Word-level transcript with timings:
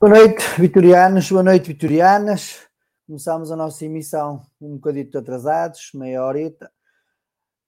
Boa 0.00 0.14
noite, 0.14 0.42
vitorianos, 0.58 1.30
boa 1.30 1.42
noite, 1.42 1.66
vitorianas. 1.66 2.66
Começámos 3.06 3.52
a 3.52 3.56
nossa 3.56 3.84
emissão 3.84 4.40
um 4.58 4.76
bocadito 4.76 5.18
atrasados, 5.18 5.90
meia 5.92 6.24
horita, 6.24 6.72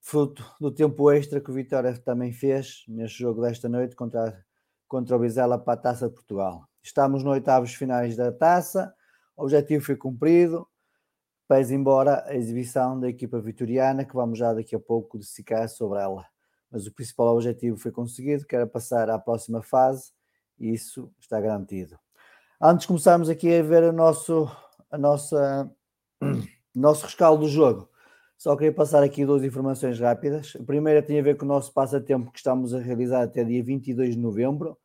fruto 0.00 0.42
do 0.58 0.72
tempo 0.72 1.12
extra 1.12 1.42
que 1.42 1.50
o 1.50 1.52
Vitória 1.52 1.94
também 1.98 2.32
fez 2.32 2.84
neste 2.88 3.18
jogo 3.18 3.42
desta 3.42 3.68
noite 3.68 3.94
contra, 3.94 4.42
contra 4.88 5.14
o 5.14 5.20
Vizela 5.20 5.58
para 5.58 5.74
a 5.74 5.76
Taça 5.76 6.08
de 6.08 6.14
Portugal. 6.14 6.66
Estamos 6.82 7.22
no 7.22 7.32
oitavos 7.32 7.74
finais 7.74 8.16
da 8.16 8.32
taça, 8.32 8.94
o 9.36 9.42
objetivo 9.42 9.84
foi 9.84 9.96
cumprido, 9.96 10.66
pese 11.46 11.74
embora 11.74 12.24
a 12.26 12.34
exibição 12.34 12.98
da 12.98 13.10
equipa 13.10 13.38
vitoriana, 13.42 14.06
que 14.06 14.14
vamos 14.14 14.38
já 14.38 14.54
daqui 14.54 14.74
a 14.74 14.80
pouco 14.80 15.18
destacar 15.18 15.68
sobre 15.68 16.00
ela. 16.00 16.26
Mas 16.70 16.86
o 16.86 16.94
principal 16.94 17.34
objetivo 17.34 17.76
foi 17.76 17.92
conseguido, 17.92 18.46
que 18.46 18.56
era 18.56 18.66
passar 18.66 19.10
à 19.10 19.18
próxima 19.18 19.62
fase, 19.62 20.14
e 20.58 20.72
isso 20.72 21.12
está 21.20 21.38
garantido. 21.38 21.98
Antes 22.64 22.82
de 22.82 22.86
começarmos 22.86 23.28
aqui 23.28 23.52
a 23.58 23.60
ver 23.60 23.82
o 23.82 23.92
nosso, 23.92 24.48
a 24.88 24.96
nossa, 24.96 25.68
nosso 26.72 27.06
rescaldo 27.06 27.42
do 27.42 27.48
jogo, 27.48 27.90
só 28.38 28.54
queria 28.54 28.72
passar 28.72 29.02
aqui 29.02 29.26
duas 29.26 29.42
informações 29.42 29.98
rápidas. 29.98 30.56
A 30.60 30.62
primeira 30.62 31.02
tem 31.02 31.18
a 31.18 31.22
ver 31.24 31.36
com 31.36 31.44
o 31.44 31.48
nosso 31.48 31.72
passatempo 31.72 32.30
que 32.30 32.38
estamos 32.38 32.72
a 32.72 32.78
realizar 32.78 33.22
até 33.22 33.42
dia 33.42 33.64
22 33.64 34.14
de 34.14 34.20
novembro, 34.20 34.78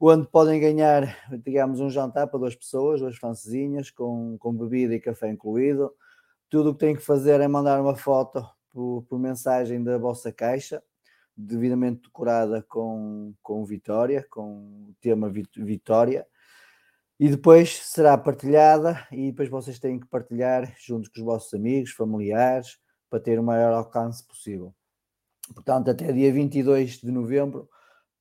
onde 0.00 0.26
podem 0.26 0.60
ganhar, 0.60 1.16
digamos, 1.44 1.78
um 1.78 1.88
jantar 1.88 2.26
para 2.26 2.40
duas 2.40 2.56
pessoas, 2.56 3.00
duas 3.00 3.16
francesinhas, 3.16 3.88
com, 3.88 4.36
com 4.40 4.52
bebida 4.52 4.92
e 4.92 4.98
café 4.98 5.30
incluído. 5.30 5.92
Tudo 6.50 6.70
o 6.70 6.72
que 6.72 6.80
têm 6.80 6.96
que 6.96 7.02
fazer 7.02 7.40
é 7.40 7.46
mandar 7.46 7.80
uma 7.80 7.94
foto 7.94 8.44
por, 8.72 9.04
por 9.04 9.16
mensagem 9.16 9.80
da 9.80 9.96
vossa 9.96 10.32
caixa, 10.32 10.82
devidamente 11.36 12.02
decorada 12.02 12.62
com, 12.62 13.32
com 13.40 13.64
Vitória, 13.64 14.26
com 14.28 14.88
o 14.88 14.94
tema 15.00 15.32
Vitória 15.56 16.26
e 17.18 17.30
depois 17.30 17.82
será 17.82 18.16
partilhada 18.18 19.06
e 19.10 19.30
depois 19.30 19.48
vocês 19.48 19.78
têm 19.78 19.98
que 19.98 20.06
partilhar 20.06 20.74
junto 20.78 21.10
com 21.10 21.18
os 21.18 21.24
vossos 21.24 21.54
amigos, 21.54 21.92
familiares, 21.92 22.78
para 23.08 23.20
ter 23.20 23.38
o 23.38 23.42
maior 23.42 23.72
alcance 23.72 24.26
possível. 24.26 24.74
Portanto, 25.54 25.90
até 25.90 26.12
dia 26.12 26.32
22 26.32 26.98
de 26.98 27.10
novembro 27.10 27.68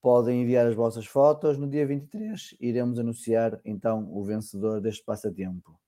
podem 0.01 0.43
enviar 0.43 0.67
as 0.67 0.75
vossas 0.75 1.05
fotos. 1.05 1.57
No 1.57 1.67
dia 1.67 1.85
23 1.85 2.55
iremos 2.59 2.99
anunciar 2.99 3.59
então 3.65 4.07
o 4.11 4.23
vencedor 4.23 4.79
deste 4.79 5.03
passatempo. 5.03 5.79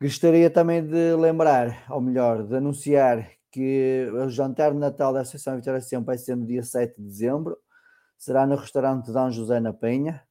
Gostaria 0.00 0.48
também 0.48 0.84
de 0.84 1.14
lembrar, 1.14 1.84
ou 1.90 2.00
melhor, 2.00 2.46
de 2.46 2.56
anunciar 2.56 3.30
que 3.50 4.08
o 4.12 4.28
jantar 4.28 4.72
de 4.72 4.78
Natal 4.78 5.12
da 5.12 5.20
Associação 5.20 5.56
Vitória 5.56 5.80
Sempre 5.80 6.06
vai 6.06 6.18
ser 6.18 6.36
no 6.36 6.46
dia 6.46 6.62
7 6.62 6.96
de 6.96 7.06
dezembro. 7.06 7.58
Será 8.16 8.46
no 8.46 8.56
restaurante 8.56 9.12
Dom 9.12 9.30
José 9.30 9.60
na 9.60 9.72
Penha, 9.72 10.22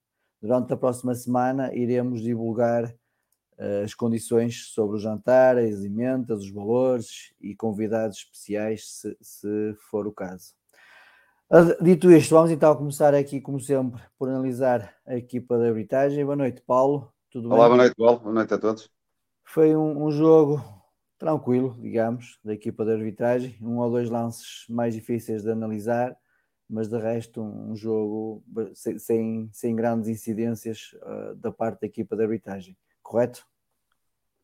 Durante 0.41 0.73
a 0.73 0.77
próxima 0.77 1.15
semana 1.15 1.73
iremos 1.73 2.21
divulgar 2.21 2.85
uh, 2.85 3.83
as 3.83 3.93
condições 3.93 4.67
sobre 4.73 4.97
o 4.97 4.99
jantar, 4.99 5.57
as 5.57 5.83
emendas, 5.83 6.43
os 6.43 6.51
valores 6.51 7.33
e 7.41 7.55
convidados 7.55 8.17
especiais, 8.17 8.87
se, 8.87 9.17
se 9.19 9.75
for 9.89 10.07
o 10.07 10.11
caso. 10.11 10.53
Uh, 11.49 11.81
dito 11.81 12.11
isto, 12.11 12.35
vamos 12.35 12.51
então 12.51 12.75
começar 12.75 13.15
aqui, 13.15 13.39
como 13.39 13.59
sempre, 13.59 14.01
por 14.19 14.27
analisar 14.29 14.93
a 15.05 15.15
equipa 15.15 15.57
da 15.57 15.67
arbitragem. 15.67 16.23
Boa 16.23 16.35
noite, 16.35 16.61
Paulo. 16.61 17.11
Tudo 17.31 17.47
Olá, 17.49 17.59
bem? 17.59 17.67
boa 17.67 17.77
noite, 17.77 17.95
Paulo. 17.95 18.19
Boa 18.19 18.33
noite 18.33 18.53
a 18.53 18.57
todos. 18.57 18.91
Foi 19.45 19.75
um, 19.75 20.05
um 20.05 20.11
jogo 20.11 20.61
tranquilo, 21.17 21.75
digamos, 21.79 22.37
da 22.43 22.53
equipa 22.53 22.85
de 22.85 22.91
arbitragem. 22.91 23.57
Um 23.61 23.77
ou 23.77 23.89
dois 23.89 24.09
lances 24.09 24.65
mais 24.69 24.93
difíceis 24.93 25.43
de 25.43 25.49
analisar, 25.49 26.15
mas 26.69 26.87
de 26.87 26.97
resto 26.97 27.41
um, 27.41 27.75
jogo 27.75 28.43
sem, 28.97 29.49
sem 29.51 29.75
grandes 29.75 30.09
incidências 30.09 30.95
uh, 31.01 31.35
da 31.35 31.51
parte 31.51 31.81
da 31.81 31.87
equipa 31.87 32.15
de 32.15 32.23
arbitragem, 32.23 32.77
correto? 33.01 33.45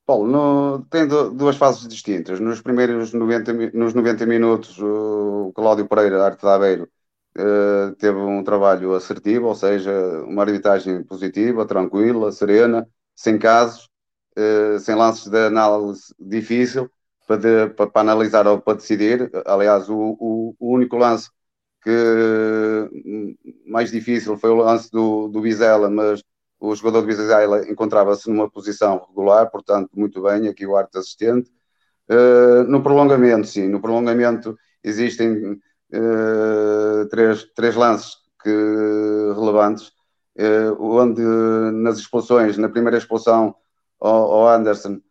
Paulo, 0.06 0.28
no, 0.28 0.86
tem 0.90 1.08
duas 1.08 1.56
fases 1.56 1.88
distintas. 1.88 2.40
Nos 2.40 2.62
primeiros 2.62 3.14
90, 3.14 3.72
nos 3.74 3.94
90 3.94 4.26
minutos, 4.26 4.78
o 4.80 5.52
Cláudio 5.56 5.88
Pereira, 5.88 6.26
Arte 6.26 6.44
da 6.44 6.56
Aveiro, 6.56 6.90
uh, 7.38 7.96
teve 7.96 8.18
um 8.18 8.44
trabalho 8.44 8.94
assertivo, 8.94 9.48
ou 9.48 9.56
seja, 9.56 9.92
uma 10.26 10.44
arbitragem 10.44 11.04
positiva, 11.04 11.66
tranquila, 11.66 12.32
serena, 12.32 12.88
sem 13.16 13.40
casos, 13.40 13.90
uh, 14.38 14.80
sem 14.80 14.96
lances 14.96 15.28
de 15.28 15.48
análise 15.48 16.14
difícil 16.20 16.90
para, 17.26 17.38
de, 17.38 17.70
para, 17.74 17.90
para, 17.90 18.02
analisar 18.02 18.46
ou 18.48 18.60
para 18.62 18.76
decidir. 18.76 19.32
Aliás, 19.46 19.90
o, 19.90 20.18
o, 20.20 20.56
o 20.60 20.74
único 20.74 20.98
lance 20.98 21.30
que 21.84 22.90
mais 23.66 23.92
difícil 23.92 24.38
foi 24.38 24.50
o 24.52 24.56
lance 24.56 24.90
do, 24.90 25.28
do 25.28 25.42
Vizela, 25.42 25.90
mas 25.90 26.24
o 26.60 26.74
jogador 26.76 27.02
do 27.02 27.08
Vizela 27.08 27.70
encontrava-se 27.70 28.30
numa 28.30 28.50
posição 28.50 29.06
regular, 29.10 29.52
portanto, 29.52 29.90
muito 29.94 30.22
bem, 30.22 30.48
aqui 30.48 30.66
o 30.66 30.78
arte 30.78 30.98
assistente. 30.98 31.52
Uh, 32.10 32.64
no 32.70 32.82
prolongamento, 32.82 33.48
sim, 33.48 33.68
no 33.68 33.82
prolongamento 33.82 34.58
existem 34.82 35.60
uh, 35.94 37.06
três, 37.10 37.44
três 37.54 37.76
lances 37.76 38.16
que, 38.42 38.50
relevantes, 39.36 39.90
uh, 40.38 40.82
onde 40.82 41.22
nas 41.22 41.98
expulsões, 41.98 42.58
na 42.58 42.70
primeira 42.70 42.98
expulsão 42.98 43.56
ao, 44.00 44.32
ao 44.32 44.48
Anderson, 44.48 45.02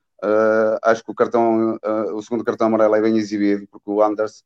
acho 0.82 1.04
que 1.04 1.10
o 1.10 1.14
cartão, 1.14 1.76
o 2.14 2.22
segundo 2.22 2.44
cartão 2.44 2.68
amarelo 2.68 2.94
é 2.94 3.02
bem 3.02 3.16
exibido, 3.16 3.66
porque 3.68 3.90
o 3.90 4.00
Anderson 4.00 4.44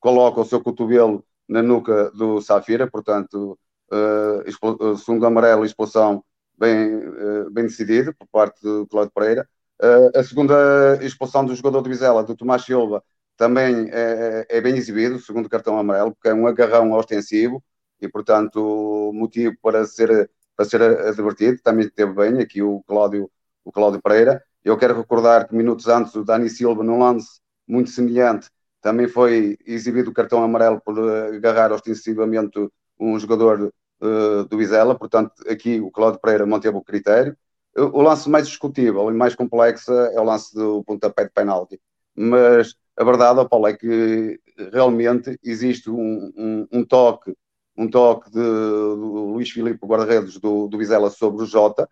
coloca 0.00 0.40
o 0.40 0.44
seu 0.44 0.60
cotovelo 0.62 1.24
na 1.48 1.62
nuca 1.62 2.10
do 2.10 2.40
Safira, 2.40 2.88
portanto, 2.90 3.58
uh, 3.92 4.96
segundo 4.98 5.26
amarelo, 5.26 5.64
expulsão 5.64 6.24
bem, 6.58 6.96
uh, 6.96 7.50
bem 7.50 7.64
decidido 7.64 8.14
por 8.14 8.26
parte 8.28 8.60
do 8.62 8.86
Cláudio 8.86 9.12
Pereira. 9.14 9.48
Uh, 9.80 10.18
a 10.18 10.24
segunda 10.24 10.98
expulsão 11.02 11.44
do 11.44 11.54
jogador 11.54 11.82
do 11.82 11.88
Vizela, 11.88 12.24
do 12.24 12.36
Tomás 12.36 12.62
Silva, 12.62 13.02
também 13.36 13.90
é, 13.92 14.46
é, 14.48 14.60
bem 14.60 14.76
exibido, 14.76 15.20
segundo 15.20 15.48
cartão 15.48 15.78
amarelo, 15.78 16.12
porque 16.12 16.28
é 16.28 16.34
um 16.34 16.46
agarrão 16.46 16.92
ostensivo 16.92 17.62
e, 18.00 18.08
portanto, 18.08 19.12
motivo 19.14 19.54
para 19.62 19.84
ser, 19.86 20.30
para 20.56 20.64
ser 20.64 20.82
advertido. 20.82 21.60
Também 21.62 21.88
teve 21.88 22.12
bem 22.14 22.40
aqui 22.40 22.62
o 22.62 22.82
Cláudio, 22.86 23.30
o 23.64 23.70
Cláudio 23.70 24.00
Pereira. 24.02 24.42
Eu 24.64 24.76
quero 24.78 24.96
recordar 24.96 25.48
que 25.48 25.54
minutos 25.54 25.86
antes 25.86 26.14
o 26.14 26.24
Dani 26.24 26.48
Silva, 26.48 26.82
num 26.82 26.98
lance 26.98 27.40
muito 27.68 27.90
semelhante, 27.90 28.48
também 28.80 29.08
foi 29.08 29.58
exibido 29.66 30.10
o 30.10 30.14
cartão 30.14 30.42
amarelo 30.42 30.80
por 30.80 30.98
agarrar 31.34 31.72
ostensivamente 31.72 32.58
um 32.98 33.18
jogador 33.18 33.72
uh, 34.00 34.44
do 34.44 34.56
Vizela, 34.56 34.98
portanto, 34.98 35.32
aqui 35.48 35.80
o 35.80 35.90
Cláudio 35.90 36.20
Pereira 36.20 36.46
manteve 36.46 36.76
o 36.76 36.82
critério. 36.82 37.36
O 37.76 38.00
lance 38.00 38.28
mais 38.30 38.48
discutível 38.48 39.10
e 39.10 39.14
mais 39.14 39.34
complexo 39.34 39.92
é 39.92 40.18
o 40.18 40.24
lance 40.24 40.54
do 40.54 40.82
pontapé 40.84 41.24
de 41.24 41.30
penalti, 41.30 41.78
mas 42.14 42.74
a 42.96 43.04
verdade, 43.04 43.46
Paulo, 43.48 43.66
é 43.66 43.74
que 43.74 44.40
realmente 44.72 45.38
existe 45.44 45.90
um, 45.90 46.32
um, 46.36 46.66
um 46.72 46.84
toque, 46.84 47.36
um 47.76 47.88
toque 47.88 48.30
de, 48.30 48.38
do 48.40 49.32
Luís 49.32 49.50
Filipe 49.50 49.86
Guarda-Redes 49.86 50.38
do, 50.38 50.66
do 50.68 50.78
Vizela 50.78 51.10
sobre 51.10 51.42
o 51.42 51.46
Jota, 51.46 51.86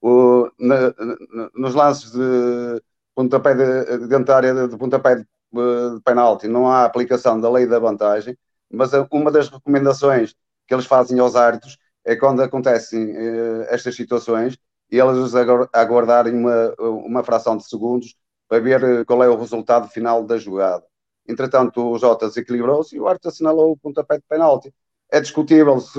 o, 0.00 0.48
na, 0.58 0.88
na, 0.90 1.50
nos 1.54 1.74
lances 1.74 2.12
de 2.12 2.80
pontapé 3.14 3.54
de, 3.54 4.06
dentária 4.06 4.54
de, 4.54 4.68
de 4.68 4.76
pontapé 4.76 5.16
de, 5.16 5.26
de 5.54 6.00
penalti 6.02 6.48
não 6.48 6.70
há 6.70 6.84
aplicação 6.84 7.40
da 7.40 7.50
lei 7.50 7.66
da 7.66 7.78
vantagem, 7.78 8.36
mas 8.70 8.90
uma 9.10 9.30
das 9.30 9.48
recomendações 9.48 10.34
que 10.66 10.74
eles 10.74 10.86
fazem 10.86 11.18
aos 11.18 11.36
árbitros 11.36 11.78
é 12.04 12.16
quando 12.16 12.42
acontecem 12.42 13.12
uh, 13.12 13.62
estas 13.68 13.94
situações 13.96 14.58
e 14.90 14.98
eles 14.98 15.34
aguardarem 15.72 16.34
uma, 16.34 16.74
uma 16.78 17.24
fração 17.24 17.56
de 17.56 17.66
segundos 17.66 18.14
para 18.46 18.60
ver 18.60 18.82
eh, 18.84 19.04
qual 19.04 19.24
é 19.24 19.28
o 19.28 19.36
resultado 19.36 19.88
final 19.88 20.22
da 20.24 20.36
jogada. 20.36 20.84
Entretanto, 21.26 21.82
o 21.82 21.98
Jota 21.98 22.28
desequilibrou-se 22.28 22.94
e 22.94 23.00
o 23.00 23.08
árbitro 23.08 23.30
assinalou 23.30 23.72
o 23.72 23.76
pontapé 23.76 24.18
de 24.18 24.24
penalti. 24.28 24.72
É 25.10 25.20
discutível 25.20 25.80
se 25.80 25.98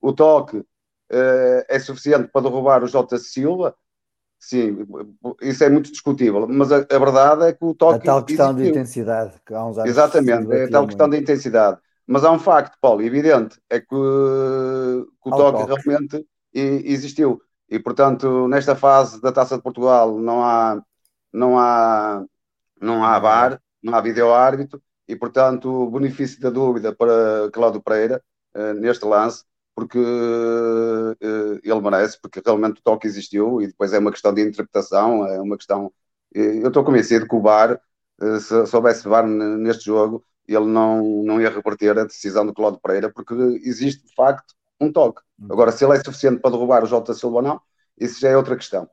o 0.00 0.12
toque 0.12 0.62
é 1.10 1.78
suficiente 1.78 2.28
para 2.28 2.42
derrubar 2.42 2.84
o 2.84 2.86
Jota 2.86 3.18
Silva. 3.18 3.74
Sim, 4.38 4.86
isso 5.42 5.64
é 5.64 5.68
muito 5.68 5.90
discutível, 5.90 6.46
mas 6.48 6.70
a, 6.70 6.76
a 6.76 6.98
verdade 6.98 7.44
é 7.44 7.52
que 7.52 7.64
o 7.64 7.74
toque. 7.74 8.08
A 8.08 8.12
tal 8.12 8.24
questão 8.24 8.50
existiu. 8.50 8.64
de 8.64 8.78
intensidade, 8.78 9.32
que 9.44 9.52
há 9.52 9.64
uns 9.64 9.78
anos. 9.78 9.90
Exatamente, 9.90 10.52
é 10.52 10.64
a 10.64 10.70
tal 10.70 10.86
questão 10.86 11.08
de 11.08 11.18
intensidade. 11.18 11.78
Mas 12.06 12.24
há 12.24 12.30
um 12.30 12.38
facto, 12.38 12.78
Paulo, 12.80 13.02
evidente, 13.02 13.60
é 13.68 13.80
que, 13.80 13.86
que 13.86 13.94
o 13.94 15.30
toque, 15.30 15.66
toque 15.66 15.82
realmente 15.82 16.26
existiu. 16.54 17.42
E, 17.68 17.78
portanto, 17.78 18.48
nesta 18.48 18.74
fase 18.74 19.20
da 19.20 19.30
Taça 19.30 19.56
de 19.56 19.62
Portugal 19.62 20.18
não 20.18 20.42
há, 20.42 20.82
não 21.32 21.58
há, 21.58 22.24
não 22.80 23.04
há 23.04 23.18
VAR, 23.18 23.60
não 23.82 23.94
há 23.94 24.00
vídeo-árbitro, 24.00 24.80
e, 25.06 25.14
portanto, 25.16 25.68
o 25.70 25.90
benefício 25.90 26.40
da 26.40 26.48
dúvida 26.48 26.94
para 26.94 27.50
Cláudio 27.52 27.82
Pereira, 27.82 28.22
uh, 28.54 28.72
neste 28.74 29.04
lance, 29.04 29.44
porque 29.78 29.96
uh, 29.96 31.60
ele 31.62 31.80
merece, 31.80 32.20
porque 32.20 32.42
realmente 32.44 32.80
o 32.80 32.82
toque 32.82 33.06
existiu, 33.06 33.62
e 33.62 33.68
depois 33.68 33.92
é 33.92 33.98
uma 34.00 34.10
questão 34.10 34.34
de 34.34 34.42
interpretação, 34.42 35.24
é 35.24 35.40
uma 35.40 35.56
questão... 35.56 35.92
Eu 36.32 36.66
estou 36.66 36.82
convencido 36.82 37.28
que 37.28 37.36
o 37.36 37.40
VAR, 37.40 37.80
uh, 38.20 38.40
se 38.40 38.66
soubesse 38.66 39.08
VAR 39.08 39.24
neste 39.24 39.84
jogo, 39.84 40.24
ele 40.48 40.66
não, 40.66 41.22
não 41.22 41.40
ia 41.40 41.48
reverter 41.48 41.96
a 41.96 42.04
decisão 42.04 42.44
do 42.44 42.52
Cláudio 42.52 42.80
Pereira, 42.82 43.08
porque 43.08 43.34
existe 43.62 44.04
de 44.04 44.12
facto 44.16 44.52
um 44.80 44.90
toque. 44.90 45.22
Uhum. 45.38 45.46
Agora, 45.52 45.70
se 45.70 45.84
ele 45.84 45.94
é 45.94 46.02
suficiente 46.02 46.40
para 46.40 46.50
derrubar 46.50 46.82
o 46.82 46.86
Jota 46.86 47.14
Silva 47.14 47.36
ou 47.36 47.42
não, 47.42 47.60
isso 47.96 48.18
já 48.18 48.30
é 48.30 48.36
outra 48.36 48.56
questão. 48.56 48.88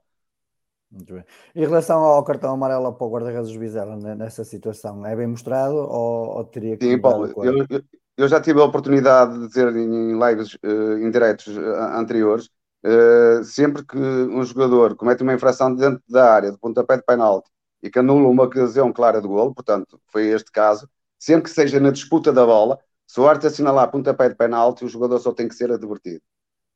Muito 0.92 1.16
bem. 1.16 1.26
Em 1.56 1.62
relação 1.62 1.98
ao 1.98 2.24
cartão 2.24 2.54
amarelo 2.54 2.94
para 2.94 3.08
o 3.08 3.10
guarda-redes 3.10 3.56
Vizela 3.56 3.96
nessa 4.16 4.44
situação, 4.44 5.04
é 5.04 5.16
bem 5.16 5.26
mostrado 5.26 5.78
ou, 5.78 6.38
ou 6.38 6.44
teria 6.44 6.78
que. 6.78 6.86
Sim, 6.86 7.02
Paulo, 7.02 7.26
eu, 7.44 7.66
eu, 7.68 7.84
já 8.18 8.40
tive 8.40 8.62
a 8.62 8.64
oportunidade 8.64 9.38
de 9.40 9.48
dizer 9.48 9.76
em 9.76 10.18
lives 10.18 10.56
uh, 10.64 10.98
indiretos 11.00 11.48
uh, 11.48 11.98
anteriores, 11.98 12.50
uh, 12.86 13.44
sempre 13.44 13.86
que 13.86 13.98
um 13.98 14.44
jogador 14.44 14.96
comete 14.96 15.24
uma 15.24 15.34
infração 15.34 15.74
dentro 15.76 16.02
da 16.08 16.34
área, 16.34 16.52
de 16.52 16.58
pontapé 16.58 16.98
de 16.98 17.04
penalti, 17.04 17.50
e 17.84 17.90
que 17.90 18.00
anula 18.00 18.28
uma 18.28 18.44
ocasião 18.44 18.92
clara 18.94 19.22
de 19.22 19.28
golo, 19.28 19.54
portanto, 19.54 20.00
foi 20.08 20.28
este 20.28 20.52
caso, 20.52 20.90
sempre 21.20 21.44
que 21.44 21.50
seja 21.50 21.80
na 21.80 21.92
disputa 21.92 22.32
da 22.32 22.46
bola, 22.46 22.80
se 23.08 23.20
o 23.20 23.28
árbitro 23.28 23.50
assinalar 23.50 23.92
pontapé 23.92 24.30
de 24.30 24.36
penalti, 24.36 24.86
o 24.86 24.90
jogador 24.90 25.20
só 25.20 25.32
tem 25.32 25.48
que 25.48 25.56
ser 25.56 25.72
advertido. 25.72 26.22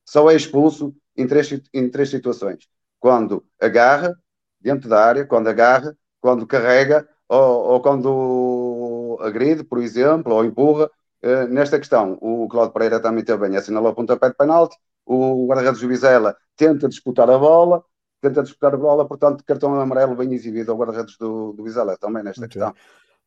Só 0.05 0.29
é 0.29 0.35
expulso 0.35 0.95
em 1.15 1.27
três, 1.27 1.49
em 1.73 1.89
três 1.89 2.09
situações. 2.09 2.67
Quando 2.99 3.45
agarra, 3.59 4.15
dentro 4.59 4.89
da 4.89 5.03
área, 5.03 5.25
quando 5.25 5.47
agarra, 5.47 5.95
quando 6.21 6.45
carrega, 6.45 7.07
ou, 7.27 7.73
ou 7.73 7.81
quando 7.81 9.17
agride, 9.21 9.63
por 9.63 9.79
exemplo, 9.79 10.33
ou 10.33 10.43
empurra. 10.43 10.89
Uh, 11.21 11.47
nesta 11.49 11.77
questão, 11.77 12.17
o 12.21 12.47
Claudio 12.47 12.73
Pereira 12.73 12.99
também 12.99 13.23
teve 13.23 13.47
bem, 13.47 13.57
assinalou 13.57 13.93
pontapé 13.93 14.29
de 14.29 14.35
penalti, 14.35 14.77
o 15.05 15.47
guarda-redes 15.47 15.81
Vizela 15.81 16.35
tenta 16.55 16.87
disputar 16.87 17.29
a 17.29 17.37
bola, 17.37 17.83
tenta 18.21 18.43
disputar 18.43 18.73
a 18.73 18.77
bola, 18.77 19.07
portanto, 19.07 19.43
cartão 19.43 19.79
amarelo 19.79 20.15
bem 20.15 20.33
exibido 20.33 20.71
ao 20.71 20.77
guarda-redes 20.77 21.17
do, 21.17 21.53
do 21.53 21.63
Vizela 21.63 21.97
também 21.97 22.23
nesta 22.23 22.47
questão. 22.47 22.73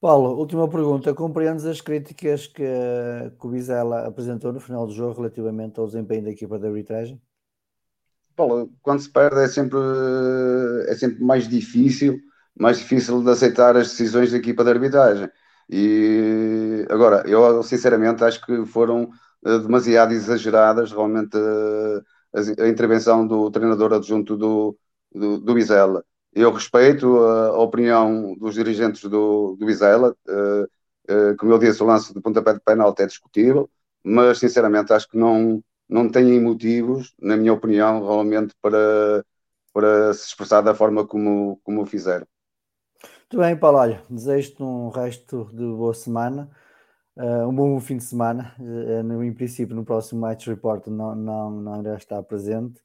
Paulo, 0.00 0.36
última 0.36 0.68
pergunta. 0.68 1.14
Compreendes 1.14 1.64
as 1.64 1.80
críticas 1.80 2.48
que, 2.48 2.64
que 2.64 3.46
o 3.46 3.50
Vizela 3.50 4.06
apresentou 4.06 4.52
no 4.52 4.58
final 4.58 4.84
do 4.84 4.92
jogo 4.92 5.14
relativamente 5.14 5.78
ao 5.78 5.86
desempenho 5.86 6.24
da 6.24 6.30
equipa 6.30 6.58
de 6.58 6.66
arbitragem? 6.66 7.22
Paulo, 8.34 8.68
quando 8.82 9.00
se 9.00 9.08
perde 9.08 9.40
é 9.40 9.46
sempre, 9.46 9.78
é 10.88 10.94
sempre 10.96 11.22
mais 11.22 11.48
difícil, 11.48 12.18
mais 12.58 12.78
difícil 12.78 13.22
de 13.22 13.30
aceitar 13.30 13.76
as 13.76 13.90
decisões 13.90 14.32
da 14.32 14.38
equipa 14.38 14.64
de 14.64 14.70
arbitragem. 14.70 15.30
E 15.70 16.86
agora, 16.90 17.24
eu 17.28 17.62
sinceramente 17.62 18.22
acho 18.24 18.44
que 18.44 18.64
foram 18.66 19.08
eh, 19.44 19.58
demasiado 19.58 20.12
exageradas 20.12 20.90
realmente 20.92 21.36
a, 21.36 22.40
eh, 22.40 22.64
a 22.64 22.68
intervenção 22.68 23.26
do 23.26 23.50
treinador 23.50 23.92
adjunto 23.92 24.36
do, 24.36 24.76
do, 25.14 25.38
do 25.40 25.54
eu 26.34 26.50
respeito 26.52 27.18
a, 27.24 27.48
a 27.48 27.58
opinião 27.58 28.34
dos 28.36 28.54
dirigentes 28.54 29.02
do, 29.02 29.56
do 29.56 29.66
Vizela, 29.66 30.16
uh, 30.28 30.64
uh, 30.64 31.36
como 31.38 31.52
eu 31.52 31.58
disse, 31.58 31.82
o 31.82 31.86
lance 31.86 32.12
de 32.14 32.20
pontapé 32.20 32.54
de 32.54 32.60
penalti 32.60 33.02
é 33.02 33.06
discutível, 33.06 33.70
mas 34.02 34.38
sinceramente 34.38 34.92
acho 34.92 35.08
que 35.08 35.18
não, 35.18 35.62
não 35.88 36.08
têm 36.10 36.40
motivos, 36.40 37.14
na 37.20 37.36
minha 37.36 37.52
opinião, 37.52 38.00
realmente 38.02 38.54
para, 38.62 39.24
para 39.72 40.14
se 40.14 40.26
expressar 40.28 40.62
da 40.62 40.74
forma 40.74 41.06
como, 41.06 41.60
como 41.64 41.82
o 41.82 41.86
fizeram. 41.86 42.26
Muito 43.32 43.46
bem, 43.46 43.56
Paulo, 43.56 43.78
olha, 43.78 44.02
desejo-te 44.10 44.62
um 44.62 44.90
resto 44.90 45.48
de 45.54 45.64
boa 45.64 45.94
semana, 45.94 46.50
uh, 47.16 47.48
um 47.48 47.54
bom 47.54 47.80
fim 47.80 47.96
de 47.96 48.04
semana. 48.04 48.54
Uh, 48.60 49.22
em 49.22 49.32
princípio, 49.32 49.74
no 49.74 49.86
próximo 49.86 50.20
Match 50.20 50.48
Report 50.48 50.86
não, 50.88 51.14
não, 51.14 51.50
não 51.50 51.80
irá 51.80 51.94
estar 51.94 52.22
presente. 52.24 52.78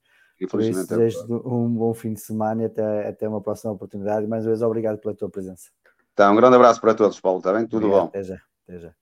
Por 0.50 0.62
isso, 0.62 0.80
é 0.80 0.86
desejo 0.86 1.26
um 1.46 1.68
bom 1.68 1.94
fim 1.94 2.14
de 2.14 2.22
semana 2.22 2.64
e 2.64 2.66
até, 2.68 3.10
até 3.10 3.28
uma 3.28 3.42
próxima 3.42 3.74
oportunidade. 3.74 4.26
Mais 4.26 4.46
uma 4.46 4.52
vez, 4.52 4.62
obrigado 4.62 5.00
pela 5.00 5.14
tua 5.14 5.30
presença. 5.30 5.70
Tá, 6.16 6.32
um 6.32 6.36
grande 6.38 6.56
abraço 6.56 6.80
para 6.80 6.94
todos, 6.94 7.20
Paulo. 7.20 7.40
Está 7.40 7.52
bem? 7.52 7.68
Tudo 7.68 7.88
obrigado, 7.88 8.04
bom. 8.04 8.08
Até 8.08 8.24
já, 8.24 8.42
até 8.66 8.80
já. 8.80 8.94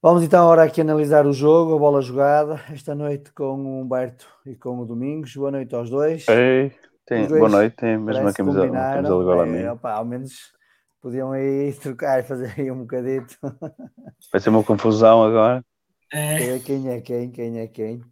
Vamos 0.00 0.22
então 0.22 0.44
agora 0.44 0.62
aqui 0.62 0.80
analisar 0.80 1.26
o 1.26 1.32
jogo, 1.34 1.76
a 1.76 1.78
bola 1.78 2.00
jogada, 2.00 2.58
esta 2.72 2.94
noite 2.94 3.30
com 3.34 3.54
o 3.54 3.82
Humberto 3.82 4.26
e 4.46 4.56
com 4.56 4.78
o 4.78 4.86
Domingos. 4.86 5.36
Boa 5.36 5.50
noite 5.50 5.74
aos 5.74 5.90
dois. 5.90 6.26
Ei, 6.26 6.72
tem, 7.06 7.26
boa 7.26 7.48
noite, 7.48 7.76
tem 7.76 7.98
mesmo 7.98 8.32
camisola, 8.32 8.70
camisola 8.70 9.22
igual 9.22 9.40
a 9.40 9.46
mim. 9.46 9.58
É, 9.58 9.72
opa, 9.72 9.92
ao 9.92 10.04
menos 10.04 10.52
podiam 11.00 11.32
aí 11.32 11.72
trocar, 11.82 12.22
fazer 12.24 12.54
aí 12.58 12.70
um 12.70 12.80
bocadito. 12.80 13.36
Vai 14.30 14.40
ser 14.40 14.50
uma 14.50 14.62
confusão 14.62 15.22
agora. 15.22 15.64
É. 16.12 16.58
Quem 16.60 16.88
é 16.88 17.00
quem, 17.00 17.30
quem 17.30 17.58
é 17.58 17.66
quem. 17.66 18.02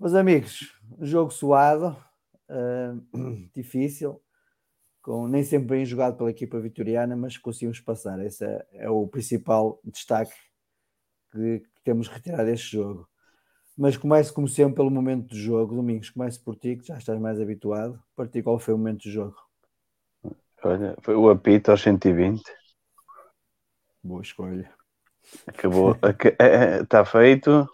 Meus 0.00 0.14
amigos, 0.14 0.74
jogo 1.00 1.30
suado, 1.30 1.96
uh, 2.50 3.48
difícil, 3.54 4.20
com, 5.00 5.28
nem 5.28 5.44
sempre 5.44 5.76
bem 5.76 5.84
jogado 5.84 6.16
pela 6.16 6.30
equipa 6.30 6.58
vitoriana, 6.60 7.14
mas 7.14 7.38
conseguimos 7.38 7.80
passar. 7.80 8.18
Esse 8.24 8.44
é, 8.44 8.66
é 8.72 8.90
o 8.90 9.06
principal 9.06 9.80
destaque 9.84 10.34
que, 11.30 11.60
que 11.60 11.82
temos 11.84 12.08
retirado 12.08 12.46
deste 12.46 12.72
jogo. 12.72 13.08
Mas 13.76 13.96
começo, 13.96 14.34
como 14.34 14.46
sempre, 14.46 14.76
pelo 14.76 14.90
momento 14.90 15.28
do 15.28 15.36
jogo. 15.36 15.74
Domingos, 15.74 16.10
começo 16.10 16.42
por 16.42 16.56
ti, 16.56 16.76
que 16.76 16.86
já 16.86 16.98
estás 16.98 17.18
mais 17.18 17.40
habituado. 17.40 17.98
Para 18.14 18.28
ti, 18.28 18.42
qual 18.42 18.58
foi 18.58 18.74
o 18.74 18.78
momento 18.78 19.04
do 19.04 19.10
jogo? 19.10 19.36
Olha, 20.62 20.94
foi 21.00 21.14
o 21.16 21.30
apito 21.30 21.70
aos 21.70 21.82
120. 21.82 22.42
Boa 24.02 24.20
escolha. 24.20 24.70
Acabou. 25.46 25.92
Está 26.04 26.98
é, 26.98 27.00
é, 27.00 27.04
feito. 27.04 27.68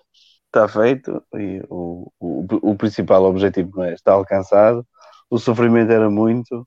Está 0.46 0.68
feito. 0.68 1.22
E 1.34 1.62
o, 1.68 2.10
o, 2.20 2.46
o 2.70 2.76
principal 2.76 3.24
objetivo 3.24 3.82
é, 3.82 3.94
está 3.94 4.12
alcançado. 4.12 4.86
O 5.28 5.38
sofrimento 5.38 5.90
era 5.90 6.08
muito. 6.08 6.66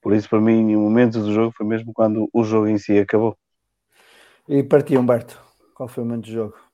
Por 0.00 0.14
isso, 0.14 0.28
para 0.28 0.40
mim, 0.40 0.74
o 0.74 0.80
momento 0.80 1.20
do 1.20 1.32
jogo 1.32 1.52
foi 1.56 1.66
mesmo 1.66 1.92
quando 1.92 2.28
o 2.32 2.44
jogo 2.44 2.68
em 2.68 2.78
si 2.78 2.98
acabou. 2.98 3.36
E 4.48 4.62
partiu, 4.62 5.00
Humberto. 5.00 5.40
Qual 5.74 5.88
foi 5.88 6.02
o 6.02 6.06
momento 6.06 6.26
do 6.26 6.32
jogo? 6.32 6.71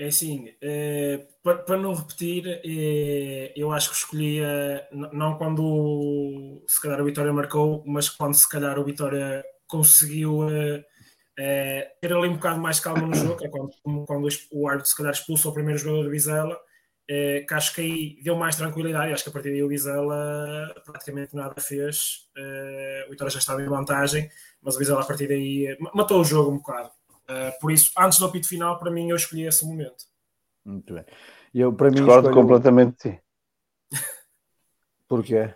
É 0.00 0.06
assim, 0.06 0.54
é, 0.62 1.26
para, 1.42 1.76
não 1.76 1.92
repetir, 1.92 2.44
é, 2.64 3.52
eu 3.56 3.72
acho 3.72 3.90
que 3.90 3.96
escolhia, 3.96 4.88
não 4.92 5.36
quando 5.36 6.62
se 6.68 6.80
calhar 6.80 7.00
o 7.00 7.04
Vitória 7.04 7.32
marcou, 7.32 7.82
mas 7.84 8.08
quando 8.08 8.34
se 8.34 8.48
calhar 8.48 8.78
o 8.78 8.84
Vitória 8.84 9.44
conseguiu 9.66 10.48
é, 11.36 11.90
ter 12.00 12.12
ali 12.12 12.28
um 12.28 12.34
bocado 12.34 12.60
mais 12.60 12.78
calma 12.78 13.08
no 13.08 13.14
jogo, 13.14 13.44
é 13.44 13.48
quando, 13.48 13.72
quando 14.06 14.28
o 14.52 14.68
árbitro 14.68 14.88
se 14.88 14.96
calhar 14.96 15.12
expulsa 15.12 15.48
o 15.48 15.54
primeiro 15.54 15.80
jogador 15.80 16.04
do 16.04 16.10
Vizela, 16.10 16.56
que 17.08 17.54
acho 17.54 17.74
que 17.74 17.80
aí 17.80 18.22
deu 18.22 18.36
mais 18.36 18.54
tranquilidade, 18.54 19.12
acho 19.12 19.24
que 19.24 19.30
a 19.30 19.32
partir 19.32 19.50
daí 19.50 19.64
o 19.64 19.68
Vizela 19.68 20.74
praticamente 20.84 21.34
nada 21.34 21.60
fez, 21.60 22.28
o 23.08 23.10
Vitória 23.10 23.32
já 23.32 23.40
estava 23.40 23.60
em 23.62 23.68
vantagem, 23.68 24.30
mas 24.62 24.76
o 24.76 24.78
Vizela 24.78 25.02
a 25.02 25.06
partir 25.06 25.26
daí 25.26 25.76
matou 25.92 26.20
o 26.20 26.24
jogo 26.24 26.52
um 26.52 26.58
bocado. 26.58 26.90
Uh, 27.30 27.58
por 27.60 27.70
isso, 27.70 27.92
antes 27.98 28.18
do 28.18 28.26
apito 28.26 28.48
final, 28.48 28.78
para 28.78 28.90
mim, 28.90 29.10
eu 29.10 29.16
escolhi 29.16 29.42
esse 29.42 29.66
momento. 29.66 30.04
Muito 30.64 30.94
bem. 30.94 31.04
Eu, 31.54 31.72
para 31.72 31.90
mim, 31.90 31.96
Discordo 31.96 32.28
escolho... 32.28 32.42
completamente 32.42 32.90
de 32.92 33.16
ti. 33.16 33.22
Porquê? 35.08 35.54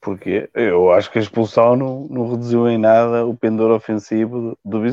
Porque 0.00 0.50
eu 0.52 0.92
acho 0.92 1.10
que 1.10 1.18
a 1.18 1.22
expulsão 1.22 1.76
não, 1.76 2.06
não 2.08 2.30
reduziu 2.30 2.68
em 2.68 2.76
nada 2.76 3.24
o 3.24 3.34
pendor 3.34 3.70
ofensivo 3.70 4.58
do, 4.62 4.78
do 4.80 4.92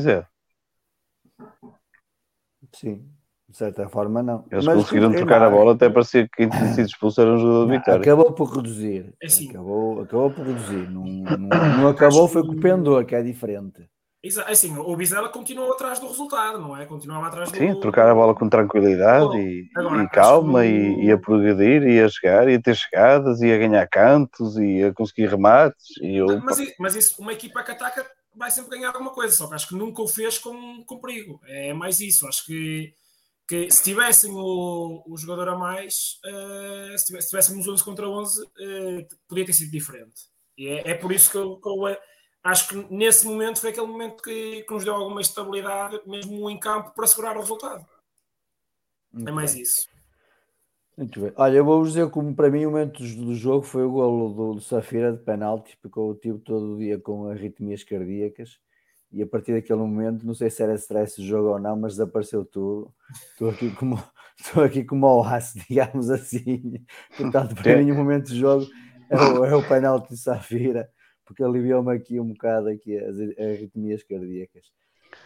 Sim, 2.74 3.06
de 3.46 3.56
certa 3.56 3.86
forma 3.90 4.22
não. 4.22 4.46
Eles 4.50 4.64
Mas, 4.64 4.76
conseguiram 4.76 5.12
trocar 5.12 5.42
a 5.42 5.50
bola, 5.50 5.74
até 5.74 5.90
parecia 5.90 6.26
que 6.26 6.36
quem 6.36 6.48
tinha 6.48 6.72
sido 6.72 6.86
expulso 6.86 7.20
era 7.20 7.34
um 7.34 7.38
jogador 7.38 7.66
de 7.66 7.72
Vitória. 7.72 8.00
Acabou 8.00 8.32
por 8.32 8.56
reduzir. 8.56 9.12
É 9.22 9.26
assim. 9.26 9.50
acabou, 9.50 10.00
acabou 10.00 10.30
por 10.30 10.46
reduzir. 10.46 10.90
Não, 10.90 11.04
não, 11.04 11.78
não 11.78 11.88
acabou, 11.88 12.26
foi 12.26 12.42
com 12.46 12.52
o 12.52 12.60
pendor, 12.60 13.04
que 13.04 13.14
é 13.14 13.22
diferente. 13.22 13.86
É 14.24 14.52
assim, 14.52 14.78
o 14.78 14.96
Bizela 14.96 15.28
continuou 15.28 15.72
atrás 15.72 15.98
do 15.98 16.06
resultado, 16.06 16.60
não 16.60 16.76
é? 16.76 16.86
Continuava 16.86 17.26
atrás 17.26 17.50
do. 17.50 17.58
Sim, 17.58 17.80
trocar 17.80 18.08
a 18.08 18.14
bola 18.14 18.32
com 18.34 18.48
tranquilidade 18.48 19.36
e, 19.36 19.68
Agora, 19.74 20.04
e 20.04 20.08
calma, 20.10 20.62
que... 20.62 20.68
e, 20.68 21.06
e, 21.06 21.10
a 21.10 21.18
progredir, 21.18 21.82
e 21.82 22.00
a 22.00 22.08
chegar, 22.08 22.48
e 22.48 22.54
a 22.54 22.62
ter 22.62 22.76
chegadas, 22.76 23.42
e 23.42 23.52
a 23.52 23.58
ganhar 23.58 23.84
cantos, 23.88 24.56
e 24.58 24.84
a 24.84 24.94
conseguir 24.94 25.26
remates. 25.26 25.96
E 26.00 26.18
eu... 26.18 26.40
mas, 26.40 26.58
mas 26.78 26.94
isso, 26.94 27.20
uma 27.20 27.32
equipa 27.32 27.64
que 27.64 27.72
ataca 27.72 28.08
vai 28.34 28.50
sempre 28.50 28.78
ganhar 28.78 28.90
alguma 28.90 29.10
coisa, 29.10 29.34
só 29.34 29.48
que 29.48 29.54
acho 29.54 29.68
que 29.68 29.74
nunca 29.74 30.02
o 30.02 30.08
fez 30.08 30.38
com, 30.38 30.84
com 30.84 31.00
perigo. 31.00 31.40
É 31.44 31.72
mais 31.72 31.98
isso. 32.00 32.26
Acho 32.28 32.46
que, 32.46 32.94
que 33.48 33.70
se 33.72 33.82
tivessem 33.82 34.30
o, 34.32 35.02
o 35.04 35.16
jogador 35.16 35.48
a 35.48 35.58
mais, 35.58 36.20
uh, 36.24 36.96
se, 36.96 37.28
tivéssemos 37.28 37.66
11 37.66 37.84
contra 37.84 38.08
11, 38.08 38.40
uh, 38.40 38.46
eh, 38.60 39.06
podia 39.28 39.44
ter 39.44 39.52
sido 39.52 39.70
diferente. 39.70 40.30
E 40.56 40.68
é, 40.68 40.90
é 40.90 40.94
por 40.94 41.12
isso 41.12 41.30
que 41.30 41.36
eu, 41.36 41.56
que 41.56 41.68
eu 41.68 41.96
acho 42.42 42.68
que 42.68 42.94
nesse 42.94 43.26
momento 43.26 43.60
foi 43.60 43.70
aquele 43.70 43.86
momento 43.86 44.22
que, 44.22 44.62
que 44.62 44.72
nos 44.72 44.84
deu 44.84 44.94
alguma 44.94 45.20
estabilidade, 45.20 46.00
mesmo 46.06 46.48
em 46.50 46.58
campo, 46.58 46.92
para 46.94 47.06
segurar 47.06 47.36
o 47.36 47.40
resultado. 47.40 47.86
Muito 49.12 49.28
é 49.28 49.32
mais 49.32 49.54
bem. 49.54 49.62
isso. 49.62 49.88
Muito 50.96 51.20
bem. 51.20 51.32
Olha, 51.36 51.56
eu 51.56 51.64
vou 51.64 51.82
dizer 51.84 52.10
como 52.10 52.34
para 52.34 52.50
mim 52.50 52.66
o 52.66 52.70
momento 52.70 53.02
do 53.02 53.34
jogo 53.34 53.62
foi 53.62 53.84
o 53.84 53.90
golo 53.90 54.34
do, 54.34 54.54
do 54.54 54.60
Safira 54.60 55.12
de 55.12 55.18
penalti, 55.18 55.76
porque 55.80 55.98
eu 55.98 56.18
tive 56.20 56.38
todo 56.38 56.74
o 56.74 56.78
dia 56.78 56.98
com 56.98 57.28
arritmias 57.28 57.82
cardíacas 57.82 58.58
e 59.10 59.22
a 59.22 59.26
partir 59.26 59.52
daquele 59.52 59.78
momento, 59.78 60.26
não 60.26 60.34
sei 60.34 60.48
se 60.48 60.62
era 60.62 60.74
stress 60.74 61.20
o 61.20 61.24
jogo 61.24 61.50
ou 61.50 61.58
não, 61.58 61.76
mas 61.76 61.92
desapareceu 61.92 62.44
tudo. 62.44 62.92
Estou 63.30 63.50
aqui 63.50 63.70
como, 63.70 64.02
estou 64.38 64.64
aqui 64.64 64.84
como 64.84 65.06
o 65.06 65.22
aço, 65.22 65.58
digamos 65.68 66.10
assim. 66.10 66.84
Portanto, 67.16 67.54
para 67.54 67.76
mim 67.76 67.90
o 67.90 67.94
momento 67.94 68.28
do 68.28 68.36
jogo 68.36 68.66
é 69.10 69.16
o, 69.16 69.44
é 69.44 69.54
o 69.54 69.66
penalti 69.66 70.10
de 70.10 70.16
Safira 70.16 70.90
porque 71.32 71.42
aliviou-me 71.42 71.94
aqui 71.94 72.20
um 72.20 72.28
bocado 72.28 72.68
aqui 72.68 72.96
as 72.98 73.16
arritmias 73.38 74.02
cardíacas. 74.02 74.70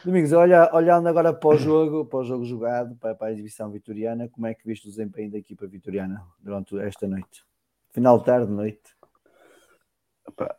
Domingos, 0.05 0.33
olha, 0.33 0.71
olhando 0.73 1.09
agora 1.09 1.33
para 1.33 1.49
o 1.49 1.59
jogo, 1.59 2.05
para 2.07 2.21
o 2.21 2.25
jogo 2.25 2.45
jogado, 2.45 2.95
para, 2.97 3.15
para 3.15 3.29
a 3.29 3.33
exibição 3.33 3.71
vitoriana, 3.71 4.29
como 4.29 4.47
é 4.47 4.55
que 4.55 4.67
viste 4.67 4.87
o 4.87 4.91
desempenho 4.91 5.33
da 5.33 5.39
equipa 5.39 5.67
vitoriana 5.67 6.25
durante 6.39 6.79
esta 6.79 7.09
noite? 7.09 7.45
Final 7.91 8.21
de 8.21 8.25
tarde, 8.25 8.53
noite? 8.53 8.97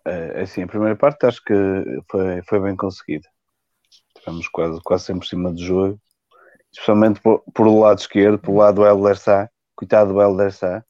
É, 0.06 0.39
é 0.39 0.42
assim, 0.42 0.63
a 0.63 0.68
primeira 0.68 0.96
parte 0.96 1.25
acho 1.25 1.42
que 1.44 1.54
foi, 2.10 2.42
foi 2.44 2.60
bem 2.60 2.75
conseguida. 2.75 3.27
Tivemos 4.18 4.50
quase, 4.50 4.82
quase 4.84 5.06
sempre 5.06 5.27
cima 5.27 5.51
do 5.54 5.62
jogo, 5.62 6.00
especialmente 6.72 7.22
por, 7.22 7.42
por 7.54 7.68
o 7.68 7.80
lado 7.80 8.00
esquerdo, 8.00 8.39
por 8.39 8.51
o 8.51 8.58
lado 8.58 8.75
do 8.75 8.86
Helder 8.86 9.18
Sá, 9.18 9.50
coitado 9.75 10.13
do 10.13 10.22
Helder 10.22 10.51
Sá, 10.51 10.84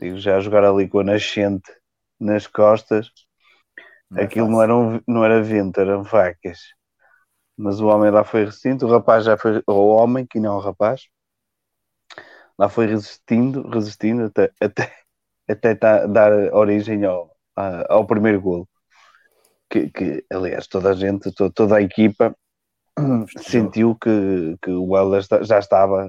digo 0.00 0.18
já 0.18 0.40
jogar 0.40 0.64
ali 0.64 0.88
com 0.88 1.00
a 1.00 1.04
nascente 1.04 1.70
nas 2.18 2.46
costas, 2.46 3.12
não 4.10 4.20
é 4.20 4.24
Aquilo 4.24 4.48
não 4.48 4.62
era, 4.62 4.76
um, 4.76 5.00
não 5.06 5.24
era 5.24 5.42
vento, 5.42 5.80
eram 5.80 6.02
vacas. 6.02 6.60
Mas 7.56 7.80
o 7.80 7.86
homem 7.86 8.10
lá 8.10 8.24
foi 8.24 8.44
resistente, 8.44 8.84
o 8.84 8.88
rapaz 8.88 9.24
já 9.24 9.36
foi, 9.36 9.62
ou 9.66 9.88
o 9.88 9.96
homem, 9.96 10.26
que 10.26 10.38
não 10.38 10.54
é 10.54 10.56
um 10.56 10.60
rapaz, 10.60 11.08
lá 12.58 12.68
foi 12.68 12.86
resistindo, 12.86 13.68
resistindo 13.68 14.24
até, 14.24 14.52
até, 14.60 14.92
até 15.48 15.74
dar 15.74 16.32
origem 16.54 17.04
ao, 17.04 17.34
ao 17.88 18.06
primeiro 18.06 18.40
golo. 18.40 18.68
Que, 19.70 19.90
que, 19.90 20.24
aliás, 20.30 20.66
toda 20.66 20.90
a 20.90 20.94
gente, 20.94 21.32
toda, 21.32 21.52
toda 21.52 21.76
a 21.76 21.82
equipa 21.82 22.36
sentiu 23.38 23.96
que, 23.96 24.56
que 24.62 24.70
o 24.70 24.96
Helder 24.96 25.22
já 25.42 25.58
estava 25.58 26.08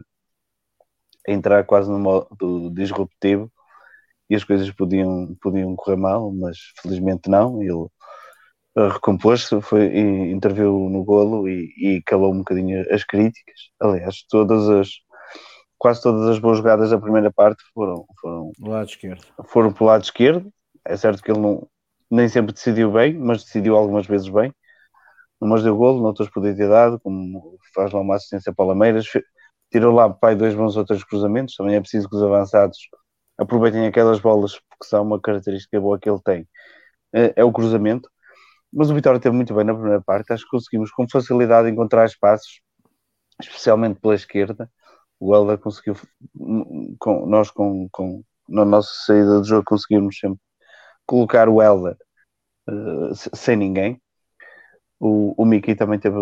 a 1.28 1.32
entrar 1.32 1.64
quase 1.66 1.90
no 1.90 2.00
modo 2.00 2.70
disruptivo 2.72 3.52
e 4.30 4.36
as 4.36 4.44
coisas 4.44 4.70
podiam, 4.72 5.36
podiam 5.42 5.76
correr 5.76 5.98
mal, 5.98 6.32
mas 6.32 6.58
felizmente 6.82 7.30
não. 7.30 7.62
Ele 7.62 7.88
recompôs-se, 8.76 9.60
foi, 9.62 9.86
interviu 10.30 10.90
no 10.90 11.04
golo 11.04 11.48
e, 11.48 11.72
e 11.78 12.02
calou 12.04 12.34
um 12.34 12.40
bocadinho 12.40 12.86
as 12.94 13.04
críticas. 13.04 13.56
Aliás, 13.80 14.24
todas 14.30 14.70
as 14.70 14.90
quase 15.78 16.02
todas 16.02 16.28
as 16.28 16.40
boas 16.40 16.58
jogadas 16.58 16.90
da 16.90 17.00
primeira 17.00 17.32
parte 17.32 17.64
foram, 17.74 18.06
foram, 18.20 18.52
lado 18.60 18.90
esquerdo. 18.90 19.24
foram 19.46 19.72
pelo 19.72 19.90
lado 19.90 20.04
esquerdo. 20.04 20.52
É 20.86 20.98
certo 20.98 21.22
que 21.22 21.32
ele 21.32 21.40
não, 21.40 21.68
nem 22.10 22.28
sempre 22.28 22.54
decidiu 22.54 22.92
bem, 22.92 23.14
mas 23.18 23.44
decidiu 23.44 23.76
algumas 23.76 24.08
vezes 24.08 24.30
bem. 24.30 24.54
Umas 25.40 25.64
deu 25.64 25.76
golo, 25.78 26.02
noutras 26.02 26.30
podia 26.30 26.56
ter 26.56 26.68
dado, 26.68 27.00
como 27.00 27.60
faz 27.74 27.92
lá 27.92 28.02
uma 28.02 28.16
assistência 28.16 28.52
para 28.52 28.66
o 28.66 28.68
Lameiras, 28.70 29.06
tirou 29.72 29.94
lá 29.94 30.10
pai 30.10 30.36
dois 30.36 30.56
bons 30.56 30.76
outros 30.76 31.04
cruzamentos. 31.04 31.56
Também 31.56 31.76
é 31.76 31.80
preciso 31.80 32.10
que 32.10 32.16
os 32.16 32.24
avançados 32.24 32.78
aproveitem 33.38 33.86
aquelas 33.86 34.20
bolas, 34.20 34.60
porque 34.70 34.86
são 34.86 35.04
uma 35.04 35.22
característica 35.22 35.80
boa 35.80 36.00
que 36.00 36.10
ele 36.10 36.22
tem. 36.24 36.48
É, 37.14 37.34
é 37.38 37.44
o 37.44 37.52
cruzamento. 37.52 38.10
Mas 38.72 38.90
o 38.90 38.96
Vitória 38.96 39.20
teve 39.20 39.36
muito 39.36 39.54
bem 39.54 39.66
na 39.66 39.74
primeira 39.74 40.02
parte. 40.02 40.34
Acho 40.34 40.44
que 40.44 40.52
conseguimos 40.52 40.92
com 40.92 41.08
facilidade 41.10 41.70
encontrar 41.70 42.06
espaços, 42.06 42.62
especialmente 43.42 44.00
pela 44.00 44.16
esquerda. 44.16 44.70
O 45.20 45.34
Helder 45.36 45.58
conseguiu, 45.58 45.96
com, 47.00 47.26
nós 47.26 47.50
com, 47.52 47.88
com, 47.92 48.24
na 48.48 48.66
nossa 48.66 48.92
saída 49.06 49.40
do 49.40 49.44
jogo 49.44 49.64
conseguimos 49.66 50.20
sempre 50.20 50.40
colocar 51.06 51.50
o 51.50 51.62
Helder 51.62 51.98
uh, 52.70 53.16
sem 53.36 53.56
ninguém. 53.56 54.02
O, 55.00 55.34
o 55.42 55.46
Miki 55.46 55.76
também, 55.76 56.00
teve, 56.00 56.16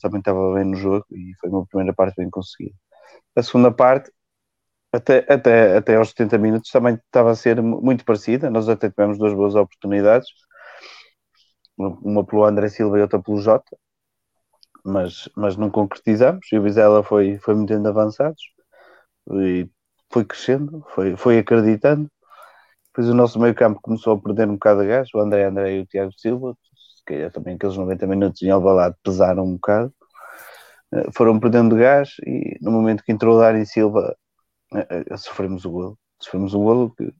também 0.00 0.18
estava 0.18 0.54
bem 0.54 0.64
no 0.64 0.76
jogo 0.76 1.04
e 1.10 1.32
foi 1.40 1.50
uma 1.50 1.66
primeira 1.66 1.94
parte 1.94 2.16
bem 2.16 2.30
conseguida. 2.30 2.74
A 3.36 3.42
segunda 3.42 3.70
parte 3.70 4.10
até, 4.92 5.24
até, 5.28 5.76
até 5.76 5.96
aos 5.96 6.10
70 6.10 6.38
minutos 6.38 6.70
também 6.70 6.94
estava 6.94 7.30
a 7.30 7.34
ser 7.34 7.60
muito 7.62 8.04
parecida. 8.04 8.50
Nós 8.50 8.68
até 8.68 8.90
tivemos 8.90 9.18
duas 9.18 9.34
boas 9.34 9.54
oportunidades, 9.54 10.28
uma 11.76 12.24
pelo 12.24 12.44
André 12.44 12.68
Silva 12.68 12.98
e 12.98 13.02
outra 13.02 13.22
pelo 13.22 13.40
Jota, 13.40 13.76
mas, 14.84 15.28
mas 15.36 15.56
não 15.56 15.70
concretizamos. 15.70 16.46
E 16.52 16.58
o 16.58 16.62
Vizela 16.62 17.02
foi, 17.02 17.38
foi 17.38 17.54
metendo 17.54 17.88
avançados 17.88 18.42
e 19.32 19.68
foi 20.12 20.24
crescendo, 20.24 20.84
foi, 20.94 21.16
foi 21.16 21.38
acreditando. 21.38 22.10
Depois 22.88 23.08
o 23.10 23.14
nosso 23.14 23.38
meio 23.40 23.54
campo 23.54 23.80
começou 23.82 24.14
a 24.14 24.20
perder 24.20 24.48
um 24.48 24.54
bocado 24.54 24.82
de 24.82 24.88
gás, 24.88 25.08
o 25.14 25.20
André 25.20 25.44
André 25.44 25.76
e 25.76 25.80
o 25.82 25.86
Tiago 25.86 26.12
Silva, 26.16 26.56
que 27.06 27.30
também 27.30 27.54
aqueles 27.56 27.76
90 27.76 28.06
minutos 28.06 28.42
em 28.42 28.50
Alvalade 28.50 28.96
pesaram 29.04 29.44
um 29.44 29.54
bocado. 29.54 29.94
Eh, 30.92 31.10
foram 31.14 31.38
perdendo 31.40 31.76
gás 31.76 32.10
e 32.26 32.58
no 32.62 32.70
momento 32.72 33.04
que 33.04 33.12
entrou 33.12 33.36
o 33.36 33.40
Dari 33.40 33.66
Silva 33.66 34.16
sofremos 35.16 35.64
o 35.64 35.70
golo. 35.70 35.98
Sofremos 36.20 36.54
o 36.54 36.58
golo 36.58 36.94
que 36.96 37.12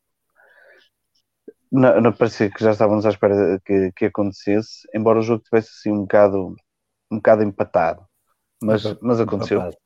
não, 1.71 2.01
não 2.01 2.13
parecia 2.13 2.51
que 2.51 2.63
já 2.63 2.73
estávamos 2.73 3.05
à 3.05 3.11
espera 3.11 3.61
que, 3.65 3.93
que 3.93 4.07
acontecesse, 4.07 4.89
embora 4.95 5.19
o 5.19 5.23
jogo 5.23 5.45
tivesse 5.45 5.69
assim 5.69 5.93
um 5.93 6.03
bocado, 6.03 6.57
um 7.11 7.17
bocado 7.17 7.43
empatado. 7.43 8.07
Mas, 8.63 8.83
mas 9.01 9.21
aconteceu. 9.21 9.61
Empatado. 9.61 9.77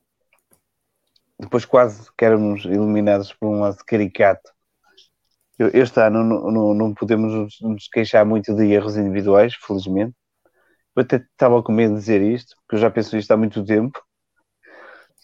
Depois 1.39 1.65
quase 1.65 2.09
que 2.17 2.25
éramos 2.25 2.65
eliminados 2.65 3.33
por 3.33 3.49
um 3.49 3.61
lado 3.61 3.79
caricato 3.85 4.49
Este 5.59 6.01
ano 6.01 6.23
não, 6.23 6.51
não, 6.53 6.75
não 6.75 6.95
podemos 6.95 7.59
nos 7.61 7.89
queixar 7.89 8.25
muito 8.25 8.55
de 8.55 8.73
erros 8.73 8.97
individuais, 8.97 9.55
felizmente. 9.57 10.15
Eu 10.95 11.03
até 11.03 11.17
estava 11.17 11.61
com 11.63 11.73
medo 11.73 11.95
de 11.95 12.01
dizer 12.01 12.23
isto, 12.23 12.55
porque 12.59 12.77
eu 12.77 12.81
já 12.81 12.91
penso 12.91 13.17
isto 13.17 13.31
há 13.33 13.37
muito 13.37 13.65
tempo, 13.65 14.01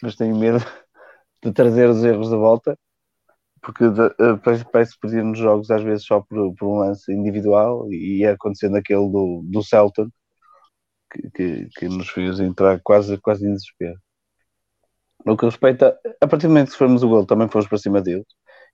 mas 0.03 0.17
tenho 0.17 0.37
medo 0.37 0.59
de 1.43 1.53
trazer 1.53 1.89
os 1.89 2.05
erros 2.05 2.29
de 2.29 2.37
volta, 2.37 2.79
porque 3.61 3.85
uh, 3.85 4.39
parece 4.73 4.99
perder 5.01 5.25
nos 5.25 5.39
jogos 5.39 5.71
às 5.71 5.83
vezes 5.83 6.05
só 6.07 6.21
por, 6.21 6.55
por, 6.55 6.69
um 6.69 6.79
lance 6.79 7.13
individual 7.13 7.93
e 7.93 8.21
ia 8.21 8.33
acontecendo 8.33 8.77
aquele 8.77 9.09
do, 9.11 9.43
do 9.45 9.63
Celton 9.63 10.09
que, 11.11 11.31
que, 11.31 11.69
que, 11.77 11.89
nos 11.89 12.09
fez 12.09 12.41
entrar 12.41 12.81
quase, 12.83 13.19
quase 13.19 13.47
em 13.47 13.53
desespero. 13.53 13.99
No 15.25 15.37
que 15.37 15.47
respeita, 15.47 15.99
a 16.21 16.27
partir 16.27 16.47
do 16.47 16.51
momento 16.51 16.67
que 16.67 16.73
sofremos 16.73 17.03
o 17.03 17.09
gol, 17.09 17.27
também 17.27 17.49
fomos 17.49 17.67
para 17.69 17.79
cima 17.79 18.01
deles. 18.01 18.27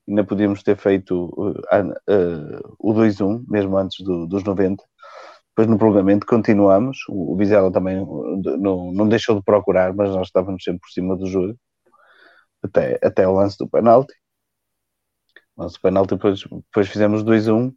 Ainda 0.07 0.25
podíamos 0.25 0.63
ter 0.63 0.77
feito 0.77 1.27
uh, 1.37 1.51
uh, 1.51 2.77
o 2.79 2.93
2-1, 2.93 3.45
mesmo 3.49 3.77
antes 3.79 4.05
do, 4.05 4.27
dos 4.27 4.45
90. 4.45 4.85
Depois 5.51 5.69
no 5.69 5.79
prolongamento 5.79 6.27
continuamos. 6.27 6.99
O, 7.09 7.35
o 7.35 7.71
também 7.73 7.97
não, 8.59 8.93
não 8.93 9.09
deixou 9.09 9.37
de 9.37 9.43
procurar, 9.43 9.95
mas 9.95 10.11
nós 10.11 10.27
estávamos 10.27 10.63
sempre 10.63 10.81
por 10.81 10.91
cima 10.91 11.17
do 11.17 11.27
jogo. 11.27 11.57
Até, 12.65 12.99
até 13.03 13.29
o 13.29 13.35
lance 13.35 13.59
do 13.59 13.69
penalti. 13.69 14.15
O 15.57 15.63
lance 15.63 15.75
do 15.77 15.81
penalti, 15.81 16.11
depois, 16.11 16.41
depois 16.43 16.89
fizemos 16.89 17.23
2-1 17.23 17.73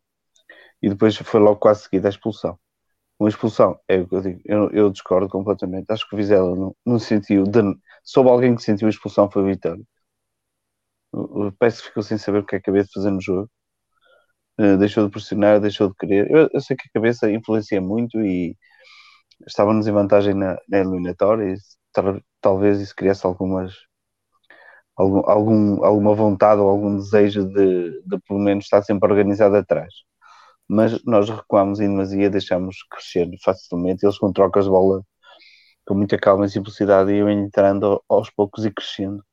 e 0.82 0.90
depois 0.90 1.16
foi 1.18 1.40
logo 1.40 1.58
quase 1.60 1.84
seguida 1.84 2.08
a 2.08 2.12
expulsão. 2.12 2.60
Uma 3.20 3.30
expulsão, 3.30 3.80
é 3.88 3.98
o 4.00 4.08
que 4.08 4.16
eu 4.16 4.22
digo, 4.22 4.42
eu, 4.46 4.70
eu 4.72 4.92
discordo 4.92 5.28
completamente. 5.30 5.92
Acho 5.92 6.08
que 6.08 6.16
o 6.16 6.18
Vizela 6.18 6.56
não, 6.56 6.76
não 6.86 7.00
sentiu, 7.00 7.44
de, 7.44 7.62
soube 8.04 8.30
alguém 8.30 8.56
que 8.56 8.64
sentiu 8.64 8.88
a 8.88 8.90
expulsão 8.92 9.30
foi 9.32 9.44
o 9.44 9.46
Vitória. 9.48 9.84
Parece 11.60 11.82
que 11.82 11.88
ficou 11.90 12.04
sem 12.04 12.18
saber 12.18 12.40
o 12.40 12.46
que 12.46 12.56
é 12.56 12.60
que 12.60 12.64
acabei 12.64 12.84
de 12.84 12.92
fazer 12.94 13.12
no 13.12 13.22
jogo. 13.22 13.50
Uh, 14.60 14.78
deixou 14.78 15.06
de 15.06 15.12
pressionar, 15.12 15.60
deixou 15.62 15.90
de 15.90 15.96
querer. 15.96 16.30
Eu, 16.32 16.50
eu, 16.52 16.62
sei 16.62 16.76
que 16.76 16.88
a 16.90 16.92
cabeça 16.94 17.30
influencia 17.32 17.82
muito 17.82 18.20
e 18.22 18.56
estávamos 19.48 19.88
em 19.88 19.92
vantagem 19.92 20.34
na, 20.34 20.58
na 20.70 20.80
eliminatória 20.80 21.54
e 21.54 21.58
tal, 21.94 22.22
talvez 22.42 22.82
isso 22.82 22.96
criasse 22.96 23.26
algumas 23.26 23.74
algum, 24.98 25.30
algum, 25.30 25.86
alguma 25.86 26.16
vontade 26.16 26.62
ou 26.62 26.70
algum 26.70 26.98
desejo 26.98 27.46
de, 27.46 28.02
de 28.04 28.20
pelo 28.28 28.40
menos 28.40 28.66
estar 28.66 28.82
sempre 28.84 29.10
organizado 29.12 29.56
atrás 29.56 29.94
mas 30.68 31.04
nós 31.06 31.30
recuamos 31.30 31.80
em 31.80 31.88
demasia, 31.88 32.30
deixamos 32.30 32.84
crescer 32.84 33.30
facilmente, 33.44 34.06
eles 34.06 34.18
com 34.18 34.34
trocas 34.34 34.66
de 34.66 34.70
bola 34.72 35.04
com 35.86 35.96
muita 35.96 36.18
calma 36.20 36.46
e 36.46 36.50
simplicidade 36.50 37.14
iam 37.14 37.30
entrando 37.30 38.04
aos 38.10 38.30
poucos 38.30 38.66
e 38.66 38.72
crescendo. 38.72 39.24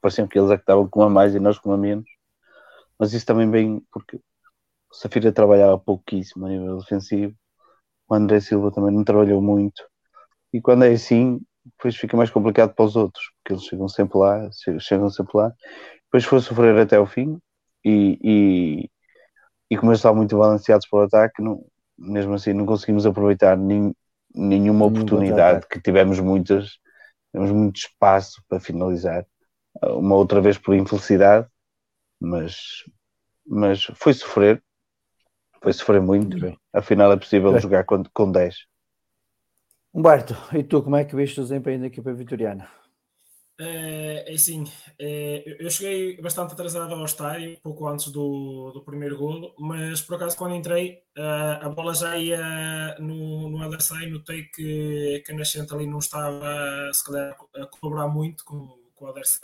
Pareciam 0.00 0.26
que 0.26 0.38
eles 0.38 0.50
é 0.50 0.56
que 0.56 0.62
estavam 0.62 0.88
com 0.88 1.02
a 1.02 1.10
mais 1.10 1.34
e 1.34 1.40
nós 1.40 1.58
com 1.58 1.72
a 1.72 1.76
menos. 1.76 2.08
Mas 2.98 3.12
isso 3.12 3.26
também 3.26 3.50
vem 3.50 3.86
porque 3.92 4.16
o 4.16 4.94
Safira 4.94 5.32
trabalhava 5.32 5.78
pouquíssimo 5.78 6.46
a 6.46 6.48
nível 6.48 6.78
defensivo, 6.78 7.34
o 8.08 8.14
André 8.14 8.40
Silva 8.40 8.72
também 8.72 8.94
não 8.94 9.04
trabalhou 9.04 9.42
muito. 9.42 9.82
E 10.52 10.60
quando 10.62 10.84
é 10.84 10.92
assim, 10.92 11.40
depois 11.64 11.96
fica 11.96 12.16
mais 12.16 12.30
complicado 12.30 12.74
para 12.74 12.84
os 12.84 12.96
outros, 12.96 13.24
porque 13.36 13.54
eles 13.54 13.64
chegam 13.64 13.88
sempre 13.88 14.18
lá, 14.18 14.48
chegam 14.78 15.10
sempre 15.10 15.32
lá. 15.36 15.52
Depois 16.04 16.24
foi 16.24 16.40
sofrer 16.40 16.76
até 16.78 16.98
o 16.98 17.06
fim 17.06 17.38
e, 17.84 18.18
e, 18.22 18.90
e 19.70 19.76
como 19.76 19.90
eles 19.90 20.00
estavam 20.00 20.16
muito 20.16 20.36
balanceados 20.36 20.86
para 20.88 21.00
o 21.00 21.02
ataque, 21.02 21.42
não, 21.42 21.64
mesmo 21.98 22.34
assim 22.34 22.52
não 22.52 22.66
conseguimos 22.66 23.06
aproveitar 23.06 23.56
nem, 23.56 23.94
nenhuma 24.34 24.86
oportunidade, 24.86 25.66
que 25.68 25.80
tivemos 25.80 26.18
muitas, 26.18 26.78
tivemos 27.30 27.52
muito 27.52 27.76
espaço 27.76 28.42
para 28.48 28.60
finalizar. 28.60 29.26
Uma 29.82 30.16
outra 30.16 30.40
vez 30.40 30.58
por 30.58 30.74
infelicidade, 30.74 31.46
mas, 32.20 32.84
mas 33.46 33.84
foi 33.94 34.12
sofrer, 34.12 34.62
foi 35.62 35.72
sofrer 35.72 36.00
muito. 36.00 36.36
Afinal 36.72 37.12
é 37.12 37.16
possível 37.16 37.54
é. 37.54 37.60
jogar 37.60 37.84
com, 37.84 38.02
com 38.12 38.32
10. 38.32 38.69
Humberto, 39.92 40.36
e 40.56 40.62
tu 40.62 40.82
como 40.82 40.96
é 40.96 41.04
que 41.04 41.16
viste 41.16 41.40
o 41.40 41.42
desempenho 41.42 41.80
da 41.80 41.86
equipa 41.86 42.12
vitoriana? 42.12 42.68
É, 43.62 44.24
é 44.26 44.34
assim, 44.34 44.64
é, 44.98 45.56
eu 45.58 45.68
cheguei 45.68 46.16
bastante 46.22 46.54
atrasado 46.54 46.94
ao 46.94 47.04
estádio, 47.04 47.58
pouco 47.60 47.86
antes 47.86 48.08
do, 48.08 48.70
do 48.72 48.82
primeiro 48.82 49.18
golo, 49.18 49.54
mas 49.58 50.00
por 50.00 50.14
acaso 50.14 50.36
quando 50.36 50.54
entrei, 50.54 51.02
a 51.60 51.68
bola 51.68 51.92
já 51.92 52.16
ia 52.16 52.96
no, 52.98 53.50
no 53.50 53.68
LSI, 53.68 54.06
notei 54.06 54.44
que, 54.44 55.22
que 55.26 55.32
a 55.32 55.34
Nascente 55.34 55.74
ali 55.74 55.86
não 55.86 55.98
estava, 55.98 56.90
se 56.90 57.04
calhar, 57.04 57.36
a 57.54 57.66
colaborar 57.66 58.08
muito 58.08 58.46
com, 58.46 58.78
com 58.94 59.04
o 59.04 59.10
LSI, 59.10 59.40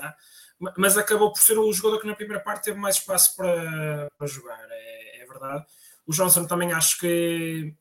mas 0.78 0.96
acabou 0.96 1.30
por 1.30 1.40
ser 1.40 1.58
o 1.58 1.70
jogador 1.72 2.00
que 2.00 2.06
na 2.06 2.14
primeira 2.14 2.42
parte 2.42 2.64
teve 2.64 2.78
mais 2.78 2.96
espaço 2.96 3.36
para, 3.36 4.08
para 4.16 4.26
jogar, 4.26 4.66
é, 4.70 5.22
é 5.22 5.26
verdade. 5.26 5.66
O 6.06 6.12
Johnson 6.12 6.46
também 6.46 6.72
acho 6.72 6.98
que 7.00 7.74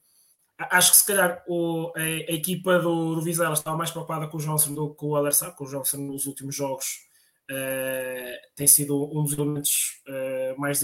acho 0.57 0.91
que 0.91 0.97
se 0.97 1.05
calhar 1.05 1.43
o, 1.47 1.91
a, 1.95 1.99
a, 1.99 2.33
equipa 2.33 2.79
do, 2.79 3.15
do 3.15 3.21
Vizela 3.21 3.53
estava 3.53 3.77
mais 3.77 3.91
preocupada 3.91 4.27
com 4.27 4.37
o 4.37 4.39
Johnson 4.41 4.73
do 4.73 4.89
que 4.91 4.95
com 4.95 5.07
o 5.07 5.15
Alersá, 5.15 5.49
porque 5.49 5.63
o 5.63 5.67
Johnson 5.67 5.97
nos 5.97 6.25
últimos 6.25 6.55
jogos 6.55 7.05
uh, 7.51 8.55
tem 8.55 8.67
sido 8.67 8.95
um 9.17 9.23
dos 9.23 9.33
elementos 9.33 10.01
uh, 10.07 10.59
mais 10.59 10.79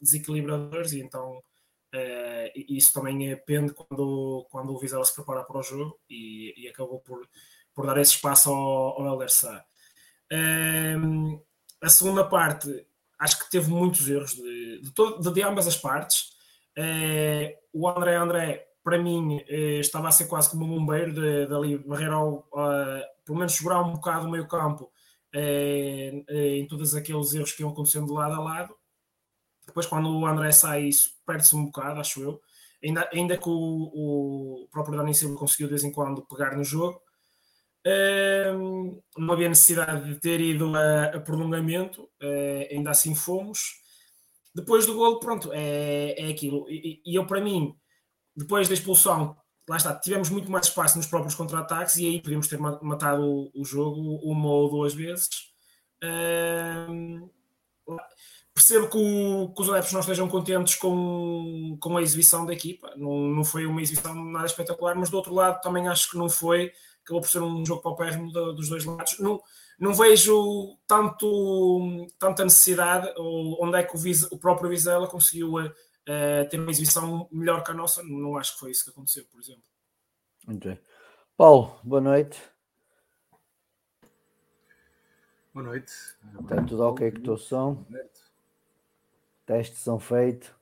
desequilibradores 0.00 0.92
e 0.92 1.00
então 1.00 1.38
uh, 1.38 2.50
isso 2.68 2.92
também 2.92 3.18
depende 3.18 3.72
quando, 3.72 4.46
quando 4.50 4.74
o 4.74 4.78
Vizela 4.78 5.04
se 5.04 5.14
prepara 5.14 5.42
para 5.44 5.58
o 5.58 5.62
jogo 5.62 5.98
e, 6.08 6.54
e 6.56 6.68
acabou 6.68 7.00
por, 7.00 7.26
por 7.74 7.86
dar 7.86 7.98
esse 7.98 8.12
espaço 8.12 8.50
ao, 8.50 9.00
ao 9.00 9.08
Alersá. 9.08 9.64
a 11.80 11.88
segunda 11.88 12.24
parte 12.24 12.86
acho 13.18 13.38
que 13.38 13.50
teve 13.50 13.70
muitos 13.70 14.06
erros 14.08 14.34
de, 14.34 14.82
de, 14.82 15.32
de, 15.32 15.42
ambas 15.42 15.66
as 15.66 15.76
partes. 15.76 16.34
o 17.72 17.88
André 17.88 18.16
André 18.16 18.73
para 18.84 18.98
mim 18.98 19.42
eh, 19.48 19.80
estava 19.80 20.08
a 20.08 20.12
ser 20.12 20.26
quase 20.26 20.50
como 20.50 20.66
um 20.66 20.78
bombeiro 20.78 21.14
de, 21.14 21.46
de 21.46 21.54
ali 21.54 21.78
barrer 21.78 22.12
ao, 22.12 22.46
uh, 22.52 23.02
pelo 23.24 23.38
menos 23.38 23.54
segurar 23.54 23.80
um 23.80 23.94
bocado 23.94 24.28
o 24.28 24.30
meio 24.30 24.46
campo 24.46 24.92
eh, 25.34 26.22
eh, 26.28 26.58
em 26.58 26.68
todos 26.68 26.94
aqueles 26.94 27.32
erros 27.34 27.52
que 27.52 27.62
iam 27.62 27.70
acontecendo 27.70 28.06
de 28.06 28.12
lado 28.12 28.34
a 28.34 28.40
lado. 28.40 28.76
Depois 29.66 29.86
quando 29.86 30.10
o 30.10 30.26
André 30.26 30.52
sai 30.52 30.84
isso 30.84 31.14
perde-se 31.26 31.56
um 31.56 31.64
bocado, 31.64 31.98
acho 32.00 32.22
eu. 32.22 32.40
Ainda, 32.84 33.08
ainda 33.12 33.38
que 33.38 33.48
o, 33.48 34.62
o 34.64 34.68
próprio 34.70 34.98
Dani 34.98 35.14
Silva 35.14 35.38
conseguiu 35.38 35.68
de 35.68 35.72
vez 35.72 35.84
em 35.84 35.90
quando 35.90 36.26
pegar 36.26 36.54
no 36.54 36.62
jogo. 36.62 37.00
não 39.16 39.32
havia 39.32 39.48
necessidade 39.48 40.12
de 40.12 40.20
ter 40.20 40.40
ido 40.40 40.76
a, 40.76 41.04
a 41.06 41.20
prolongamento, 41.20 42.08
ainda 42.70 42.90
assim 42.90 43.14
fomos. 43.14 43.82
Depois 44.54 44.86
do 44.86 44.94
golo, 44.94 45.18
pronto, 45.18 45.50
é, 45.52 46.14
é 46.18 46.30
aquilo. 46.30 46.66
E, 46.68 47.02
e 47.04 47.14
eu, 47.16 47.26
para 47.26 47.40
mim, 47.40 47.74
depois 48.36 48.68
da 48.68 48.74
expulsão, 48.74 49.36
lá 49.68 49.76
está, 49.76 49.94
tivemos 49.94 50.28
muito 50.30 50.50
mais 50.50 50.66
espaço 50.66 50.96
nos 50.96 51.06
próprios 51.06 51.34
contra-ataques 51.34 51.96
e 51.96 52.06
aí 52.06 52.22
podíamos 52.22 52.48
ter 52.48 52.58
matado 52.58 53.50
o, 53.54 53.64
jogo 53.64 54.16
uma 54.22 54.48
ou 54.48 54.70
duas 54.70 54.94
vezes. 54.94 55.28
Percebo 58.54 58.88
que, 58.88 58.96
o, 58.96 59.52
que, 59.52 59.62
os 59.62 59.70
adeptos 59.70 59.92
não 59.92 60.00
estejam 60.00 60.28
contentes 60.28 60.76
com, 60.76 61.76
com 61.80 61.96
a 61.96 62.02
exibição 62.02 62.46
da 62.46 62.52
equipa, 62.52 62.92
não, 62.96 63.28
não 63.28 63.44
foi 63.44 63.66
uma 63.66 63.82
exibição 63.82 64.14
nada 64.14 64.46
espetacular, 64.46 64.94
mas 64.94 65.10
do 65.10 65.16
outro 65.16 65.34
lado 65.34 65.60
também 65.60 65.88
acho 65.88 66.10
que 66.10 66.16
não 66.16 66.28
foi, 66.28 66.72
acabou 67.02 67.20
por 67.20 67.28
ser 67.28 67.40
um 67.40 67.66
jogo 67.66 67.82
paupérrimo 67.82 68.30
dos 68.30 68.68
dois 68.68 68.84
lados. 68.84 69.18
Não, 69.18 69.40
não 69.78 69.92
vejo 69.92 70.78
tanto, 70.86 72.06
tanta 72.16 72.44
necessidade, 72.44 73.12
ou 73.16 73.64
onde 73.64 73.78
é 73.78 73.82
que 73.82 73.96
o, 73.96 74.00
o 74.30 74.38
próprio 74.38 74.70
Vizela 74.70 75.08
conseguiu 75.08 75.58
uh, 76.08 76.48
ter 76.48 76.58
uma 76.58 76.70
exibição 76.70 77.28
melhor 77.30 77.62
que 77.62 77.70
a 77.70 77.74
nossa. 77.74 78.02
Não 78.02 78.36
acho 78.36 78.54
que 78.54 78.60
foi 78.60 78.70
isso 78.70 78.84
que 78.84 78.90
aconteceu, 78.90 79.24
por 79.30 79.40
exemplo. 79.40 79.64
Muito 80.46 80.68
bem. 80.68 80.78
Paulo, 81.36 81.78
boa 81.82 82.00
noite. 82.00 82.40
Boa 85.52 85.66
noite. 85.66 85.92
Está 86.40 86.62
tudo 86.62 86.82
ok 86.82 87.12
com 87.12 87.18
o 87.18 87.22
teu 87.22 87.36
som? 87.36 87.86
Testes 89.46 89.78
são 89.78 89.98
feitos. 89.98 90.52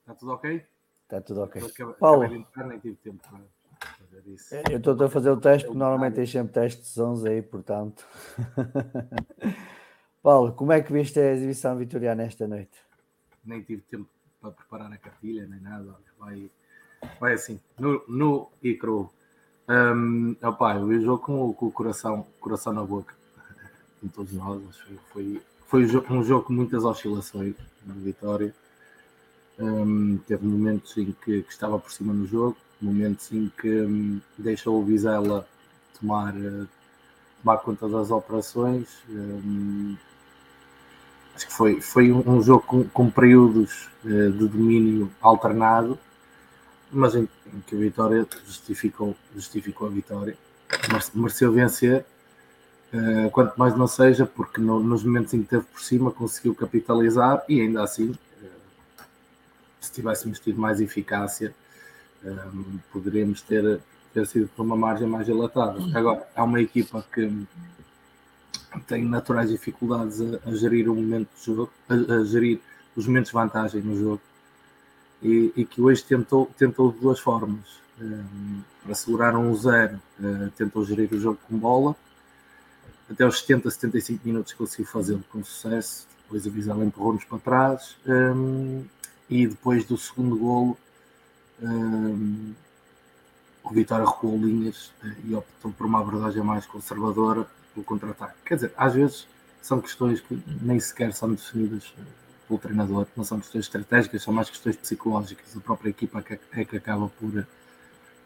Está 0.00 0.14
tudo 0.14 0.32
ok? 0.32 0.66
Está 1.02 1.20
tudo 1.20 1.42
ok. 1.42 1.62
Eu 1.78 1.94
Paulo. 1.94 2.24
Entrar, 2.24 2.66
nem 2.66 2.78
tive 2.78 2.96
tempo 2.96 3.22
para, 3.28 3.40
ver 4.10 4.26
isso. 4.28 4.54
Eu 4.70 4.78
estou 4.78 5.00
a 5.04 5.10
fazer 5.10 5.30
o 5.30 5.40
teste 5.40 5.66
porque 5.66 5.78
normalmente 5.78 6.14
tem 6.14 6.26
sempre 6.26 6.52
testes 6.52 6.84
de 6.84 6.90
sons 6.90 7.24
aí, 7.24 7.42
portanto. 7.42 8.06
Paulo, 10.22 10.52
como 10.54 10.72
é 10.72 10.82
que 10.82 10.92
viste 10.92 11.20
a 11.20 11.32
exibição 11.32 11.76
vitoriana 11.76 12.24
esta 12.24 12.48
noite? 12.48 12.78
Nem 13.44 13.62
tive 13.62 13.82
tempo 13.82 14.15
para 14.46 14.52
preparar 14.52 14.92
a 14.92 14.96
cartilha 14.96 15.46
nem 15.46 15.60
nada. 15.60 15.94
Vai, 16.18 16.50
vai 17.20 17.34
assim, 17.34 17.60
no, 17.78 18.02
no 18.08 18.50
e 18.62 18.74
cru. 18.74 19.10
Um, 19.68 20.36
opa, 20.42 20.76
eu 20.76 21.00
jogo 21.02 21.22
com, 21.22 21.52
com, 21.52 21.66
o 21.66 21.72
coração, 21.72 22.26
coração 22.40 22.72
na 22.72 22.84
boca, 22.84 23.14
como 24.00 24.12
todos 24.12 24.32
nós. 24.32 24.62
Foi, 25.12 25.42
foi 25.66 25.84
um 26.10 26.22
jogo 26.22 26.44
com 26.44 26.52
muitas 26.52 26.84
oscilações 26.84 27.54
na 27.84 27.94
vitória. 27.94 28.54
Um, 29.58 30.18
teve 30.18 30.46
momentos 30.46 30.96
em 30.98 31.12
que, 31.12 31.42
que, 31.42 31.50
estava 31.50 31.78
por 31.78 31.90
cima 31.90 32.12
no 32.12 32.26
jogo, 32.26 32.56
momentos 32.80 33.32
em 33.32 33.50
que 33.60 33.80
um, 33.80 34.20
deixou 34.36 34.80
o 34.80 34.84
Vizela 34.84 35.48
tomar, 35.98 36.34
uh, 36.36 36.68
tomar 37.42 37.58
conta 37.58 37.88
das 37.88 38.10
operações. 38.10 39.02
Um, 39.08 39.96
foi, 41.44 41.80
foi 41.80 42.12
um, 42.12 42.42
jogo 42.42 42.62
com, 42.62 42.84
com 42.84 43.10
períodos 43.10 43.88
uh, 44.04 44.30
de 44.32 44.48
domínio 44.48 45.10
alternado, 45.20 45.98
mas 46.90 47.14
em, 47.14 47.28
em, 47.52 47.60
que 47.66 47.74
a 47.74 47.78
vitória 47.78 48.26
justificou, 48.46 49.14
justificou 49.34 49.88
a 49.88 49.90
vitória, 49.90 50.36
mereceu 51.14 51.52
vencer. 51.52 52.04
Uh, 52.94 53.28
quanto 53.30 53.58
mais 53.58 53.76
não 53.76 53.86
seja, 53.86 54.24
porque 54.24 54.60
no, 54.60 54.80
nos 54.80 55.02
momentos 55.02 55.34
em 55.34 55.42
que 55.42 55.48
teve 55.48 55.64
por 55.64 55.80
cima 55.80 56.10
conseguiu 56.10 56.54
capitalizar 56.54 57.42
e 57.48 57.60
ainda 57.60 57.82
assim, 57.82 58.10
uh, 58.10 58.50
se 59.80 59.92
tivéssemos 59.92 60.38
tido 60.38 60.60
mais 60.60 60.80
eficácia, 60.80 61.54
um, 62.24 62.78
poderíamos 62.92 63.42
ter, 63.42 63.80
ter 64.14 64.26
sido 64.26 64.48
por 64.48 64.62
uma 64.62 64.76
margem 64.76 65.06
mais 65.06 65.26
dilatada. 65.26 65.78
Agora, 65.94 66.26
há 66.34 66.44
uma 66.44 66.60
equipa 66.60 67.04
que 67.12 67.46
tem 68.80 69.04
naturais 69.04 69.50
dificuldades 69.50 70.20
a, 70.20 70.48
a 70.48 70.54
gerir 70.54 70.88
o 70.90 70.94
momento 70.94 71.28
do 71.28 71.54
jogo, 71.54 71.72
a, 71.88 71.94
a, 71.94 72.24
gerir 72.24 72.60
os 72.94 73.06
momentos 73.06 73.30
de 73.30 73.34
vantagem 73.34 73.82
no 73.82 73.98
jogo 73.98 74.20
e, 75.22 75.52
e 75.56 75.64
que 75.64 75.80
hoje 75.80 76.02
tentou, 76.02 76.50
tentou 76.58 76.92
de 76.92 76.98
duas 76.98 77.18
formas. 77.18 77.84
Um, 78.00 78.60
para 78.84 78.94
segurar 78.94 79.36
um 79.36 79.54
zero, 79.54 80.00
uh, 80.20 80.50
tentou 80.56 80.84
gerir 80.84 81.12
o 81.12 81.18
jogo 81.18 81.38
com 81.48 81.56
bola. 81.56 81.96
Até 83.10 83.24
aos 83.24 83.40
70, 83.40 83.70
75 83.70 84.20
minutos 84.26 84.52
conseguiu 84.52 84.86
fazê-lo 84.86 85.24
com 85.30 85.42
sucesso. 85.42 86.06
Depois 86.22 86.46
a 86.46 86.50
Vizela 86.50 86.84
empurrou-nos 86.84 87.24
para 87.24 87.38
trás. 87.38 87.96
Um, 88.06 88.84
e 89.28 89.46
depois 89.46 89.84
do 89.84 89.96
segundo 89.96 90.36
golo, 90.36 90.76
um, 91.62 92.52
o 93.64 93.70
Vitória 93.70 94.06
recuou 94.06 94.36
linhas 94.36 94.92
uh, 95.02 95.14
e 95.24 95.34
optou 95.34 95.72
por 95.72 95.86
uma 95.86 96.00
abordagem 96.00 96.42
mais 96.42 96.66
conservadora 96.66 97.46
pelo 97.76 97.84
contra-ataque. 97.84 98.34
Quer 98.44 98.54
dizer, 98.54 98.72
às 98.76 98.94
vezes 98.94 99.28
são 99.60 99.80
questões 99.80 100.20
que 100.20 100.42
nem 100.62 100.80
sequer 100.80 101.12
são 101.12 101.30
definidas 101.30 101.92
pelo 102.48 102.58
treinador, 102.58 103.06
não 103.14 103.24
são 103.24 103.38
questões 103.38 103.66
estratégicas, 103.66 104.22
são 104.22 104.32
mais 104.32 104.48
questões 104.48 104.76
psicológicas. 104.76 105.56
A 105.56 105.60
própria 105.60 105.90
equipa 105.90 106.24
é 106.52 106.64
que 106.64 106.76
acaba 106.76 107.08
por, 107.08 107.46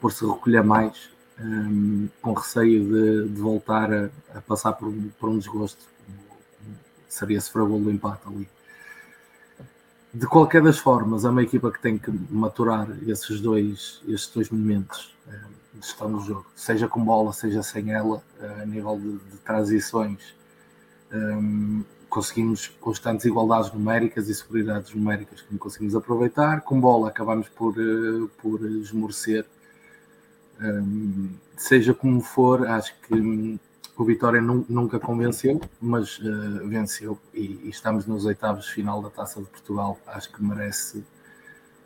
por 0.00 0.12
se 0.12 0.24
recolher 0.24 0.62
mais, 0.62 1.10
um, 1.40 2.08
com 2.22 2.34
receio 2.34 2.84
de, 2.84 3.28
de 3.28 3.40
voltar 3.40 3.92
a, 3.92 4.10
a, 4.34 4.40
passar 4.42 4.72
por, 4.74 4.92
por 5.18 5.28
um 5.28 5.38
desgosto. 5.38 5.84
Seria 7.08 7.40
se 7.40 7.50
for 7.50 7.62
o 7.62 7.78
do 7.78 7.90
empate 7.90 8.22
ali. 8.26 8.48
De 10.12 10.26
qualquer 10.26 10.62
das 10.62 10.78
formas, 10.78 11.24
é 11.24 11.30
uma 11.30 11.42
equipa 11.42 11.70
que 11.70 11.80
tem 11.80 11.96
que 11.96 12.10
maturar 12.30 12.88
esses 13.06 13.40
dois, 13.40 14.02
esses 14.06 14.28
dois 14.28 14.50
momentos 14.50 15.14
gestão 15.80 16.12
do 16.12 16.20
jogo, 16.20 16.46
seja 16.54 16.88
com 16.88 17.02
bola, 17.02 17.32
seja 17.32 17.62
sem 17.62 17.92
ela, 17.92 18.22
a 18.60 18.66
nível 18.66 18.98
de, 18.98 19.18
de 19.30 19.36
transições. 19.38 20.34
Um, 21.12 21.84
conseguimos 22.08 22.68
constantes 22.80 23.24
igualdades 23.24 23.72
numéricas 23.72 24.28
e 24.28 24.34
superioridades 24.34 24.92
numéricas 24.92 25.40
que 25.40 25.52
não 25.52 25.58
conseguimos 25.58 25.94
aproveitar. 25.94 26.60
Com 26.62 26.80
bola 26.80 27.08
acabamos 27.08 27.48
por, 27.48 27.78
uh, 27.78 28.28
por 28.42 28.60
esmorecer. 28.66 29.46
Um, 30.60 31.30
seja 31.56 31.94
como 31.94 32.20
for, 32.20 32.66
acho 32.66 32.94
que 33.02 33.58
o 33.96 34.04
Vitória 34.04 34.40
nunca 34.40 34.98
convenceu, 34.98 35.60
mas 35.80 36.18
uh, 36.18 36.66
venceu 36.66 37.18
e, 37.32 37.60
e, 37.64 37.68
estamos 37.70 38.06
nos 38.06 38.24
oitavos 38.24 38.66
final 38.68 39.00
da 39.00 39.08
Taça 39.08 39.40
de 39.40 39.46
Portugal. 39.46 39.98
Acho 40.06 40.32
que 40.32 40.42
merece, 40.42 41.04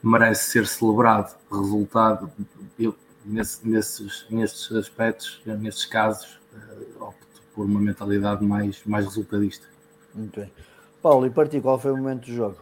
merece 0.02 0.50
ser 0.50 0.66
celebrado. 0.66 1.36
Resultado, 1.50 2.32
eu, 2.78 2.94
nesse, 3.24 3.66
nesses, 3.66 4.26
nestes 4.30 4.72
aspectos, 4.72 5.40
nestes 5.46 5.86
casos, 5.86 6.38
uh, 6.52 7.04
opto 7.04 7.42
por 7.54 7.66
uma 7.66 7.80
mentalidade 7.80 8.44
mais, 8.44 8.82
mais 8.84 9.04
resultadista. 9.04 9.66
Muito 10.14 10.40
bem. 10.40 10.52
Paulo, 11.02 11.26
e 11.26 11.30
para 11.30 11.48
ti, 11.48 11.60
qual 11.60 11.78
foi 11.78 11.92
o 11.92 11.96
momento 11.96 12.26
do 12.26 12.32
jogo? 12.32 12.56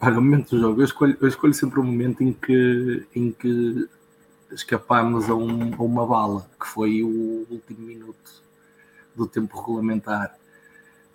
Olha, 0.00 0.18
o 0.18 0.22
momento 0.22 0.56
do 0.56 0.60
jogo, 0.60 0.80
eu 0.80 0.84
escolho, 0.84 1.16
eu 1.20 1.28
escolho 1.28 1.52
sempre 1.52 1.80
o 1.80 1.84
momento 1.84 2.22
em 2.22 2.32
que, 2.32 3.06
em 3.14 3.30
que 3.32 3.88
escapámos 4.50 5.28
a, 5.28 5.34
um, 5.34 5.74
a 5.74 5.82
uma 5.82 6.06
bala, 6.06 6.48
que 6.58 6.66
foi 6.66 7.02
o 7.02 7.46
último 7.50 7.80
minuto 7.80 8.42
do 9.14 9.26
tempo 9.26 9.58
regulamentar, 9.58 10.38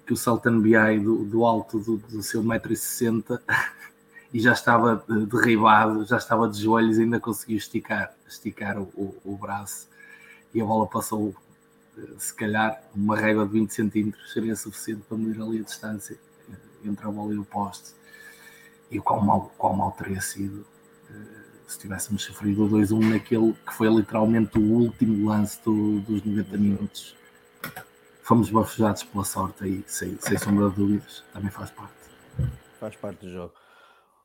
que 0.06 0.14
o 0.14 0.18
Saltan 0.18 0.60
BI 0.60 1.00
do, 1.00 1.26
do 1.26 1.46
alto 1.46 1.80
do, 1.80 1.98
do 1.98 2.22
seu 2.22 2.44
1,60m 2.44 3.40
e 4.36 4.40
já 4.42 4.52
estava 4.52 5.02
derribado, 5.08 6.04
já 6.04 6.18
estava 6.18 6.50
de 6.50 6.62
joelhos 6.62 7.00
ainda 7.00 7.22
conseguiu 7.22 7.56
esticar, 7.56 8.14
esticar 8.28 8.78
o, 8.78 8.84
o, 8.94 9.16
o 9.24 9.38
braço 9.38 9.88
e 10.54 10.60
a 10.60 10.66
bola 10.66 10.86
passou, 10.86 11.34
eh, 11.98 12.02
se 12.18 12.34
calhar, 12.34 12.84
uma 12.94 13.16
régua 13.16 13.46
de 13.46 13.54
20 13.54 13.74
centímetros 13.74 14.34
seria 14.34 14.54
suficiente 14.58 15.04
para 15.08 15.18
medir 15.18 15.42
ali 15.42 15.60
a 15.60 15.64
distância 15.64 16.20
eh, 16.50 16.54
entre 16.84 17.08
a 17.08 17.12
bola 17.12 17.34
e 17.34 17.38
o 17.38 17.46
poste. 17.46 17.94
E 18.92 19.00
qual 19.00 19.22
mal, 19.22 19.54
qual 19.58 19.74
mal 19.74 19.94
teria 19.94 20.20
sido 20.20 20.66
eh, 21.10 21.14
se 21.66 21.80
tivéssemos 21.80 22.22
sofrido 22.22 22.66
o 22.66 22.70
2-1 22.70 23.12
naquele 23.12 23.54
que 23.54 23.74
foi 23.74 23.88
literalmente 23.88 24.60
o 24.60 24.62
último 24.62 25.30
lance 25.30 25.64
do, 25.64 26.02
dos 26.02 26.26
90 26.26 26.58
minutos. 26.58 27.16
Fomos 28.22 28.50
bafejados 28.50 29.04
pela 29.04 29.24
sorte 29.24 29.64
aí, 29.64 29.82
sem, 29.88 30.18
sem 30.20 30.38
sombra 30.38 30.70
de 30.72 30.76
dúvidas, 30.76 31.24
também 31.32 31.50
faz 31.50 31.72
parte. 31.72 31.94
Faz 32.82 32.98
parte 32.98 33.26
do 33.26 33.32
jogo. 33.32 33.65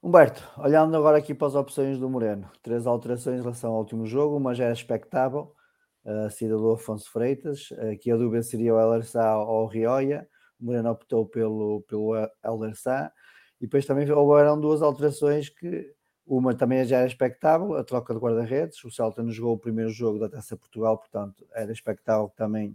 Humberto, 0.03 0.43
olhando 0.57 0.97
agora 0.97 1.19
aqui 1.19 1.35
para 1.35 1.47
as 1.47 1.55
opções 1.55 1.99
do 1.99 2.09
Moreno, 2.09 2.51
três 2.63 2.87
alterações 2.87 3.39
em 3.39 3.43
relação 3.43 3.73
ao 3.73 3.81
último 3.81 4.07
jogo, 4.07 4.35
uma 4.35 4.55
já 4.55 4.65
era 4.65 4.73
expectável, 4.73 5.55
a 6.03 6.31
saída 6.31 6.57
do 6.57 6.71
Afonso 6.71 7.13
Freitas, 7.13 7.69
aqui 7.93 8.11
a 8.11 8.17
dúvida 8.17 8.43
seria 8.43 8.75
o 8.75 8.81
Elder 8.81 9.05
Sá 9.07 9.39
ou 9.39 9.65
o 9.65 9.67
Rioia, 9.67 10.27
o 10.59 10.65
Moreno 10.65 10.91
optou 10.91 11.27
pelo, 11.27 11.83
pelo 11.83 12.15
Elder 12.43 12.75
Sá, 12.77 13.13
e 13.61 13.67
depois 13.67 13.85
também 13.85 14.11
houveram 14.11 14.59
duas 14.59 14.81
alterações 14.81 15.51
que 15.51 15.93
uma 16.27 16.55
também 16.55 16.83
já 16.87 16.97
era 16.97 17.07
expectável, 17.07 17.75
a 17.75 17.85
troca 17.85 18.15
de 18.15 18.21
guarda-redes, 18.21 18.83
o 18.83 18.91
Celta 18.91 19.23
nos 19.23 19.35
jogou 19.35 19.53
o 19.53 19.59
primeiro 19.59 19.91
jogo 19.91 20.19
da 20.19 20.31
Taça 20.31 20.57
Portugal, 20.57 20.97
portanto 20.97 21.47
era 21.55 21.71
expectável 21.71 22.27
que 22.31 22.37
também 22.37 22.75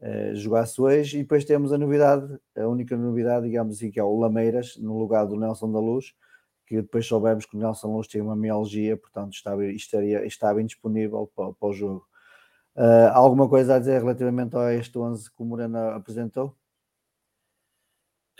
uh, 0.00 0.36
jogasse 0.36 0.80
hoje, 0.80 1.18
e 1.18 1.22
depois 1.22 1.44
temos 1.44 1.72
a 1.72 1.78
novidade, 1.78 2.38
a 2.56 2.68
única 2.68 2.96
novidade, 2.96 3.46
digamos 3.46 3.74
assim, 3.78 3.90
que 3.90 3.98
é 3.98 4.04
o 4.04 4.16
Lameiras, 4.16 4.76
no 4.76 4.96
lugar 4.96 5.26
do 5.26 5.36
Nelson 5.36 5.72
da 5.72 5.80
Luz, 5.80 6.14
que 6.72 6.80
depois 6.80 7.06
soubemos 7.06 7.44
que 7.44 7.54
o 7.54 7.58
Nelson 7.58 7.94
Luz 7.94 8.08
tinha 8.08 8.24
uma 8.24 8.34
mialgia, 8.34 8.96
portanto 8.96 9.34
estava, 9.34 9.62
estaria, 9.66 10.24
estava 10.24 10.62
indisponível 10.62 11.30
para, 11.36 11.52
para 11.52 11.68
o 11.68 11.72
jogo. 11.74 12.08
Uh, 12.74 13.12
alguma 13.12 13.46
coisa 13.46 13.74
a 13.74 13.78
dizer 13.78 14.00
relativamente 14.00 14.56
a 14.56 14.72
este 14.72 14.96
11 14.98 15.30
que 15.30 15.42
o 15.42 15.44
Morena 15.44 15.94
apresentou? 15.94 16.56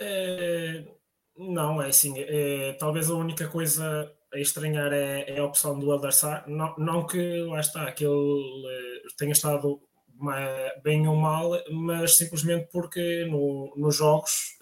É, 0.01 0.83
não, 1.37 1.83
é 1.83 1.89
assim, 1.89 2.15
é, 2.17 2.73
talvez 2.81 3.11
a 3.11 3.15
única 3.15 3.47
coisa 3.49 4.11
a 4.33 4.39
estranhar 4.39 4.91
é, 4.95 5.31
é 5.31 5.39
a 5.39 5.45
opção 5.45 5.79
do 5.79 5.93
Elder 5.93 6.13
Sá, 6.13 6.43
não, 6.47 6.75
não 6.79 7.07
que 7.07 7.43
lá 7.43 7.61
está, 7.61 7.93
que 7.93 8.03
ele 8.03 8.67
eh, 8.67 9.03
tenha 9.19 9.33
estado 9.33 9.79
bem 10.83 11.07
ou 11.07 11.17
mal, 11.17 11.51
mas 11.71 12.17
simplesmente 12.17 12.69
porque 12.73 13.27
no, 13.27 13.75
nos 13.77 13.97
jogos 13.97 14.57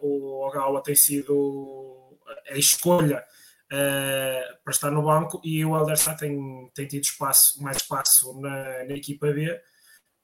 o 0.00 0.46
Ogawa 0.46 0.82
tem 0.82 0.94
sido 0.94 2.01
a 2.50 2.56
escolha 2.56 3.24
uh, 3.72 4.62
para 4.64 4.70
estar 4.70 4.90
no 4.90 5.02
banco 5.02 5.40
e 5.44 5.64
o 5.64 5.76
Elder 5.76 5.96
Sá 5.96 6.14
tem, 6.14 6.70
tem 6.74 6.86
tido 6.86 7.04
espaço, 7.04 7.62
mais 7.62 7.78
espaço 7.78 8.38
na, 8.40 8.84
na 8.84 8.94
equipa 8.94 9.32
B. 9.32 9.50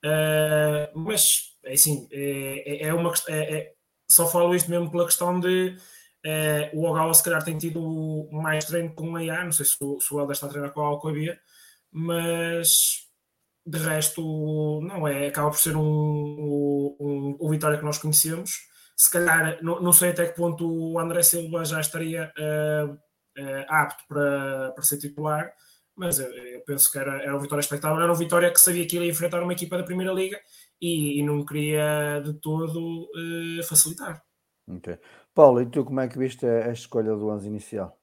Uh, 0.05 0.99
mas 0.99 1.23
é 1.65 1.73
assim, 1.73 2.09
é, 2.13 2.85
é, 2.85 2.89
é 2.89 2.95
uma 2.95 3.13
é, 3.29 3.57
é, 3.57 3.73
só 4.09 4.29
falo 4.29 4.55
isto 4.55 4.71
mesmo 4.71 4.91
pela 4.91 5.07
questão 5.07 5.41
de 5.41 5.77
uh, 6.25 6.79
o 6.79 6.85
Ogawa 6.85 7.13
se 7.15 7.23
calhar 7.23 7.43
tem 7.43 7.59
tido 7.59 8.29
mais 8.31 8.65
treino 8.65 8.95
com 8.95 9.13
o 9.13 9.21
IA, 9.21 9.45
não 9.45 9.53
sei 9.53 9.67
se 9.67 9.77
o, 9.81 10.01
se 10.01 10.15
o 10.15 10.21
Elder 10.21 10.35
está 10.35 10.47
a 10.47 10.51
treinar 10.51 10.73
com 10.73 10.83
a 10.83 10.87
Alcoabia, 10.87 11.41
mas 11.91 12.69
de 13.67 13.79
resto 13.79 14.81
não 14.83 15.07
é, 15.07 15.27
acaba 15.27 15.51
por 15.51 15.59
ser 15.59 15.77
um, 15.77 15.83
um, 15.83 16.97
um, 17.01 17.39
um 17.41 17.51
Vitória 17.51 17.77
que 17.79 17.85
nós 17.85 17.99
conhecemos 17.99 18.69
se 18.99 19.13
calhar, 19.13 19.63
não, 19.63 19.81
não 19.81 19.93
sei 19.93 20.11
até 20.11 20.27
que 20.27 20.35
ponto 20.35 20.69
o 20.69 20.99
André 20.99 21.23
Silva 21.23 21.65
já 21.65 21.81
estaria 21.81 22.33
uh, 22.37 22.93
uh, 22.93 23.65
apto 23.69 24.03
para, 24.09 24.73
para 24.73 24.83
ser 24.83 24.99
titular, 24.99 25.53
mas 25.95 26.19
eu, 26.19 26.29
eu 26.29 26.61
penso 26.63 26.91
que 26.91 26.99
era, 26.99 27.23
era 27.23 27.33
uma 27.33 27.41
vitória 27.41 27.61
espectável, 27.61 27.97
era 27.97 28.11
uma 28.11 28.19
vitória 28.19 28.51
que 28.53 28.59
sabia 28.59 28.85
que 28.89 28.99
ia 28.99 29.07
enfrentar 29.07 29.41
uma 29.41 29.53
equipa 29.53 29.79
da 29.79 29.85
Primeira 29.85 30.13
Liga 30.13 30.41
e, 30.81 31.21
e 31.21 31.23
não 31.23 31.45
queria 31.45 32.21
de 32.25 32.35
todo 32.41 33.05
uh, 33.05 33.63
facilitar. 33.69 34.21
Okay. 34.67 34.99
Paulo, 35.33 35.63
e 35.63 35.67
tu 35.67 35.85
como 35.85 36.01
é 36.01 36.09
que 36.09 36.19
viste 36.19 36.45
a, 36.45 36.67
a 36.67 36.73
escolha 36.73 37.15
do 37.15 37.29
11 37.29 37.47
inicial? 37.47 37.97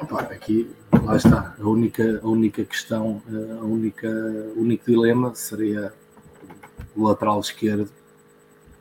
Opa, 0.00 0.22
aqui, 0.22 0.74
lá 1.04 1.16
está, 1.16 1.54
a 1.58 1.68
única, 1.68 2.20
a 2.22 2.26
única 2.26 2.64
questão, 2.64 3.22
a 3.60 3.64
única, 3.64 4.08
o 4.08 4.60
único 4.60 4.84
dilema 4.86 5.34
seria 5.34 5.92
o 6.98 7.06
lateral 7.06 7.40
esquerdo, 7.40 7.88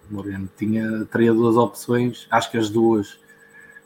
Moreno, 0.10 0.50
tinha, 0.58 1.06
teria 1.06 1.34
duas 1.34 1.56
opções, 1.58 2.28
acho 2.32 2.50
que 2.50 2.58
as 2.58 2.70
duas 2.70 3.20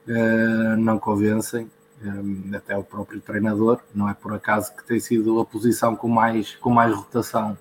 uh, 0.08 0.78
não 0.78 0.98
convencem, 1.00 1.70
um, 2.04 2.50
eh, 2.54 2.58
até 2.58 2.78
o 2.78 2.84
próprio 2.84 3.20
treinador, 3.20 3.80
não 3.94 4.10
é 4.10 4.14
por 4.14 4.34
acaso 4.34 4.76
que 4.76 4.84
tem 4.86 5.00
sido 5.00 5.40
a 5.40 5.46
posição 5.46 5.96
com 5.96 6.08
mais, 6.08 6.56
com 6.56 6.70
mais 6.70 6.96
rotação 6.96 7.58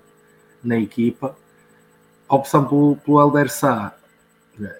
na 0.62 0.78
equipa. 0.78 1.36
A 2.28 2.36
opção 2.36 2.66
pelo, 2.66 2.96
pelo 2.96 3.20
Elder 3.20 3.50
Sá 3.50 3.94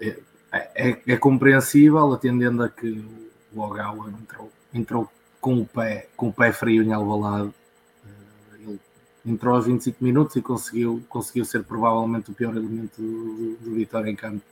é, 0.00 0.18
é, 0.52 1.02
é, 1.06 1.16
compreensível, 1.16 2.12
atendendo 2.12 2.62
a 2.62 2.68
que 2.68 3.04
o 3.52 3.60
Ogawa 3.60 4.10
entrou, 4.10 4.52
entrou 4.72 5.08
com, 5.40 5.60
o 5.60 5.66
pé, 5.66 6.08
com 6.16 6.28
o 6.28 6.32
pé 6.32 6.52
frio 6.52 6.82
em 6.82 6.92
Alvalade. 6.92 7.52
Entrou 9.24 9.54
aos 9.54 9.66
25 9.66 10.02
minutos 10.02 10.36
e 10.36 10.42
conseguiu, 10.42 11.02
conseguiu 11.08 11.44
ser 11.44 11.62
provavelmente 11.62 12.30
o 12.30 12.34
pior 12.34 12.56
elemento 12.56 13.00
do, 13.00 13.56
do, 13.60 13.74
Vitória 13.74 14.10
em 14.10 14.16
campo, 14.16 14.42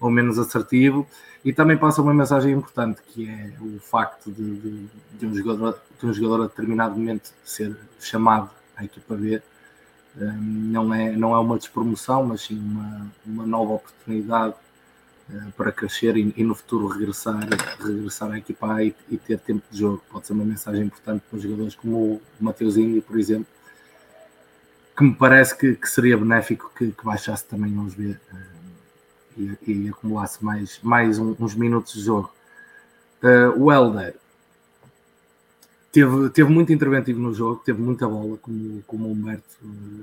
ou 0.00 0.10
menos 0.10 0.38
assertivo. 0.38 1.06
E 1.44 1.52
também 1.52 1.76
passa 1.76 2.02
uma 2.02 2.12
mensagem 2.12 2.52
importante, 2.52 3.02
que 3.06 3.28
é 3.28 3.52
o 3.60 3.78
facto 3.78 4.32
de, 4.32 4.56
de, 4.56 4.88
de 5.12 5.26
um, 5.26 5.34
jogador, 5.34 5.78
de 6.00 6.06
um 6.06 6.12
jogador 6.12 6.44
a 6.44 6.46
determinado 6.48 6.96
momento 6.96 7.32
ser 7.44 7.76
chamado 8.00 8.50
à 8.76 8.84
equipa 8.84 9.14
B. 9.14 9.40
Um, 10.16 10.70
não, 10.72 10.94
é, 10.94 11.12
não 11.12 11.34
é 11.34 11.38
uma 11.38 11.58
despromoção, 11.58 12.24
mas 12.24 12.42
sim 12.42 12.58
uma, 12.58 13.12
uma 13.26 13.46
nova 13.46 13.74
oportunidade 13.74 14.54
uh, 15.28 15.52
para 15.52 15.70
crescer 15.72 16.16
e, 16.16 16.32
e, 16.36 16.44
no 16.44 16.54
futuro 16.54 16.86
regressar, 16.86 17.40
regressar 17.78 18.30
à 18.30 18.38
equipa 18.38 18.74
A 18.74 18.84
e, 18.84 18.94
e, 19.10 19.18
ter 19.18 19.38
tempo 19.38 19.64
de 19.70 19.78
jogo. 19.78 20.02
Pode 20.10 20.26
ser 20.26 20.32
uma 20.32 20.44
mensagem 20.44 20.84
importante 20.84 21.22
para 21.28 21.38
jogadores 21.38 21.74
como 21.74 21.96
o 21.96 22.22
Mateuzinho, 22.40 23.02
por 23.02 23.18
exemplo, 23.18 23.53
que 24.96 25.04
me 25.04 25.14
parece 25.14 25.56
que, 25.56 25.74
que 25.74 25.88
seria 25.88 26.16
benéfico 26.16 26.70
que, 26.76 26.92
que 26.92 27.04
baixasse 27.04 27.44
também 27.44 27.72
B. 27.72 28.16
Uh, 28.32 28.54
e, 29.36 29.58
e 29.66 29.88
acumulasse 29.88 30.44
mais, 30.44 30.78
mais 30.82 31.18
um, 31.18 31.34
uns 31.38 31.54
minutos 31.54 31.94
de 31.94 32.00
jogo. 32.00 32.32
Uh, 33.22 33.62
o 33.62 33.72
Helder 33.72 34.14
teve, 35.90 36.30
teve 36.30 36.50
muito 36.50 36.72
interventivo 36.72 37.20
no 37.20 37.34
jogo, 37.34 37.62
teve 37.64 37.80
muita 37.80 38.06
bola, 38.06 38.36
como, 38.38 38.82
como, 38.86 39.08
o, 39.08 39.12
Humberto, 39.12 39.56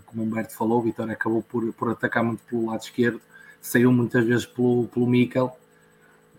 como 0.05 0.23
Humberto 0.23 0.53
falou. 0.53 0.79
O 0.79 0.83
Vitória 0.83 1.13
acabou 1.13 1.41
por, 1.41 1.71
por 1.73 1.89
atacar 1.89 2.23
muito 2.23 2.41
pelo 2.43 2.67
lado 2.67 2.81
esquerdo, 2.81 3.21
saiu 3.61 3.91
muitas 3.91 4.25
vezes 4.25 4.45
pelo, 4.45 4.87
pelo 4.87 5.07
Mikel, 5.07 5.55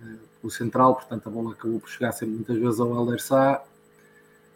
uh, 0.02 0.18
o 0.42 0.50
central, 0.50 0.96
portanto 0.96 1.28
a 1.28 1.30
bola 1.30 1.52
acabou 1.52 1.80
por 1.80 1.88
chegar 1.88 2.12
sempre 2.12 2.34
muitas 2.34 2.58
vezes 2.58 2.80
ao 2.80 2.94
Helder 2.94 3.22
Sá. 3.22 3.62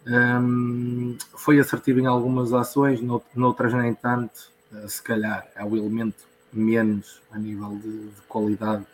Um, 0.07 1.17
foi 1.35 1.59
assertivo 1.59 1.99
em 1.99 2.05
algumas 2.05 2.53
ações, 2.53 3.01
noutras 3.35 3.73
nem 3.73 3.93
tanto. 3.93 4.49
Uh, 4.71 4.87
se 4.87 5.01
calhar 5.01 5.45
é 5.53 5.63
o 5.63 5.75
elemento 5.75 6.25
menos 6.51 7.21
a 7.29 7.37
nível 7.37 7.75
de, 7.75 8.09
de 8.09 8.21
qualidade, 8.27 8.85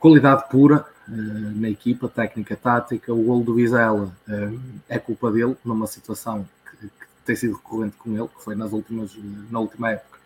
qualidade 0.00 0.48
pura 0.50 0.84
uh, 1.08 1.12
na 1.12 1.70
equipa, 1.70 2.08
técnica, 2.08 2.56
tática. 2.56 3.14
O 3.14 3.22
gol 3.22 3.44
do 3.44 3.54
Vizela 3.54 4.12
uh, 4.28 4.60
é 4.88 4.98
culpa 4.98 5.30
dele, 5.30 5.56
numa 5.64 5.86
situação 5.86 6.46
que, 6.68 6.88
que, 6.88 7.06
tem 7.24 7.36
sido 7.36 7.54
recorrente 7.54 7.96
com 7.96 8.10
ele, 8.16 8.28
que 8.28 8.42
foi 8.42 8.56
nas 8.56 8.72
últimas, 8.72 9.16
na 9.48 9.60
última 9.60 9.92
época. 9.92 10.18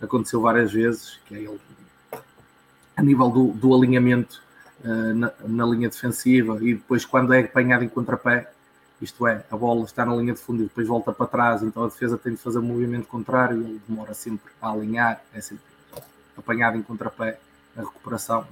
Aconteceu 0.00 0.40
várias 0.40 0.72
vezes, 0.72 1.20
que 1.26 1.36
é 1.36 1.38
ele 1.38 1.60
a 2.96 3.02
nível 3.02 3.30
do, 3.30 3.48
do 3.52 3.74
alinhamento 3.74 4.42
na, 4.82 5.32
na, 5.46 5.66
linha 5.66 5.88
defensiva 5.88 6.58
e 6.62 6.74
depois 6.74 7.04
quando 7.04 7.32
é 7.32 7.40
apanhado 7.40 7.84
em 7.84 7.88
contrapé, 7.88 8.50
isto 9.00 9.26
é, 9.26 9.44
a 9.50 9.56
bola 9.56 9.84
está 9.84 10.04
na 10.04 10.14
linha 10.14 10.34
de 10.34 10.40
fundo 10.40 10.60
e 10.60 10.64
depois 10.64 10.86
volta 10.86 11.12
para 11.12 11.26
trás, 11.26 11.62
então 11.62 11.84
a 11.84 11.88
defesa 11.88 12.18
tem 12.18 12.34
de 12.34 12.38
fazer 12.38 12.58
um 12.58 12.62
movimento 12.62 13.06
contrário, 13.06 13.56
ele 13.56 13.80
demora 13.88 14.12
sempre 14.12 14.52
a 14.60 14.70
alinhar, 14.70 15.22
é 15.32 15.40
sempre 15.40 15.64
apanhado 16.36 16.76
em 16.76 16.82
contrapé 16.82 17.38
a 17.76 17.80
recuperação, 17.80 18.46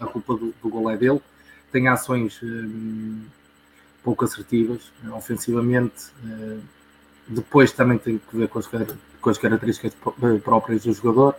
a 0.00 0.06
culpa 0.06 0.34
do, 0.34 0.52
do 0.60 0.68
gol 0.68 0.90
é 0.90 0.96
dele. 0.96 1.20
Tem 1.70 1.86
ações 1.88 2.40
hum, 2.42 3.24
pouco 4.02 4.24
assertivas, 4.24 4.90
ofensivamente. 5.12 6.10
Hum, 6.24 6.60
depois 7.28 7.70
também 7.70 7.98
tem 7.98 8.18
que 8.18 8.36
ver 8.36 8.48
com 8.48 8.58
as, 8.58 8.66
com 8.66 9.30
as 9.30 9.38
características 9.38 9.94
próprias 10.42 10.82
do 10.82 10.92
jogador. 10.92 11.36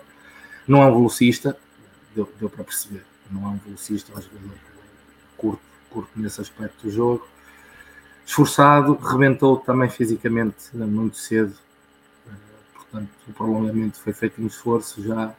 Não 0.65 0.81
é 0.81 0.85
um 0.87 0.95
velocista, 0.95 1.57
deu, 2.15 2.31
deu 2.39 2.49
para 2.49 2.63
perceber. 2.63 3.03
Não 3.29 3.43
é 3.43 3.47
um 3.49 3.57
velocista, 3.57 4.13
é 4.13 4.17
um 4.17 4.21
jogador 4.21 4.57
curto, 5.35 5.61
curto 5.89 6.11
nesse 6.15 6.39
aspecto 6.39 6.83
do 6.83 6.91
jogo 6.91 7.27
esforçado, 8.25 8.95
rebentou 8.95 9.57
também 9.57 9.89
fisicamente 9.89 10.75
muito 10.75 11.17
cedo. 11.17 11.53
Portanto, 12.73 13.09
o 13.27 13.33
prolongamento 13.33 13.99
foi 13.99 14.13
feito 14.13 14.41
em 14.41 14.45
esforço 14.45 15.03
já. 15.03 15.33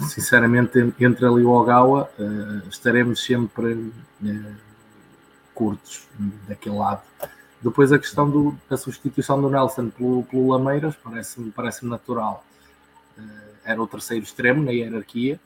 Sinceramente, 0.00 0.78
entre 1.00 1.26
ali 1.26 1.42
o 1.42 1.50
Ogawa, 1.50 2.08
uh, 2.18 2.68
estaremos 2.68 3.24
sempre 3.24 3.92
curtos 5.54 6.06
daquele 6.46 6.76
lado. 6.76 7.02
Depois 7.60 7.90
a 7.92 7.98
questão 7.98 8.30
do, 8.30 8.56
da 8.70 8.76
substituição 8.76 9.40
do 9.42 9.50
Nelson 9.50 9.90
pelo, 9.90 10.22
pelo 10.24 10.48
Lameiras 10.48 10.94
parece-me 11.02 11.50
parece 11.50 11.84
natural. 11.84 12.44
Era 13.64 13.82
o 13.82 13.86
terceiro 13.86 14.24
extremo 14.24 14.64
na 14.64 14.70
hierarquia. 14.70 15.40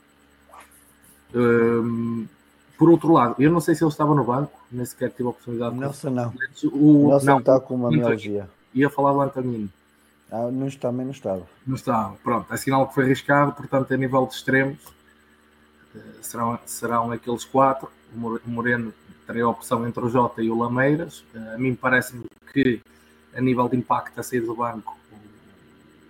Por 2.76 2.90
outro 2.90 3.12
lado, 3.12 3.36
eu 3.38 3.50
não 3.50 3.60
sei 3.60 3.74
se 3.74 3.84
ele 3.84 3.90
estava 3.90 4.14
no 4.14 4.24
banco, 4.24 4.58
nem 4.70 4.84
sequer 4.84 5.10
tive 5.10 5.24
a 5.24 5.30
oportunidade. 5.30 5.76
Nelson 5.76 6.10
não. 6.10 6.32
O, 6.72 7.08
Nelson 7.08 7.26
não, 7.26 7.38
está 7.38 7.60
com 7.60 7.74
uma 7.74 7.90
mialgia. 7.90 8.48
Ia 8.74 8.90
falar 8.90 9.12
do 9.12 9.20
Antonino. 9.20 9.70
Ah, 10.30 10.50
não, 10.50 10.70
também 10.70 11.04
não 11.04 11.12
estava. 11.12 11.46
Não 11.66 11.76
estava, 11.76 12.16
pronto. 12.24 12.52
É 12.52 12.56
sinal 12.56 12.88
que 12.88 12.94
foi 12.94 13.04
arriscado, 13.04 13.52
portanto, 13.52 13.92
a 13.92 13.96
nível 13.96 14.26
de 14.26 14.34
extremos, 14.34 14.80
eh, 15.94 15.98
serão, 16.22 16.58
serão 16.64 17.12
aqueles 17.12 17.44
quatro. 17.44 17.90
O 18.14 18.40
Moreno 18.50 18.94
terá 19.26 19.44
a 19.44 19.48
opção 19.48 19.86
entre 19.86 20.02
o 20.02 20.08
Jota 20.08 20.42
e 20.42 20.50
o 20.50 20.58
Lameiras. 20.58 21.22
Eh, 21.34 21.54
a 21.54 21.58
mim 21.58 21.74
parece-me 21.74 22.24
que, 22.50 22.80
a 23.34 23.40
nível 23.42 23.68
de 23.68 23.76
impacto 23.76 24.18
a 24.18 24.22
sair 24.22 24.40
do 24.40 24.54
banco, 24.54 24.98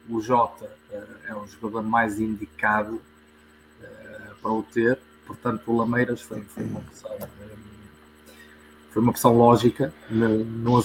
o 0.09 0.21
Jota 0.21 0.71
eh, 0.93 1.05
é 1.29 1.35
o 1.35 1.45
jogador 1.49 1.83
mais 1.83 2.21
indicado 2.21 3.03
para 4.41 4.53
o 4.53 4.63
ter 4.63 4.99
portanto 5.33 5.63
o 5.71 5.77
Lameiras 5.77 6.21
foi, 6.21 6.43
foi 6.43 6.65
uma 6.65 6.81
opção 6.81 7.11
foi 8.91 9.03
uma 9.03 9.11
opção 9.11 9.37
lógica 9.37 9.93
no, 10.11 10.83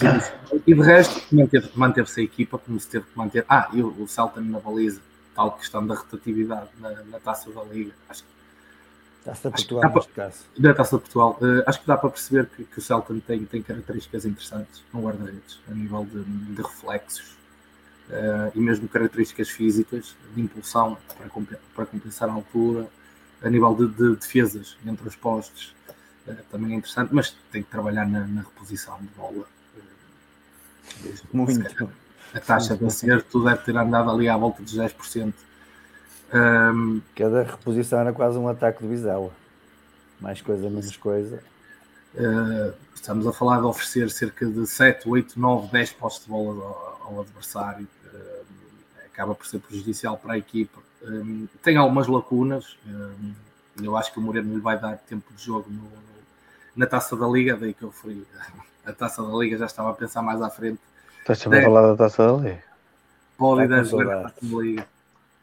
e 0.65 0.73
de 0.73 0.81
resto 0.81 1.35
manteve-se 1.35 1.77
manteve 1.77 2.09
a 2.17 2.21
equipa 2.21 2.57
como 2.57 2.79
se 2.79 2.87
teve 2.87 3.05
que 3.05 3.17
manter 3.17 3.45
ah, 3.49 3.69
e 3.73 3.81
o, 3.81 3.87
o 4.01 4.07
Celta 4.07 4.39
na 4.41 4.59
baliza 4.59 5.01
tal 5.35 5.51
questão 5.51 5.85
da 5.85 5.95
rotatividade 5.95 6.69
na, 6.79 6.89
na 7.03 7.19
taça 7.19 7.51
da 7.51 7.63
Liga 7.63 7.93
acho 8.09 8.23
que 8.23 8.37
Taça 9.27 9.49
de 9.49 9.55
Portugal, 9.55 9.93
neste 9.93 10.13
caso. 10.13 10.45
Da 10.57 10.73
Taça 10.73 10.95
de 10.95 11.01
Portugal. 11.01 11.37
Uh, 11.41 11.63
acho 11.67 11.81
que 11.81 11.87
dá 11.87 11.97
para 11.97 12.09
perceber 12.09 12.45
que, 12.47 12.63
que 12.63 12.79
o 12.79 12.81
Celta 12.81 13.13
tem, 13.27 13.43
tem 13.45 13.61
características 13.61 14.25
interessantes 14.25 14.81
no 14.93 15.01
guarda-redes, 15.01 15.59
a 15.69 15.73
nível 15.73 16.05
de, 16.05 16.23
de 16.23 16.61
reflexos 16.61 17.35
uh, 18.09 18.51
e 18.55 18.59
mesmo 18.59 18.87
características 18.87 19.49
físicas, 19.49 20.15
de 20.33 20.41
impulsão 20.41 20.97
para, 21.17 21.59
para 21.75 21.85
compensar 21.85 22.29
a 22.29 22.31
altura, 22.31 22.87
a 23.43 23.49
nível 23.49 23.73
de, 23.75 23.87
de 23.87 24.15
defesas 24.15 24.77
entre 24.85 25.07
os 25.07 25.15
postes 25.15 25.73
uh, 26.27 26.35
também 26.51 26.73
é 26.73 26.75
interessante, 26.75 27.13
mas 27.13 27.35
tem 27.51 27.63
que 27.63 27.69
trabalhar 27.69 28.07
na, 28.07 28.25
na 28.27 28.41
reposição 28.41 28.97
de 28.99 29.07
bola. 29.09 29.45
Uh, 31.03 31.15
Muito. 31.33 31.89
A 32.33 32.39
taxa 32.39 32.75
de 32.75 32.85
acerto 32.85 33.43
deve 33.43 33.63
ter 33.63 33.77
andado 33.77 34.11
ali 34.11 34.27
à 34.27 34.35
volta 34.35 34.61
dos 34.61 34.77
10%. 34.77 35.33
Um, 36.33 37.01
Cada 37.15 37.43
reposição 37.43 37.99
era 37.99 38.11
quase 38.11 38.37
um 38.37 38.47
ataque 38.47 38.83
de 38.83 38.89
Vizela. 38.89 39.31
Mais 40.19 40.41
coisa, 40.41 40.69
menos 40.69 40.95
coisa. 40.97 41.41
Uh, 42.13 42.73
estamos 42.93 43.25
a 43.27 43.33
falar 43.33 43.59
de 43.59 43.65
oferecer 43.65 44.09
cerca 44.09 44.45
de 44.45 44.65
7, 44.65 45.07
8, 45.07 45.39
9, 45.39 45.71
10 45.71 45.93
postos 45.93 46.25
de 46.25 46.29
bola 46.29 46.63
ao, 46.63 47.01
ao 47.05 47.21
adversário. 47.21 47.87
Uh, 48.13 48.45
acaba 49.05 49.33
por 49.33 49.47
ser 49.47 49.59
prejudicial 49.59 50.17
para 50.17 50.33
a 50.33 50.37
equipa. 50.37 50.81
Um, 51.03 51.47
tem 51.61 51.77
algumas 51.77 52.07
lacunas. 52.07 52.77
Um, 52.85 53.33
eu 53.83 53.95
acho 53.95 54.11
que 54.11 54.19
o 54.19 54.21
Moreno 54.21 54.53
lhe 54.53 54.59
vai 54.59 54.79
dar 54.79 54.97
tempo 54.97 55.31
de 55.33 55.43
jogo 55.43 55.69
no, 55.69 55.83
no, 55.83 55.89
na 56.75 56.85
taça 56.85 57.15
da 57.15 57.27
Liga, 57.27 57.55
daí 57.55 57.73
que 57.73 57.83
eu 57.83 57.91
fui. 57.91 58.25
A 58.85 58.93
taça 58.93 59.21
da 59.21 59.33
Liga 59.37 59.57
já 59.57 59.65
estava 59.65 59.89
a 59.89 59.93
pensar 59.93 60.21
mais 60.21 60.41
à 60.41 60.49
frente. 60.49 60.79
Estás 61.19 61.39
sempre 61.39 61.59
a 61.59 61.63
falar 61.63 61.87
da 61.87 61.97
taça 61.97 62.25
da 62.25 62.37
Liga? 62.37 62.63
Pode 63.37 63.63
e 63.63 63.67
deve 63.67 63.83
jogar 63.83 64.17
a 64.17 64.23
taça 64.23 64.45
da 64.45 64.57
Liga. 64.57 64.87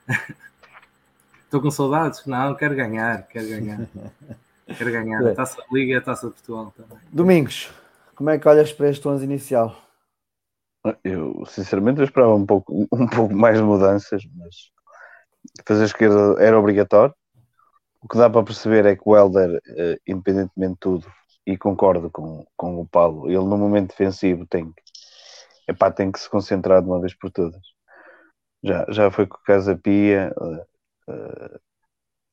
Estou 1.44 1.60
com 1.60 1.70
saudades? 1.70 2.24
Não, 2.24 2.54
quero 2.54 2.74
ganhar, 2.74 3.22
quero 3.28 3.46
ganhar. 3.46 3.86
quero 4.78 4.90
ganhar. 4.90 5.26
A 5.26 5.34
taça 5.34 5.58
da 5.58 5.64
Liga 5.70 5.92
e 5.92 5.96
a 5.96 6.00
taça 6.00 6.28
de 6.28 6.32
Portugal 6.32 6.72
também. 6.74 6.98
Domingos, 7.12 7.70
como 8.14 8.30
é 8.30 8.38
que 8.38 8.48
olhas 8.48 8.72
para 8.72 8.88
este 8.88 9.06
11 9.06 9.24
inicial? 9.24 9.76
Eu, 11.04 11.44
sinceramente, 11.46 11.98
eu 11.98 12.04
esperava 12.04 12.34
um 12.34 12.46
pouco, 12.46 12.88
um 12.90 13.06
pouco 13.06 13.34
mais 13.34 13.58
de 13.58 13.62
mudanças, 13.62 14.22
mas 14.34 14.72
fazer 15.66 15.84
esquerda 15.84 16.42
era 16.42 16.58
obrigatório. 16.58 17.14
O 18.00 18.08
que 18.08 18.18
dá 18.18 18.28
para 18.28 18.44
perceber 18.44 18.84
é 18.86 18.96
que 18.96 19.02
o 19.04 19.16
Helder, 19.16 19.60
eh, 19.66 19.98
independentemente 20.06 20.74
de 20.74 20.78
tudo, 20.78 21.06
e 21.46 21.56
concordo 21.56 22.10
com, 22.10 22.46
com 22.56 22.80
o 22.80 22.86
Paulo, 22.86 23.28
ele 23.28 23.38
no 23.38 23.56
momento 23.56 23.88
defensivo 23.88 24.46
tem 24.46 24.72
que, 24.72 24.82
epá, 25.68 25.90
tem 25.90 26.10
que 26.10 26.18
se 26.18 26.28
concentrar 26.28 26.82
de 26.82 26.88
uma 26.88 27.00
vez 27.00 27.14
por 27.14 27.30
todas. 27.30 27.60
Já, 28.62 28.86
já 28.88 29.10
foi 29.10 29.26
com 29.26 29.36
o 29.36 29.42
Casa 29.42 29.76
Pia, 29.76 30.32
uh, 30.38 31.12
uh, 31.12 31.60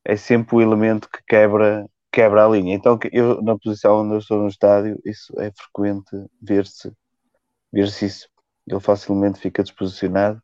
é 0.05 0.15
sempre 0.15 0.55
o 0.55 0.61
elemento 0.61 1.09
que 1.09 1.21
quebra, 1.27 1.85
quebra 2.11 2.45
a 2.45 2.49
linha. 2.49 2.73
Então, 2.75 2.97
eu, 3.11 3.41
na 3.41 3.57
posição 3.57 4.01
onde 4.01 4.13
eu 4.15 4.19
estou 4.19 4.39
no 4.39 4.47
estádio, 4.47 4.99
isso 5.05 5.33
é 5.39 5.51
frequente 5.51 6.09
ver-se 6.41 6.91
ver 7.71 7.89
-se 7.89 8.05
isso. 8.05 8.29
ele 8.67 8.79
facilmente 8.79 9.39
fica 9.39 9.63
desposicionado. 9.63 10.41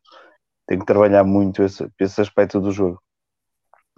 Tem 0.68 0.78
que 0.78 0.86
trabalhar 0.86 1.24
muito 1.24 1.62
esse, 1.64 1.90
esse 1.98 2.20
aspecto 2.20 2.60
do 2.60 2.70
jogo. 2.70 3.02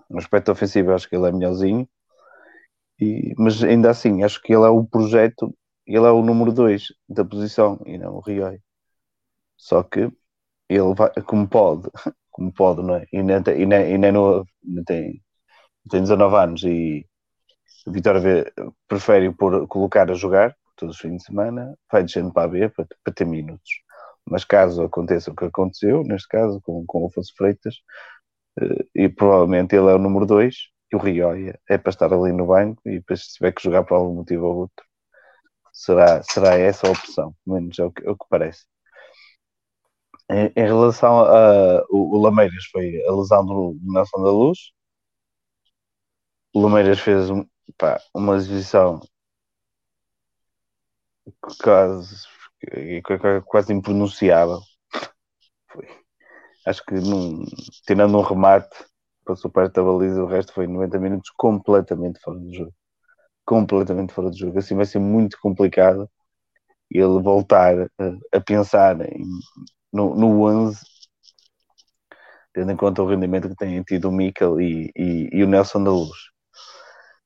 No 0.09 0.19
aspecto 0.19 0.51
ofensivo, 0.51 0.93
acho 0.93 1.09
que 1.09 1.17
ele 1.17 1.29
é 1.29 1.33
melhorzinho, 1.33 1.89
e, 3.01 3.35
mas 3.39 3.63
ainda 3.65 3.91
assim, 3.91 4.23
acho 4.23 4.41
que 4.43 4.53
ele 4.53 4.65
é 4.65 4.69
o 4.69 4.85
projeto, 4.85 5.55
ele 5.87 6.07
é 6.07 6.11
o 6.11 6.23
número 6.23 6.53
2 6.53 6.89
da 7.09 7.25
posição 7.25 7.81
e 7.87 7.99
não 7.99 8.17
o 8.17 8.21
Rioi. 8.21 8.61
Só 9.57 9.83
que 9.83 10.11
ele 10.69 10.95
vai, 10.95 11.11
como 11.27 11.49
pode, 11.49 11.89
como 12.31 12.53
pode, 12.53 12.83
não 12.83 12.97
é? 12.97 13.07
E 13.13 13.23
nem, 13.23 13.39
e 13.39 13.67
nem, 13.67 13.95
e 13.95 13.99
nem 13.99 14.13
no, 14.13 14.47
tem, 14.87 15.23
tem 15.91 16.03
19 16.03 16.37
anos 16.37 16.63
e 16.65 17.07
o 17.87 17.93
Vitória 17.93 18.53
prefere 18.89 19.33
por 19.33 19.67
colocar 19.69 20.11
a 20.11 20.15
jogar 20.15 20.57
todos 20.77 20.97
os 20.97 21.01
fins 21.01 21.19
de 21.19 21.25
semana, 21.25 21.77
vai 21.91 22.03
descendo 22.03 22.33
para 22.33 22.45
a 22.45 22.49
B 22.49 22.69
para, 22.71 22.87
para 23.05 23.15
ter 23.15 23.27
minutos. 23.27 23.71
Mas 24.31 24.45
caso 24.45 24.83
aconteça 24.85 25.31
o 25.31 25.37
que 25.37 25.45
aconteceu, 25.45 26.05
neste 26.05 26.29
caso 26.29 26.61
com, 26.62 26.85
com 26.87 27.03
o 27.05 27.07
Afonso 27.09 27.35
Freitas, 27.37 27.77
eh, 28.61 28.87
e 28.95 29.09
provavelmente 29.09 29.75
ele 29.77 29.90
é 29.90 29.95
o 29.95 29.99
número 29.99 30.27
2 30.27 30.55
e 30.93 30.97
o 30.97 30.99
Rioia 30.99 31.61
é 31.69 31.79
para 31.79 31.90
estar 31.90 32.12
ali 32.12 32.33
no 32.33 32.47
banco 32.47 32.83
e 32.87 32.99
depois 32.99 33.25
se 33.25 33.35
tiver 33.35 33.53
que 33.53 33.62
jogar 33.62 33.85
por 33.85 33.95
algum 33.95 34.14
motivo 34.16 34.47
ou 34.47 34.57
outro, 34.59 34.85
será, 35.73 36.23
será 36.23 36.55
essa 36.59 36.87
a 36.88 36.90
opção, 36.90 37.35
menos 37.47 37.79
é 37.79 37.85
o 37.85 37.93
que, 37.93 38.07
é 38.07 38.11
o 38.11 38.16
que 38.16 38.27
parece. 38.29 38.66
Em, 40.31 40.53
em 40.57 40.64
relação 40.64 41.21
a 41.21 41.85
o, 41.90 42.16
o, 42.16 42.23
Lameiras 42.23 42.64
foi 42.73 43.03
a 43.07 43.12
lesão 43.12 43.45
do 43.45 43.77
Nelson 43.83 44.23
da 44.23 44.31
Luz. 44.31 44.59
O 46.55 46.61
Lameiras 46.62 47.01
fez 47.01 47.29
pá, 47.77 48.01
uma 48.14 48.37
exibição 48.37 49.01
quase, 51.62 52.27
quase 53.46 53.73
impronunciável. 53.73 54.61
Foi. 55.73 55.87
Acho 56.66 56.85
que 56.85 56.94
num, 56.94 57.44
tirando 57.87 58.18
um 58.18 58.23
remate, 58.23 58.77
passou 59.25 59.51
perto 59.51 59.75
da 59.75 59.83
baliza, 59.83 60.23
o 60.23 60.27
resto 60.27 60.53
foi 60.53 60.66
90 60.66 60.99
minutos 60.99 61.31
completamente 61.37 62.20
fora 62.20 62.38
do 62.38 62.53
jogo. 62.53 62.75
Completamente 63.44 64.12
fora 64.12 64.31
do 64.31 64.37
jogo. 64.37 64.59
Assim 64.59 64.77
vai 64.77 64.87
ser 64.87 64.99
muito 64.99 65.38
complicado 65.40 66.09
ele 66.90 67.23
voltar 67.23 67.81
a, 67.81 68.37
a 68.37 68.40
pensar 68.40 69.01
em, 69.01 69.25
no, 69.92 70.14
no 70.16 70.42
11, 70.42 70.81
tendo 72.53 72.73
em 72.73 72.77
conta 72.77 73.03
o 73.03 73.07
rendimento 73.07 73.49
que 73.49 73.57
têm 73.57 73.83
tido 73.83 74.09
o 74.09 74.12
Mikel 74.12 74.61
e, 74.61 74.90
e, 74.96 75.31
e 75.33 75.44
o 75.44 75.49
Nelson 75.49 75.85
da 75.85 75.90
Luz 75.90 76.31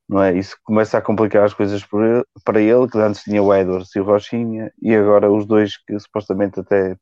não 0.08 0.22
é? 0.22 0.36
Isso 0.36 0.56
começa 0.64 0.98
a 0.98 1.02
complicar 1.02 1.44
as 1.44 1.54
coisas 1.54 1.84
para 2.44 2.60
ele, 2.60 2.88
que 2.88 2.98
antes 2.98 3.22
tinha 3.22 3.42
o 3.42 3.54
Edwards 3.54 3.94
e 3.94 4.00
o 4.00 4.04
Rochinha, 4.04 4.72
e 4.82 4.94
agora 4.94 5.30
os 5.30 5.46
dois 5.46 5.76
que 5.78 5.98
supostamente 5.98 6.60
até 6.60 6.96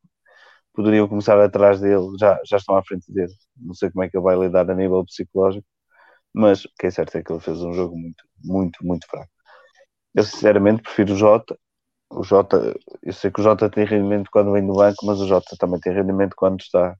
poderiam 0.75 1.09
começar 1.09 1.41
atrás 1.41 1.81
dele 1.81 2.17
já, 2.19 2.41
já 2.45 2.57
estão 2.57 2.77
à 2.77 2.83
frente 2.85 3.12
dele. 3.12 3.33
Não 3.57 3.75
sei 3.75 3.91
como 3.91 4.05
é 4.05 4.09
que 4.11 4.17
ele 4.17 4.25
vai 4.25 4.37
lidar 4.38 4.71
a 4.71 4.75
nível 4.75 5.05
psicológico, 5.05 5.67
mas 6.35 6.65
o 6.65 6.71
que 6.79 6.87
é 6.87 6.91
certo 6.91 7.17
é 7.19 7.23
que 7.23 7.33
ele 7.33 7.41
fez 7.41 7.62
um 7.62 7.73
jogo 7.75 7.97
muito, 7.99 8.25
muito, 8.45 8.87
muito 8.87 9.07
fraco. 9.09 9.31
Eu 10.15 10.25
sinceramente 10.25 10.83
prefiro 10.83 11.15
o 11.15 11.17
Jota. 11.17 11.59
O 12.11 12.23
Jota, 12.25 12.75
eu 13.03 13.12
sei 13.12 13.31
que 13.31 13.41
o 13.41 13.43
Jota 13.45 13.71
tem 13.71 13.85
rendimento 13.87 14.31
quando 14.33 14.53
vem 14.53 14.67
do 14.67 14.75
banco, 14.75 15.07
mas 15.07 15.21
o 15.21 15.27
Jota 15.27 15.57
também 15.59 15.81
tem 15.81 15.93
rendimento 15.95 16.35
quando 16.37 16.61
está 16.61 16.97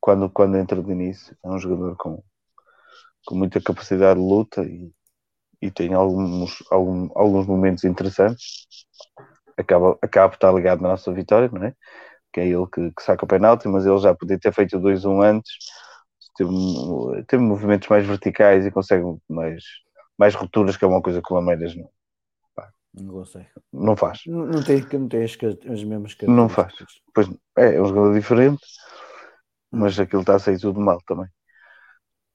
quando, 0.00 0.30
quando 0.30 0.56
entra 0.56 0.82
de 0.82 0.90
início. 0.90 1.36
É 1.44 1.48
um 1.48 1.58
jogador 1.58 1.96
com, 1.96 2.22
com 3.26 3.34
muita 3.36 3.60
capacidade 3.60 4.18
de 4.18 4.26
luta 4.26 4.62
e, 4.64 4.92
e 5.60 5.70
tem 5.70 5.94
alguns, 5.94 6.62
algum, 6.70 7.08
alguns 7.14 7.46
momentos 7.46 7.84
interessantes. 7.84 8.66
Acaba, 9.56 9.98
acaba 10.02 10.28
por 10.30 10.36
estar 10.36 10.52
ligado 10.52 10.82
na 10.82 10.90
nossa 10.90 11.12
vitória, 11.12 11.50
não 11.52 11.64
é? 11.64 11.74
Que 12.32 12.40
é 12.40 12.46
ele 12.46 12.66
que, 12.66 12.92
que 12.92 13.02
saca 13.02 13.24
o 13.24 13.28
penalti, 13.28 13.66
mas 13.68 13.86
ele 13.86 13.98
já 13.98 14.14
podia 14.14 14.38
ter 14.38 14.52
feito 14.52 14.78
2-1 14.78 15.22
antes. 15.24 15.52
Teve, 16.36 16.50
teve 17.26 17.42
movimentos 17.42 17.88
mais 17.88 18.06
verticais 18.06 18.64
e 18.64 18.70
consegue 18.70 19.04
mais, 19.28 19.64
mais 20.16 20.34
rupturas, 20.34 20.76
que 20.76 20.84
é 20.84 20.88
uma 20.88 21.02
coisa 21.02 21.20
que 21.20 21.32
o 21.32 21.36
Lameiras 21.36 21.74
não, 21.74 21.90
não 22.94 23.14
consegue. 23.14 23.48
Não 23.72 23.96
faz. 23.96 24.20
Não, 24.26 24.46
não 24.46 24.62
tem, 24.62 24.80
não 24.92 25.08
tem 25.08 25.24
as, 25.24 25.32
as 25.32 25.84
mesmas 25.84 26.14
características. 26.14 26.28
Não 26.28 26.48
faz. 26.48 26.74
Pois, 27.14 27.28
é, 27.56 27.76
é 27.76 27.82
um 27.82 27.86
jogador 27.86 28.14
diferente, 28.14 28.64
mas 29.70 29.98
aquilo 29.98 30.22
está 30.22 30.36
a 30.36 30.38
sair 30.38 30.58
tudo 30.58 30.80
mal 30.80 31.00
também. 31.06 31.28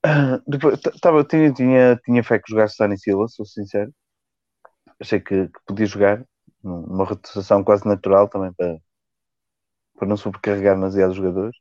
Tava, 1.00 1.24
tinha, 1.24 1.52
tinha, 1.52 1.96
tinha 2.04 2.22
fé 2.22 2.38
que 2.38 2.50
jogasse 2.50 2.76
Dani 2.78 2.98
Silva, 2.98 3.26
sou 3.28 3.46
sincero. 3.46 3.92
Achei 5.00 5.20
que, 5.20 5.48
que 5.48 5.60
podia 5.66 5.86
jogar 5.86 6.24
numa 6.62 7.04
rotação 7.04 7.64
quase 7.64 7.86
natural 7.86 8.28
também 8.28 8.52
para, 8.52 8.78
para 9.98 10.08
não 10.08 10.16
sobrecarregar 10.16 10.74
demasiado 10.74 11.10
os 11.10 11.16
jogadores. 11.16 11.56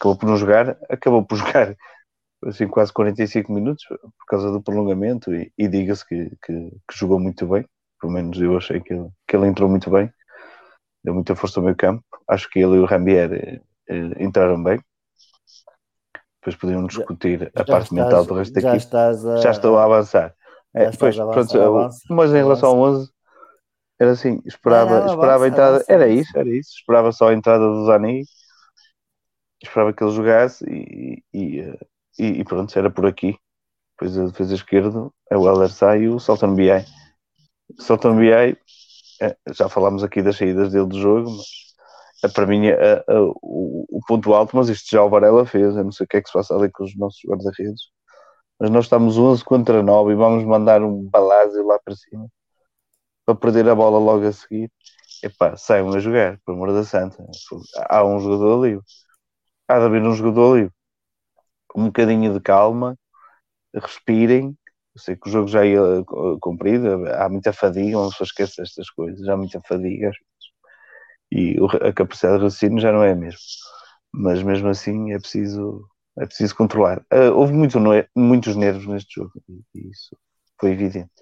Acabou 0.00 0.18
por 0.18 0.26
não 0.26 0.36
jogar, 0.36 0.78
acabou 0.90 1.24
por 1.24 1.36
jogar 1.38 1.76
assim 2.44 2.68
quase 2.68 2.92
45 2.92 3.52
minutos 3.52 3.84
por 3.88 4.26
causa 4.28 4.50
do 4.50 4.62
prolongamento 4.62 5.34
e, 5.34 5.52
e 5.58 5.68
diga-se 5.68 6.06
que, 6.06 6.30
que, 6.44 6.70
que, 6.88 6.98
jogou 6.98 7.20
muito 7.20 7.46
bem. 7.46 7.66
Pelo 8.00 8.12
menos 8.12 8.40
eu 8.40 8.56
achei 8.56 8.80
que 8.80 8.94
ele, 8.94 9.08
que 9.26 9.36
ele 9.36 9.46
entrou 9.46 9.68
muito 9.68 9.90
bem, 9.90 10.12
deu 11.04 11.14
muita 11.14 11.34
força 11.36 11.60
ao 11.60 11.64
meio 11.64 11.76
campo. 11.76 12.04
Acho 12.28 12.48
que 12.50 12.60
ele 12.60 12.76
e 12.76 12.78
o 12.78 12.84
Rambier 12.86 13.32
eh, 13.32 13.60
eh, 13.88 14.24
entraram 14.24 14.62
bem 14.62 14.80
depois 16.48 16.56
podemos 16.56 16.94
discutir 16.94 17.40
já, 17.40 17.46
a 17.46 17.64
parte 17.64 17.84
estás, 17.84 17.90
mental 17.90 18.24
do 18.24 18.34
resto 18.34 18.60
já 18.60 18.72
daqui. 18.72 18.96
A, 18.96 19.36
já 19.36 19.50
estou 19.50 19.78
a 19.78 19.84
avançar. 19.84 20.34
É, 20.74 20.90
depois, 20.90 21.18
avançar, 21.18 21.58
pronto, 21.58 21.94
mas 22.10 22.30
em 22.30 22.36
relação 22.36 22.70
ao 22.70 22.78
11, 22.78 23.10
era 24.00 24.12
assim, 24.12 24.40
esperava, 24.46 25.00
não, 25.00 25.06
não, 25.06 25.14
esperava 25.14 25.34
avança, 25.34 25.44
a 25.44 25.48
entrada, 25.48 25.76
avança, 25.76 25.92
era 25.92 26.04
avança. 26.04 26.20
isso, 26.20 26.38
era 26.38 26.48
isso, 26.48 26.70
esperava 26.76 27.12
só 27.12 27.28
a 27.28 27.34
entrada 27.34 27.64
do 27.64 27.86
Zani, 27.86 28.24
esperava 29.62 29.92
que 29.92 30.02
ele 30.02 30.12
jogasse 30.12 30.64
e, 30.64 31.22
e, 31.34 31.60
e, 32.18 32.26
e 32.40 32.44
pronto, 32.44 32.78
era 32.78 32.90
por 32.90 33.06
aqui. 33.06 33.36
Depois 33.92 34.16
a 34.16 34.26
defesa 34.26 34.54
esquerda 34.54 35.10
é 35.30 35.36
o 35.36 35.50
Eller 35.50 35.70
Sai 35.70 36.02
e 36.02 36.08
o 36.08 36.20
Salton 36.20 36.54
BI. 36.54 36.70
Salton 37.78 38.16
BI, 38.16 38.56
é, 39.20 39.36
já 39.52 39.68
falámos 39.68 40.04
aqui 40.04 40.22
das 40.22 40.36
saídas 40.36 40.70
dele 40.70 40.86
do 40.86 41.00
jogo, 41.00 41.30
mas 41.30 41.67
para 42.34 42.46
mim 42.46 42.66
é, 42.66 43.04
o, 43.08 43.86
o, 43.98 44.00
ponto 44.06 44.34
alto, 44.34 44.56
mas 44.56 44.68
isto 44.68 44.90
já 44.90 45.02
o 45.02 45.08
Varela 45.08 45.46
fez, 45.46 45.76
eu 45.76 45.84
não 45.84 45.92
sei 45.92 46.04
o 46.04 46.08
que 46.08 46.16
é 46.16 46.22
que 46.22 46.28
se 46.28 46.32
passa 46.32 46.54
ali 46.54 46.70
com 46.70 46.84
os 46.84 46.96
nossos 46.96 47.20
guarda-redes, 47.24 47.82
mas 48.58 48.70
nós 48.70 48.86
estamos 48.86 49.18
11 49.18 49.44
contra 49.44 49.82
9 49.82 50.12
e 50.12 50.16
vamos 50.16 50.44
mandar 50.44 50.82
um 50.82 51.04
balásio 51.08 51.66
lá 51.66 51.78
para 51.78 51.94
cima 51.94 52.28
para 53.28 53.36
perder 53.36 53.68
a 53.68 53.74
bola 53.74 53.98
logo 53.98 54.26
a 54.26 54.32
seguir. 54.32 54.72
Epá, 55.22 55.56
saiam 55.56 55.92
a 55.92 55.98
jogar, 56.00 56.38
por 56.44 56.54
amor 56.54 56.72
da 56.72 56.84
santa. 56.84 57.24
Há 57.90 58.04
um 58.04 58.18
jogador 58.20 58.64
livre. 58.64 58.84
Há 59.68 59.78
de 59.78 59.84
haver 59.84 60.02
um 60.02 60.14
jogador 60.14 60.56
livre. 60.56 60.72
Um 61.76 61.86
bocadinho 61.86 62.32
de 62.32 62.40
calma, 62.40 62.96
respirem. 63.74 64.56
Eu 64.94 65.00
sei 65.02 65.16
que 65.16 65.28
o 65.28 65.32
jogo 65.32 65.48
já 65.48 65.64
ia 65.66 65.80
cumprido, 66.40 67.06
há 67.12 67.28
muita 67.28 67.52
fadiga, 67.52 67.98
uma 67.98 68.10
pessoa 68.10 68.26
esquece 68.26 68.62
estas 68.62 68.90
coisas, 68.90 69.28
há 69.28 69.36
muita 69.36 69.60
fadiga 69.60 70.10
e 71.30 71.56
a 71.82 71.92
capacidade 71.92 72.38
de 72.38 72.44
raciocínio 72.44 72.80
já 72.80 72.92
não 72.92 73.02
é 73.02 73.12
a 73.12 73.16
mesma. 73.16 73.40
Mas 74.12 74.42
mesmo 74.42 74.68
assim 74.68 75.12
é 75.12 75.18
preciso, 75.18 75.86
é 76.18 76.26
preciso 76.26 76.56
controlar. 76.56 76.98
Uh, 77.12 77.32
houve 77.34 77.52
muito, 77.52 77.78
muitos 78.16 78.56
nervos 78.56 78.86
neste 78.86 79.16
jogo 79.16 79.32
e 79.74 79.90
isso 79.90 80.16
foi 80.58 80.72
evidente. 80.72 81.12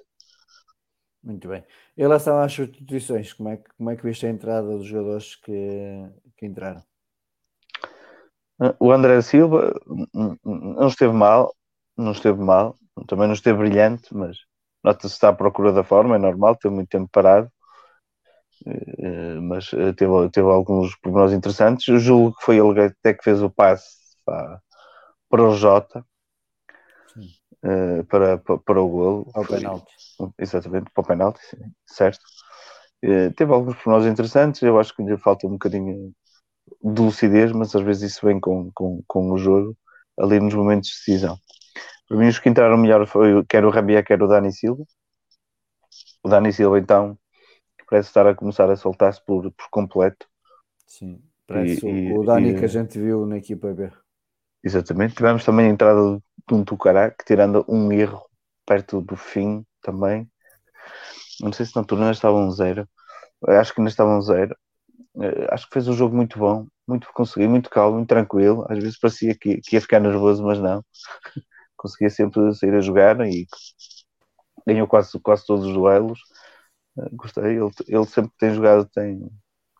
Muito 1.23 1.49
bem. 1.49 1.65
Em 1.97 2.03
relação 2.03 2.39
às 2.39 2.53
substituições, 2.53 3.33
como 3.33 3.49
é 3.49 3.57
que, 3.57 3.69
como 3.77 3.91
é 3.91 3.97
que 3.97 4.05
viste 4.05 4.27
a 4.27 4.31
entrada 4.31 4.69
dos 4.69 4.87
jogadores 4.87 5.35
que, 5.35 6.09
que 6.37 6.47
entraram? 6.47 6.83
Ah, 8.61 8.75
o 8.79 8.93
André 8.93 9.21
Silva 9.23 9.75
não 10.45 10.87
esteve 10.87 11.13
mal, 11.13 11.53
não 11.97 12.13
esteve 12.13 12.39
mal, 12.39 12.77
também 13.09 13.27
não 13.27 13.35
esteve 13.35 13.59
brilhante, 13.59 14.15
mas 14.15 14.39
nota-se 14.85 15.15
está 15.15 15.31
à 15.31 15.33
procura 15.33 15.73
da 15.73 15.83
forma, 15.83 16.15
é 16.15 16.19
normal, 16.19 16.55
teve 16.57 16.75
muito 16.75 16.89
tempo 16.89 17.09
parado. 17.11 17.51
Eh, 18.67 19.41
mas 19.41 19.73
eh, 19.73 19.93
teve, 19.93 20.29
teve 20.31 20.49
alguns 20.49 20.97
pormenores 20.97 21.33
interessantes. 21.33 21.87
Eu 21.89 21.99
julgo 21.99 22.37
que 22.37 22.45
foi 22.45 22.59
ele 22.59 22.81
até 22.81 23.15
que 23.15 23.23
fez 23.23 23.43
o 23.43 23.51
passe 23.51 23.87
para, 24.25 24.61
para 25.29 25.43
o 25.43 25.55
Jota 25.55 26.05
uh, 27.65 28.05
para, 28.05 28.39
para, 28.39 28.59
para, 28.59 28.83
o 28.83 28.89
golo. 28.89 29.33
Para 29.33 29.43
o 29.43 29.47
penalti. 29.47 29.93
Exatamente, 30.39 30.91
para 30.93 31.03
o 31.03 31.07
penalti, 31.07 31.41
certo. 31.87 32.21
Uh, 33.05 33.33
teve 33.35 33.53
alguns 33.53 33.77
pormenores 33.77 34.11
interessantes. 34.11 34.63
Eu 34.63 34.79
acho 34.81 34.95
que 34.95 35.03
lhe 35.03 35.17
falta 35.19 35.47
um 35.47 35.53
bocadinho 35.53 36.13
de 36.83 37.03
lucidez, 37.03 37.53
mas 37.53 37.75
às 37.75 37.83
vezes 37.83 38.13
isso 38.13 38.27
vem 38.27 38.41
com, 38.41 38.71
com, 38.75 39.03
com 39.07 39.31
o 39.31 39.39
jogo 39.39 39.77
ali 40.19 40.41
nos 40.41 40.55
momentos 40.55 40.89
de 40.91 40.97
decisão. 40.97 41.39
Para 42.09 42.17
mim, 42.17 42.29
os 42.29 42.39
que 42.39 42.49
entraram 42.49 42.77
melhor 42.77 43.07
foi 43.07 43.45
quer 43.47 43.65
o 43.65 43.71
Rabia, 43.71 44.03
quer 44.03 44.23
o 44.23 44.27
Dani 44.27 44.53
Silva. 44.53 44.85
O 46.23 46.29
Dani 46.29 46.53
Silva, 46.53 46.79
então, 46.79 47.19
parece 47.89 48.09
estar 48.09 48.27
a 48.27 48.35
começar 48.35 48.71
a 48.71 48.77
soltar-se 48.77 49.25
por, 49.25 49.51
por 49.53 49.69
completo. 49.71 50.27
Sim, 50.87 51.23
parece 51.47 51.87
e, 51.87 52.13
o, 52.13 52.21
o 52.21 52.25
Dani 52.25 52.51
e, 52.51 52.59
que 52.59 52.65
a 52.65 52.69
gente 52.69 52.99
viu 52.99 53.27
na 53.27 53.39
equipa 53.39 53.73
B. 53.73 53.91
Exatamente. 54.63 55.15
Tivemos 55.15 55.45
também 55.45 55.67
a 55.67 55.71
entrada 55.71 56.21
de 56.49 56.55
um 56.55 56.65
Tucará 56.65 57.11
que, 57.11 57.25
tirando 57.25 57.65
um 57.69 57.93
erro 57.93 58.25
perto 58.67 59.01
do 59.01 59.17
fim 59.17 59.65
também, 59.81 60.29
não 61.41 61.53
sei 61.53 61.67
se 61.67 61.77
na 61.77 61.85
turma 61.85 62.11
estava 62.11 62.37
um 62.37 62.51
zero, 62.51 62.89
acho 63.49 63.75
que 63.75 63.81
ainda 63.81 63.91
estava 63.91 64.17
um 64.17 64.23
zero. 64.23 64.57
Uh, 65.15 65.47
acho 65.51 65.67
que 65.67 65.75
fez 65.75 65.89
um 65.89 65.95
jogo 65.95 66.15
muito 66.15 66.39
bom, 66.39 66.67
muito 66.87 67.09
conseguido, 67.13 67.51
muito 67.51 67.71
calmo, 67.71 67.97
muito 67.97 68.09
tranquilo. 68.09 68.67
Às 68.69 68.79
vezes 68.79 68.99
parecia 68.99 69.35
que, 69.35 69.61
que 69.61 69.77
ia 69.77 69.81
ficar 69.81 70.01
nervoso, 70.01 70.45
mas 70.45 70.59
não. 70.59 70.85
Conseguia 71.77 72.11
sempre 72.11 72.55
sair 72.55 72.75
a 72.75 72.81
jogar 72.81 73.21
e 73.21 73.47
ganhou 74.67 74.87
quase, 74.87 75.19
quase 75.21 75.47
todos 75.47 75.67
os 75.67 75.73
duelos. 75.73 76.21
Gostei, 77.13 77.57
ele, 77.57 77.71
ele 77.87 78.07
sempre 78.07 78.33
tem 78.39 78.55
jogado, 78.55 78.87
tem, 78.87 79.31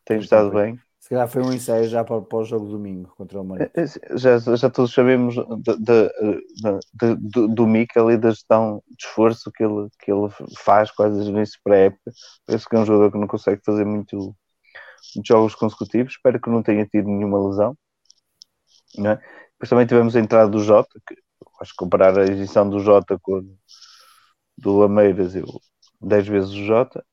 tem 0.05 0.19
estado 0.19 0.51
bem. 0.51 0.79
Se 1.01 1.11
calhar 1.11 1.29
foi 1.29 1.43
um 1.43 1.53
ensaio 1.53 1.89
já 1.89 2.03
para, 2.03 2.21
para 2.21 2.39
o 2.39 2.45
jogo 2.45 2.67
domingo 2.67 3.15
contra 3.17 3.41
o 3.41 3.45
Marinho. 3.45 3.71
É, 3.75 3.83
é, 3.83 4.19
já, 4.19 4.39
já 4.39 4.69
todos 4.69 4.93
sabemos 4.93 5.37
de, 5.37 5.77
de, 5.77 6.11
de, 6.95 7.15
do, 7.15 7.47
do 7.47 7.67
Mikel 7.67 8.11
e 8.11 8.17
da 8.17 8.31
gestão 8.31 8.83
de 8.89 9.07
esforço 9.07 9.53
que 9.53 9.63
ele, 9.63 9.89
que 10.01 10.11
ele 10.11 10.29
faz 10.59 10.91
quase 10.91 11.31
nisso 11.31 11.59
para 11.63 11.75
a 11.75 11.79
época. 11.79 12.11
Penso 12.45 12.69
que 12.69 12.75
é 12.75 12.79
um 12.81 12.85
jogador 12.85 13.13
que 13.13 13.19
não 13.19 13.29
consegue 13.29 13.63
fazer 13.65 13.85
muito, 13.85 14.17
muitos 15.15 15.29
jogos 15.29 15.55
consecutivos. 15.55 16.15
Espero 16.15 16.41
que 16.41 16.51
não 16.51 16.63
tenha 16.63 16.85
tido 16.87 17.09
nenhuma 17.09 17.49
lesão. 17.49 17.79
Não 18.99 19.13
é? 19.13 19.17
Depois 19.53 19.71
também 19.71 19.87
tivemos 19.87 20.17
a 20.17 20.21
entrada 20.21 20.51
do 20.51 20.59
Jota, 20.59 21.01
que 21.07 21.15
acho 21.61 21.71
que 21.71 21.77
comparar 21.79 22.19
a 22.19 22.27
edição 22.27 22.69
do 22.69 22.81
Jota 22.81 23.17
com 23.23 23.57
do 24.59 24.83
Ameiras, 24.83 25.37
eu 25.37 25.47
10 26.01 26.29
vezes 26.29 26.51
o 26.51 26.65
Jota, 26.65 27.05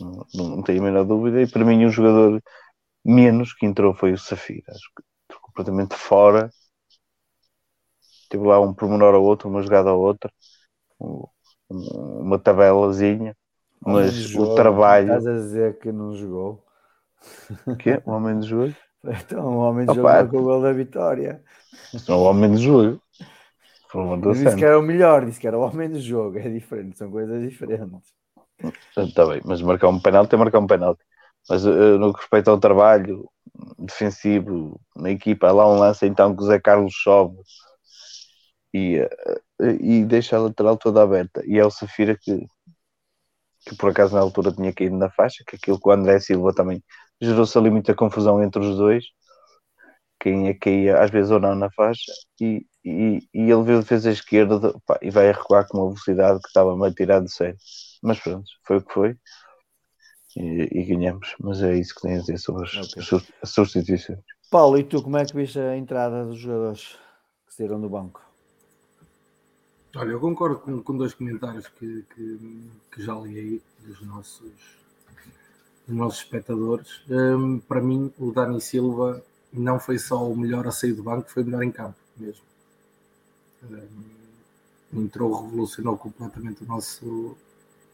não, 0.00 0.26
não 0.34 0.62
tenho 0.62 0.80
a 0.80 0.84
menor 0.84 1.04
dúvida. 1.04 1.42
E 1.42 1.46
para 1.46 1.64
mim, 1.64 1.84
um 1.84 1.90
jogador 1.90 2.42
menos 3.04 3.52
que 3.52 3.66
entrou 3.66 3.94
foi 3.94 4.12
o 4.12 4.18
Safira. 4.18 4.72
Acho 4.72 4.90
que 4.96 5.02
completamente 5.52 5.94
fora. 5.94 6.50
Teve 8.28 8.46
lá 8.46 8.58
um 8.60 8.72
pormenor 8.72 9.14
ao 9.14 9.22
outro, 9.22 9.48
uma 9.48 9.62
jogada 9.62 9.90
ao 9.90 10.00
outra, 10.00 10.32
uma 11.68 12.38
tabelazinha, 12.38 13.36
mas 13.78 14.12
jogo, 14.14 14.52
o 14.52 14.54
trabalho. 14.54 15.08
Estás 15.08 15.26
a 15.26 15.32
dizer 15.34 15.78
que 15.78 15.92
não 15.92 16.14
jogou? 16.14 16.64
O 17.66 17.76
quê? 17.76 18.02
O 18.06 18.12
homem 18.12 18.40
de 18.40 18.48
jogo? 18.48 18.74
Então, 19.04 19.56
o 19.56 19.58
homem 19.58 19.84
de 19.84 19.94
jogo 19.96 20.08
é 20.08 20.24
com 20.24 20.36
o 20.36 20.42
gol 20.44 20.62
da 20.62 20.72
vitória. 20.72 21.42
Não, 22.08 22.20
o 22.20 22.22
homem 22.22 22.54
de 22.54 22.62
jogo. 22.62 23.02
Disse 24.44 24.56
que 24.56 24.64
era 24.64 24.78
o 24.78 24.82
melhor, 24.82 25.24
disse 25.24 25.40
que 25.40 25.46
era 25.46 25.58
o 25.58 25.62
homem 25.62 25.88
do 25.88 26.00
jogo, 26.00 26.38
é 26.38 26.48
diferente, 26.48 26.96
são 26.96 27.10
coisas 27.10 27.42
diferentes. 27.42 28.14
Está 28.96 29.26
bem, 29.26 29.40
mas 29.44 29.60
marcar 29.60 29.88
um 29.88 30.00
penalti 30.00 30.34
é 30.34 30.38
marcar 30.38 30.60
um 30.60 30.66
penalti. 30.66 31.02
Mas 31.48 31.64
uh, 31.64 31.98
no 31.98 32.12
que 32.12 32.20
respeita 32.20 32.50
ao 32.50 32.58
trabalho 32.60 33.28
defensivo 33.78 34.80
na 34.96 35.10
equipa, 35.10 35.48
há 35.48 35.52
lá 35.52 35.68
um 35.68 35.78
lance 35.78 36.06
então 36.06 36.34
que 36.34 36.42
o 36.42 36.46
Zé 36.46 36.60
Carlos 36.60 36.94
sobe 37.02 37.36
e, 38.72 39.00
uh, 39.00 39.64
e 39.80 40.04
deixa 40.04 40.36
a 40.36 40.40
lateral 40.40 40.76
toda 40.76 41.02
aberta. 41.02 41.42
E 41.44 41.58
é 41.58 41.64
o 41.64 41.70
Safira 41.70 42.16
que, 42.16 42.46
que 43.66 43.76
por 43.76 43.90
acaso 43.90 44.14
na 44.14 44.20
altura 44.20 44.52
tinha 44.52 44.72
caído 44.72 44.96
na 44.96 45.10
faixa, 45.10 45.44
que 45.46 45.56
aquilo 45.56 45.80
com 45.80 45.90
o 45.90 45.92
André 45.92 46.20
Silva 46.20 46.54
também 46.54 46.82
gerou-se 47.20 47.56
ali 47.58 47.70
muita 47.70 47.94
confusão 47.94 48.42
entre 48.42 48.60
os 48.60 48.76
dois, 48.76 49.04
quem 50.20 50.48
é 50.48 50.54
que 50.54 50.70
ia 50.70 51.00
às 51.00 51.10
vezes 51.10 51.30
ou 51.30 51.40
não 51.40 51.54
na 51.54 51.70
faixa, 51.72 52.12
e, 52.40 52.64
e, 52.84 53.28
e 53.32 53.50
ele 53.50 53.82
fez 53.82 54.06
a 54.06 54.10
esquerda 54.10 54.74
pá, 54.86 54.98
e 55.00 55.10
vai 55.10 55.30
recuar 55.30 55.66
com 55.68 55.78
uma 55.78 55.88
velocidade 55.88 56.40
que 56.40 56.48
estava-me 56.48 56.86
a 56.86 56.92
tirar 56.92 57.20
de 57.20 57.32
sério. 57.32 57.56
Mas 58.02 58.18
pronto, 58.20 58.50
foi 58.64 58.78
o 58.78 58.82
que 58.82 58.92
foi 58.92 59.16
e, 60.36 60.68
e, 60.72 60.84
ganhamos. 60.84 61.34
Mas 61.40 61.62
é 61.62 61.76
isso 61.76 61.94
que 61.94 62.02
tenho 62.02 62.16
a 62.16 62.20
dizer 62.20 62.38
sobre 62.38 62.64
as, 62.64 62.74
okay. 62.74 63.28
as 63.42 63.50
substituições. 63.50 64.18
Paulo, 64.50 64.78
e 64.78 64.84
tu 64.84 65.02
como 65.02 65.16
é 65.16 65.24
que 65.24 65.34
viste 65.34 65.58
a 65.58 65.76
entrada 65.76 66.24
dos 66.24 66.38
jogadores 66.38 66.98
que 67.46 67.54
saíram 67.54 67.80
do 67.80 67.88
banco? 67.88 68.20
Olha, 69.94 70.10
eu 70.10 70.20
concordo 70.20 70.58
com, 70.58 70.82
com 70.82 70.96
dois 70.96 71.14
comentários 71.14 71.68
que, 71.68 72.04
que, 72.14 72.70
que, 72.90 73.02
já 73.02 73.14
li 73.14 73.38
aí 73.38 73.62
dos 73.80 74.00
nossos, 74.02 74.52
dos 75.86 75.96
nossos 75.96 76.20
espectadores. 76.20 77.02
Um, 77.08 77.58
para 77.58 77.80
mim, 77.80 78.12
o 78.18 78.32
Dani 78.32 78.60
Silva 78.60 79.22
não 79.52 79.78
foi 79.78 79.98
só 79.98 80.26
o 80.26 80.34
melhor 80.34 80.66
a 80.66 80.72
sair 80.72 80.94
do 80.94 81.02
banco, 81.02 81.30
foi 81.30 81.42
o 81.42 81.46
melhor 81.46 81.62
em 81.62 81.70
campo 81.70 81.96
mesmo. 82.16 82.51
Entrou, 84.92 85.44
revolucionou 85.44 85.96
completamente 85.96 86.62
o 86.64 86.66
nosso, 86.66 87.36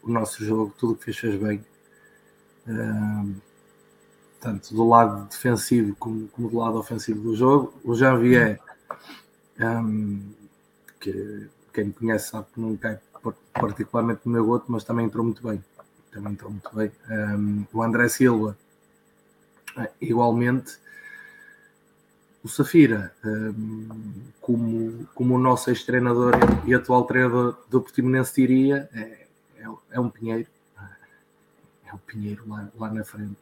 o 0.03 0.11
nosso 0.11 0.43
jogo, 0.43 0.73
tudo 0.77 0.95
que 0.95 1.05
fez 1.05 1.17
fez 1.17 1.35
bem 1.35 1.63
tanto 4.39 4.73
do 4.73 4.87
lado 4.87 5.27
defensivo 5.27 5.95
como, 5.97 6.27
como, 6.29 6.49
do 6.49 6.57
lado 6.57 6.77
ofensivo 6.77 7.21
do 7.21 7.35
jogo. 7.35 7.73
O 7.83 7.93
Janvier, 7.95 8.59
um, 9.59 10.31
que 10.99 11.47
quem 11.73 11.85
me 11.85 11.93
conhece 11.93 12.29
sabe 12.29 12.47
que 12.53 12.59
não 12.59 12.75
cai 12.77 12.99
particularmente 13.53 14.21
no 14.25 14.31
meu 14.31 14.45
gosto, 14.45 14.71
mas 14.71 14.83
também 14.83 15.05
entrou 15.05 15.23
muito 15.23 15.45
bem. 15.45 15.63
Também 16.11 16.33
entrou 16.33 16.51
muito 16.51 16.73
bem. 16.73 16.91
Um, 17.09 17.65
o 17.73 17.83
André 17.83 18.07
Silva, 18.07 18.57
eh, 19.77 19.91
igualmente. 20.01 20.77
O 22.43 22.47
Safira, 22.47 23.13
um, 23.23 24.23
como, 24.39 25.07
como 25.13 25.35
o 25.35 25.39
nosso 25.39 25.69
ex-treinador 25.69 26.33
e 26.65 26.73
atual 26.73 27.03
treinador 27.03 27.57
do 27.69 27.81
Portimonense 27.81 28.33
diria, 28.35 28.89
é, 28.93 29.27
é, 29.57 29.65
é 29.91 29.99
um 29.99 30.09
pinheiro 30.09 30.47
é 31.89 31.95
o 31.95 31.97
Pinheiro 31.97 32.47
lá, 32.47 32.69
lá 32.77 32.93
na 32.93 33.03
frente. 33.03 33.37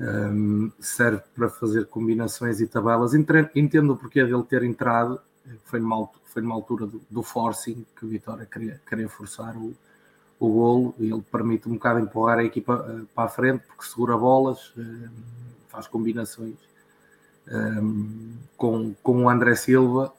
Um, 0.00 0.72
serve 0.80 1.22
para 1.34 1.48
fazer 1.48 1.86
combinações 1.86 2.60
e 2.60 2.66
tabelas. 2.66 3.12
Entendo 3.14 3.92
o 3.92 3.96
porquê 3.96 4.24
dele 4.24 4.42
ter 4.42 4.64
entrado, 4.64 5.20
foi 5.64 5.78
numa, 5.78 6.08
foi 6.24 6.42
numa 6.42 6.54
altura 6.54 6.86
do, 6.86 7.00
do 7.08 7.22
forcing 7.22 7.84
que 7.96 8.06
o 8.06 8.08
Vitória 8.08 8.46
queria, 8.46 8.80
queria 8.88 9.08
forçar 9.08 9.56
o, 9.56 9.74
o 10.40 10.48
golo 10.48 10.94
e 10.98 11.12
ele 11.12 11.22
permite 11.30 11.68
um 11.68 11.74
bocado 11.74 12.00
empurrar 12.00 12.38
a 12.38 12.44
equipa 12.44 12.74
uh, 12.74 13.06
para 13.14 13.24
a 13.24 13.28
frente 13.28 13.62
porque 13.66 13.84
segura 13.84 14.16
bolas, 14.16 14.72
uh, 14.76 15.10
faz 15.68 15.86
combinações 15.86 16.56
um, 17.48 18.34
com, 18.56 18.94
com 19.02 19.24
o 19.24 19.28
André 19.28 19.54
Silva 19.54 20.12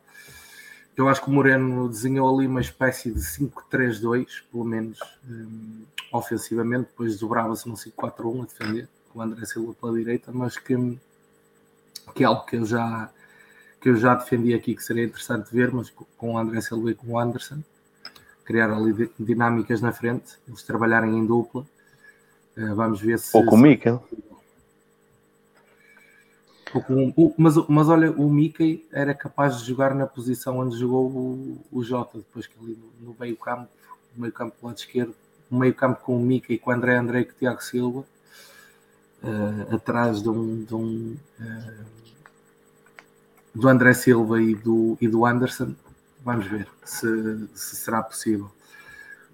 eu 0.96 1.10
acho 1.10 1.24
que 1.24 1.30
o 1.30 1.34
Moreno 1.34 1.90
desenhou 1.90 2.38
ali 2.38 2.46
uma 2.46 2.62
espécie 2.62 3.12
de 3.12 3.20
5-3-2, 3.20 4.28
pelo 4.52 4.64
menos 4.64 5.00
um, 5.28 5.86
ofensivamente, 6.12 6.90
depois 6.90 7.18
dobrava-se 7.18 7.68
no 7.68 7.76
5-4-1 7.76 8.42
a 8.42 8.46
defender, 8.46 8.90
com 9.10 9.20
o 9.20 9.22
André 9.22 9.46
Silva 9.46 9.74
pela 9.74 9.94
direita, 9.94 10.32
mas 10.32 10.58
que, 10.58 10.76
que 12.14 12.24
é 12.24 12.28
algo 12.28 12.46
que 12.46 12.58
eu 12.58 12.66
já 12.66 13.10
que 13.82 13.90
eu 13.90 13.98
já 13.98 14.16
defendi 14.16 14.54
aqui 14.54 14.76
que 14.76 14.84
seria 14.84 15.04
interessante 15.04 15.54
ver, 15.54 15.74
mas 15.74 15.90
com 16.18 16.36
o 16.36 16.38
André 16.38 16.62
Silva 16.62 16.92
e 16.92 16.96
com 16.96 17.08
o 17.08 17.20
Anderson, 17.20 17.62
criar 18.46 18.72
ali 18.72 19.12
dinâmicas 19.20 19.82
na 19.82 19.92
frente, 19.92 20.38
eles 20.48 20.64
trabalharem 20.64 21.18
em 21.18 21.26
dupla. 21.26 21.66
Uh, 22.56 22.74
vamos 22.76 23.02
ver 23.02 23.20
se. 23.20 23.36
Ou 23.36 23.46
com 23.46 23.56
o 23.56 23.60
Mikel. 23.60 24.02
O, 27.16 27.34
mas, 27.38 27.56
mas 27.68 27.90
olha, 27.90 28.12
o 28.12 28.30
Mickey 28.30 28.88
era 28.92 29.14
capaz 29.14 29.60
de 29.60 29.66
jogar 29.66 29.94
na 29.94 30.08
posição 30.08 30.58
onde 30.58 30.78
jogou 30.78 31.08
o, 31.08 31.66
o 31.72 31.84
Jota, 31.84 32.18
depois 32.18 32.48
que 32.48 32.54
ali 32.60 32.78
no, 33.00 33.10
no 33.10 33.16
meio 33.20 33.38
campo, 33.38 33.70
no 34.16 34.22
meio 34.22 34.34
campo 34.34 34.56
do 34.60 34.68
lado 34.68 34.78
esquerdo, 34.78 35.14
no 35.50 35.60
meio 35.60 35.74
campo 35.74 36.02
com 36.02 36.18
o 36.18 36.20
Mickey, 36.20 36.58
com 36.58 36.72
o 36.72 36.74
André 36.74 36.96
André 36.96 37.22
e 37.22 37.26
com 37.26 37.32
o 37.32 37.36
Tiago 37.36 37.64
Silva, 37.64 38.06
uh, 39.24 39.76
atrás 39.76 40.22
de 40.22 40.30
um, 40.30 40.64
de 40.64 40.74
um 40.74 41.18
uh, 41.40 41.86
do 43.54 43.68
André 43.68 43.94
Silva 43.94 44.42
e 44.42 44.56
do, 44.56 44.98
e 45.00 45.08
do 45.08 45.26
Anderson. 45.26 45.76
Vamos 46.24 46.48
ver 46.48 46.68
se, 46.84 47.48
se 47.54 47.76
será 47.76 48.02
possível 48.02 48.50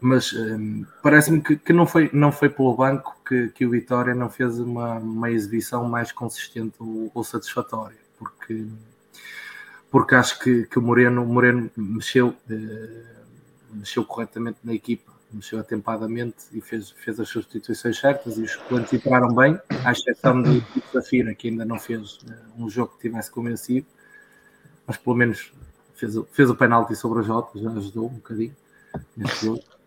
mas 0.02 0.32
um, 0.34 0.86
parece-me 1.04 1.42
que, 1.42 1.58
que, 1.58 1.74
não, 1.74 1.86
foi, 1.86 2.10
não 2.14 2.32
foi 2.32 2.50
pelo 2.50 2.74
banco 2.76 3.16
que, 3.28 3.50
que 3.50 3.66
o 3.66 3.70
Vitória 3.70 4.16
não 4.16 4.30
fez 4.30 4.58
uma, 4.60 4.96
uma 4.96 5.30
exibição 5.30 5.84
mais 5.88 6.12
consistente 6.12 6.76
ou, 6.80 7.12
ou 7.14 7.24
satisfatória, 7.24 7.98
porque, 8.18 8.66
porque 9.92 10.16
acho 10.16 10.40
que, 10.40 10.66
que 10.66 10.80
o 10.80 10.82
Moreno, 10.82 11.26
Moreno 11.26 11.70
mexeu, 11.76 12.30
uh, 12.30 13.06
mexeu 13.74 14.06
corretamente 14.06 14.60
na 14.64 14.74
equipa, 14.74 15.12
mexeu 15.32 15.60
atempadamente 15.60 16.46
e 16.54 16.62
fez, 16.62 16.92
fez 16.92 17.20
as 17.20 17.28
substituições 17.28 18.00
certas 18.00 18.38
e 18.38 18.44
os 18.44 18.52
suplentes 18.54 18.94
entraram 18.94 19.36
bem, 19.36 19.60
à 19.84 19.92
exceção 19.92 20.42
do 20.42 20.64
Zafira, 20.94 21.36
que 21.36 21.50
ainda 21.50 21.66
não 21.66 21.78
fez 21.78 22.18
uh, 22.18 22.36
um 22.58 22.70
jogo 22.70 22.94
que 22.94 23.10
tivesse 23.10 23.30
convencido, 23.30 23.86
mas 24.88 24.96
pelo 24.96 25.16
menos 25.16 25.52
fez, 25.94 26.16
fez 26.32 26.50
o 26.50 26.56
penalti 26.56 26.96
sobre 26.96 27.20
o 27.20 27.24
Jota, 27.24 27.60
já 27.60 27.70
ajudou 27.70 28.06
um 28.06 28.14
bocadinho 28.14 28.56
nesse 29.18 29.46
jogo. 29.46 29.79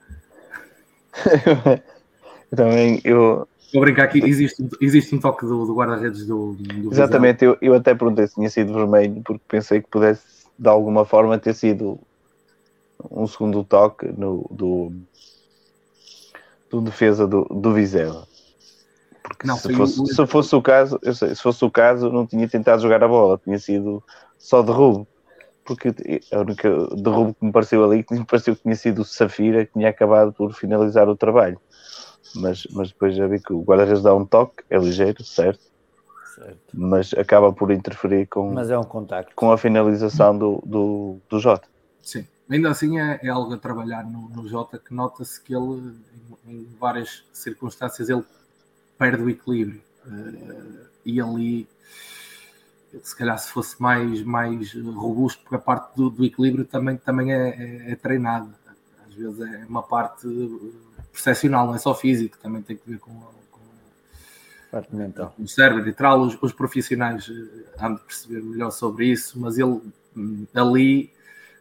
Eu 2.51 2.57
também, 2.57 3.01
eu... 3.05 3.47
Vou 3.73 3.83
brincar 3.83 4.05
aqui, 4.05 4.23
existe, 4.23 4.69
existe 4.81 5.15
um 5.15 5.21
toque 5.21 5.47
do, 5.47 5.65
do 5.65 5.75
guarda-redes 5.75 6.27
do, 6.27 6.53
do 6.55 6.93
Exatamente, 6.93 7.45
eu, 7.45 7.57
eu 7.63 7.75
até 7.75 7.95
perguntei 7.95 8.27
se 8.27 8.35
tinha 8.35 8.51
sido 8.51 8.75
vermelho, 8.75 9.23
porque 9.23 9.43
pensei 9.49 9.81
que 9.81 9.89
pudesse, 9.89 10.23
de 10.59 10.69
alguma 10.69 11.07
forma, 11.07 11.39
ter 11.39 11.55
sido 11.55 11.99
um 13.11 13.27
segundo 13.27 13.65
toque 13.65 14.07
no, 14.17 14.47
do, 14.51 14.93
do 16.71 16.81
defesa 16.83 17.27
do, 17.27 17.45
do 17.45 17.73
Vizela. 17.73 18.27
Porque 19.23 19.47
não, 19.47 19.57
se, 19.57 19.73
fosse, 19.73 20.01
o... 20.01 20.07
se 20.07 20.27
fosse 20.27 20.55
o 20.55 20.61
caso, 20.61 20.99
eu 21.03 21.15
sei, 21.15 21.35
se 21.35 21.43
fosse 21.43 21.65
o 21.65 21.71
caso, 21.71 22.11
não 22.11 22.27
tinha 22.27 22.47
tentado 22.47 22.83
jogar 22.83 23.03
a 23.03 23.09
bola, 23.09 23.41
tinha 23.43 23.59
sido 23.59 24.03
só 24.39 24.61
derrubo 24.63 25.07
porque 25.77 26.21
a 26.33 26.39
única 26.41 26.69
derrubo 26.97 27.35
que 27.35 27.45
me 27.45 27.53
pareceu 27.53 27.85
ali, 27.85 28.03
que 28.03 28.15
me 28.15 28.25
pareceu 28.25 28.55
que 28.57 28.63
tinha 28.63 28.77
sido 28.77 29.03
o 29.03 29.05
Safira, 29.05 29.67
que 29.67 29.73
tinha 29.73 29.89
acabado 29.89 30.33
por 30.33 30.53
finalizar 30.55 31.09
o 31.09 31.17
trabalho. 31.17 31.61
mas, 32.37 32.67
mas 32.73 32.89
depois 32.89 33.15
já 33.17 33.27
vi 33.27 33.41
que 33.41 33.53
o 33.53 33.63
guarda-redes 33.63 34.03
dá 34.03 34.15
um 34.15 34.25
toque, 34.25 34.63
é 34.71 34.79
ligeiro, 34.79 35.23
certo? 35.25 35.61
Certo. 36.35 36.59
Mas 36.73 37.13
acaba 37.15 37.53
por 37.53 37.71
interferir 37.71 38.27
com, 38.27 38.53
Mas 38.53 38.71
é 38.71 38.79
um 38.79 38.85
contacto. 38.85 39.35
com 39.35 39.53
a 39.53 39.59
finalização 39.59 40.37
do, 40.37 40.63
do, 40.65 41.19
do 41.29 41.39
Jota. 41.39 41.69
Sim, 42.01 42.27
ainda 42.51 42.71
assim 42.71 42.99
é, 42.99 43.21
é 43.23 43.29
algo 43.29 43.53
a 43.53 43.59
trabalhar 43.59 44.03
no, 44.05 44.29
no 44.31 44.49
Jota 44.49 44.79
que 44.79 44.95
nota-se 44.95 45.41
que 45.43 45.55
ele, 45.55 45.95
em, 46.47 46.53
em 46.55 46.69
várias 46.81 47.23
circunstâncias, 47.33 48.09
ele 48.09 48.25
perde 48.99 49.23
o 49.23 49.29
equilíbrio. 49.29 49.83
Eh, 50.07 50.87
e 51.05 51.21
ali, 51.21 51.69
se 53.03 53.17
calhar, 53.17 53.39
se 53.39 53.51
fosse 53.51 53.81
mais, 53.81 54.23
mais 54.23 54.75
robusto, 54.75 55.43
porque 55.43 55.57
a 55.57 55.59
parte 55.59 55.97
do, 55.97 56.11
do 56.11 56.25
equilíbrio 56.25 56.65
também, 56.65 56.97
também 56.97 57.33
é, 57.33 57.49
é, 57.89 57.93
é 57.93 57.97
treinada. 57.97 58.49
Às 59.07 59.15
vezes 59.15 59.41
é 59.41 59.65
uma 59.69 59.83
parte 59.83 60.27
percepcional, 61.13 61.67
não 61.67 61.75
é 61.75 61.79
só 61.79 61.95
físico, 61.95 62.39
também 62.39 62.63
tem 62.63 62.77
que 62.77 62.89
ver 62.89 62.99
com, 62.99 63.13
com 63.51 63.61
Parte 64.71 64.95
mental. 64.95 65.35
o 65.39 65.47
cérebro 65.47 65.89
e 65.89 65.93
tal, 65.93 66.21
os, 66.23 66.39
os 66.43 66.53
profissionais 66.53 67.29
eh, 67.29 67.65
hão 67.79 67.95
de 67.95 68.01
perceber 68.01 68.43
melhor 68.43 68.71
sobre 68.71 69.07
isso, 69.07 69.39
mas 69.39 69.59
ele 69.59 69.81
hum, 70.17 70.47
ali 70.55 71.11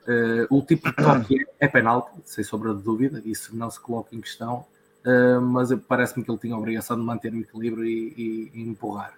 eh, 0.07 0.47
o 0.49 0.61
tipo 0.61 0.89
de 0.89 0.95
toque 0.97 1.45
é, 1.59 1.67
penalti, 1.67 2.11
sem 2.25 2.43
sombra 2.43 2.73
de 2.73 2.82
dúvida, 2.84 3.21
isso 3.25 3.55
não 3.55 3.69
se 3.71 3.79
coloca 3.79 4.15
em 4.15 4.21
questão, 4.21 4.65
eh, 5.05 5.39
mas 5.39 5.69
parece-me 5.88 6.23
que 6.25 6.32
ele 6.32 6.39
tinha 6.39 6.55
a 6.55 6.59
obrigação 6.59 6.97
de 6.97 7.03
manter 7.03 7.34
o 7.34 7.39
equilíbrio 7.39 7.86
e, 7.86 8.13
e- 8.17 8.51
e 8.53 8.61
empurrar. 8.69 9.13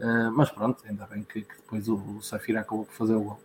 Eh, 0.00 0.30
mas 0.30 0.50
pronto, 0.50 0.82
ainda 0.88 1.06
bem 1.06 1.22
que, 1.22 1.42
que 1.42 1.56
depois 1.56 1.86
o, 1.88 1.96
o 1.96 2.22
Safira 2.22 2.60
acabou 2.60 2.86
por 2.86 2.94
fazer 2.94 3.14
o 3.14 3.20
gol. 3.20 3.40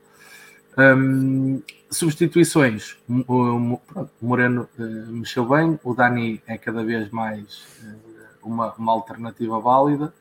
Hum, 0.77 1.61
substituições, 1.91 2.97
o 3.07 3.79
Moreno 4.21 4.67
eh, 4.79 4.83
mexeu 4.83 5.45
bem, 5.45 5.79
o 5.83 5.93
Dani 5.93 6.41
é 6.47 6.57
cada 6.57 6.83
vez 6.83 7.09
mais 7.11 7.65
eh, 7.83 7.95
uma, 8.41 8.73
uma 8.73 8.93
alternativa 8.93 9.59
válida. 9.59 10.13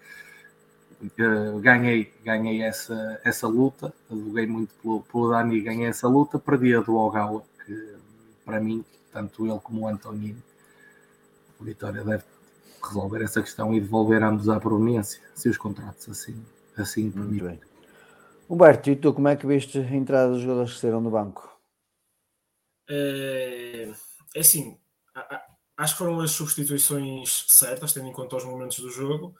Ganhei, 1.61 2.11
ganhei 2.25 2.63
essa, 2.63 3.21
essa 3.25 3.47
luta, 3.47 3.93
advoguei 4.11 4.47
muito 4.47 4.75
pelo, 4.83 5.03
pelo 5.03 5.31
Dani 5.31 5.57
e 5.57 5.61
ganhei 5.61 5.87
essa 5.87 6.09
luta, 6.09 6.39
perdi 6.39 6.75
a 6.75 6.81
do 6.81 6.97
Ogawa, 6.97 7.45
que 7.65 7.95
para 8.45 8.59
mim, 8.59 8.85
tanto 9.13 9.47
ele 9.47 9.61
como 9.61 9.83
o 9.83 9.89
Antonino, 9.89 10.43
o 11.61 11.65
Vitória 11.65 12.03
deve 12.03 12.25
resolver 12.89 13.23
essa 13.23 13.43
questão 13.43 13.75
e 13.75 13.81
devolver 13.81 14.23
ambos 14.23 14.49
à 14.49 14.59
proveniência, 14.61 15.21
se 15.35 15.49
os 15.49 15.57
contratos 15.59 16.09
assim, 16.09 16.45
assim 16.77 17.11
Muito 17.11 17.15
permitem. 17.15 17.49
bem. 17.49 17.61
Humberto, 18.49 18.91
e 18.91 18.97
tu 18.97 19.13
como 19.15 19.29
é 19.29 19.37
que 19.37 19.47
viste 19.47 19.79
a 19.79 19.95
entrada 19.95 20.33
dos 20.33 20.41
jogadores 20.43 20.75
que 20.75 20.81
saíram 20.81 21.03
do 21.03 21.11
banco? 21.11 21.51
É, 22.89 23.91
é 24.37 24.41
assim, 24.41 24.79
acho 25.77 25.95
que 25.95 25.99
foram 25.99 26.21
as 26.21 26.31
substituições 26.33 27.47
certas, 27.49 27.93
tendo 27.93 28.09
em 28.09 28.13
conta 28.13 28.37
os 28.37 28.45
momentos 28.45 28.79
do 28.79 28.91
jogo. 28.91 29.35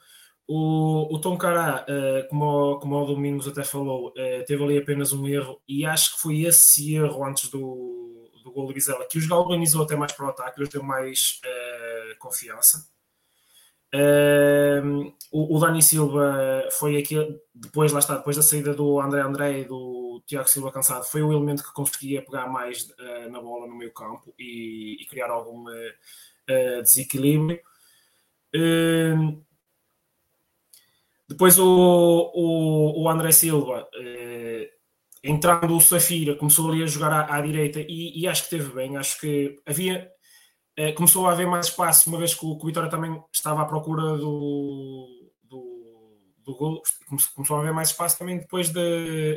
O, 0.47 1.15
o 1.15 1.19
Tom 1.21 1.37
Cará, 1.37 1.85
eh, 1.87 2.27
como, 2.29 2.45
o- 2.73 2.79
como 2.79 2.95
o 3.01 3.05
Domingos 3.05 3.47
até 3.47 3.63
falou, 3.63 4.13
eh, 4.15 4.43
teve 4.43 4.63
ali 4.63 4.77
apenas 4.77 5.11
um 5.11 5.27
erro, 5.27 5.59
e 5.67 5.85
acho 5.85 6.15
que 6.15 6.21
foi 6.21 6.41
esse 6.41 6.93
erro 6.95 7.25
antes 7.25 7.49
do, 7.49 8.29
do 8.43 8.51
gol 8.51 8.67
de 8.67 8.73
Vizela 8.75 9.07
que 9.09 9.17
os 9.17 9.25
galvanizou 9.27 9.83
até 9.83 9.95
mais 9.95 10.11
para 10.13 10.27
o 10.27 10.29
ataque, 10.29 10.59
lhes 10.59 10.69
deu 10.69 10.83
mais 10.83 11.39
eh, 11.43 12.15
confiança. 12.19 12.87
Eh, 13.97 14.81
o, 15.31 15.55
o 15.55 15.59
Dani 15.59 15.81
Silva 15.81 16.67
foi 16.71 16.97
aquele, 16.97 17.39
depois, 17.53 17.93
lá 17.93 17.99
está, 17.99 18.17
depois 18.17 18.35
da 18.35 18.43
saída 18.43 18.73
do 18.73 18.99
André 18.99 19.21
André 19.21 19.59
e 19.59 19.65
do 19.65 20.21
Tiago 20.27 20.49
Silva 20.49 20.71
cansado, 20.71 21.05
foi 21.05 21.21
o 21.21 21.31
elemento 21.31 21.63
que 21.63 21.71
conseguia 21.73 22.21
pegar 22.21 22.47
mais 22.47 22.93
eh, 22.99 23.29
na 23.29 23.39
bola 23.39 23.67
no 23.67 23.75
meio 23.75 23.93
campo 23.93 24.33
e, 24.37 24.97
e 25.01 25.05
criar 25.05 25.29
algum 25.29 25.65
eh, 26.47 26.81
desequilíbrio. 26.81 27.59
Depois 31.27 31.57
o, 31.57 32.31
o, 32.33 33.03
o 33.03 33.09
André 33.09 33.31
Silva, 33.31 33.87
entrando 35.23 35.75
o 35.75 35.81
Safira, 35.81 36.35
começou 36.35 36.69
ali 36.69 36.83
a 36.83 36.87
jogar 36.87 37.11
à, 37.11 37.35
à 37.35 37.41
direita 37.41 37.79
e, 37.81 38.19
e 38.19 38.27
acho 38.27 38.43
que 38.43 38.49
teve 38.51 38.71
bem. 38.73 38.95
Acho 38.97 39.19
que 39.19 39.59
havia, 39.65 40.09
começou 40.95 41.27
a 41.27 41.31
haver 41.31 41.47
mais 41.47 41.67
espaço, 41.67 42.09
uma 42.09 42.17
vez 42.17 42.33
que 42.33 42.45
o, 42.45 42.57
que 42.57 42.63
o 42.63 42.67
Vitória 42.67 42.89
também 42.89 43.21
estava 43.33 43.61
à 43.61 43.65
procura 43.65 44.17
do, 44.17 45.31
do, 45.43 46.19
do 46.43 46.55
gol. 46.55 46.81
Come- 47.07 47.21
Começou 47.35 47.57
a 47.57 47.59
haver 47.61 47.73
mais 47.73 47.89
espaço 47.89 48.17
também 48.19 48.37
depois 48.39 48.69
da 48.71 48.81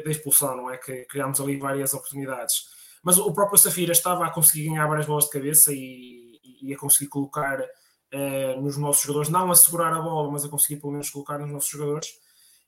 da 0.05 0.11
expulsão, 0.11 0.57
não 0.57 0.71
é? 0.71 0.79
Que 0.79 1.05
criámos 1.07 1.41
ali 1.41 1.57
várias 1.57 1.95
oportunidades. 1.95 2.65
Mas 3.03 3.19
o 3.19 3.33
próprio 3.33 3.59
Safira 3.59 3.93
estava 3.93 4.27
a 4.27 4.31
conseguir 4.31 4.67
ganhar 4.69 4.87
várias 4.89 5.07
bolas 5.07 5.25
de 5.27 5.31
cabeça 5.31 5.73
e, 5.73 6.41
e 6.63 6.75
a 6.75 6.77
conseguir 6.77 7.09
colocar 7.09 7.65
eh, 8.11 8.57
nos 8.57 8.77
nossos 8.77 9.03
jogadores, 9.03 9.29
não 9.31 9.51
a 9.51 9.55
segurar 9.55 9.95
a 9.95 10.01
bola, 10.03 10.31
mas 10.33 10.45
a 10.45 10.49
conseguir 10.49 10.81
pelo 10.81 10.93
menos 10.93 11.09
colocar 11.11 11.39
nos 11.39 11.51
nossos 11.51 11.71
jogadores. 11.71 12.09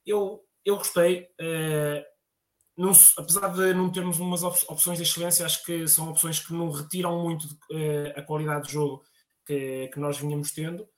Eu, 0.07 0.41
eu 0.65 0.77
gostei, 0.77 1.27
eh, 1.41 2.05
não 2.81 2.93
apesar 3.19 3.49
de 3.49 3.75
não 3.75 3.91
termos 3.93 4.19
umas 4.19 4.43
op- 4.43 4.65
opções 4.69 4.99
de 4.99 5.05
excelência, 5.05 5.45
acho 5.47 5.65
que 5.65 5.87
são 5.87 6.11
opções 6.11 6.41
que 6.41 6.53
não 6.53 6.71
retiram 6.71 7.23
muito 7.23 7.47
eh, 7.73 8.15
a 8.17 8.23
qualidade 8.23 8.67
de 8.67 8.73
jogo 8.73 9.03
que, 9.47 9.89
que 9.93 10.01
nós 10.01 10.19
vinhamos 10.19 10.51
tendo. 10.53 10.89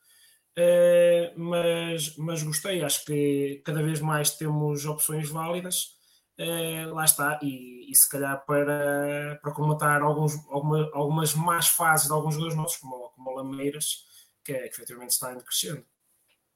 Eh, 0.56 1.32
mas, 1.36 2.16
mas 2.18 2.42
gostei, 2.42 2.82
acho 2.84 3.04
que 3.04 3.62
cada 3.64 3.82
vez 3.82 4.00
mais 4.00 4.30
temos 4.36 4.84
opções 4.84 5.28
válidas. 5.30 6.00
Eh, 6.38 6.86
lá 6.86 7.04
está, 7.04 7.38
e, 7.42 7.90
e 7.90 7.94
se 7.94 8.08
calhar 8.08 8.44
para, 8.46 9.38
para 9.42 9.52
comatar 9.52 10.02
alguns, 10.02 10.34
alguma- 10.48 10.90
algumas 10.94 11.34
más 11.34 11.68
fases 11.68 12.06
de 12.08 12.12
alguns 12.12 12.34
jogadores 12.34 12.56
nossos, 12.56 12.78
como, 12.78 13.10
como 13.10 13.30
o 13.30 13.34
Lameiras, 13.34 14.04
que, 14.44 14.54
que 14.54 14.60
efetivamente 14.68 15.10
está 15.10 15.32
indo 15.32 15.44
crescendo. 15.44 15.84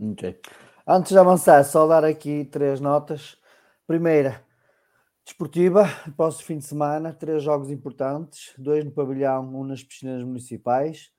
Ok. 0.00 0.40
Antes 0.86 1.12
de 1.12 1.18
avançar, 1.18 1.64
só 1.64 1.86
dar 1.86 2.04
aqui 2.04 2.44
três 2.44 2.80
notas. 2.80 3.36
Primeira, 3.86 4.44
desportiva, 5.26 5.86
próximo 6.16 6.44
fim 6.44 6.58
de 6.58 6.64
semana, 6.64 7.12
três 7.12 7.42
jogos 7.42 7.68
importantes, 7.68 8.54
dois 8.56 8.84
no 8.84 8.92
pavilhão, 8.92 9.42
um 9.56 9.64
nas 9.64 9.82
piscinas 9.82 10.22
municipais. 10.22 11.10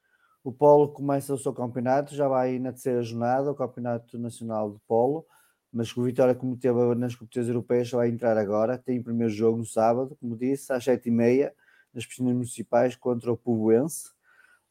O 0.41 0.49
Polo 0.49 0.87
começa 0.93 1.33
o 1.33 1.37
seu 1.37 1.53
campeonato, 1.53 2.15
já 2.15 2.25
vai 2.25 2.57
na 2.57 2.71
terceira 2.71 3.03
jornada, 3.03 3.51
o 3.51 3.55
Campeonato 3.55 4.17
Nacional 4.17 4.71
de 4.71 4.79
Polo, 4.87 5.25
mas 5.73 5.95
o 5.95 6.03
Vitória, 6.03 6.33
como 6.33 6.55
teve 6.55 6.95
nas 6.95 7.15
competições 7.15 7.49
europeias, 7.49 7.91
vai 7.91 8.07
entrar 8.07 8.37
agora. 8.37 8.77
Tem 8.77 8.97
o 8.97 9.03
primeiro 9.03 9.31
jogo 9.31 9.57
no 9.57 9.65
sábado, 9.65 10.15
como 10.21 10.37
disse, 10.37 10.71
às 10.71 10.85
sete 10.85 11.09
e 11.09 11.11
meia, 11.11 11.53
nas 11.93 12.05
piscinas 12.05 12.33
municipais 12.33 12.95
contra 12.95 13.29
o 13.29 13.35
Povoense. 13.35 14.11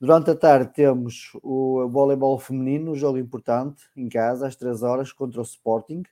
Durante 0.00 0.30
a 0.30 0.34
tarde 0.34 0.72
temos 0.72 1.32
o 1.42 1.86
voleibol 1.90 2.38
feminino, 2.38 2.92
um 2.92 2.94
jogo 2.94 3.18
importante 3.18 3.82
em 3.94 4.08
casa, 4.08 4.46
às 4.46 4.56
3 4.56 4.82
horas, 4.82 5.12
contra 5.12 5.40
o 5.40 5.44
Sporting. 5.44 6.02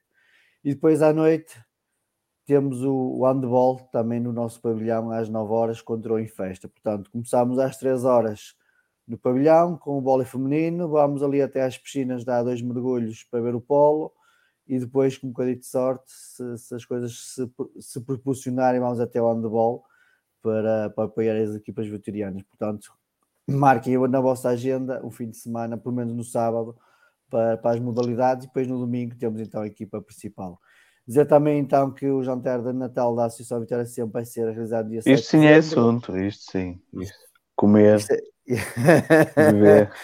E 0.63 0.75
depois 0.75 1.01
à 1.01 1.11
noite 1.11 1.55
temos 2.47 2.83
o, 2.83 2.93
o 2.93 3.27
handball 3.27 3.79
também 3.93 4.21
no 4.21 4.33
nosso 4.33 4.61
pavilhão, 4.61 5.11
às 5.11 5.29
9 5.29 5.53
horas, 5.53 5.81
contra 5.81 6.13
o 6.13 6.19
Infesta. 6.19 6.69
Portanto, 6.69 7.11
começamos 7.11 7.59
às 7.59 7.77
3 7.77 8.05
horas 8.05 8.55
no 9.07 9.19
pavilhão 9.19 9.77
com 9.77 9.99
o 9.99 10.01
vôlei 10.01 10.27
feminino, 10.27 10.89
vamos 10.89 11.23
ali 11.23 11.43
até 11.43 11.63
às 11.63 11.77
piscinas 11.77 12.25
dar 12.25 12.43
dois 12.43 12.63
mergulhos 12.63 13.25
para 13.25 13.41
ver 13.41 13.55
o 13.55 13.61
polo 13.61 14.13
e 14.67 14.79
depois, 14.79 15.19
com 15.19 15.27
um 15.27 15.31
bocadinho 15.31 15.59
de 15.59 15.67
sorte, 15.67 16.05
se, 16.11 16.59
se 16.59 16.75
as 16.75 16.85
coisas 16.85 17.35
se, 17.35 17.51
se 17.81 18.01
proporcionarem, 18.01 18.81
vamos 18.81 18.99
até 18.99 19.21
o 19.21 19.31
handball 19.31 19.85
para, 20.41 20.91
para 20.91 21.05
apoiar 21.05 21.37
as 21.37 21.55
equipas 21.55 21.87
vitorianas. 21.87 22.43
Portanto, 22.45 22.93
marquem 23.47 23.99
na 24.09 24.21
vossa 24.21 24.49
agenda 24.49 25.05
o 25.05 25.11
fim 25.11 25.29
de 25.29 25.37
semana, 25.37 25.77
pelo 25.77 25.95
menos 25.95 26.15
no 26.15 26.25
sábado, 26.25 26.77
para, 27.29 27.59
para 27.59 27.73
as 27.73 27.81
modalidades, 27.81 28.45
e 28.45 28.47
depois 28.47 28.67
no 28.67 28.79
domingo 28.79 29.15
temos 29.17 29.41
então 29.41 29.61
a 29.61 29.67
equipa 29.67 30.01
principal. 30.01 30.59
Dizer 31.07 31.27
também 31.27 31.59
então 31.59 31.91
que 31.91 32.09
o 32.09 32.23
jantar 32.23 32.63
de 32.63 32.73
Natal 32.73 33.15
da 33.15 33.27
Associação 33.27 33.61
Vitória 33.61 33.85
sempre 33.85 34.13
vai 34.13 34.25
ser 34.25 34.51
realizado 34.51 34.89
dia 34.89 35.03
7 35.03 35.15
Isto 35.15 35.31
sim 35.31 35.45
é 35.45 35.57
assunto, 35.57 36.17
isto 36.17 36.51
sim. 36.51 36.81
Isto. 36.95 37.19
Comer. 37.55 37.99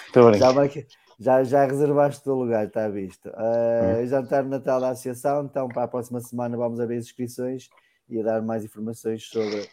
Estou 0.06 0.28
a 0.28 0.32
já, 0.34 0.52
vai, 0.52 0.86
já, 1.18 1.42
já 1.42 1.66
reservaste 1.66 2.28
o 2.28 2.34
lugar, 2.34 2.66
está 2.66 2.88
visto. 2.88 3.30
Uh, 3.30 4.06
jantar 4.06 4.44
de 4.44 4.50
Natal 4.50 4.78
da 4.78 4.90
Associação, 4.90 5.44
então 5.44 5.68
para 5.68 5.84
a 5.84 5.88
próxima 5.88 6.20
semana 6.20 6.56
vamos 6.56 6.78
abrir 6.78 6.98
as 6.98 7.06
inscrições 7.06 7.68
e 8.08 8.20
a 8.20 8.22
dar 8.22 8.42
mais 8.42 8.64
informações 8.64 9.26
sobre, 9.26 9.68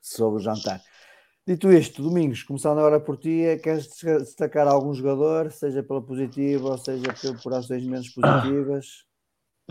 sobre 0.00 0.40
o 0.40 0.42
jantar. 0.42 0.80
Dito 1.46 1.70
isto, 1.72 2.02
Domingos, 2.02 2.42
começando 2.42 2.78
agora 2.78 2.98
por 2.98 3.16
ti, 3.16 3.42
é 3.42 3.58
queres 3.58 3.88
destacar 4.20 4.68
algum 4.68 4.94
jogador, 4.94 5.50
seja 5.50 5.82
pela 5.82 6.00
positiva 6.00 6.70
ou 6.70 6.78
seja 6.78 7.14
por 7.42 7.52
ações 7.52 7.84
menos 7.84 8.08
positivas? 8.08 9.09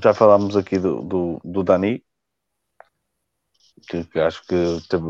Já 0.02 0.14
falámos 0.14 0.56
aqui 0.56 0.78
do, 0.78 1.02
do, 1.02 1.42
do 1.44 1.64
Dani, 1.64 2.04
que, 3.88 4.04
que, 4.06 4.20
acho 4.20 4.42
que 4.42 4.56
teve, 4.90 5.06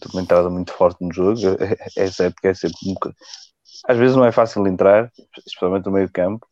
teve, 0.00 0.14
uma 0.14 0.22
entrada 0.22 0.50
muito 0.50 0.72
forte 0.72 1.04
no 1.04 1.12
jogo. 1.12 1.40
É, 1.96 2.04
é 2.04 2.10
certo 2.10 2.36
que 2.40 2.48
é 2.48 2.54
sempre 2.54 2.78
bocado... 2.94 3.14
Às 3.86 3.96
vezes 3.96 4.16
não 4.16 4.24
é 4.24 4.32
fácil 4.32 4.66
entrar, 4.66 5.10
especialmente 5.46 5.86
no 5.86 5.92
meio 5.92 6.06
de 6.06 6.12
campo. 6.12 6.46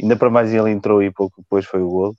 Ainda 0.00 0.16
para 0.16 0.30
mais 0.30 0.52
ele 0.52 0.70
entrou 0.70 1.02
e 1.02 1.12
pouco 1.12 1.42
depois 1.42 1.66
foi 1.66 1.80
o 1.82 1.88
gol. 1.88 2.16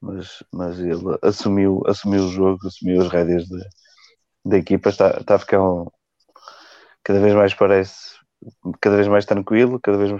Mas, 0.00 0.42
mas 0.52 0.78
ele 0.78 1.18
assumiu, 1.22 1.82
assumiu 1.86 2.24
o 2.24 2.30
jogo, 2.30 2.66
assumiu 2.66 3.02
as 3.02 3.08
rédeas 3.08 3.48
da, 3.48 3.58
da 4.46 4.58
equipa. 4.58 4.88
Está, 4.88 5.18
está 5.18 5.34
a 5.36 5.38
ficar 5.38 5.62
um, 5.62 5.86
cada 7.04 7.20
vez 7.20 7.34
mais 7.34 7.54
parece 7.54 8.10
cada 8.80 8.96
vez 8.96 9.08
mais 9.08 9.24
tranquilo, 9.24 9.80
cada 9.80 9.98
vez 9.98 10.12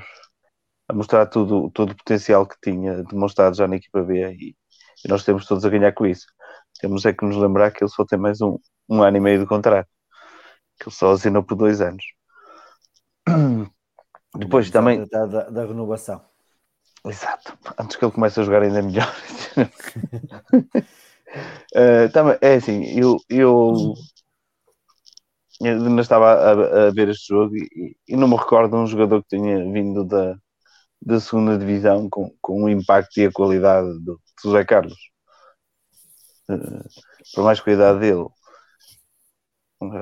a 0.90 0.92
mostrar 0.92 1.26
tudo, 1.26 1.70
todo 1.70 1.92
o 1.92 1.96
potencial 1.96 2.44
que 2.44 2.56
tinha 2.60 3.04
demonstrado 3.04 3.56
já 3.56 3.68
na 3.68 3.76
equipa 3.76 4.02
B 4.02 4.32
e, 4.32 4.56
e, 5.04 5.08
nós 5.08 5.24
temos 5.24 5.46
todos 5.46 5.64
a 5.64 5.70
ganhar 5.70 5.92
com 5.92 6.04
isso. 6.04 6.26
Temos 6.80 7.06
é 7.06 7.12
que 7.12 7.24
nos 7.24 7.36
lembrar 7.36 7.70
que 7.70 7.84
ele 7.84 7.90
só 7.90 8.04
tem 8.04 8.18
mais 8.18 8.40
um, 8.40 8.58
um 8.88 9.02
ano 9.02 9.16
e 9.16 9.20
meio 9.20 9.38
de 9.38 9.46
contrato, 9.46 9.88
que 10.78 10.88
ele 10.88 10.94
só 10.94 11.12
assinou 11.12 11.44
por 11.44 11.54
dois 11.54 11.80
anos. 11.80 12.04
Depois 14.36 14.70
também. 14.70 15.06
Da, 15.06 15.26
da, 15.26 15.50
da, 15.50 15.64
renovação. 15.64 16.24
Exato, 17.04 17.56
antes 17.78 17.96
que 17.96 18.04
ele 18.04 18.12
comece 18.12 18.40
a 18.40 18.42
jogar 18.42 18.62
ainda 18.62 18.82
melhor. 18.82 19.10
uh, 21.74 22.10
também, 22.12 22.36
é 22.40 22.54
assim, 22.54 22.84
eu, 22.98 23.16
eu 23.28 23.94
eu 25.62 25.74
ainda 25.74 26.00
estava 26.00 26.32
a, 26.32 26.88
a, 26.88 26.90
ver 26.90 27.08
este 27.10 27.28
jogo 27.28 27.54
e, 27.54 27.96
e, 28.08 28.16
não 28.16 28.28
me 28.28 28.36
recordo 28.36 28.70
de 28.70 28.82
um 28.82 28.86
jogador 28.86 29.22
que 29.22 29.28
tenha 29.28 29.58
vindo 29.70 30.04
da, 30.04 30.34
da 31.02 31.20
segunda 31.20 31.58
divisão 31.58 32.08
com, 32.10 32.34
com 32.40 32.64
o 32.64 32.68
impacto 32.68 33.18
e 33.18 33.26
a 33.26 33.32
qualidade 33.32 33.88
do, 34.00 34.20
José 34.42 34.64
Carlos. 34.64 34.98
Uh, 36.48 36.84
por 37.34 37.44
mais 37.44 37.60
cuidado 37.60 38.00
dele. 38.00 38.26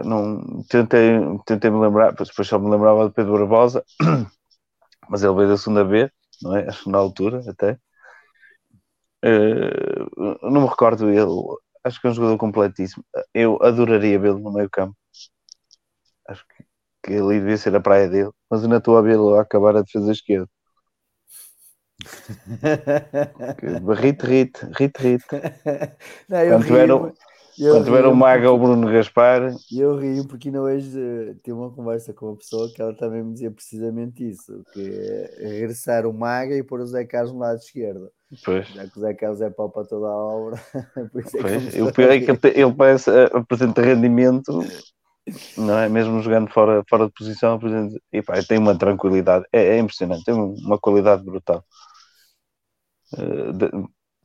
Não, 0.05 0.65
tentei, 0.69 1.21
tentei 1.47 1.71
me 1.71 1.79
lembrar, 1.79 2.13
depois 2.13 2.49
só 2.49 2.59
me 2.59 2.69
lembrava 2.69 3.09
de 3.09 3.15
Pedro 3.15 3.39
Barbosa, 3.39 3.85
mas 5.09 5.23
ele 5.23 5.35
veio 5.35 5.49
da 5.49 5.57
segunda 5.57 5.85
B, 5.85 6.11
não 6.43 6.57
é? 6.57 6.67
Na 6.87 6.99
altura 6.99 7.43
até. 7.49 7.79
Uh, 9.25 10.51
não 10.51 10.63
me 10.63 10.69
recordo 10.69 11.11
ele, 11.11 11.59
acho 11.85 12.01
que 12.01 12.07
é 12.07 12.11
um 12.11 12.15
jogador 12.15 12.39
completíssimo. 12.39 13.05
Eu 13.35 13.59
adoraria 13.63 14.19
vê-lo 14.19 14.39
no 14.39 14.53
meio 14.53 14.71
campo 14.71 14.97
Acho 16.29 16.45
que, 16.47 16.65
que 17.03 17.15
ali 17.15 17.41
devia 17.41 17.57
ser 17.57 17.75
a 17.75 17.81
praia 17.81 18.09
dele, 18.09 18.31
mas 18.51 18.63
ainda 18.63 18.77
estou 18.79 18.99
a 18.99 19.03
vê-lo 19.03 19.35
a 19.35 19.43
acabar 19.43 19.77
a 19.77 19.83
defesa 19.83 20.13
esquerda. 20.13 20.49
Rite, 24.01 24.27
rite, 24.27 24.67
rite, 24.79 25.03
rite. 25.03 25.27
Quando 26.29 26.65
tiver, 26.65 26.93
o, 26.93 27.13
quando 27.59 27.85
tiver 27.85 28.07
o 28.07 28.15
Maga 28.15 28.51
ou 28.51 28.57
o 28.57 28.61
Bruno 28.61 28.93
Gaspar. 28.93 29.53
Eu 29.73 29.99
rio 29.99 30.25
porque 30.29 30.49
ainda 30.49 30.63
hoje 30.63 30.97
uh, 30.97 31.35
tive 31.43 31.57
uma 31.57 31.73
conversa 31.73 32.13
com 32.13 32.27
uma 32.27 32.37
pessoa 32.37 32.73
que 32.73 32.81
ela 32.81 32.95
também 32.95 33.25
me 33.25 33.33
dizia 33.33 33.51
precisamente 33.51 34.29
isso: 34.29 34.63
que 34.73 34.81
é 34.81 35.49
regressar 35.49 36.07
o 36.07 36.13
Maga 36.13 36.55
e 36.55 36.63
pôr 36.63 36.81
o 36.81 36.87
Zé 36.87 37.05
Carlos 37.05 37.33
no 37.33 37.41
lado 37.41 37.59
esquerdo. 37.59 38.13
Pois. 38.45 38.69
Já 38.69 38.87
que 38.87 38.97
o 38.97 39.01
Zé 39.01 39.15
Carlos 39.15 39.41
é 39.41 39.51
pau 39.51 39.69
para 39.69 39.85
toda 39.85 40.07
a 40.07 40.17
obra. 40.17 40.61
Por 41.11 41.21
isso 41.21 41.37
é 41.37 41.41
pois. 41.41 41.75
o 41.81 41.93
pior 41.93 42.13
é 42.13 42.21
que 42.21 42.31
ele, 42.31 42.39
ele 42.55 42.75
parece, 42.75 43.11
apresenta 43.33 43.83
rendimento 43.83 44.63
não 45.57 45.79
é? 45.79 45.89
Mesmo 45.89 46.23
jogando 46.23 46.51
fora, 46.51 46.83
fora 46.89 47.07
de 47.07 47.13
posição, 47.13 47.59
por 47.59 47.69
exemplo, 47.69 48.01
e 48.13 48.23
pá, 48.23 48.43
tem 48.43 48.59
uma 48.59 48.77
tranquilidade, 48.77 49.45
é, 49.53 49.77
é, 49.77 49.79
impressionante, 49.79 50.25
tem 50.25 50.35
uma 50.35 50.79
qualidade 50.79 51.23
brutal. 51.23 51.65
Uh, 53.13 53.53
de, 53.53 53.71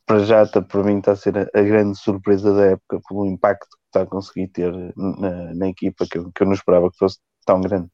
para 0.05 0.19
já, 0.19 0.45
tá, 0.45 0.61
para 0.61 0.84
mim, 0.84 0.97
está 0.97 1.13
a 1.13 1.15
ser 1.15 1.38
a, 1.38 1.41
a, 1.53 1.61
grande 1.61 1.97
surpresa 1.97 2.53
da 2.53 2.65
época 2.71 2.99
pelo 3.07 3.25
impacto 3.25 3.69
que 3.69 3.86
está 3.88 4.01
a 4.01 4.05
conseguir 4.05 4.49
ter 4.49 4.73
na, 4.95 5.53
na 5.53 5.67
equipa, 5.69 6.05
que 6.05 6.17
eu, 6.17 6.31
que 6.31 6.43
eu 6.43 6.47
não 6.47 6.53
esperava 6.53 6.91
que 6.91 6.97
fosse 6.97 7.19
tão 7.45 7.61
grande. 7.61 7.89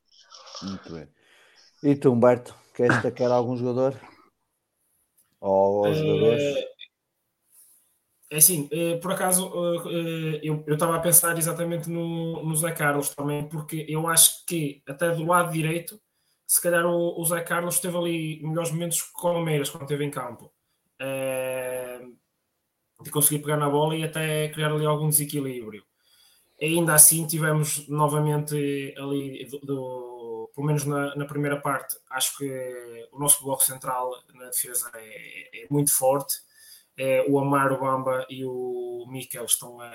Muito 0.63 0.91
bem. 0.91 1.07
E 1.83 1.95
tu, 1.95 2.11
Humberto, 2.11 2.55
queres 2.73 2.93
destacar 2.95 3.31
algum 3.31 3.55
jogador? 3.55 3.95
Ou 5.39 5.87
os 5.89 5.97
jogadores? 5.97 6.43
Uh 6.43 6.79
é 8.31 8.37
assim, 8.37 8.69
eh, 8.71 8.97
por 8.97 9.11
acaso 9.11 9.51
eh, 9.87 10.37
eh, 10.37 10.39
eu 10.43 10.63
estava 10.67 10.95
a 10.95 10.99
pensar 10.99 11.35
exatamente 11.37 11.89
no, 11.89 12.43
no 12.43 12.55
Zé 12.55 12.71
Carlos 12.71 13.09
também, 13.15 13.47
porque 13.49 13.85
eu 13.89 14.07
acho 14.07 14.45
que 14.45 14.83
até 14.87 15.09
do 15.09 15.25
lado 15.25 15.51
direito, 15.51 15.99
se 16.45 16.61
calhar 16.61 16.85
o, 16.85 17.19
o 17.19 17.25
Zé 17.25 17.41
Carlos 17.41 17.79
teve 17.79 17.97
ali 17.97 18.39
melhores 18.43 18.71
momentos 18.71 19.01
com 19.01 19.29
o 19.29 19.33
Palmeiras 19.33 19.69
quando 19.71 19.83
esteve 19.83 20.05
em 20.05 20.11
campo. 20.11 20.51
De 23.01 23.11
conseguir 23.11 23.39
pegar 23.39 23.57
na 23.57 23.69
bola 23.69 23.95
e 23.95 24.03
até 24.03 24.49
criar 24.49 24.71
ali 24.71 24.85
algum 24.85 25.09
desequilíbrio. 25.09 25.83
Ainda 26.61 26.93
assim 26.93 27.25
tivemos 27.25 27.87
novamente 27.87 28.93
ali, 28.97 29.45
do, 29.45 29.59
do 29.59 30.51
pelo 30.53 30.67
menos 30.67 30.83
na, 30.85 31.15
na, 31.15 31.25
primeira 31.25 31.61
parte, 31.61 31.95
acho 32.09 32.37
que 32.37 33.07
o 33.13 33.19
nosso 33.19 33.43
bloco 33.43 33.63
central 33.63 34.11
na 34.33 34.47
defesa 34.47 34.91
é, 34.95 35.63
é 35.63 35.67
muito 35.69 35.95
forte 35.95 36.35
é, 36.99 37.25
o 37.29 37.39
Amar, 37.39 37.71
o 37.71 37.79
Bamba 37.79 38.25
e 38.29 38.43
o 38.43 39.05
Mikel 39.09 39.45
estão 39.45 39.79
a, 39.79 39.91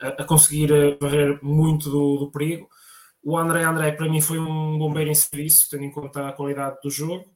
a, 0.00 0.24
conseguir 0.24 0.98
varrer 1.00 1.38
muito 1.40 1.88
do, 1.88 2.16
do, 2.18 2.30
perigo. 2.32 2.68
O 3.22 3.38
André 3.38 3.62
André, 3.62 3.92
para 3.92 4.08
mim, 4.08 4.20
foi 4.20 4.38
um 4.38 4.76
bombeiro 4.76 5.08
em 5.08 5.14
serviço, 5.14 5.68
tendo 5.70 5.84
em 5.84 5.90
conta 5.92 6.28
a 6.28 6.32
qualidade 6.32 6.78
do 6.82 6.90
jogo. 6.90 7.32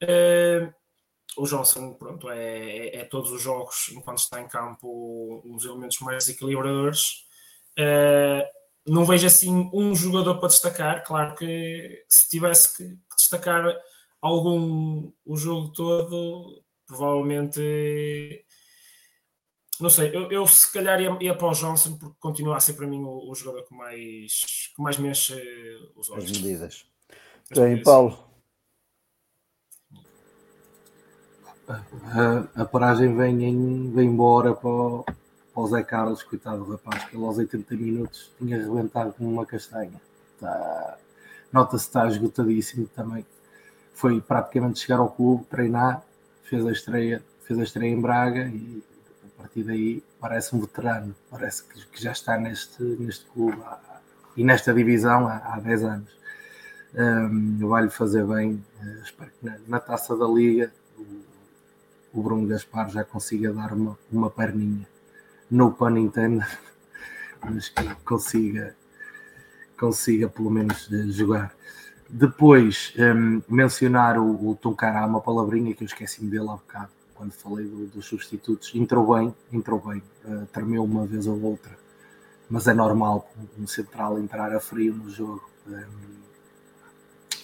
É, 0.00 0.72
o 1.40 1.46
Johnson, 1.46 1.94
pronto, 1.94 2.28
é, 2.30 2.38
é, 2.38 2.96
é, 2.96 3.04
todos 3.04 3.32
os 3.32 3.40
jogos, 3.40 3.90
enquanto 3.92 4.18
está 4.18 4.42
em 4.42 4.46
campo, 4.46 5.42
um 5.42 5.56
dos 5.56 5.64
elementos 5.64 5.98
mais 6.00 6.28
equilibradores. 6.28 7.24
É, 7.78 8.46
não 8.86 9.06
vejo 9.06 9.26
assim 9.26 9.70
um 9.72 9.94
jogador 9.94 10.38
para 10.38 10.48
destacar. 10.48 11.02
Claro 11.02 11.34
que 11.34 12.04
se 12.08 12.28
tivesse 12.28 12.76
que 12.76 12.98
destacar 13.16 13.74
algum 14.20 15.10
o 15.24 15.36
jogo 15.36 15.72
todo, 15.72 16.62
provavelmente. 16.86 18.44
Não 19.80 19.88
sei, 19.88 20.14
eu, 20.14 20.30
eu 20.30 20.46
se 20.46 20.70
calhar 20.70 21.00
ia, 21.00 21.16
ia, 21.22 21.34
para 21.34 21.48
o 21.48 21.52
Johnson 21.54 21.96
porque 21.96 22.16
continua 22.20 22.58
a 22.58 22.60
ser 22.60 22.74
para 22.74 22.86
mim 22.86 23.00
o, 23.02 23.30
o 23.30 23.34
jogador 23.34 23.66
que 23.66 23.74
mais, 23.74 24.70
que 24.76 24.82
mais 24.82 24.98
me 24.98 25.08
enche 25.08 25.34
os 25.96 26.10
olhos. 26.10 26.30
As 26.30 26.38
medidas. 26.38 26.84
Bem, 27.50 27.82
Paulo. 27.82 28.29
A, 32.56 32.64
paragem 32.64 33.16
vem, 33.16 33.44
em, 33.44 33.92
vem 33.92 34.08
embora 34.08 34.54
para 34.54 34.68
o, 34.68 35.04
para 35.04 35.62
o 35.62 35.66
Zé 35.68 35.82
Carlos, 35.82 36.22
coitado 36.22 36.64
do 36.64 36.72
rapaz, 36.72 37.04
que 37.04 37.16
ele 37.16 37.24
aos 37.24 37.38
80 37.38 37.76
minutos 37.76 38.32
tinha 38.38 38.56
arrebentado 38.56 39.12
como 39.12 39.30
uma 39.30 39.46
castanha. 39.46 40.00
Está, 40.34 40.96
Nota-se 41.52 41.84
que 41.84 41.88
está 41.88 42.06
esgotadíssimo 42.06 42.86
também. 42.94 43.24
Foi 43.94 44.20
praticamente 44.20 44.80
chegar 44.80 44.98
ao 44.98 45.10
clube, 45.10 45.44
treinar 45.44 46.02
fez 46.50 46.66
a 46.66 46.72
estreia, 46.72 47.22
fez 47.44 47.58
a 47.60 47.62
estreia 47.62 47.92
em 47.92 48.00
Braga 48.00 48.48
e 48.48 48.82
a 49.24 49.42
partir 49.42 49.62
daí 49.62 50.02
parece 50.18 50.54
um 50.54 50.60
veterano, 50.60 51.14
parece 51.30 51.62
que, 51.62 51.86
que 51.86 52.02
já 52.02 52.10
está 52.10 52.36
neste, 52.36 52.82
neste 52.82 53.24
clube 53.26 53.56
há, 53.64 53.78
e 54.36 54.42
nesta 54.42 54.74
divisão 54.74 55.28
há, 55.28 55.36
há 55.36 55.60
10 55.60 55.84
anos. 55.84 56.20
Um, 56.92 57.68
Vai-lhe 57.68 57.90
fazer 57.90 58.26
bem, 58.26 58.64
uh, 58.82 59.02
espero 59.04 59.30
que 59.30 59.46
na, 59.46 59.56
na, 59.68 59.78
taça 59.78 60.16
da 60.16 60.26
Liga 60.26 60.72
o, 62.12 62.22
Bruno 62.22 62.46
Gaspar 62.46 62.90
já 62.90 63.04
consiga 63.04 63.52
dar 63.52 63.72
uma, 63.72 63.98
uma 64.10 64.30
perninha, 64.30 64.86
no 65.50 65.72
pun 65.72 65.96
intended, 65.96 66.46
mas 67.44 67.68
que 67.68 67.94
consiga, 68.04 68.76
consiga 69.78 70.28
pelo 70.28 70.50
menos 70.50 70.88
uh, 70.88 71.10
jogar. 71.10 71.54
Depois, 72.08 72.92
um, 72.98 73.42
mencionar 73.48 74.18
o, 74.18 74.50
o 74.50 74.56
Tonkará, 74.56 75.06
uma 75.06 75.20
palavrinha 75.20 75.74
que 75.74 75.84
eu 75.84 75.86
esqueci-me 75.86 76.30
dele 76.30 76.48
há 76.48 76.52
bocado, 76.52 76.90
quando 77.14 77.32
falei 77.32 77.66
do, 77.66 77.86
dos 77.86 78.06
substitutos. 78.06 78.72
Entrou 78.74 79.14
bem, 79.14 79.34
entrou 79.52 79.80
bem, 79.80 80.02
uh, 80.24 80.46
tremeu 80.46 80.82
uma 80.82 81.06
vez 81.06 81.26
ou 81.26 81.40
outra, 81.40 81.78
mas 82.48 82.66
é 82.66 82.74
normal 82.74 83.30
um 83.58 83.66
central 83.66 84.18
entrar 84.18 84.54
a 84.54 84.60
frio 84.60 84.94
no 84.94 85.08
jogo. 85.10 85.48
Um, 85.66 86.19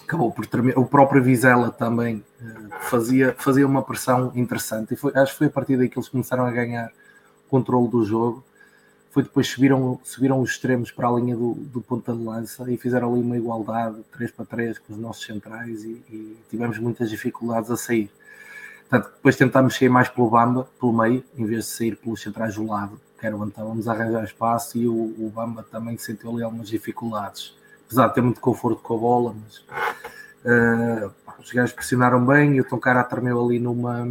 acabou 0.07 0.33
por 0.33 0.47
tremer. 0.47 0.79
O 0.79 0.87
próprio 0.87 1.23
Vizela 1.23 1.71
também 1.71 2.25
uh, 2.41 2.69
fazia, 2.83 3.35
fazia 3.37 3.67
uma 3.67 3.83
pressão 3.83 4.33
interessante, 4.35 4.95
e 4.95 4.97
foi, 4.97 5.13
acho 5.15 5.33
que 5.33 5.39
foi 5.39 5.47
a 5.49 5.51
partir 5.51 5.77
daí 5.77 5.89
que 5.89 5.99
eles 5.99 6.09
começaram 6.09 6.47
a 6.47 6.51
ganhar 6.51 6.91
controle 7.49 7.89
do 7.89 8.05
jogo 8.05 8.45
foi 9.17 9.23
depois 9.23 9.49
subiram, 9.49 9.99
subiram 10.05 10.43
os 10.43 10.51
extremos 10.51 10.91
para 10.91 11.09
a 11.09 11.13
linha 11.13 11.35
do, 11.35 11.55
do 11.55 11.81
ponta 11.81 12.13
de 12.13 12.23
lança 12.23 12.71
e 12.71 12.77
fizeram 12.77 13.15
ali 13.15 13.23
uma 13.23 13.39
igualdade 13.39 13.97
3 14.13 14.31
para 14.31 14.45
3 14.45 14.79
com 14.79 14.93
os 14.93 14.99
nossos 14.99 15.25
centrais 15.25 15.85
e, 15.85 16.05
e 16.11 16.37
tivemos 16.51 16.79
muitas 16.79 17.09
dificuldades 17.09 17.71
a 17.71 17.79
sair. 17.79 18.11
Portanto, 18.81 19.15
depois 19.15 19.35
tentámos 19.35 19.75
sair 19.75 19.89
mais 19.89 20.11
pelo 20.11 20.29
Bamba, 20.29 20.69
pelo 20.79 20.93
meio, 20.93 21.25
em 21.35 21.47
vez 21.47 21.65
de 21.65 21.71
sair 21.71 21.97
pelos 21.97 22.21
centrais 22.21 22.57
do 22.57 22.67
lado, 22.67 23.01
que 23.19 23.27
era 23.27 23.35
onde 23.35 23.53
estávamos 23.53 23.89
a 23.89 23.93
arranjar 23.95 24.23
espaço 24.23 24.77
e 24.77 24.87
o, 24.87 24.93
o 24.93 25.33
Bamba 25.35 25.63
também 25.63 25.97
sentiu 25.97 26.33
ali 26.33 26.43
algumas 26.43 26.69
dificuldades. 26.69 27.57
Apesar 27.87 28.09
de 28.09 28.15
ter 28.15 28.21
muito 28.21 28.41
conforto 28.41 28.83
com 28.83 28.95
a 28.95 28.99
bola, 28.99 29.35
mas 29.41 29.59
uh, 30.45 31.13
os 31.39 31.51
gajos 31.53 31.73
pressionaram 31.73 32.25
bem 32.25 32.57
e 32.57 32.61
o 32.61 32.65
Toncara 32.65 33.05
tremeu 33.05 33.45
ali 33.45 33.59
numa 33.59 34.05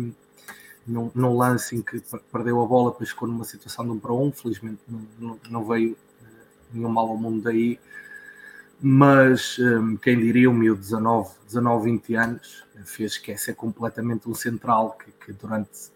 num, 0.88 1.12
num, 1.14 1.36
lance 1.36 1.76
em 1.76 1.82
que 1.82 2.02
perdeu 2.32 2.62
a 2.62 2.66
bola, 2.66 2.92
depois 2.92 3.10
ficou 3.10 3.28
numa 3.28 3.44
situação 3.44 3.86
de 3.86 3.92
um 3.92 4.00
para 4.00 4.14
um, 4.14 4.32
felizmente 4.32 4.80
não, 5.20 5.40
não, 5.50 5.66
veio 5.66 5.94
uh, 5.94 6.28
nenhum 6.72 6.90
mal 6.90 7.10
ao 7.10 7.18
mundo 7.18 7.42
daí, 7.42 7.80
mas 8.80 9.58
um, 9.60 9.98
quem 9.98 10.20
diria 10.20 10.50
o 10.50 10.54
meu 10.54 10.76
19, 10.76 11.32
19, 11.48 11.92
20 11.92 12.16
anos 12.16 12.64
fez 12.86 13.14
esquecer 13.14 13.56
completamente 13.56 14.30
um 14.30 14.36
central 14.36 14.98
que, 14.98 15.12
que 15.26 15.34
durante 15.34 15.92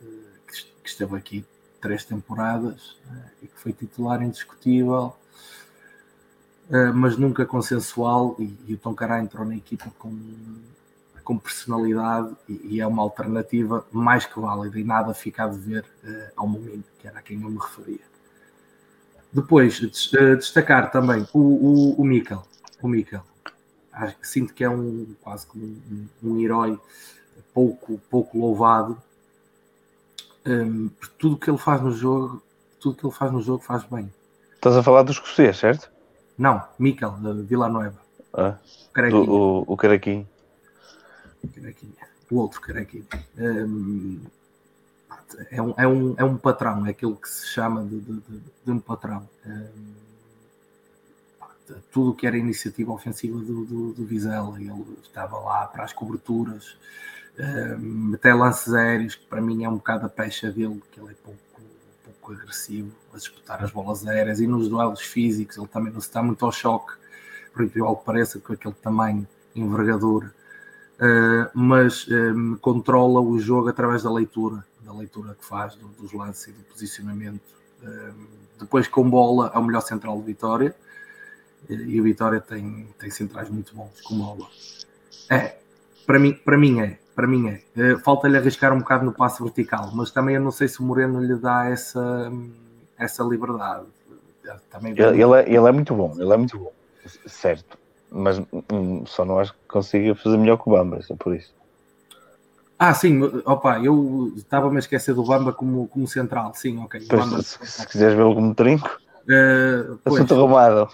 que, 0.47 0.89
esteve 0.89 1.15
aqui 1.15 1.45
três 1.79 2.03
temporadas 2.03 2.97
e 3.41 3.47
que 3.47 3.59
foi 3.59 3.71
titular 3.71 4.21
indiscutível. 4.21 5.15
Uh, 6.69 6.93
mas 6.93 7.17
nunca 7.17 7.45
consensual. 7.45 8.35
E, 8.39 8.55
e 8.67 8.73
o 8.73 8.77
Toncará 8.77 9.21
entrou 9.21 9.45
na 9.45 9.55
equipa 9.55 9.91
com, 9.97 10.17
com 11.23 11.37
personalidade 11.37 12.35
e, 12.47 12.75
e, 12.75 12.81
é 12.81 12.87
uma 12.87 13.01
alternativa 13.01 13.85
mais 13.91 14.25
que 14.25 14.39
válida 14.39 14.79
e 14.79 14.83
nada 14.83 15.13
fica 15.13 15.43
a 15.43 15.47
dever 15.47 15.83
uh, 16.03 16.31
ao 16.35 16.47
momento, 16.47 16.85
que 16.99 17.07
era 17.07 17.19
a 17.19 17.21
quem 17.21 17.41
eu 17.41 17.49
me 17.49 17.59
referia. 17.59 18.07
Depois, 19.31 19.79
uh, 19.79 20.35
destacar 20.37 20.91
também 20.91 21.27
o, 21.33 21.39
o, 21.39 22.01
o 22.01 22.03
Mikel. 22.03 22.43
O. 22.81 22.89
Acho 23.91 24.17
que 24.17 24.27
sinto 24.27 24.53
que 24.53 24.63
é 24.63 24.69
um 24.69 25.13
quase 25.21 25.45
como 25.45 25.65
um, 25.65 26.07
um 26.23 26.39
herói 26.39 26.79
pouco, 27.53 27.99
pouco 28.09 28.37
louvado. 28.37 29.01
Um, 30.45 30.89
tudo 31.17 31.37
que 31.37 31.49
ele 31.49 31.57
faz 31.57 31.81
no 31.81 31.91
jogo, 31.91 32.41
tudo 32.79 32.95
que 32.95 33.05
ele 33.05 33.13
faz 33.13 33.31
no 33.31 33.41
jogo 33.41 33.61
faz 33.61 33.83
bem. 33.83 34.11
Estás 34.55 34.77
a 34.77 34.83
falar 34.83 35.03
dos 35.03 35.17
escocês, 35.17 35.57
certo? 35.57 35.91
Não, 36.39 36.63
Mikel, 36.79 37.11
de 37.11 37.43
Vila 37.43 37.67
Nova. 37.67 37.99
Ah, 38.33 38.55
o, 39.11 39.17
o, 39.17 39.73
o 39.73 39.77
Caraquinho. 39.77 40.25
O 42.31 42.35
outro 42.37 42.61
Caraquinho. 42.61 43.05
Um, 43.37 44.21
é, 45.51 45.61
um, 45.61 45.73
é, 45.77 45.85
um, 45.85 46.15
é 46.17 46.23
um 46.23 46.37
patrão, 46.37 46.85
é 46.85 46.91
aquilo 46.91 47.17
que 47.17 47.27
se 47.27 47.47
chama 47.47 47.83
de, 47.83 47.99
de, 47.99 48.21
de, 48.65 48.71
um 48.71 48.79
patrão. 48.79 49.27
Um, 49.45 49.93
tudo 51.91 52.15
que 52.15 52.25
era 52.25 52.37
iniciativa 52.37 52.93
ofensiva 52.93 53.37
do, 53.37 53.65
do, 53.65 53.93
do 53.93 54.05
Vizela, 54.05 54.57
ele 54.57 54.71
estava 55.03 55.37
lá 55.39 55.67
para 55.67 55.83
as 55.83 55.91
coberturas, 55.91 56.77
um, 57.37 58.13
até 58.15 58.33
lances 58.33 58.73
aéreos, 58.73 59.15
que 59.15 59.25
para 59.25 59.41
mim 59.41 59.65
é 59.65 59.69
um 59.69 59.75
bocado 59.75 60.05
a 60.05 60.09
pecha 60.09 60.49
dele, 60.49 60.81
que 60.89 61.01
ele 61.01 61.11
é 61.11 61.15
pouco, 61.21 61.39
pouco 62.29 62.33
agressivo 62.33 62.91
a 63.13 63.17
disputar 63.17 63.63
as 63.63 63.71
bolas 63.71 64.05
aéreas 64.07 64.39
e 64.39 64.47
nos 64.47 64.69
duelos 64.69 65.01
físicos 65.01 65.57
ele 65.57 65.67
também 65.67 65.91
não 65.91 65.99
se 65.99 66.13
dá 66.13 66.21
muito 66.21 66.45
ao 66.45 66.51
choque, 66.51 66.93
por 67.53 67.63
incrível 67.63 67.95
que 67.95 68.05
pareça, 68.05 68.39
com 68.39 68.53
aquele 68.53 68.75
tamanho, 68.75 69.27
envergadura, 69.55 70.33
uh, 70.99 71.49
mas 71.53 72.07
um, 72.07 72.55
controla 72.57 73.19
o 73.19 73.39
jogo 73.39 73.69
através 73.69 74.03
da 74.03 74.11
leitura, 74.11 74.63
da 74.81 74.93
leitura 74.93 75.35
que 75.35 75.45
faz 75.45 75.75
do, 75.75 75.87
dos 75.87 76.13
lances 76.13 76.47
e 76.47 76.51
do 76.51 76.63
posicionamento. 76.63 77.41
Um, 77.83 78.27
depois 78.59 78.87
com 78.87 79.09
bola 79.09 79.51
é 79.53 79.57
o 79.57 79.63
melhor 79.63 79.81
central 79.81 80.17
de 80.19 80.25
Vitória 80.25 80.75
e 81.69 81.99
o 81.99 82.03
Vitória 82.03 82.39
tem, 82.39 82.87
tem 82.97 83.09
centrais 83.09 83.49
muito 83.49 83.75
bons 83.75 84.01
com 84.01 84.17
bola. 84.17 84.47
É, 85.29 85.57
para 86.05 86.19
mim, 86.19 86.33
para 86.33 86.57
mim 86.57 86.79
é 86.81 86.99
para 87.19 87.27
mim 87.27 87.49
é. 87.49 87.61
Eh, 87.75 87.97
falta-lhe 87.97 88.37
arriscar 88.37 88.71
um 88.71 88.79
bocado 88.79 89.03
no 89.03 89.11
passo 89.11 89.43
vertical, 89.43 89.91
mas 89.93 90.09
também 90.09 90.35
eu 90.35 90.41
não 90.41 90.51
sei 90.51 90.69
se 90.69 90.79
o 90.79 90.83
Moreno 90.83 91.19
lhe 91.21 91.35
dá 91.35 91.65
essa, 91.65 92.31
essa 92.97 93.23
liberdade. 93.23 93.83
Também 94.71 94.93
ele, 94.93 95.21
ele, 95.21 95.33
é, 95.33 95.41
ele 95.45 95.67
é 95.67 95.71
muito 95.73 95.93
bom, 95.93 96.15
ele 96.17 96.33
é 96.33 96.37
muito 96.37 96.57
bom, 96.57 96.71
certo. 97.25 97.77
Mas 98.09 98.41
hum, 98.71 99.03
só 99.05 99.25
não 99.25 99.37
acho 99.37 99.51
que 99.51 99.59
consiga 99.67 100.15
fazer 100.15 100.37
melhor 100.37 100.55
que 100.55 100.69
o 100.69 100.71
Bamba, 100.71 100.97
é 100.97 101.15
por 101.15 101.35
isso. 101.35 101.53
Ah, 102.79 102.93
sim, 102.93 103.21
opa, 103.43 103.81
eu 103.81 104.31
estava-me 104.37 104.77
a 104.77 104.79
esquecer 104.79 105.13
do 105.13 105.25
Bamba 105.25 105.51
como, 105.51 105.89
como 105.89 106.07
central, 106.07 106.53
sim, 106.55 106.81
ok. 106.81 107.05
Pois, 107.05 107.21
Bamba, 107.21 107.41
se, 107.41 107.67
se, 107.67 107.85
quiseres 107.85 108.15
vê-lo 108.15 108.33
como 108.33 108.55
trinco, 108.55 108.97
uh, 109.25 109.99
pois, 110.05 110.15
assunto 110.15 110.35
arrumado. 110.35 110.87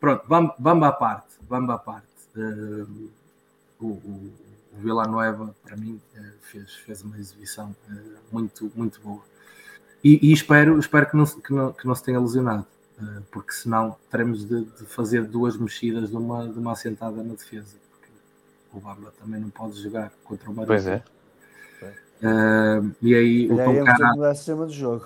Pronto, 0.00 0.26
Bamba, 0.26 0.54
Bamba 0.58 0.88
à 0.88 0.92
parte, 0.92 1.34
Bamba 1.42 1.74
à 1.74 1.78
parte. 1.78 2.06
Uh, 2.34 3.10
o, 3.78 3.86
o, 3.86 4.43
o 4.76 4.80
Villanueva, 4.80 5.54
para 5.62 5.76
mim, 5.76 6.00
eh, 6.16 6.32
fez, 6.42 6.74
fez 6.74 7.02
uma 7.02 7.16
exibição 7.18 7.74
eh, 7.90 7.94
muito, 8.30 8.70
muito 8.74 9.00
boa. 9.00 9.22
E, 10.02 10.30
e 10.30 10.32
espero, 10.32 10.78
espero 10.78 11.08
que, 11.08 11.16
não, 11.16 11.24
que, 11.24 11.52
não, 11.52 11.72
que 11.72 11.86
não 11.86 11.94
se 11.94 12.02
tenha 12.02 12.20
lesionado, 12.20 12.66
eh, 13.00 13.22
porque 13.30 13.52
senão 13.52 13.96
teremos 14.10 14.44
de, 14.44 14.64
de 14.64 14.84
fazer 14.86 15.24
duas 15.24 15.56
mexidas 15.56 16.10
de 16.10 16.16
uma, 16.16 16.48
de 16.48 16.58
uma 16.58 16.72
assentada 16.72 17.22
na 17.22 17.34
defesa. 17.34 17.76
Porque 17.90 18.12
o 18.72 18.80
Bamba 18.80 19.12
também 19.20 19.40
não 19.40 19.50
pode 19.50 19.80
jogar 19.80 20.12
contra 20.24 20.50
o 20.50 20.54
Madrid. 20.54 20.66
Pois 20.66 20.86
é. 20.86 21.02
Uh, 22.22 22.94
e 23.02 23.14
aí 23.14 23.52
o 23.52 23.56
Tom 23.56 23.84
Cara... 23.84 24.34
sistema 24.34 24.66
de 24.66 24.72
jogo. 24.72 25.04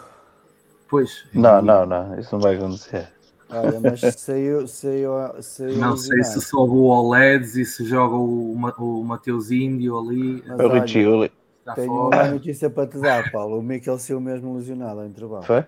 Pois. 0.89 1.25
Não, 1.35 1.61
não, 1.61 1.85
não, 1.85 2.19
isso 2.19 2.33
não 2.33 2.41
vai 2.41 2.55
acontecer. 2.55 3.09
Olha, 3.51 3.81
mas 3.81 4.01
saiu, 4.19 4.67
saiu, 4.69 5.11
saiu 5.43 5.79
Não 5.79 5.97
sei 5.97 6.23
se 6.23 6.41
sobe 6.41 6.73
o 6.73 6.85
OLEDs 6.85 7.57
e 7.57 7.65
se 7.65 7.85
joga 7.85 8.15
o, 8.15 8.53
o 8.53 9.05
Mateus 9.05 9.51
Índio 9.51 9.99
ali. 9.99 10.45
Mas, 10.47 10.61
o 10.61 10.69
Richie 10.69 11.33
Tenho 11.75 12.09
uma 12.09 12.31
notícia 12.31 12.69
para 12.69 12.87
te 12.87 12.99
dar, 12.99 13.31
Paulo. 13.33 13.59
O 13.59 13.63
Mikel 13.63 13.99
saiu 13.99 14.21
mesmo 14.21 14.55
lesionado 14.55 15.03
em 15.03 15.09
intervalo. 15.09 15.45
Foi? 15.45 15.65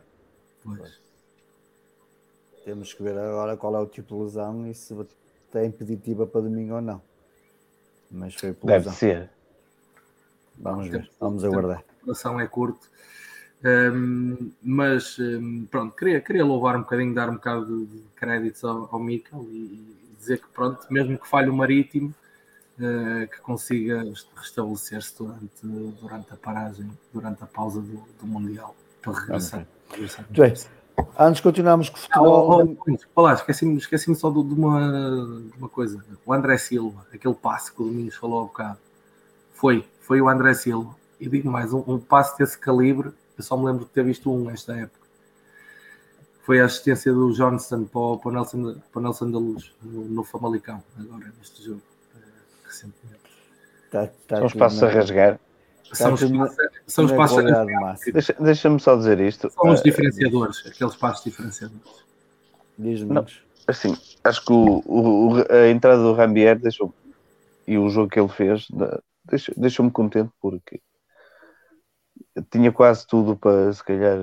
Pois. 0.63 1.01
Temos 2.65 2.93
que 2.93 3.03
ver 3.03 3.17
agora 3.17 3.57
qual 3.57 3.75
é 3.75 3.81
o 3.81 3.87
tipo 3.87 4.15
de 4.15 4.23
lesão 4.23 4.67
e 4.67 4.75
se 4.75 4.95
tem 5.51 5.67
impeditiva 5.67 6.27
para 6.27 6.43
domingo 6.43 6.75
ou 6.75 6.81
não. 6.83 7.01
Mas 8.11 8.35
foi 8.35 8.53
por 8.53 8.67
Deve 8.67 8.85
lesão. 8.85 8.93
ser. 8.93 9.31
Vamos 10.59 10.89
ver, 10.89 11.11
vamos 11.19 11.43
aguardar. 11.45 11.79
A 11.79 12.05
relação 12.05 12.39
é 12.39 12.47
curto. 12.47 12.91
Um, 13.63 14.53
mas 14.63 15.19
um, 15.19 15.67
pronto, 15.71 15.95
queria, 15.95 16.21
queria 16.21 16.45
louvar 16.45 16.77
um 16.77 16.81
bocadinho, 16.81 17.15
dar 17.15 17.29
um 17.29 17.35
bocado 17.35 17.85
de 17.85 18.03
créditos 18.17 18.65
ao, 18.65 18.89
ao 18.91 18.99
Mikel 18.99 19.45
e, 19.51 19.57
e, 19.57 20.17
dizer 20.19 20.39
que 20.39 20.49
pronto, 20.49 20.87
mesmo 20.91 21.19
que 21.19 21.29
falhe 21.29 21.51
o 21.51 21.55
marítimo, 21.55 22.15
uh, 22.79 23.29
que 23.29 23.39
consiga 23.43 24.03
restabelecer-se 24.37 25.19
durante, 25.19 25.67
durante 26.01 26.33
a 26.33 26.37
paragem, 26.37 26.91
durante 27.13 27.43
a 27.43 27.47
pausa 27.47 27.83
do, 27.83 28.03
do 28.19 28.27
Mundial, 28.27 28.75
para 29.03 29.13
regressar. 29.13 29.67
Okay. 30.31 30.55
Antes 31.19 31.37
de 31.37 31.43
continuarmos 31.43 31.89
com 31.89 31.97
o 31.97 32.01
futebol. 32.01 32.61
Ah, 32.61 32.65
oh, 32.65 32.97
oh, 33.15 33.23
lá, 33.23 33.35
esqueci-me 33.35 33.77
esqueci 33.77 34.15
só 34.15 34.31
de, 34.31 34.43
de, 34.43 34.55
uma, 34.55 34.91
de 35.53 35.59
uma 35.59 35.69
coisa. 35.69 36.03
O 36.25 36.33
André 36.33 36.57
Silva, 36.59 37.07
aquele 37.13 37.35
passe 37.35 37.73
que 37.73 37.83
o 37.83 37.87
Domingos 37.87 38.17
falou 38.17 38.41
há 38.41 38.43
bocado, 38.45 38.79
foi, 39.53 39.87
foi 40.01 40.21
o 40.21 40.29
André 40.29 40.55
Silva. 40.55 40.95
E 41.19 41.29
digo 41.29 41.51
mais, 41.51 41.73
um, 41.73 41.83
um 41.87 41.99
passe 41.99 42.39
desse 42.39 42.59
calibre 42.59 43.13
eu 43.41 43.43
só 43.43 43.57
me 43.57 43.67
lembro 43.67 43.85
de 43.85 43.91
ter 43.91 44.05
visto 44.05 44.33
um 44.33 44.45
nesta 44.45 44.75
época. 44.75 45.01
Foi 46.43 46.61
a 46.61 46.67
assistência 46.67 47.13
do 47.13 47.33
Johnson 47.33 47.85
para 47.85 48.01
o, 48.01 48.19
para 48.19 48.29
o 48.29 48.33
Nelson, 48.33 48.81
para 48.93 49.01
o 49.01 49.03
Nelson 49.03 49.31
da 49.31 49.39
Luz, 49.39 49.73
no, 49.83 50.05
no 50.05 50.25
Famalicão, 50.25 50.83
agora 50.99 51.33
neste 51.39 51.63
jogo, 51.63 51.83
eh, 52.17 52.19
recentemente. 52.65 53.21
Tá, 53.91 54.09
tá 54.27 54.37
são 54.39 54.47
os 54.47 54.55
passos 54.55 54.83
a 54.83 54.89
rasgar. 54.89 55.41
São 55.93 56.15
os, 56.15 56.21
são 56.87 57.05
os 57.05 57.13
passos 57.13 57.39
a 57.39 57.43
rasgar. 57.43 57.99
Deixa, 58.13 58.37
Deixa-me 58.39 58.81
só 58.81 58.97
dizer 58.97 59.21
isto. 59.21 59.51
São 59.51 59.71
os 59.71 59.83
diferenciadores, 59.83 60.67
aqueles 60.67 60.97
passos 60.97 61.25
diferenciadores. 61.25 62.05
Diz-me. 62.79 63.25
Assim, 63.67 63.97
acho 64.25 64.45
que 64.45 64.53
o, 64.53 64.83
o, 64.87 65.35
a 65.53 65.69
entrada 65.69 66.03
do 66.03 66.13
Rambier 66.13 66.59
deixou 66.59 66.93
e 67.67 67.79
o 67.79 67.89
jogo 67.89 68.09
que 68.09 68.19
ele 68.19 68.29
fez 68.29 68.67
deixou-me 69.57 69.93
contente 69.93 70.31
porque 70.41 70.81
tinha 72.51 72.73
quase 72.73 73.07
tudo 73.07 73.37
para 73.37 73.73
se 73.73 73.85
calhar 73.85 74.19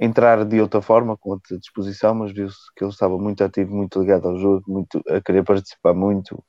entrar 0.00 0.44
de 0.44 0.60
outra 0.60 0.82
forma, 0.82 1.16
com 1.16 1.30
outra 1.30 1.58
disposição, 1.58 2.14
mas 2.14 2.32
viu-se 2.32 2.58
que 2.76 2.84
ele 2.84 2.90
estava 2.90 3.16
muito 3.18 3.44
ativo, 3.44 3.74
muito 3.74 4.00
ligado 4.00 4.28
ao 4.28 4.38
jogo, 4.38 4.62
muito, 4.66 5.00
a 5.08 5.20
querer 5.20 5.44
participar 5.44 5.94
muito. 5.94 6.42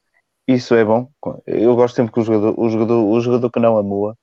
Isso 0.47 0.75
é 0.75 0.83
bom. 0.83 1.09
Eu 1.45 1.75
gosto 1.75 1.95
sempre 1.95 2.13
que 2.13 2.19
o 2.19 2.23
jogador, 2.23 2.59
o 2.59 2.69
jogador, 2.69 3.05
o 3.05 3.21
jogador 3.21 3.51
que 3.51 3.59
não 3.59 3.77
amua, 3.77 4.17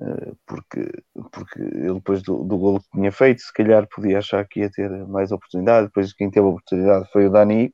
eh, 0.00 0.32
porque, 0.46 0.90
porque 1.32 1.60
ele 1.60 1.94
depois 1.94 2.22
do, 2.22 2.44
do 2.44 2.58
golo 2.58 2.80
que 2.80 2.90
tinha 2.92 3.12
feito, 3.12 3.40
se 3.40 3.52
calhar 3.52 3.86
podia 3.88 4.18
achar 4.18 4.46
que 4.46 4.60
ia 4.60 4.70
ter 4.70 4.90
mais 5.06 5.32
oportunidade, 5.32 5.86
depois 5.86 6.12
quem 6.12 6.30
teve 6.30 6.46
a 6.46 6.50
oportunidade 6.50 7.10
foi 7.12 7.26
o 7.26 7.30
Dani, 7.30 7.72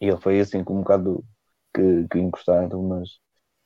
e 0.00 0.08
ele 0.08 0.20
foi 0.20 0.40
assim 0.40 0.64
com 0.64 0.74
um 0.76 0.80
bocado 0.80 1.24
que, 1.74 2.06
que 2.10 2.18
encostado, 2.18 2.80
mas 2.82 3.08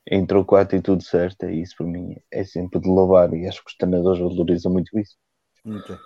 entrou 0.07 0.43
com 0.43 0.55
a 0.55 0.61
atitude 0.61 1.03
certa 1.03 1.51
e 1.51 1.61
isso 1.61 1.75
para 1.77 1.85
mim 1.85 2.15
é 2.31 2.43
sempre 2.43 2.79
de 2.79 2.87
louvar 2.87 3.33
e 3.33 3.47
acho 3.47 3.63
que 3.63 3.69
os 3.69 3.77
treinadores 3.77 4.19
valorizam 4.19 4.71
muito 4.71 4.97
isso. 4.97 5.17
Okay. 5.65 5.97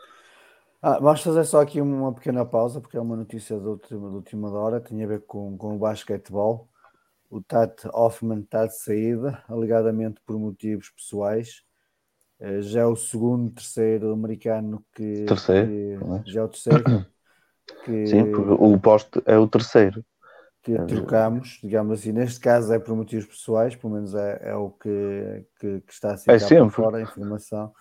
Ah, 0.81 0.99
vamos 0.99 1.21
fazer 1.21 1.45
só 1.45 1.61
aqui 1.61 1.79
uma 1.79 2.13
pequena 2.13 2.45
pausa 2.45 2.81
porque 2.81 2.97
é 2.97 3.01
uma 3.01 3.15
notícia 3.15 3.57
da 3.57 3.69
última, 3.69 4.09
da 4.09 4.15
última 4.15 4.51
hora, 4.51 4.81
tem 4.81 5.01
a 5.03 5.07
ver 5.07 5.21
com, 5.21 5.57
com 5.57 5.75
o 5.75 5.79
basquetebol. 5.79 6.67
O 7.29 7.41
Tat 7.41 7.87
Hoffman 7.93 8.41
está 8.41 8.65
de 8.67 8.77
saída, 8.77 9.43
alegadamente 9.47 10.19
por 10.25 10.37
motivos 10.37 10.89
pessoais. 10.89 11.63
Eh, 12.39 12.61
já 12.61 12.81
é 12.81 12.85
o 12.85 12.95
segundo, 12.95 13.49
terceiro 13.51 14.11
americano 14.11 14.85
que. 14.93 15.25
Terceiro? 15.25 16.21
Que, 16.23 16.31
já 16.31 16.41
é 16.41 16.43
o 16.43 16.49
terceiro. 16.49 16.83
Que, 17.85 18.05
Sim, 18.07 18.23
o 18.33 18.77
posto 18.77 19.23
é 19.25 19.37
o 19.37 19.47
terceiro 19.47 20.03
que 20.63 20.77
trocamos, 20.85 21.59
digamos 21.61 21.99
assim, 21.99 22.13
neste 22.13 22.39
caso 22.39 22.73
é 22.73 22.79
por 22.79 22.95
motivos 22.95 23.25
pessoais, 23.25 23.75
pelo 23.75 23.93
menos 23.93 24.15
é, 24.15 24.39
é 24.43 24.55
o 24.55 24.69
que, 24.69 25.45
que, 25.59 25.81
que, 25.81 25.93
está 25.93 26.13
a 26.13 26.17
ser 26.17 26.31
é 26.31 26.69
fora 26.69 26.97
a 26.97 27.01
informação. 27.01 27.73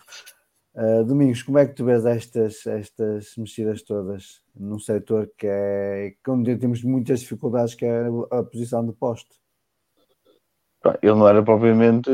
Uh, 0.75 1.05
Domingos, 1.05 1.43
como 1.43 1.59
é 1.59 1.67
que 1.67 1.75
tu 1.75 1.85
vês 1.85 2.05
estas, 2.05 2.67
estas 2.67 3.37
mexidas 3.37 3.83
todas 3.83 4.43
num 4.55 4.79
setor 4.79 5.31
que 5.39 5.47
é 5.47 6.15
onde 6.27 6.57
temos 6.57 6.83
muitas 6.83 7.21
dificuldades, 7.21 7.75
que 7.75 7.85
é 7.85 8.07
a 8.31 8.43
posição 8.43 8.85
do 8.85 8.93
posto? 8.93 9.37
Ele 11.01 11.15
não 11.15 11.29
era 11.29 11.43
propriamente 11.43 12.11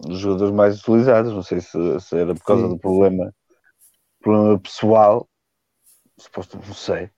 dos 0.00 0.18
jogadores 0.18 0.52
mais 0.52 0.80
utilizados, 0.80 1.32
não 1.32 1.42
sei 1.42 1.60
se, 1.60 2.00
se 2.00 2.16
era 2.16 2.34
por 2.34 2.44
causa 2.44 2.64
sim, 2.64 2.68
do 2.68 2.78
problema, 2.78 3.34
problema 4.20 4.58
pessoal 4.58 5.26
suposto, 6.18 6.58
não 6.58 6.74
sei. 6.74 7.10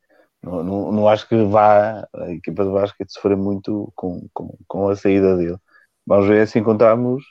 Não, 0.42 0.62
não, 0.62 0.92
não, 0.92 1.08
acho 1.08 1.28
que 1.28 1.36
vá 1.44 2.06
a 2.14 2.30
equipa 2.30 2.64
de 2.64 2.70
basquete 2.70 3.12
sofrer 3.12 3.36
muito 3.36 3.92
com, 3.96 4.28
com, 4.32 4.56
com 4.66 4.88
a 4.88 4.96
saída 4.96 5.36
dele. 5.36 5.58
Vamos 6.06 6.28
ver 6.28 6.46
se 6.48 6.58
encontramos 6.58 7.24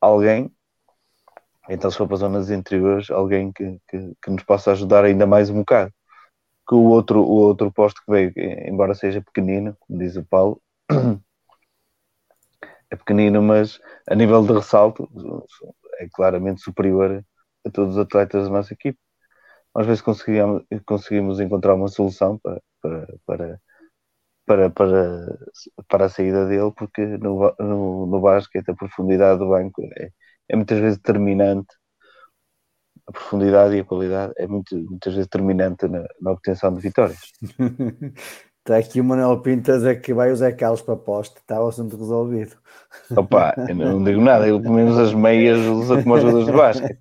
alguém, 0.00 0.50
então 1.68 1.90
se 1.90 1.98
for 1.98 2.06
para 2.06 2.14
as 2.14 2.20
zonas 2.20 2.50
interiores, 2.50 3.10
alguém 3.10 3.52
que, 3.52 3.78
que, 3.88 4.12
que, 4.22 4.30
nos 4.30 4.42
possa 4.44 4.72
ajudar 4.72 5.04
ainda 5.04 5.26
mais 5.26 5.50
um 5.50 5.58
bocado. 5.60 5.92
Que 6.68 6.74
o 6.74 6.84
outro, 6.84 7.20
o 7.22 7.32
outro 7.32 7.72
posto 7.72 8.02
que 8.04 8.10
veio, 8.10 8.32
embora 8.68 8.94
seja 8.94 9.22
pequenino, 9.22 9.76
como 9.80 9.98
diz 9.98 10.16
o 10.16 10.24
Paulo, 10.24 10.60
é 12.90 12.96
pequenino, 12.96 13.42
mas 13.42 13.80
a 14.08 14.14
nível 14.14 14.44
de 14.46 14.52
ressalto 14.52 15.08
é 15.98 16.08
claramente 16.12 16.62
superior 16.62 17.24
a 17.66 17.70
todos 17.70 17.96
os 17.96 17.98
atletas 17.98 18.44
da 18.44 18.50
nossa 18.50 18.74
equipe. 18.74 18.98
Às 19.76 19.86
vezes 19.86 20.00
conseguimos, 20.00 20.62
conseguimos 20.86 21.38
encontrar 21.38 21.74
uma 21.74 21.88
solução 21.88 22.38
para, 22.38 22.62
para, 22.80 23.06
para, 23.26 23.60
para, 24.46 24.70
para, 24.70 25.38
para 25.86 26.04
a 26.06 26.08
saída 26.08 26.46
dele, 26.46 26.72
porque 26.74 27.04
no, 27.04 27.54
no, 27.58 28.06
no 28.06 28.20
basquete 28.20 28.70
a 28.70 28.74
profundidade 28.74 29.38
do 29.38 29.48
banco 29.48 29.82
é, 29.98 30.10
é 30.48 30.56
muitas 30.56 30.78
vezes 30.78 30.96
determinante. 30.96 31.68
A 33.06 33.12
profundidade 33.12 33.76
e 33.76 33.80
a 33.80 33.84
qualidade 33.84 34.32
é 34.36 34.46
muito, 34.46 34.74
muitas 34.74 35.12
vezes 35.12 35.28
determinante 35.28 35.86
na, 35.86 36.06
na 36.20 36.32
obtenção 36.32 36.72
de 36.72 36.80
vitórias. 36.80 37.20
Está 38.58 38.78
aqui 38.80 39.00
o 39.00 39.04
Manuel 39.04 39.40
Pinto 39.42 39.70
a 39.72 39.94
que 39.94 40.14
vai 40.14 40.32
o 40.32 40.36
Zé 40.36 40.52
Carlos 40.52 40.82
para 40.82 40.94
a 40.94 40.98
posta, 40.98 41.38
está 41.38 41.62
o 41.62 41.68
assunto 41.68 41.96
resolvido. 41.96 42.56
Opa, 43.14 43.54
eu 43.68 43.74
não 43.76 44.02
digo 44.02 44.20
nada, 44.20 44.48
ele 44.48 44.60
pelo 44.60 44.74
menos 44.74 44.98
as 44.98 45.12
meias 45.12 45.58
usa 45.58 46.02
como 46.02 46.18
jogadores 46.18 46.46
de 46.46 46.52
basquete. 46.52 46.98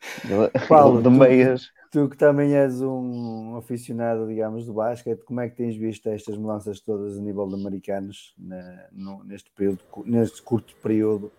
Paulo, 0.68 1.02
de 1.02 1.10
meias. 1.10 1.68
Tu, 1.90 2.08
que 2.08 2.16
também 2.16 2.54
és 2.54 2.82
um 2.82 3.56
aficionado, 3.56 4.26
digamos, 4.26 4.66
do 4.66 4.74
basquete, 4.74 5.22
como 5.24 5.40
é 5.40 5.48
que 5.48 5.56
tens 5.56 5.74
visto 5.74 6.08
estas 6.08 6.36
mudanças 6.36 6.80
todas 6.80 7.16
a 7.16 7.20
nível 7.20 7.48
de 7.48 7.54
americanos 7.54 8.34
na, 8.38 8.84
no, 8.92 9.24
neste, 9.24 9.50
período, 9.50 9.80
neste 10.04 10.42
curto 10.42 10.74
período 10.82 11.32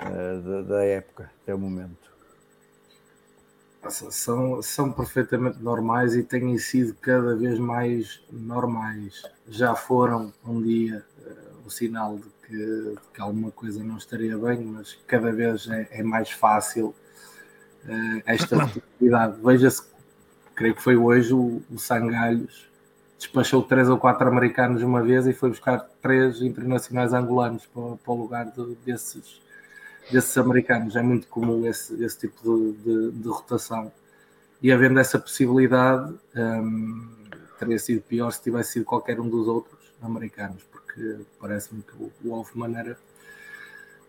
uh, 0.00 0.40
da, 0.42 0.62
da 0.62 0.84
época, 0.84 1.30
até 1.42 1.54
o 1.54 1.58
momento? 1.58 2.08
são, 3.90 4.60
são 4.62 4.92
perfeitamente 4.92 5.62
normais 5.62 6.14
e 6.14 6.22
têm 6.22 6.56
sido 6.58 6.94
cada 6.94 7.34
vez 7.34 7.58
mais 7.58 8.22
normais. 8.30 9.22
Já 9.48 9.74
foram 9.74 10.32
um 10.44 10.60
dia 10.60 11.04
uh, 11.20 11.66
o 11.66 11.70
sinal 11.70 12.16
de 12.16 12.28
que, 12.46 12.56
de 12.56 13.12
que, 13.14 13.20
alguma 13.20 13.50
coisa 13.50 13.82
não 13.82 13.96
estaria 13.96 14.36
bem, 14.36 14.64
mas 14.64 14.98
cada 15.06 15.32
vez 15.32 15.68
é, 15.68 15.88
é 15.90 16.02
mais 16.02 16.30
fácil 16.30 16.94
uh, 17.88 18.22
esta 18.26 18.62
atividade. 18.62 19.40
Veja-se, 19.42 19.82
creio 20.54 20.74
que 20.74 20.82
foi 20.82 20.96
hoje 20.96 21.32
o, 21.34 21.62
o 21.70 21.78
Sangalhos 21.78 22.68
despachou 23.18 23.62
três 23.62 23.88
ou 23.88 23.98
quatro 23.98 24.28
americanos 24.28 24.82
uma 24.82 25.02
vez 25.02 25.26
e 25.26 25.32
foi 25.32 25.48
buscar 25.48 25.80
três 26.00 26.40
internacionais 26.40 27.12
angolanos 27.12 27.66
para, 27.66 27.96
para 27.96 28.12
o 28.12 28.16
lugar 28.16 28.46
de, 28.46 28.76
desses 28.84 29.40
desses 30.10 30.36
americanos. 30.38 30.96
É 30.96 31.02
muito 31.02 31.26
comum 31.28 31.66
esse, 31.66 32.02
esse 32.02 32.18
tipo 32.18 32.42
de, 32.42 32.72
de, 32.82 33.10
de 33.12 33.28
rotação. 33.28 33.92
E 34.62 34.72
havendo 34.72 34.98
essa 34.98 35.18
possibilidade, 35.18 36.14
um, 36.34 37.08
teria 37.58 37.78
sido 37.78 38.00
pior 38.02 38.30
se 38.30 38.42
tivesse 38.42 38.72
sido 38.72 38.84
qualquer 38.84 39.20
um 39.20 39.28
dos 39.28 39.46
outros 39.46 39.78
americanos, 40.02 40.62
porque 40.70 41.18
parece-me 41.40 41.82
que 41.82 41.92
o, 41.94 42.12
o 42.24 42.34
Hoffman 42.34 42.76
era 42.76 42.98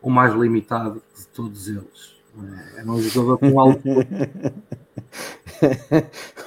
o 0.02 0.10
mais 0.10 0.34
limitado 0.34 1.04
de 1.16 1.28
todos 1.28 1.68
eles. 1.68 2.18
É, 2.38 2.80
era 2.82 2.92
um 2.92 3.02
jogador 3.02 3.38
com 3.38 3.60
alto. 3.60 3.82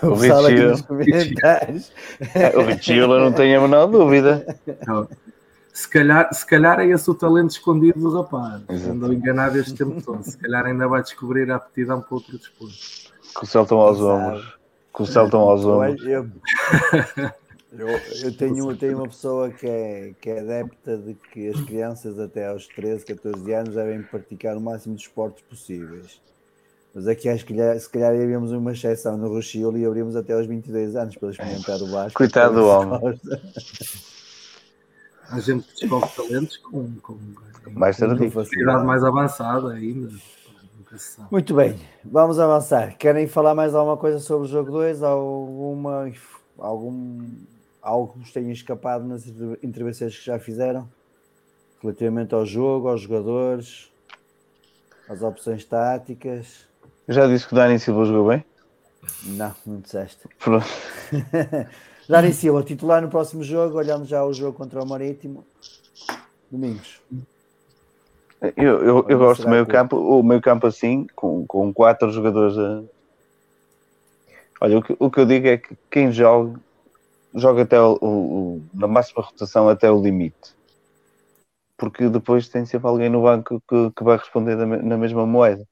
o 0.02 0.14
Richie, 2.62 3.02
o 3.02 3.08
não 3.08 3.32
tenho 3.32 3.58
a 3.58 3.62
menor 3.62 3.86
dúvida. 3.86 4.46
Não 4.86 5.08
se 5.72 5.88
calhar, 5.88 6.32
se 6.32 6.46
calhar 6.46 6.80
é 6.80 6.86
esse 6.86 7.10
o 7.10 7.14
talento 7.14 7.50
escondido 7.50 7.98
do 7.98 8.14
rapaz. 8.14 8.62
Andou 8.86 9.12
enganado 9.12 9.58
este 9.58 9.74
tempo 9.74 10.02
todo. 10.02 10.22
Se 10.22 10.36
calhar 10.36 10.66
ainda 10.66 10.86
vai 10.86 11.02
descobrir 11.02 11.50
a 11.50 11.56
aptidão 11.56 12.00
para 12.00 12.14
outro 12.14 12.36
desporto. 12.36 12.74
Com 13.34 13.44
o 13.44 13.48
Celtão 13.48 13.78
aos 13.78 13.98
ombros. 13.98 14.58
Com 14.92 15.02
o 15.02 15.06
Celtão 15.06 15.40
aos 15.40 15.64
ombros. 15.64 16.02
Eu, 17.78 17.88
eu, 17.88 18.36
tenho, 18.36 18.76
tenho 18.76 18.98
uma 18.98 19.08
pessoa 19.08 19.50
que 19.50 19.66
é, 19.66 20.14
que 20.20 20.28
é 20.28 20.40
adepta 20.40 20.98
de 20.98 21.14
que 21.14 21.48
as 21.48 21.60
crianças 21.62 22.18
até 22.18 22.48
aos 22.48 22.66
13, 22.66 23.06
14 23.06 23.52
anos 23.54 23.74
devem 23.74 24.02
praticar 24.02 24.56
o 24.56 24.60
máximo 24.60 24.94
de 24.94 25.02
esportes 25.02 25.42
possíveis. 25.48 26.20
Mas 26.94 27.08
aqui 27.08 27.30
acho 27.30 27.46
que 27.46 27.54
se 27.78 27.88
calhar 27.88 28.12
havíamos 28.12 28.52
uma 28.52 28.72
exceção 28.72 29.16
no 29.16 29.28
Rochil 29.28 29.74
e 29.78 29.86
abrimos 29.86 30.14
até 30.14 30.34
aos 30.34 30.46
22 30.46 30.94
anos 30.94 31.16
para 31.16 31.30
experimentar 31.30 31.80
o 31.80 31.90
Vasco. 31.90 32.18
Coitado 32.18 32.54
do 32.56 32.66
homem. 32.66 33.18
a 35.30 35.40
gente 35.40 35.66
descobre 35.74 36.10
talentos 36.14 36.58
com, 36.58 36.94
com, 36.96 37.18
mais 37.70 37.96
capacidade 37.96 38.84
mais 38.84 39.02
avançada 39.02 39.72
ainda. 39.72 40.10
Muito 41.30 41.54
bem, 41.54 41.80
vamos 42.04 42.38
avançar. 42.38 42.98
Querem 42.98 43.26
falar 43.26 43.54
mais 43.54 43.74
alguma 43.74 43.96
coisa 43.96 44.18
sobre 44.18 44.46
o 44.46 44.50
jogo 44.50 44.70
2? 44.70 45.02
Alguma, 45.02 46.12
algum, 46.58 47.26
algo 47.82 48.12
que 48.12 48.18
vos 48.20 48.32
tenha 48.32 48.52
escapado 48.52 49.04
nas 49.04 49.26
intervenções 49.62 50.16
que 50.16 50.24
já 50.24 50.38
fizeram? 50.38 50.88
Relativamente 51.82 52.34
ao 52.34 52.46
jogo, 52.46 52.88
aos 52.88 53.00
jogadores, 53.00 53.90
às 55.08 55.20
opções 55.20 55.64
táticas? 55.64 56.66
Já 57.08 57.26
disse 57.26 57.46
que 57.46 57.52
o 57.52 57.56
Dani 57.56 57.78
Silva 57.78 58.04
jogou 58.04 58.28
bem? 58.28 58.44
Não, 59.24 59.54
não 59.66 59.80
disseste. 59.80 60.28
Pronto. 60.38 60.64
Dani 62.08 62.32
Silva, 62.32 62.62
titular 62.62 63.02
no 63.02 63.08
próximo 63.08 63.42
jogo, 63.42 63.76
olhando 63.76 64.04
já 64.04 64.24
o 64.24 64.32
jogo 64.32 64.56
contra 64.56 64.82
o 64.82 64.86
Marítimo. 64.86 65.44
Domingos. 66.50 67.00
Eu, 68.56 68.84
eu, 68.84 69.06
eu 69.08 69.18
gosto 69.18 69.42
do 69.42 69.48
meio 69.48 69.66
campo, 69.66 69.96
o 69.96 70.22
meio 70.22 70.40
campo 70.40 70.66
assim, 70.66 71.06
com, 71.14 71.46
com 71.46 71.72
quatro 71.72 72.10
jogadores 72.10 72.58
a... 72.58 72.82
Olha, 74.60 74.78
o 74.78 74.82
que, 74.82 74.96
o 74.98 75.10
que 75.10 75.20
eu 75.20 75.26
digo 75.26 75.46
é 75.46 75.56
que 75.56 75.76
quem 75.90 76.12
joga, 76.12 76.58
joga 77.34 77.62
até 77.62 77.80
o, 77.80 77.98
o, 78.00 78.62
na 78.74 78.86
máxima 78.86 79.22
rotação 79.22 79.68
até 79.68 79.90
o 79.90 80.02
limite. 80.02 80.54
Porque 81.76 82.08
depois 82.08 82.48
tem 82.48 82.64
sempre 82.64 82.88
alguém 82.88 83.08
no 83.08 83.22
banco 83.22 83.62
que, 83.68 83.90
que 83.90 84.04
vai 84.04 84.16
responder 84.16 84.56
na, 84.56 84.66
na 84.66 84.96
mesma 84.96 85.26
moeda. 85.26 85.66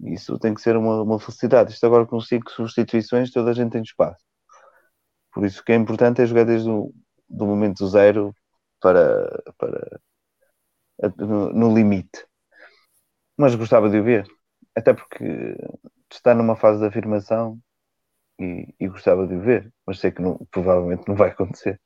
Isso 0.00 0.38
tem 0.38 0.54
que 0.54 0.60
ser 0.60 0.76
uma, 0.76 1.02
uma 1.02 1.18
felicidade. 1.18 1.72
Isto 1.72 1.86
agora 1.86 2.06
com 2.06 2.20
cinco 2.20 2.50
substituições, 2.50 3.30
toda 3.30 3.50
a 3.50 3.54
gente 3.54 3.72
tem 3.72 3.82
espaço. 3.82 4.22
Por 5.32 5.44
isso 5.44 5.62
que 5.64 5.72
é 5.72 5.76
importante 5.76 6.22
é 6.22 6.26
jogar 6.26 6.44
desde 6.44 6.68
o 6.68 6.92
do 7.28 7.46
momento 7.46 7.86
zero 7.86 8.34
para, 8.80 9.42
para 9.58 10.00
no, 11.18 11.52
no, 11.52 11.74
limite. 11.74 12.26
Mas 13.36 13.54
gostava 13.54 13.90
de 13.90 13.98
o 13.98 14.04
ver, 14.04 14.26
até 14.74 14.94
porque 14.94 15.56
está 16.10 16.34
numa 16.34 16.56
fase 16.56 16.80
de 16.80 16.86
afirmação 16.86 17.58
e, 18.38 18.74
e 18.78 18.88
gostava 18.88 19.26
de 19.26 19.34
o 19.34 19.40
ver, 19.40 19.72
mas 19.86 19.98
sei 19.98 20.10
que 20.10 20.22
não, 20.22 20.38
provavelmente 20.50 21.06
não 21.08 21.14
vai 21.14 21.30
acontecer. 21.30 21.80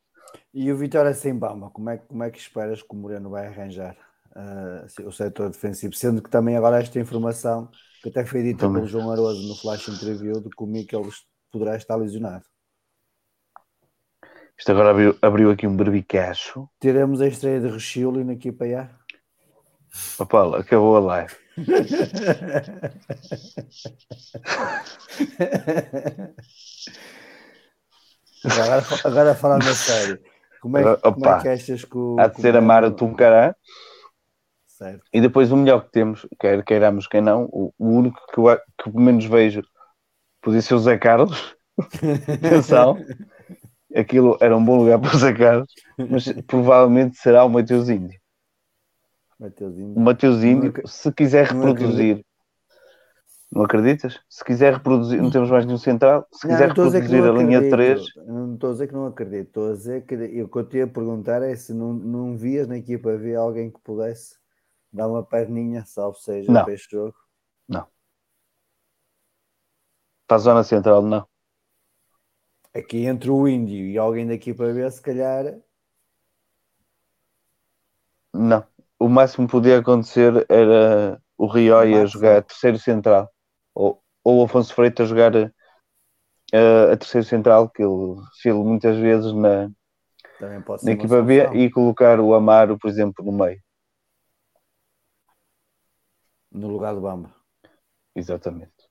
E 0.53 0.71
o 0.73 0.77
Vitória 0.77 1.15
sem 1.15 1.37
Bamba, 1.37 1.71
como 1.71 1.91
é, 1.91 1.99
como 1.99 2.23
é 2.23 2.31
que 2.31 2.39
esperas 2.39 2.83
que 2.83 2.93
o 2.93 2.97
Moreno 2.97 3.31
vai 3.31 3.47
arranjar 3.47 3.97
uh, 4.37 5.07
o 5.07 5.13
setor 5.13 5.51
defensivo? 5.51 5.95
Sendo 5.95 6.23
que 6.23 6.31
também 6.31 6.57
agora 6.57 6.81
esta 6.81 6.99
informação 6.99 7.71
que 8.03 8.09
até 8.09 8.25
foi 8.25 8.43
dita 8.43 8.71
pelo 8.71 8.87
João 8.87 9.11
Aroso 9.11 9.47
no 9.47 9.55
flash 9.55 9.89
interview 9.89 10.41
de 10.41 10.49
que 10.51 10.63
o 10.63 10.67
Mikel 10.67 11.07
poderá 11.53 11.77
estar 11.77 11.97
lesionado. 11.97 12.45
Isto 14.59 14.73
agora 14.73 14.91
abriu, 14.91 15.17
abriu 15.23 15.51
aqui 15.51 15.67
um 15.67 15.77
berbicacho. 15.77 16.69
Teremos 16.79 17.21
a 17.21 17.27
estreia 17.27 17.61
de 17.61 17.69
Rechilo 17.69 18.23
na 18.25 18.35
equipa 18.35 18.65
A. 18.67 19.00
Opa, 20.19 20.59
acabou 20.59 20.97
a 20.97 21.01
live. 21.01 21.35
agora, 28.45 28.85
agora 29.05 29.35
falando 29.35 29.69
a 29.69 29.75
sério, 29.75 30.21
como 30.61 30.79
é, 30.79 30.93
Opa, 30.93 31.13
como 31.13 31.27
é 31.27 31.41
que 31.41 31.49
achas 31.49 31.85
que 31.85 31.97
o. 31.97 32.17
Há 32.19 32.29
de 32.29 32.41
ser 32.41 32.57
amar 32.57 32.85
o 32.85 32.93
Tuncará. 32.93 33.55
Certo. 34.67 35.03
E 35.13 35.21
depois 35.21 35.53
o 35.53 35.57
melhor 35.57 35.85
que 35.85 35.93
temos, 35.93 36.27
quer 36.39 36.65
queiramos, 36.65 37.07
quem 37.07 37.21
não, 37.21 37.45
o, 37.53 37.75
o 37.79 37.89
único 37.89 38.19
que, 38.33 38.41
eu, 38.41 38.57
que 38.79 38.91
pelo 38.91 39.05
menos 39.05 39.25
vejo 39.25 39.63
podia 40.41 40.63
ser 40.63 40.75
o 40.75 40.79
Zé 40.79 40.97
Carlos. 40.97 41.55
Atenção 42.43 42.97
aquilo 43.95 44.37
era 44.41 44.57
um 44.57 44.65
bom 44.65 44.79
lugar 44.79 44.99
para 44.99 45.19
sacar, 45.19 45.65
mas 45.99 46.31
provavelmente 46.47 47.19
será 47.19 47.45
o 47.45 47.51
Mateus 49.41 49.41
Índio. 49.41 49.41
Mateus 49.41 49.77
Índio. 49.79 49.97
O 49.97 50.01
Mateus 50.01 50.45
Índio, 50.45 50.89
se 50.89 51.13
quiser 51.13 51.47
reproduzir. 51.47 52.25
Não 53.51 53.65
acreditas? 53.65 54.21
Se 54.29 54.45
quiser 54.45 54.75
reproduzir, 54.75 55.21
não 55.21 55.31
temos 55.31 55.51
mais 55.51 55.65
nenhum 55.65 55.79
central. 55.79 56.25
Se 56.31 56.47
não, 56.47 56.55
quiser 56.55 56.69
reproduzir 56.69 57.25
a, 57.25 57.29
a 57.29 57.33
linha 57.33 57.71
3. 57.71 58.05
Não 58.27 58.55
estou 58.55 58.69
a 58.69 58.73
dizer 58.73 58.87
que 58.87 58.95
não 58.95 59.07
acredito, 59.07 59.49
estou 59.49 59.71
a 59.71 59.73
dizer 59.73 60.07
que 60.07 60.15
o 60.43 60.49
que 60.49 60.59
eu 60.59 60.69
te 60.69 60.77
ia 60.77 60.87
perguntar 60.87 61.43
é 61.43 61.57
se 61.57 61.73
não, 61.73 61.93
não 61.93 62.37
vias 62.37 62.69
na 62.69 62.77
equipa 62.77 63.17
ver 63.17 63.35
alguém 63.35 63.71
que 63.71 63.81
pudesse 63.81 64.39
dar 64.93 65.09
uma 65.09 65.25
perninha, 65.25 65.85
salvo 65.85 66.17
seja, 66.19 66.53
não. 66.53 66.63
para 66.63 66.75
este 66.75 66.93
jogo. 66.93 67.17
Não. 67.67 67.87
Para 70.29 70.37
a 70.37 70.41
zona 70.41 70.63
central, 70.63 71.03
não. 71.03 71.27
Aqui 72.73 73.05
entre 73.07 73.31
o 73.31 73.49
Índio 73.49 73.87
e 73.87 73.99
alguém 73.99 74.29
daqui 74.29 74.55
para 74.55 74.73
ver, 74.73 74.93
se 74.93 75.03
calhar. 75.03 75.59
Não. 78.33 78.65
O 79.01 79.09
máximo 79.09 79.47
que 79.47 79.53
podia 79.53 79.79
acontecer 79.79 80.45
era 80.49 81.19
o 81.39 81.47
Rioi 81.47 81.95
a 81.95 82.05
jogar 82.05 82.43
terceiro 82.45 82.79
central. 82.79 83.31
Ou, 83.75 84.03
ou 84.23 84.41
o 84.41 84.45
Afonso 84.45 84.75
Freitas 84.75 85.07
a 85.07 85.09
jogar 85.09 85.35
uh, 85.35 86.93
a 86.93 86.97
terceiro 86.99 87.27
central, 87.27 87.71
que 87.71 87.83
ele 87.83 88.17
filo 88.43 88.63
muitas 88.63 88.99
vezes 88.99 89.33
na, 89.33 89.71
na 90.83 90.93
equipa 90.93 91.23
B, 91.23 91.49
e 91.55 91.71
colocar 91.71 92.21
o 92.21 92.35
Amaro, 92.35 92.79
por 92.79 92.91
exemplo, 92.91 93.25
no 93.25 93.33
meio. 93.33 93.61
No 96.53 96.69
lugar 96.69 96.95
do 96.95 97.01
Bamba. 97.01 97.35
Exatamente. 98.15 98.91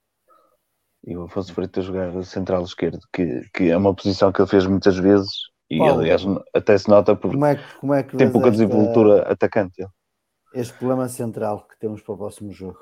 E 1.06 1.16
o 1.16 1.26
Afonso 1.26 1.54
Freitas 1.54 1.86
jogar 1.86 2.24
central 2.24 2.64
esquerdo, 2.64 3.00
que, 3.14 3.42
que 3.54 3.70
é 3.70 3.78
uma 3.78 3.94
posição 3.94 4.32
que 4.32 4.42
ele 4.42 4.50
fez 4.50 4.66
muitas 4.66 4.98
vezes 4.98 5.30
e 5.70 5.78
Paulo, 5.78 6.00
aliás 6.00 6.24
até 6.54 6.78
se 6.78 6.90
nota 6.90 7.16
porque 7.16 7.36
como 7.36 7.46
é 7.46 7.56
como 7.80 7.94
é 7.94 8.04
tem 8.04 8.32
pouca 8.32 8.50
desenvoltura 8.50 9.22
atacante. 9.32 9.82
Ele. 9.82 9.90
Este 10.54 10.74
problema 10.74 11.08
central 11.08 11.68
que 11.70 11.78
temos 11.80 12.02
para 12.02 12.14
o 12.14 12.18
próximo 12.18 12.52
jogo. 12.52 12.80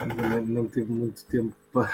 Não, 0.00 0.40
não 0.46 0.68
tive 0.68 0.92
muito 0.92 1.24
tempo 1.26 1.54
para, 1.72 1.88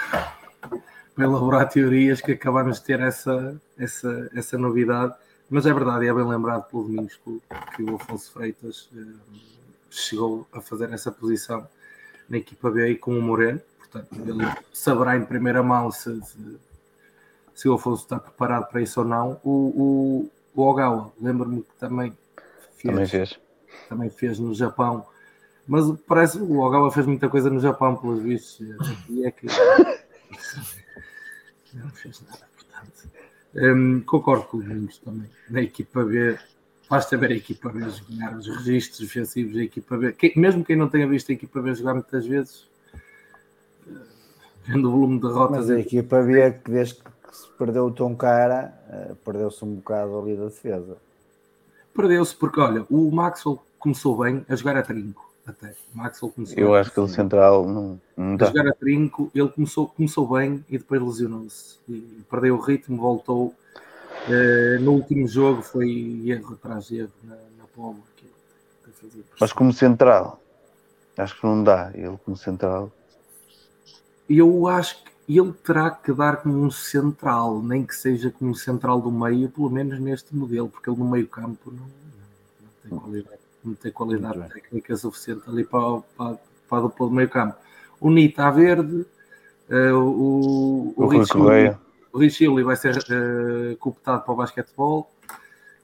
para 1.15 1.23
elaborar 1.23 1.69
teorias 1.69 2.21
que 2.21 2.31
acabámos 2.31 2.79
de 2.79 2.85
ter 2.85 2.99
essa, 2.99 3.59
essa, 3.77 4.29
essa 4.33 4.57
novidade, 4.57 5.13
mas 5.49 5.65
é 5.67 5.73
verdade, 5.73 6.07
é 6.07 6.13
bem 6.13 6.27
lembrado 6.27 6.67
pelo 6.69 6.83
Domingos 6.83 7.19
que, 7.75 7.83
o 7.83 7.95
Afonso 7.95 8.31
Freitas 8.31 8.89
eh, 8.95 9.43
chegou 9.91 10.47
a 10.51 10.59
fazer 10.59 10.91
essa 10.91 11.11
posição 11.11 11.67
na 12.27 12.37
equipa 12.37 12.71
B 12.71 12.95
com 12.95 13.17
o 13.17 13.21
Moreno, 13.21 13.61
portanto 13.77 14.09
ele 14.15 14.43
saberá 14.73 15.15
em 15.15 15.25
primeira 15.25 15.61
mão 15.61 15.91
se, 15.91 16.19
se, 16.23 16.59
se 17.53 17.69
o 17.69 17.73
Afonso 17.73 18.03
está 18.03 18.19
preparado 18.19 18.69
para 18.69 18.81
isso 18.81 19.01
ou 19.01 19.05
não. 19.05 19.39
O, 19.43 19.51
o, 19.51 20.31
o 20.55 20.61
Ogawa, 20.63 21.11
lembro-me 21.21 21.61
que 21.61 21.75
também 21.75 22.15
fez, 22.85 22.93
também 22.93 23.07
fez, 23.07 23.39
também 23.89 24.09
fez 24.09 24.39
no 24.39 24.53
Japão, 24.53 25.05
mas 25.67 25.85
parece 26.07 26.37
que 26.37 26.43
o 26.43 26.59
Ogawa 26.59 26.91
fez 26.91 27.05
muita 27.05 27.29
coisa 27.29 27.49
no 27.49 27.59
Japão, 27.59 27.95
pelos 27.95 28.21
vistos, 28.21 28.59
e 29.09 29.25
é 29.25 29.31
que 29.31 29.47
não 31.73 31.89
fez 31.89 32.21
nada, 32.21 32.47
portanto. 32.55 33.09
Um, 33.55 34.01
concordo 34.01 34.45
com 34.45 34.57
o 34.57 34.63
Domingos 34.63 34.99
também. 34.99 35.29
Na 35.49 35.61
equipa 35.61 36.03
B 36.03 36.37
Basta 36.89 37.17
ver 37.17 37.31
a 37.31 37.35
equipa 37.35 37.69
B 37.69 37.79
jogar 37.89 38.37
os 38.37 38.47
registros 38.47 38.99
defensivos 38.99 39.55
da 39.55 39.63
equipa 39.63 39.97
B. 39.97 40.13
Quem, 40.13 40.33
mesmo 40.35 40.63
quem 40.63 40.75
não 40.75 40.87
tenha 40.87 41.07
visto 41.07 41.31
a 41.31 41.33
equipa 41.33 41.61
B 41.61 41.73
jogar 41.73 41.95
muitas 41.95 42.27
vezes, 42.27 42.67
eh, 43.87 43.91
vendo 44.67 44.87
o 44.87 44.91
volume 44.91 45.15
de 45.15 45.27
derrotas. 45.27 45.57
Mas 45.57 45.69
a 45.71 45.79
equipa 45.79 46.21
B, 46.21 46.51
que 46.51 46.71
desde 46.71 46.95
que 46.95 47.01
se 47.31 47.47
perdeu 47.57 47.87
o 47.87 47.91
tom 47.91 48.15
cara, 48.15 48.71
eh, 48.89 49.15
perdeu-se 49.25 49.65
um 49.65 49.75
bocado 49.75 50.19
ali 50.19 50.35
da 50.35 50.45
defesa. 50.45 50.97
Perdeu-se 51.95 52.35
porque, 52.35 52.59
olha, 52.59 52.85
o 52.89 53.09
Maxwell 53.11 53.61
começou 53.79 54.17
bem 54.17 54.45
a 54.49 54.55
jogar 54.55 54.77
a 54.77 54.83
trinco. 54.83 55.25
Até. 55.47 55.75
O 55.93 55.97
Maxwell 55.97 56.31
começou 56.31 56.57
Eu 56.57 56.75
acho 56.75 56.91
que 56.91 56.99
ele 56.99 57.07
central 57.07 57.67
não, 57.67 58.01
não 58.17 58.35
dá. 58.35 58.45
A 58.45 58.49
jogar 58.49 58.67
a 58.67 58.73
trinco, 58.73 59.31
ele 59.33 59.49
começou, 59.49 59.87
começou 59.87 60.27
bem 60.27 60.65
e 60.69 60.77
depois 60.77 61.01
lesionou-se. 61.01 61.77
E 61.87 62.23
perdeu 62.29 62.55
o 62.55 62.59
ritmo, 62.59 62.97
voltou 62.97 63.53
Uh, 64.27 64.81
no 64.81 64.93
último 64.93 65.27
jogo 65.27 65.61
foi 65.61 66.23
erro 66.25 66.53
atrás 66.53 66.87
de 66.87 66.97
erro 66.99 67.11
na, 67.23 67.35
na 67.35 67.65
Polo. 67.75 68.03
Mas 69.39 69.53
como 69.53 69.71
central, 69.71 70.41
acho 71.15 71.39
que 71.39 71.45
não 71.45 71.63
dá. 71.63 71.91
Ele 71.93 72.17
como 72.23 72.35
central. 72.35 72.91
Eu 74.27 74.67
acho 74.67 75.03
que 75.03 75.11
ele 75.27 75.53
terá 75.53 75.89
que 75.89 76.13
dar 76.13 76.37
como 76.37 76.61
um 76.61 76.69
central, 76.69 77.61
nem 77.61 77.83
que 77.83 77.95
seja 77.95 78.29
como 78.29 78.51
um 78.51 78.53
central 78.53 79.01
do 79.01 79.11
meio, 79.11 79.49
pelo 79.49 79.69
menos 79.69 79.99
neste 79.99 80.35
modelo, 80.35 80.69
porque 80.69 80.89
ele 80.89 80.99
no 80.99 81.09
meio 81.09 81.27
campo 81.27 81.71
não, 81.71 81.87
não 82.61 82.69
tem 82.83 82.99
qualidade, 82.99 83.39
não 83.63 83.73
tem 83.73 83.91
qualidade 83.91 84.53
técnica 84.53 84.95
suficiente 84.95 85.41
ali 85.47 85.63
para, 85.63 86.01
para, 86.15 86.37
para 86.69 86.77
a 86.77 86.81
dupla 86.81 87.07
do 87.07 87.13
meio 87.13 87.29
campo. 87.29 87.55
O 87.99 88.11
Nita 88.11 88.45
a 88.45 88.51
verde, 88.51 89.05
uh, 89.69 89.95
o, 89.95 90.93
o, 90.95 91.05
o, 92.13 92.17
Richili 92.19 92.63
vai 92.63 92.75
ser 92.75 92.95
uh, 92.95 93.75
cooptado 93.77 94.23
para 94.23 94.33
o 94.33 94.35
basquetebol 94.35 95.09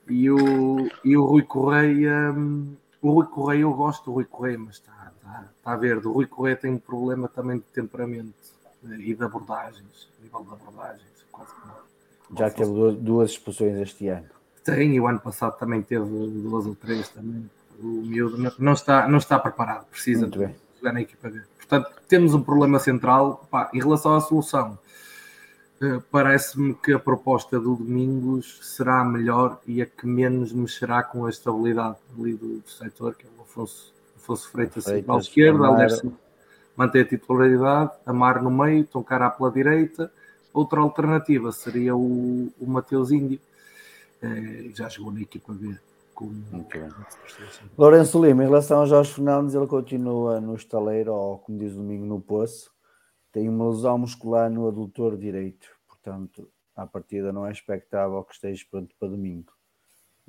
e 0.08 0.30
o, 0.30 0.88
e 1.04 1.18
o 1.18 1.26
Rui 1.26 1.42
Correia. 1.42 2.32
Um, 2.32 2.76
o 3.02 3.12
Rui 3.14 3.26
Correia, 3.26 3.62
eu 3.62 3.74
gosto 3.74 4.06
do 4.06 4.12
Rui 4.12 4.26
Correia, 4.26 4.60
mas 4.60 4.76
está, 4.76 5.12
está, 5.18 5.46
está 5.58 5.74
a 5.74 5.78
ver. 5.78 5.98
O 6.06 6.12
Rui 6.12 6.28
Correia 6.28 6.56
tem 6.56 6.74
um 6.74 6.78
problema 6.78 7.28
também 7.28 7.58
de 7.58 7.64
temperamento 7.64 8.61
e 8.84 9.14
de 9.14 9.24
abordagens, 9.24 10.10
nível 10.22 10.44
de 10.44 10.54
abordagens. 10.54 11.26
Quase 11.32 11.52
Já 12.38 12.50
teve 12.50 12.72
duas, 12.72 12.96
duas 12.96 13.32
expulsões 13.32 13.78
este 13.78 14.08
ano. 14.08 14.28
Tem, 14.64 14.96
e 14.96 15.00
o 15.00 15.08
ano 15.08 15.20
passado 15.20 15.58
também 15.58 15.82
teve 15.82 16.06
duas 16.06 16.66
ou 16.66 16.76
três 16.76 17.10
também. 17.10 17.50
O 17.80 17.88
miúdo 17.88 18.54
não 18.60 18.74
está, 18.74 19.08
não 19.08 19.18
está 19.18 19.40
preparado, 19.40 19.86
precisa 19.88 20.28
de 20.28 20.54
jogar 20.78 20.94
na 20.94 21.02
equipa 21.02 21.30
dele. 21.30 21.46
Portanto, 21.58 21.90
temos 22.08 22.34
um 22.34 22.44
problema 22.44 22.78
central. 22.80 23.48
Pá, 23.50 23.72
em 23.74 23.80
relação 23.80 24.14
à 24.14 24.22
solução, 24.22 24.78
eh, 25.82 26.00
parece-me 26.12 26.76
que 26.76 26.94
a 26.94 27.00
proposta 27.00 27.60
do 27.60 27.76
Domingos 27.76 28.60
será 28.62 29.02
a 29.02 29.06
melhor 29.06 29.60
e 29.66 29.82
a 29.82 29.86
que 29.86 30.06
menos 30.06 30.54
mexerá 30.54 31.02
com 31.02 31.26
a 31.26 31.30
estabilidade 31.30 31.98
ali 32.16 32.36
do, 32.36 32.60
do 32.60 32.70
setor, 32.70 33.16
que 33.16 33.26
é 33.26 33.30
o 33.36 33.42
Afonso, 33.42 33.92
Afonso 34.16 34.52
Freitas, 34.52 34.84
Freitas 34.84 35.16
à 35.16 35.18
esquerda, 35.18 35.68
manter 36.76 37.02
a 37.02 37.08
titularidade, 37.08 37.92
Amar 38.06 38.42
no 38.42 38.52
meio, 38.52 38.86
Toncará 38.86 39.30
pela 39.30 39.52
direita. 39.52 40.12
Outra 40.54 40.82
alternativa 40.82 41.52
seria 41.52 41.96
o, 41.96 42.52
o 42.60 42.68
Mateus 42.68 43.12
Índio, 43.12 43.40
eh, 44.22 44.70
já 44.74 44.90
jogou 44.90 45.12
na 45.12 45.22
equipa 45.22 45.54
B. 45.54 45.78
Com... 46.14 46.34
Lourenço 47.78 48.24
Lima, 48.24 48.44
em 48.44 48.48
relação 48.48 48.80
ao 48.80 48.88
Jorge 48.88 49.14
Fernandes, 49.14 49.56
ele 49.56 49.66
continua 49.66 50.40
no 50.42 50.56
estaleiro, 50.56 51.14
ou 51.14 51.40
como 51.40 51.58
diz 51.58 51.74
o 51.74 51.78
Domingo, 51.78 52.06
no 52.06 52.20
poço 52.20 52.72
tem 53.32 53.48
uma 53.48 53.70
lesão 53.70 53.98
muscular 53.98 54.50
no 54.50 54.68
adutor 54.68 55.18
direito, 55.18 55.70
portanto, 55.88 56.50
à 56.76 56.86
partida 56.86 57.32
não 57.32 57.48
é 57.48 57.52
expectável 57.52 58.24
que 58.24 58.34
esteja 58.34 58.66
pronto 58.70 58.94
para 59.00 59.10
domingo. 59.10 59.52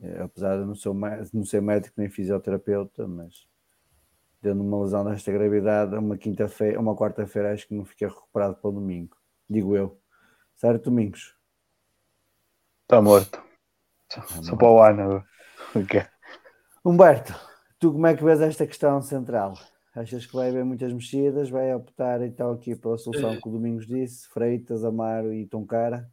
É, 0.01 0.23
apesar 0.23 0.59
de 0.59 0.65
não 0.65 0.75
ser, 0.75 0.91
não 1.33 1.45
ser 1.45 1.61
médico 1.61 1.95
nem 1.97 2.09
fisioterapeuta, 2.09 3.07
mas 3.07 3.47
tendo 4.43 4.61
uma 4.61 4.83
lesão 4.83 5.05
desta 5.05 5.31
gravidade, 5.31 5.95
uma 5.95 6.19
quinta-feira, 6.19 6.81
uma 6.81 6.97
quarta-feira, 6.97 7.53
acho 7.53 7.69
que 7.69 7.75
não 7.75 7.85
fica 7.85 8.09
recuperado 8.09 8.57
para 8.57 8.69
o 8.69 8.73
domingo, 8.73 9.17
digo 9.49 9.77
eu. 9.77 9.99
Certo, 10.57 10.91
Domingos? 10.91 11.35
Está 12.83 13.01
morto. 13.01 13.43
Tá 14.09 14.23
Só 14.43 14.57
para 14.57 14.71
o 14.71 14.83
ano. 14.83 15.25
Okay. 15.75 16.03
Humberto, 16.85 17.33
tu 17.79 17.93
como 17.93 18.07
é 18.07 18.15
que 18.15 18.23
vês 18.23 18.43
esta 18.43 18.67
questão 18.67 19.01
central? 19.01 19.55
Achas 19.95 20.27
que 20.27 20.35
vai 20.35 20.51
haver 20.51 20.67
muitas 20.67 20.93
mexidas? 20.93 21.49
Vai 21.49 21.75
optar 21.75 22.21
então 22.21 22.53
aqui 22.53 22.77
pela 22.77 22.99
solução 22.99 23.41
que 23.41 23.49
o 23.49 23.53
Domingos 23.53 23.87
disse: 23.87 24.29
Freitas, 24.29 24.85
Amaro 24.85 25.33
e 25.33 25.47
Toncara? 25.47 26.11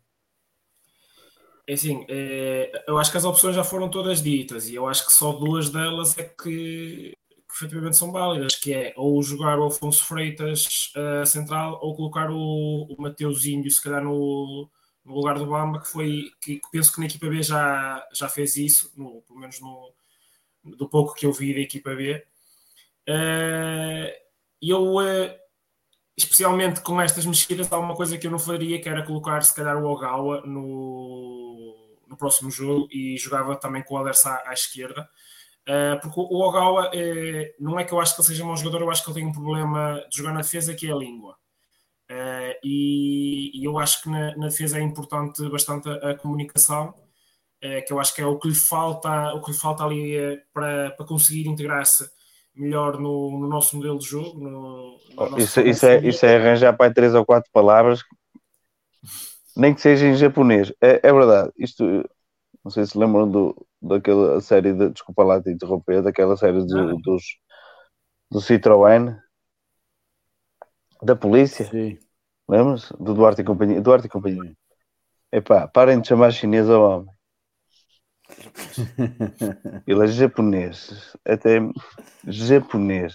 É 1.67 1.73
assim, 1.73 2.05
é, 2.07 2.71
eu 2.87 2.97
acho 2.97 3.11
que 3.11 3.17
as 3.17 3.25
opções 3.25 3.55
já 3.55 3.63
foram 3.63 3.89
todas 3.89 4.21
ditas 4.21 4.69
e 4.69 4.75
eu 4.75 4.87
acho 4.87 5.05
que 5.05 5.11
só 5.11 5.33
duas 5.33 5.69
delas 5.69 6.17
é 6.17 6.23
que, 6.23 7.13
que 7.49 7.55
efetivamente 7.55 7.97
são 7.97 8.11
válidas, 8.11 8.55
que 8.55 8.73
é 8.73 8.93
ou 8.95 9.21
jogar 9.23 9.57
o 9.57 9.65
Afonso 9.65 10.05
Freitas 10.05 10.93
uh, 10.95 11.25
central 11.25 11.79
ou 11.81 11.95
colocar 11.95 12.29
o, 12.29 12.83
o 12.83 13.01
Mateus 13.01 13.45
Índio, 13.45 13.71
se 13.71 13.81
calhar 13.81 14.03
no, 14.03 14.69
no 15.03 15.15
lugar 15.15 15.39
do 15.39 15.47
Bamba, 15.47 15.81
que 15.81 15.87
foi 15.87 16.31
que, 16.39 16.59
que, 16.59 16.71
penso 16.71 16.93
que 16.93 16.99
na 16.99 17.07
equipa 17.07 17.27
B 17.27 17.41
já, 17.41 18.07
já 18.13 18.29
fez 18.29 18.55
isso, 18.55 18.93
no, 18.95 19.23
pelo 19.23 19.39
menos 19.39 19.59
no, 19.59 19.91
do 20.63 20.87
pouco 20.87 21.15
que 21.15 21.25
eu 21.25 21.33
vi 21.33 21.53
da 21.53 21.61
equipa 21.61 21.95
B. 21.95 22.23
Uh, 23.09 24.13
eu, 24.61 24.97
uh, 24.97 25.35
especialmente 26.15 26.81
com 26.81 27.01
estas 27.01 27.25
mexidas, 27.25 27.71
há 27.71 27.79
uma 27.79 27.95
coisa 27.95 28.17
que 28.17 28.27
eu 28.27 28.31
não 28.31 28.39
faria, 28.39 28.79
que 28.79 28.87
era 28.87 29.03
colocar 29.03 29.41
se 29.41 29.55
calhar 29.55 29.75
o 29.75 29.87
Ogawa 29.87 30.41
no, 30.45 31.97
no 32.07 32.15
próximo 32.15 32.51
jogo 32.51 32.87
e 32.91 33.17
jogava 33.17 33.55
também 33.55 33.81
com 33.81 33.95
o 33.95 33.97
Alersa 33.97 34.29
à, 34.29 34.49
à 34.51 34.53
esquerda. 34.53 35.09
Uh, 35.69 36.01
porque 36.01 36.19
o 36.19 36.41
Ogawa 36.41 36.89
não 37.59 37.79
é 37.79 37.83
que 37.83 37.93
eu 37.93 37.99
acho 37.99 38.15
que 38.15 38.21
ele 38.21 38.27
seja 38.27 38.43
um 38.43 38.47
bom 38.47 38.55
jogador, 38.55 38.81
eu 38.81 38.89
acho 38.89 39.03
que 39.03 39.11
ele 39.11 39.19
tem 39.19 39.27
um 39.27 39.31
problema 39.31 40.03
de 40.09 40.17
jogar 40.17 40.33
na 40.33 40.41
defesa 40.41 40.73
que 40.73 40.87
é 40.87 40.91
a 40.91 40.95
língua. 40.95 41.35
Uh, 42.09 42.57
e, 42.63 43.63
eu 43.63 43.77
acho 43.77 44.01
que 44.01 44.09
na, 44.09 44.31
defesa 44.47 44.79
é 44.79 44.81
importante 44.81 45.47
bastante 45.47 45.87
a, 45.87 46.15
comunicação, 46.15 46.89
uh, 46.89 47.85
que 47.85 47.93
eu 47.93 47.99
acho 47.99 48.15
que 48.15 48.21
é 48.21 48.25
o 48.25 48.39
que 48.39 48.47
lhe 48.47 48.55
falta, 48.55 49.31
o 49.35 49.43
que 49.43 49.51
lhe 49.51 49.57
falta 49.57 49.83
ali 49.83 50.41
para, 50.51 50.89
para 50.89 51.05
conseguir 51.05 51.47
integrar-se 51.47 52.09
melhor 52.55 52.99
no, 52.99 53.39
no 53.39 53.47
nosso 53.47 53.77
modelo 53.77 53.99
de 53.99 54.05
jogo. 54.05 54.39
No, 54.39 54.97
no 55.15 55.37
isso, 55.37 55.61
isso, 55.61 55.85
é, 55.85 55.99
isso 55.99 56.25
é 56.25 56.37
arranjar 56.37 56.75
para 56.75 56.91
três 56.91 57.13
ou 57.13 57.23
quatro 57.23 57.51
palavras, 57.53 58.03
nem 59.55 59.75
que 59.75 59.81
seja 59.81 60.07
em 60.07 60.15
japonês. 60.15 60.73
É, 60.81 60.99
é 61.03 61.13
verdade. 61.13 61.51
Isto, 61.55 61.83
não 62.65 62.71
sei 62.71 62.87
se 62.87 62.97
lembram 62.97 63.29
do, 63.29 63.55
daquela 63.81 64.41
série, 64.41 64.73
de, 64.73 64.89
desculpa 64.89 65.23
lá 65.23 65.41
te 65.41 65.51
interromper, 65.51 66.01
daquela 66.01 66.35
série 66.35 66.65
de, 66.65 67.01
dos, 67.01 67.23
do 68.31 68.39
Citroën. 68.39 69.17
Da 71.01 71.15
polícia? 71.15 71.65
Sim. 71.65 71.97
Lembras? 72.47 72.91
Do 72.99 73.13
Duarte 73.13 73.41
e 73.41 73.45
Companhia. 73.45 73.81
Duarte 73.81 74.07
e 74.07 74.09
Companhia. 74.09 74.55
Epá, 75.31 75.67
parem 75.67 76.01
de 76.01 76.07
chamar 76.07 76.31
chinês 76.31 76.69
ao 76.69 76.81
homem. 76.81 77.13
Ele 79.87 80.03
é 80.03 80.07
japonês. 80.07 81.15
Até 81.25 81.59
japonês. 82.27 83.13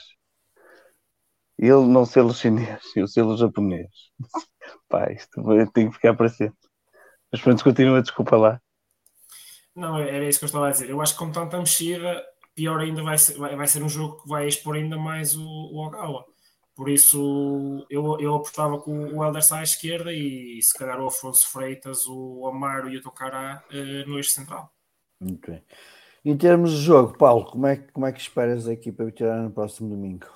Ele 1.58 1.86
não 1.86 2.04
selo 2.04 2.34
chinês, 2.34 2.82
eu 2.96 3.06
selo 3.06 3.36
japonês. 3.36 3.88
Pá, 4.88 5.10
isto 5.12 5.42
tem 5.72 5.88
que 5.88 5.94
ficar 5.94 6.14
para 6.14 6.28
sempre. 6.28 6.58
Mas 7.30 7.40
pronto, 7.40 7.64
continua, 7.64 8.02
desculpa 8.02 8.36
lá. 8.36 8.60
Não, 9.74 9.98
era 9.98 10.28
isso 10.28 10.38
que 10.38 10.44
eu 10.44 10.46
estava 10.46 10.68
a 10.68 10.70
dizer. 10.70 10.88
Eu 10.88 11.00
acho 11.00 11.14
que 11.14 11.18
com 11.18 11.32
tanta 11.32 11.58
mexida, 11.58 12.24
pior 12.54 12.80
ainda 12.80 13.02
vai 13.02 13.18
ser, 13.18 13.36
vai, 13.36 13.56
vai 13.56 13.66
ser 13.66 13.82
um 13.82 13.88
jogo 13.88 14.22
que 14.22 14.28
vai 14.28 14.46
expor 14.46 14.76
ainda 14.76 14.96
mais 14.96 15.36
o, 15.36 15.44
o 15.44 15.84
Ogawa. 15.84 16.24
Por 16.74 16.88
isso, 16.88 17.86
eu, 17.88 18.18
eu 18.18 18.34
apostava 18.34 18.80
com 18.80 19.14
o 19.14 19.24
Helder 19.24 19.42
à 19.52 19.62
esquerda 19.62 20.12
e 20.12 20.60
se 20.60 20.76
calhar 20.76 21.00
o 21.00 21.06
Afonso 21.06 21.48
Freitas, 21.48 22.06
o 22.06 22.46
Amaro 22.48 22.88
e 22.88 22.96
o 22.96 23.02
Tocará 23.02 23.62
uh, 23.70 24.08
no 24.08 24.16
eixo 24.16 24.30
central. 24.30 24.72
Muito 25.20 25.50
bem. 25.50 25.62
Em 26.24 26.36
termos 26.36 26.72
de 26.72 26.78
jogo, 26.78 27.16
Paulo, 27.16 27.44
como 27.44 27.66
é, 27.66 27.76
como 27.76 28.06
é 28.06 28.12
que 28.12 28.20
esperas 28.20 28.66
a 28.66 28.72
equipa 28.72 29.04
vitoriana 29.04 29.44
no 29.44 29.50
próximo 29.50 29.88
domingo? 29.88 30.26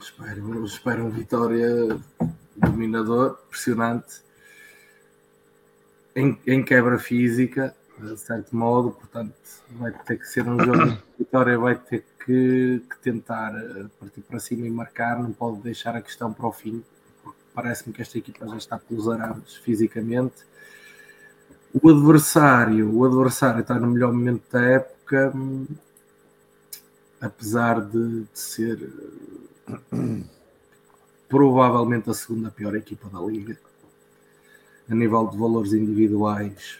Espero, 0.00 0.64
espero 0.64 1.02
uma 1.02 1.10
vitória 1.10 1.68
dominador, 2.56 3.38
impressionante, 3.46 4.22
em, 6.14 6.38
em 6.46 6.64
quebra 6.64 6.98
física, 6.98 7.74
de 7.98 8.16
certo 8.18 8.54
modo, 8.56 8.90
portanto 8.90 9.34
vai 9.72 9.92
ter 9.92 10.18
que 10.18 10.26
ser 10.26 10.46
um 10.48 10.58
jogo 10.58 10.86
de 10.86 11.02
vitória, 11.18 11.58
vai 11.58 11.76
ter 11.76 12.04
que, 12.24 12.82
que, 12.88 12.98
tentar 13.02 13.54
eh, 13.54 13.86
partir 14.00 14.20
para 14.22 14.38
cima 14.38 14.66
e 14.66 14.70
marcar, 14.70 15.18
não 15.20 15.32
pode 15.32 15.60
deixar 15.60 15.94
a 15.94 16.00
questão 16.00 16.32
para 16.32 16.46
o 16.46 16.52
fim, 16.52 16.82
porque 17.22 17.38
parece-me 17.54 17.94
que 17.94 18.02
esta 18.02 18.18
equipa 18.18 18.46
já 18.48 18.56
está 18.56 18.78
pelos 18.78 19.08
arames 19.08 19.56
fisicamente. 19.56 20.44
O 21.82 21.88
adversário, 21.90 22.94
o 22.94 23.04
adversário 23.04 23.60
está 23.60 23.78
no 23.78 23.88
melhor 23.88 24.12
momento 24.12 24.44
da 24.50 24.62
época, 24.62 25.32
apesar 27.20 27.80
de, 27.80 28.20
de 28.20 28.38
ser 28.38 28.92
provavelmente 31.28 32.10
a 32.10 32.14
segunda 32.14 32.50
pior 32.50 32.74
equipa 32.74 33.08
da 33.08 33.20
liga. 33.20 33.58
A 34.88 34.94
nível 34.94 35.26
de 35.26 35.38
valores 35.38 35.72
individuais, 35.72 36.78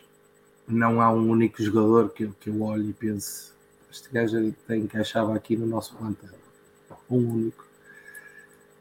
não 0.69 1.01
há 1.01 1.11
um 1.11 1.31
único 1.31 1.63
jogador 1.63 2.11
que, 2.11 2.29
que 2.41 2.51
eu 2.51 2.63
olhe 2.63 2.91
e 2.91 2.93
pense 2.93 3.55
este 3.95 4.11
gajo 4.11 4.53
tem 4.67 4.83
encaixava 4.83 5.37
aqui 5.37 5.57
no 5.57 5.67
nosso 5.67 5.95
plantel. 5.95 6.31
Um 7.09 7.31
único. 7.31 7.65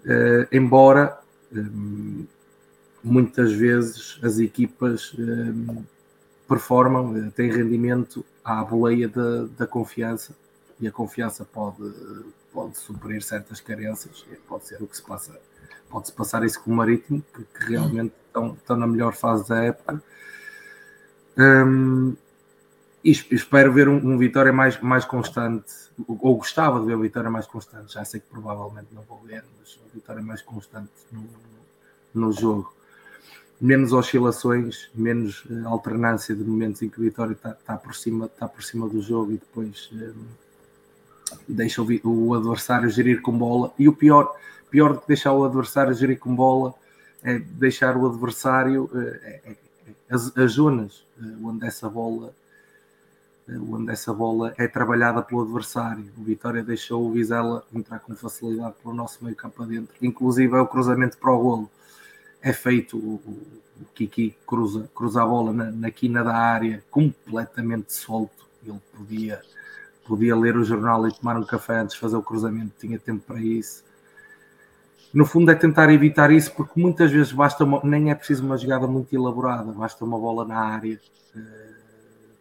Uh, 0.04 0.48
embora 0.52 1.20
um, 1.54 2.26
muitas 3.04 3.54
vezes 3.54 4.20
as 4.24 4.40
equipas 4.40 5.14
um, 5.18 5.84
performam, 6.48 7.16
eh, 7.16 7.30
têm 7.30 7.52
rendimento 7.52 8.26
à 8.44 8.64
boleia 8.64 9.08
da, 9.08 9.46
da 9.58 9.68
confiança 9.68 10.36
e 10.80 10.88
a 10.88 10.92
confiança 10.92 11.46
pode, 11.46 11.94
pode 12.52 12.78
suprir 12.78 13.22
certas 13.24 13.62
carências, 13.62 14.26
pode 14.48 14.68
ser 14.68 14.82
o 14.82 14.88
que 14.88 14.98
se 14.98 15.04
passa, 15.04 15.40
pode-se 15.94 16.12
passar 16.12 16.44
isso 16.44 16.60
com 16.64 16.72
o 16.72 16.76
Marítimo, 16.76 17.24
que, 17.34 17.44
que 17.44 17.72
realmente 17.72 18.14
estão, 18.26 18.54
estão 18.54 18.76
na 18.76 18.88
melhor 18.88 19.14
fase 19.14 19.48
da 19.48 19.64
época 19.64 20.02
um, 21.38 22.16
e 23.04 23.12
espero 23.12 23.72
ver 23.72 23.88
um, 23.88 23.98
um, 23.98 24.18
Vitória 24.18 24.52
mais, 24.52 24.80
mais 24.80 25.06
constante, 25.06 25.72
ou 26.08 26.38
gostava 26.38 26.80
de 26.80 26.88
ver 26.88 26.96
o 26.96 27.02
Vitória 27.02 27.30
mais 27.30 27.46
constante. 27.46 27.94
Já 27.94 28.04
sei 28.04 28.22
que 28.22 28.28
provavelmente 28.28 28.88
não 28.92 29.04
vou 29.04 29.20
ver, 29.20 29.44
mas 29.60 29.76
o 29.76 29.94
Vitória 29.94 30.22
mais 30.22 30.42
constante 30.42 30.90
no, 31.12 31.28
no 32.14 32.32
jogo. 32.32 32.74
Menos 33.62 33.94
oscilações, 33.94 34.90
menos 34.96 35.46
uh, 35.46 35.68
alternância 35.68 36.36
de 36.36 36.44
momentos 36.44 36.82
em 36.82 36.90
que 36.90 37.00
o 37.00 37.04
Vitória 37.04 37.34
está 37.34 37.54
tá 37.54 37.78
por, 37.78 37.94
cima, 37.94 38.28
tá 38.28 38.48
por 38.48 38.64
cima 38.64 38.90
do 38.90 39.02
jogo 39.02 39.32
e 39.32 39.38
depois 39.38 39.90
um, 39.94 40.26
deixa 41.48 41.82
o, 41.82 41.88
o, 42.04 42.34
adversário 42.34 42.90
gerir 42.90 43.22
com 43.22 43.38
bola. 43.38 43.74
E 43.78 43.88
o 43.88 43.94
pior, 43.94 44.34
pior 44.74 44.94
do 44.94 45.02
que 45.02 45.08
deixar 45.08 45.32
o 45.34 45.46
adversário 45.46 45.94
gerir 45.94 46.18
com 46.18 46.36
bola 46.36 46.74
é 47.24 47.38
deixar 47.38 47.96
o 47.96 48.08
adversário. 48.08 48.86
Uh, 48.86 49.20
é, 49.24 49.56
as, 50.10 50.36
as 50.36 50.54
zonas 50.54 51.06
eh, 51.22 51.36
onde 51.44 51.66
essa 51.66 51.88
bola 51.90 52.34
eh, 53.48 53.58
onde 53.58 53.92
essa 53.92 54.12
bola 54.14 54.54
é 54.58 54.68
trabalhada 54.68 55.22
pelo 55.22 55.44
adversário. 55.44 56.12
O 56.18 56.24
Vitória 56.24 56.64
deixou 56.64 57.08
o 57.08 57.12
Vizela 57.12 57.64
entrar 57.72 58.00
com 58.00 58.16
facilidade 58.16 58.74
pelo 58.82 58.96
nosso 58.96 59.24
meio 59.24 59.36
campo 59.36 59.62
adentro. 59.62 59.94
Inclusive 60.02 60.56
é 60.56 60.60
o 60.60 60.68
cruzamento 60.68 61.18
para 61.20 61.32
o 61.32 61.40
golo. 61.40 61.72
É 62.42 62.52
feito, 62.52 62.98
o, 62.98 63.22
o 63.80 63.86
Kiki 63.94 64.36
cruza, 64.46 64.90
cruza 64.96 65.22
a 65.22 65.26
bola 65.26 65.54
na, 65.54 65.72
na 65.72 65.92
quina 65.92 66.24
da 66.24 66.36
área, 66.36 66.84
completamente 66.90 67.94
solto. 67.94 68.48
Ele 68.66 68.80
podia, 68.98 69.42
podia 70.06 70.36
ler 70.36 70.58
o 70.58 70.64
jornal 70.64 71.08
e 71.08 71.14
tomar 71.14 71.38
um 71.38 71.46
café 71.46 71.80
antes 71.80 71.94
de 71.94 72.02
fazer 72.02 72.18
o 72.18 72.24
cruzamento, 72.24 72.74
tinha 72.80 72.98
tempo 72.98 73.24
para 73.28 73.40
isso 73.40 73.84
no 75.14 75.26
fundo 75.26 75.52
é 75.52 75.56
tentar 75.56 75.92
evitar 75.92 76.32
isso, 76.32 76.52
porque 76.54 76.80
muitas 76.80 77.12
vezes 77.12 77.32
basta 77.32 77.64
uma, 77.64 77.82
nem 77.84 78.10
é 78.10 78.16
preciso 78.16 78.44
uma 78.44 78.58
jogada 78.58 78.88
muito 78.88 79.14
elaborada, 79.14 79.72
basta 79.72 80.04
uma 80.04 80.18
bola 80.18 80.44
na 80.46 80.58
área, 80.58 81.00
uh, 81.36 81.40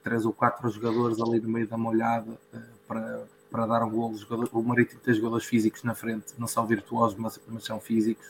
três 0.02 0.24
ou 0.24 0.32
quatro 0.32 0.68
jogadores 0.70 1.20
ali 1.20 1.39
no 1.39 1.48
meio 1.48 1.68
da 1.68 1.76
molhada 1.76 2.30
uh, 2.30 2.59
para, 2.89 3.24
para 3.51 3.66
dar 3.66 3.82
um 3.84 3.90
golo. 3.90 4.16
O 4.52 4.62
Marítimo 4.62 5.01
tem 5.01 5.12
jogadores 5.12 5.44
físicos 5.44 5.82
na 5.82 5.94
frente, 5.94 6.32
não 6.39 6.47
são 6.47 6.66
virtuosos, 6.66 7.18
mas, 7.18 7.39
mas 7.47 7.64
são 7.64 7.78
físicos. 7.78 8.26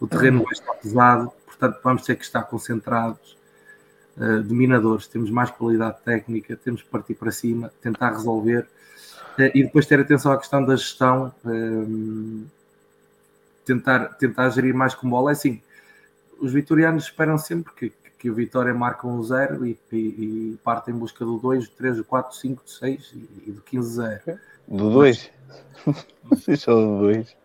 O 0.00 0.06
terreno 0.08 0.42
vai 0.42 0.52
estar 0.52 0.74
pesado, 0.74 1.32
portanto 1.46 1.78
vamos 1.82 2.02
ter 2.02 2.16
que 2.16 2.24
estar 2.24 2.42
concentrados, 2.42 3.36
uh, 4.16 4.42
dominadores, 4.42 5.06
temos 5.06 5.30
mais 5.30 5.50
qualidade 5.52 5.98
técnica, 6.04 6.56
temos 6.56 6.82
que 6.82 6.88
partir 6.88 7.14
para 7.14 7.30
cima, 7.30 7.72
tentar 7.80 8.10
resolver 8.10 8.66
e 9.54 9.62
depois 9.62 9.86
ter 9.86 10.00
atenção 10.00 10.32
à 10.32 10.36
questão 10.36 10.64
da 10.64 10.74
gestão 10.74 11.32
tentar, 13.68 14.14
tentar 14.14 14.48
gerir 14.50 14.74
mais 14.74 14.94
com 14.94 15.08
bola. 15.08 15.30
É 15.30 15.32
assim, 15.32 15.60
os 16.40 16.52
vitorianos 16.52 17.04
esperam 17.04 17.36
sempre 17.36 17.72
que, 17.74 17.92
que 18.18 18.30
o 18.30 18.34
Vitória 18.34 18.72
marque 18.72 19.06
um 19.06 19.22
zero 19.22 19.66
e, 19.66 19.78
e, 19.92 19.96
e 19.96 20.58
parte 20.64 20.90
em 20.90 20.94
busca 20.94 21.24
do 21.24 21.38
2, 21.38 21.68
do 21.68 21.74
3, 21.74 21.96
do 21.98 22.04
4, 22.04 22.30
do 22.30 22.36
5, 22.36 22.64
do 22.64 22.70
6 22.70 23.14
e, 23.46 23.50
do 23.52 23.62
15-0. 23.62 24.38
Do 24.66 24.90
2? 24.90 25.30
Deixa 26.46 26.70
do 26.72 26.98
2. 27.00 27.36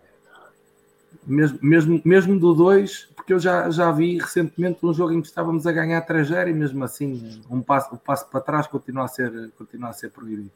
Mesmo, 1.26 1.60
mesmo, 1.62 2.02
mesmo 2.04 2.40
do 2.40 2.54
2, 2.54 3.10
porque 3.16 3.34
eu 3.34 3.40
já, 3.40 3.70
já 3.70 3.92
vi 3.92 4.18
recentemente 4.18 4.80
um 4.84 4.94
jogo 4.94 5.14
em 5.14 5.22
que 5.22 5.28
estávamos 5.28 5.66
a 5.66 5.72
ganhar 5.72 6.06
3-0 6.06 6.50
e 6.50 6.54
mesmo 6.54 6.84
assim 6.84 7.42
um 7.50 7.62
passo, 7.62 7.96
um 7.96 7.98
passo 7.98 8.28
para 8.30 8.42
trás 8.42 8.68
continua 8.68 9.06
a 9.06 9.08
ser, 9.08 9.52
continua 9.58 9.90
a 9.90 9.94
ser 9.94 10.10
proibido. 10.10 10.52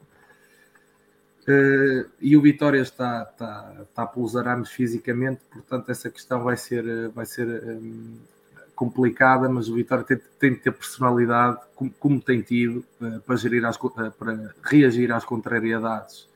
Uh, 1.48 2.06
e 2.20 2.36
o 2.36 2.42
Vitória 2.42 2.78
está, 2.78 3.22
está, 3.22 3.74
está 3.80 4.06
pelos 4.06 4.36
arames 4.36 4.68
fisicamente, 4.68 5.40
portanto 5.50 5.90
essa 5.90 6.10
questão 6.10 6.44
vai 6.44 6.58
ser, 6.58 6.86
eh, 6.86 7.08
vai 7.08 7.24
ser 7.24 7.46
um, 7.48 8.18
eh, 8.54 8.60
complicada, 8.74 9.48
mas 9.48 9.66
o 9.70 9.74
Vitória 9.74 10.04
tem, 10.04 10.18
tem 10.38 10.52
de 10.52 10.58
ter 10.58 10.72
personalidade, 10.72 11.58
como, 11.74 11.90
como 11.92 12.20
tem 12.20 12.42
tido, 12.42 12.84
para, 13.24 13.36
gerir 13.36 13.64
as, 13.64 13.78
para 13.78 14.54
reagir 14.62 15.10
às 15.10 15.24
contrariedades. 15.24 16.28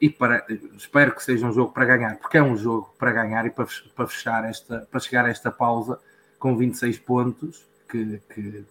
e 0.00 0.08
para, 0.08 0.46
espero 0.78 1.14
que 1.14 1.22
seja 1.22 1.46
um 1.46 1.52
jogo 1.52 1.70
para 1.70 1.84
ganhar, 1.84 2.16
porque 2.16 2.38
é 2.38 2.42
um 2.42 2.56
jogo 2.56 2.94
para 2.98 3.12
ganhar 3.12 3.44
e 3.44 3.50
para, 3.50 3.66
para 3.94 4.06
fechar 4.06 4.42
esta, 4.48 4.88
para 4.90 5.00
chegar 5.00 5.26
a 5.26 5.28
esta 5.28 5.50
pausa 5.50 5.98
com 6.38 6.56
26 6.56 6.98
pontos, 7.00 7.66
que, 7.86 8.22
que 8.32 8.64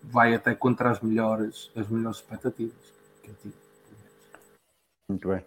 vai 0.00 0.32
até 0.32 0.54
contra 0.54 0.90
as 0.90 1.00
melhores, 1.00 1.72
as 1.74 1.88
melhores 1.88 2.18
expectativas 2.18 2.92
que 3.20 3.30
eu 3.30 3.34
tive. 3.42 3.61
Muito 5.12 5.28
bem. 5.28 5.44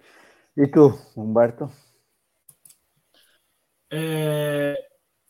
E 0.56 0.68
tu, 0.68 0.94
Humberto? 1.18 1.72
É, 3.92 4.76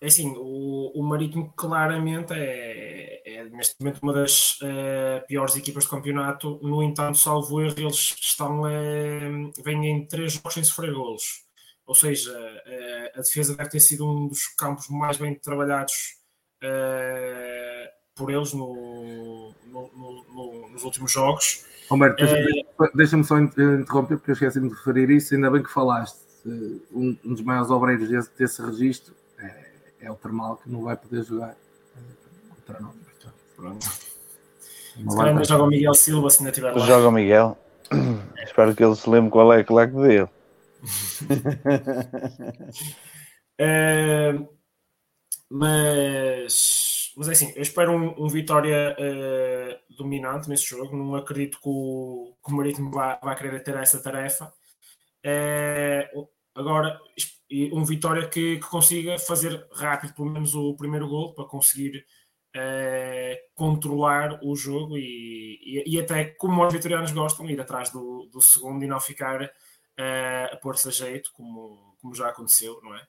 é 0.01 0.07
assim, 0.07 0.33
o, 0.37 0.91
o 0.99 1.03
Marítimo 1.03 1.53
claramente 1.55 2.33
é, 2.33 3.21
é, 3.25 3.43
neste 3.45 3.75
momento 3.79 4.01
uma 4.03 4.13
das 4.13 4.57
é, 4.61 5.21
piores 5.21 5.55
equipas 5.55 5.85
do 5.85 5.89
campeonato. 5.91 6.59
No 6.61 6.83
entanto, 6.83 7.17
salvo 7.17 7.61
erro, 7.61 7.75
eles 7.77 8.15
estão 8.21 8.67
é, 8.67 9.19
vêm 9.63 9.87
em 9.87 10.05
três 10.07 10.33
jogos 10.33 10.53
sem 10.53 10.63
sofrer 10.63 10.93
golos. 10.93 11.45
Ou 11.85 11.95
seja, 11.95 12.31
é, 12.65 13.13
a 13.15 13.21
defesa 13.21 13.55
deve 13.55 13.69
ter 13.69 13.79
sido 13.79 14.05
um 14.09 14.27
dos 14.27 14.47
campos 14.47 14.89
mais 14.89 15.17
bem 15.17 15.33
trabalhados 15.35 16.17
é, 16.61 17.91
por 18.15 18.31
eles 18.31 18.53
no, 18.53 19.53
no, 19.65 19.91
no, 19.93 20.69
nos 20.69 20.83
últimos 20.83 21.11
jogos. 21.11 21.65
Humberto, 21.91 22.23
é... 22.23 22.63
deixa-me 22.93 23.23
só 23.23 23.37
interromper, 23.39 24.17
porque 24.17 24.31
eu 24.31 24.33
esqueci-me 24.33 24.69
de 24.69 24.75
referir 24.75 25.09
isso, 25.09 25.35
ainda 25.35 25.51
bem 25.51 25.63
que 25.63 25.71
falaste. 25.71 26.25
Um, 26.45 27.17
um 27.25 27.33
dos 27.33 27.41
maiores 27.41 27.71
obreiros 27.71 28.07
desse, 28.07 28.29
desse 28.37 28.61
registro 28.61 29.15
é, 29.39 29.71
é, 30.01 30.11
o 30.11 30.15
Termal, 30.15 30.57
que 30.57 30.69
não 30.69 30.83
vai 30.83 30.95
poder 30.95 31.23
jogar 31.23 31.49
eh, 31.49 31.99
contra 32.49 32.79
nós. 32.79 32.93
Pronto. 33.55 33.85
Se 33.85 35.03
calhar 35.03 35.27
ainda 35.27 35.43
joga 35.43 35.63
o 35.63 35.67
Miguel 35.67 35.93
Silva, 35.93 36.29
se 36.29 36.39
ainda 36.39 36.51
tiver 36.51 36.71
lá. 36.71 36.85
Joga 36.85 37.07
o 37.07 37.11
Miguel. 37.11 37.57
Espero 38.43 38.75
que 38.75 38.83
ele 38.83 38.95
se 38.95 39.09
lembre 39.09 39.31
qual 39.31 39.51
é 39.53 39.61
a 39.61 39.63
claque 39.63 39.93
dele. 39.93 40.29
Uh, 43.59 44.47
mas, 45.49 46.84
mas 47.15 47.29
é 47.29 47.31
assim, 47.31 47.53
eu 47.55 47.61
espero 47.61 47.93
um, 47.93 48.25
um 48.25 48.27
Vitória 48.27 48.95
uh, 48.99 49.95
dominante 49.95 50.49
nesse 50.49 50.65
jogo. 50.65 50.95
Não 50.95 51.15
acredito 51.15 51.59
que 51.61 51.69
o, 51.69 52.35
que 52.43 52.51
o 52.51 52.55
Marítimo 52.55 52.91
vá, 52.91 53.19
vá 53.23 53.35
querer 53.35 53.63
ter 53.63 53.75
essa 53.75 54.01
tarefa. 54.01 54.53
Uh, 55.25 56.27
agora, 56.53 56.99
um 57.71 57.85
Vitória 57.85 58.27
que, 58.27 58.57
que, 58.57 58.67
consiga 58.67 59.17
fazer 59.17 59.65
rápido, 59.73 60.13
pelo 60.13 60.29
menos, 60.29 60.53
o 60.55 60.75
primeiro 60.75 61.07
gol 61.07 61.33
para 61.33 61.45
conseguir 61.45 62.05
controlar 63.53 64.39
o 64.41 64.55
jogo 64.55 64.97
e, 64.97 65.59
e, 65.61 65.83
e, 65.85 65.99
até 65.99 66.23
como 66.23 66.65
os 66.65 66.71
vitorianos 66.71 67.11
gostam, 67.11 67.49
ir 67.49 67.59
atrás 67.59 67.89
do, 67.89 68.29
do 68.31 68.41
segundo 68.41 68.81
e 68.81 68.87
não 68.87 68.97
ficar 68.97 69.51
a 70.49 70.55
pôr-se 70.61 70.87
a 70.87 70.91
jeito, 70.91 71.33
como, 71.33 71.97
como 71.99 72.15
já 72.15 72.29
aconteceu, 72.29 72.79
não 72.81 72.95
é? 72.95 73.05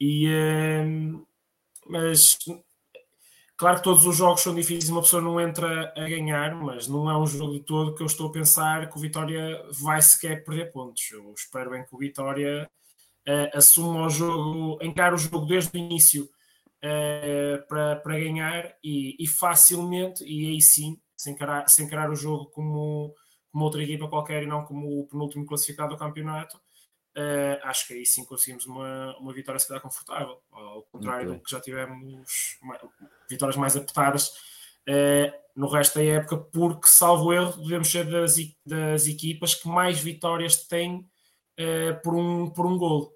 E, 0.00 0.28
uh, 0.28 1.26
mas 1.86 2.38
claro 3.60 3.76
que 3.76 3.84
todos 3.84 4.06
os 4.06 4.16
jogos 4.16 4.40
são 4.40 4.54
difíceis, 4.54 4.88
uma 4.88 5.02
pessoa 5.02 5.20
não 5.20 5.38
entra 5.38 5.92
a 5.94 6.08
ganhar, 6.08 6.54
mas 6.54 6.88
não 6.88 7.10
é 7.10 7.18
um 7.18 7.26
jogo 7.26 7.52
de 7.52 7.60
todo 7.60 7.94
que 7.94 8.02
eu 8.02 8.06
estou 8.06 8.28
a 8.28 8.32
pensar 8.32 8.88
que 8.88 8.96
o 8.96 9.00
Vitória 9.00 9.62
vai 9.82 10.00
sequer 10.00 10.42
perder 10.42 10.72
pontos. 10.72 11.10
Eu 11.12 11.34
espero 11.36 11.68
bem 11.68 11.84
que 11.84 11.94
o 11.94 11.98
Vitória 11.98 12.70
uh, 13.28 13.58
assuma 13.58 14.06
o 14.06 14.08
jogo, 14.08 14.82
encare 14.82 15.14
o 15.14 15.18
jogo 15.18 15.44
desde 15.44 15.76
o 15.76 15.78
início 15.78 16.24
uh, 16.24 17.68
para, 17.68 17.96
para 17.96 18.18
ganhar 18.18 18.74
e, 18.82 19.22
e, 19.22 19.28
facilmente, 19.28 20.24
e 20.24 20.48
aí 20.48 20.62
sim, 20.62 20.98
sem 21.14 21.34
encarar, 21.34 21.66
encarar 21.80 22.10
o 22.10 22.16
jogo 22.16 22.46
como, 22.46 23.14
como 23.52 23.64
outra 23.64 23.82
equipa 23.82 24.08
qualquer 24.08 24.42
e 24.42 24.46
não 24.46 24.64
como 24.64 25.00
o 25.02 25.06
penúltimo 25.06 25.44
classificado 25.44 25.90
do 25.90 25.98
campeonato 25.98 26.58
Uh, 27.16 27.58
acho 27.64 27.88
que 27.88 27.94
aí 27.94 28.06
sim 28.06 28.24
conseguimos 28.24 28.66
uma, 28.66 29.16
uma 29.18 29.32
vitória 29.32 29.58
se 29.58 29.66
calhar 29.66 29.82
confortável, 29.82 30.40
ao 30.52 30.82
contrário 30.84 31.32
do 31.32 31.40
que 31.40 31.50
já 31.50 31.60
tivemos 31.60 32.56
vitórias 33.28 33.56
mais 33.56 33.76
apertadas 33.76 34.28
uh, 34.88 35.32
no 35.56 35.66
resto 35.66 35.98
da 35.98 36.04
época, 36.04 36.36
porque, 36.38 36.88
salvo 36.88 37.32
erro, 37.32 37.60
devemos 37.62 37.90
ser 37.90 38.08
das, 38.08 38.36
das 38.64 39.08
equipas 39.08 39.56
que 39.56 39.68
mais 39.68 39.98
vitórias 39.98 40.68
têm 40.68 40.98
uh, 41.58 42.00
por, 42.02 42.14
um, 42.14 42.48
por 42.48 42.64
um 42.64 42.78
gol. 42.78 43.12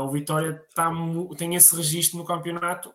o 0.00 0.08
Vitória 0.12 0.64
tá, 0.72 0.88
tem 1.36 1.56
esse 1.56 1.74
registro 1.74 2.18
no 2.18 2.24
campeonato 2.24 2.94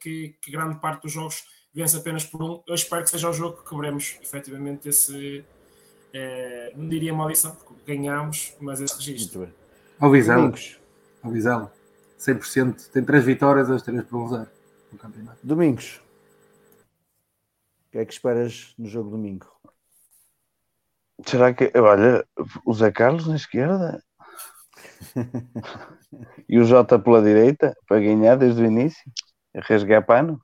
que, 0.00 0.36
que, 0.40 0.50
grande 0.50 0.80
parte 0.80 1.02
dos 1.02 1.12
jogos 1.12 1.42
vence 1.74 1.96
apenas 1.96 2.24
por 2.24 2.40
um. 2.40 2.62
Eu 2.68 2.74
espero 2.76 3.02
que 3.02 3.10
seja 3.10 3.28
o 3.28 3.32
jogo 3.32 3.62
que 3.62 3.68
quebremos 3.68 4.16
efetivamente 4.22 4.88
esse, 4.88 5.44
é, 6.12 6.72
não 6.76 6.88
diria 6.88 7.12
maldição, 7.12 7.54
porque 7.54 7.96
ganhámos, 7.96 8.54
mas 8.60 8.80
esse 8.80 8.96
registro. 8.96 9.52
Ao 9.98 10.10
Vizela. 10.10 10.52
Ao 11.22 11.30
Vizela. 11.30 11.72
100%. 12.18 12.90
Tem 12.90 13.04
3 13.04 13.24
vitórias, 13.24 13.70
as 13.70 13.82
3 13.82 14.04
por 14.04 14.18
1 14.18 14.28
0 14.28 14.46
no 14.92 14.98
campeonato. 14.98 15.38
Domingos. 15.42 16.00
O 17.86 17.90
que 17.92 17.98
é 17.98 18.04
que 18.04 18.12
esperas 18.12 18.74
no 18.78 18.86
jogo 18.86 19.10
domingo? 19.10 19.46
Será 21.26 21.52
que, 21.52 21.72
olha, 21.76 22.24
o 22.64 22.74
Zé 22.74 22.92
Carlos 22.92 23.26
na 23.26 23.36
esquerda 23.36 24.02
e 26.48 26.58
o 26.58 26.64
Jota 26.64 26.98
pela 26.98 27.22
direita 27.22 27.76
para 27.88 28.00
ganhar 28.00 28.36
desde 28.36 28.62
o 28.62 28.66
início, 28.66 29.02
rasgar 29.54 30.04
pano? 30.04 30.40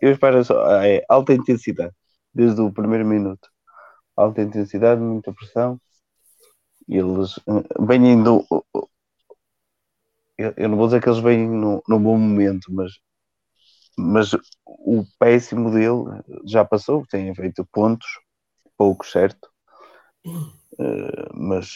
Eu 0.00 0.10
espero 0.10 0.44
só, 0.44 0.82
é 0.82 1.04
alta 1.08 1.32
intensidade 1.32 1.94
desde 2.34 2.60
o 2.60 2.72
primeiro 2.72 3.06
minuto 3.06 3.49
alta 4.22 4.42
intensidade, 4.42 5.00
muita 5.00 5.32
pressão. 5.32 5.80
E 6.88 6.96
eles 6.96 7.38
vêm 7.80 8.12
indo. 8.12 8.44
Eu 10.38 10.68
não 10.68 10.76
vou 10.76 10.86
dizer 10.86 11.02
que 11.02 11.08
eles 11.08 11.20
vêm 11.20 11.48
no, 11.48 11.82
no 11.86 12.00
bom 12.00 12.16
momento, 12.16 12.72
mas, 12.72 12.92
mas 13.96 14.32
o 14.66 15.04
péssimo 15.18 15.70
dele 15.70 16.22
já 16.46 16.64
passou, 16.64 17.06
tem 17.06 17.34
feito 17.34 17.66
pontos, 17.70 18.06
poucos, 18.76 19.10
certo? 19.10 19.50
Uh, 20.26 21.28
mas, 21.34 21.68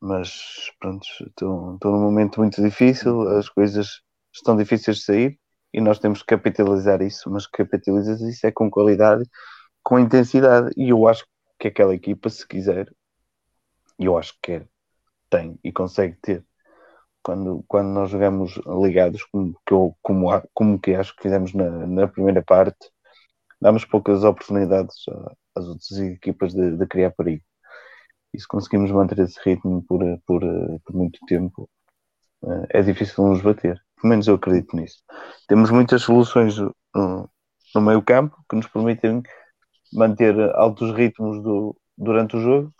mas 0.00 0.70
pronto, 0.78 1.04
estou, 1.26 1.74
estou 1.74 1.92
num 1.92 2.02
momento 2.02 2.40
muito 2.40 2.62
difícil, 2.62 3.28
as 3.36 3.48
coisas 3.48 4.00
estão 4.32 4.56
difíceis 4.56 4.98
de 4.98 5.04
sair 5.04 5.38
e 5.72 5.80
nós 5.80 5.98
temos 5.98 6.20
que 6.20 6.26
capitalizar 6.26 7.02
isso, 7.02 7.28
mas 7.30 7.46
capitalizar 7.48 8.16
isso 8.28 8.46
é 8.46 8.52
com 8.52 8.70
qualidade, 8.70 9.24
com 9.82 9.98
intensidade, 9.98 10.70
e 10.76 10.90
eu 10.90 11.08
acho 11.08 11.24
que 11.24 11.30
aquela 11.68 11.94
equipa, 11.94 12.28
se 12.30 12.46
quiser, 12.46 12.92
e 13.98 14.06
eu 14.06 14.18
acho 14.18 14.34
que 14.34 14.40
quer, 14.42 14.68
tem 15.30 15.58
e 15.62 15.72
consegue 15.72 16.16
ter. 16.20 16.44
Quando, 17.22 17.64
quando 17.66 17.88
nós 17.88 18.10
jogamos 18.10 18.60
ligados, 18.66 19.24
como 19.24 19.54
que, 19.66 19.72
eu, 19.72 19.96
como, 20.02 20.28
como 20.52 20.78
que 20.78 20.94
acho 20.94 21.16
que 21.16 21.22
fizemos 21.22 21.54
na, 21.54 21.86
na 21.86 22.06
primeira 22.08 22.42
parte, 22.42 22.90
damos 23.60 23.84
poucas 23.84 24.24
oportunidades 24.24 24.94
às 25.54 25.66
outras 25.66 25.92
equipas 25.98 26.52
de, 26.52 26.76
de 26.76 26.86
criar 26.86 27.12
perigo. 27.12 27.42
E 28.34 28.40
se 28.40 28.46
conseguimos 28.46 28.90
manter 28.90 29.20
esse 29.20 29.40
ritmo 29.44 29.82
por, 29.84 30.00
por, 30.26 30.42
por 30.84 30.94
muito 30.94 31.18
tempo, 31.26 31.70
eh, 32.44 32.80
é 32.80 32.82
difícil 32.82 33.24
nos 33.26 33.40
bater. 33.40 33.80
Pelo 33.96 34.10
menos 34.10 34.26
eu 34.26 34.34
acredito 34.34 34.76
nisso. 34.76 35.02
Temos 35.48 35.70
muitas 35.70 36.02
soluções 36.02 36.58
no, 36.58 37.30
no 37.74 37.80
meio 37.80 38.02
campo 38.02 38.36
que 38.48 38.56
nos 38.56 38.66
permitem 38.66 39.22
manter 39.92 40.34
altos 40.56 40.90
ritmos 40.94 41.42
do, 41.42 41.76
durante 41.96 42.36
o 42.36 42.40
jogo. 42.40 42.74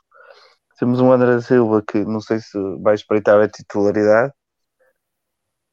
Temos 0.79 1.01
um 1.01 1.13
André 1.13 1.41
Silva 1.41 1.83
que 1.83 2.05
não 2.05 2.21
sei 2.21 2.41
se 2.41 2.59
vai 2.83 2.95
espreitar 2.95 3.41
a 3.41 3.49
titularidade. 3.49 4.33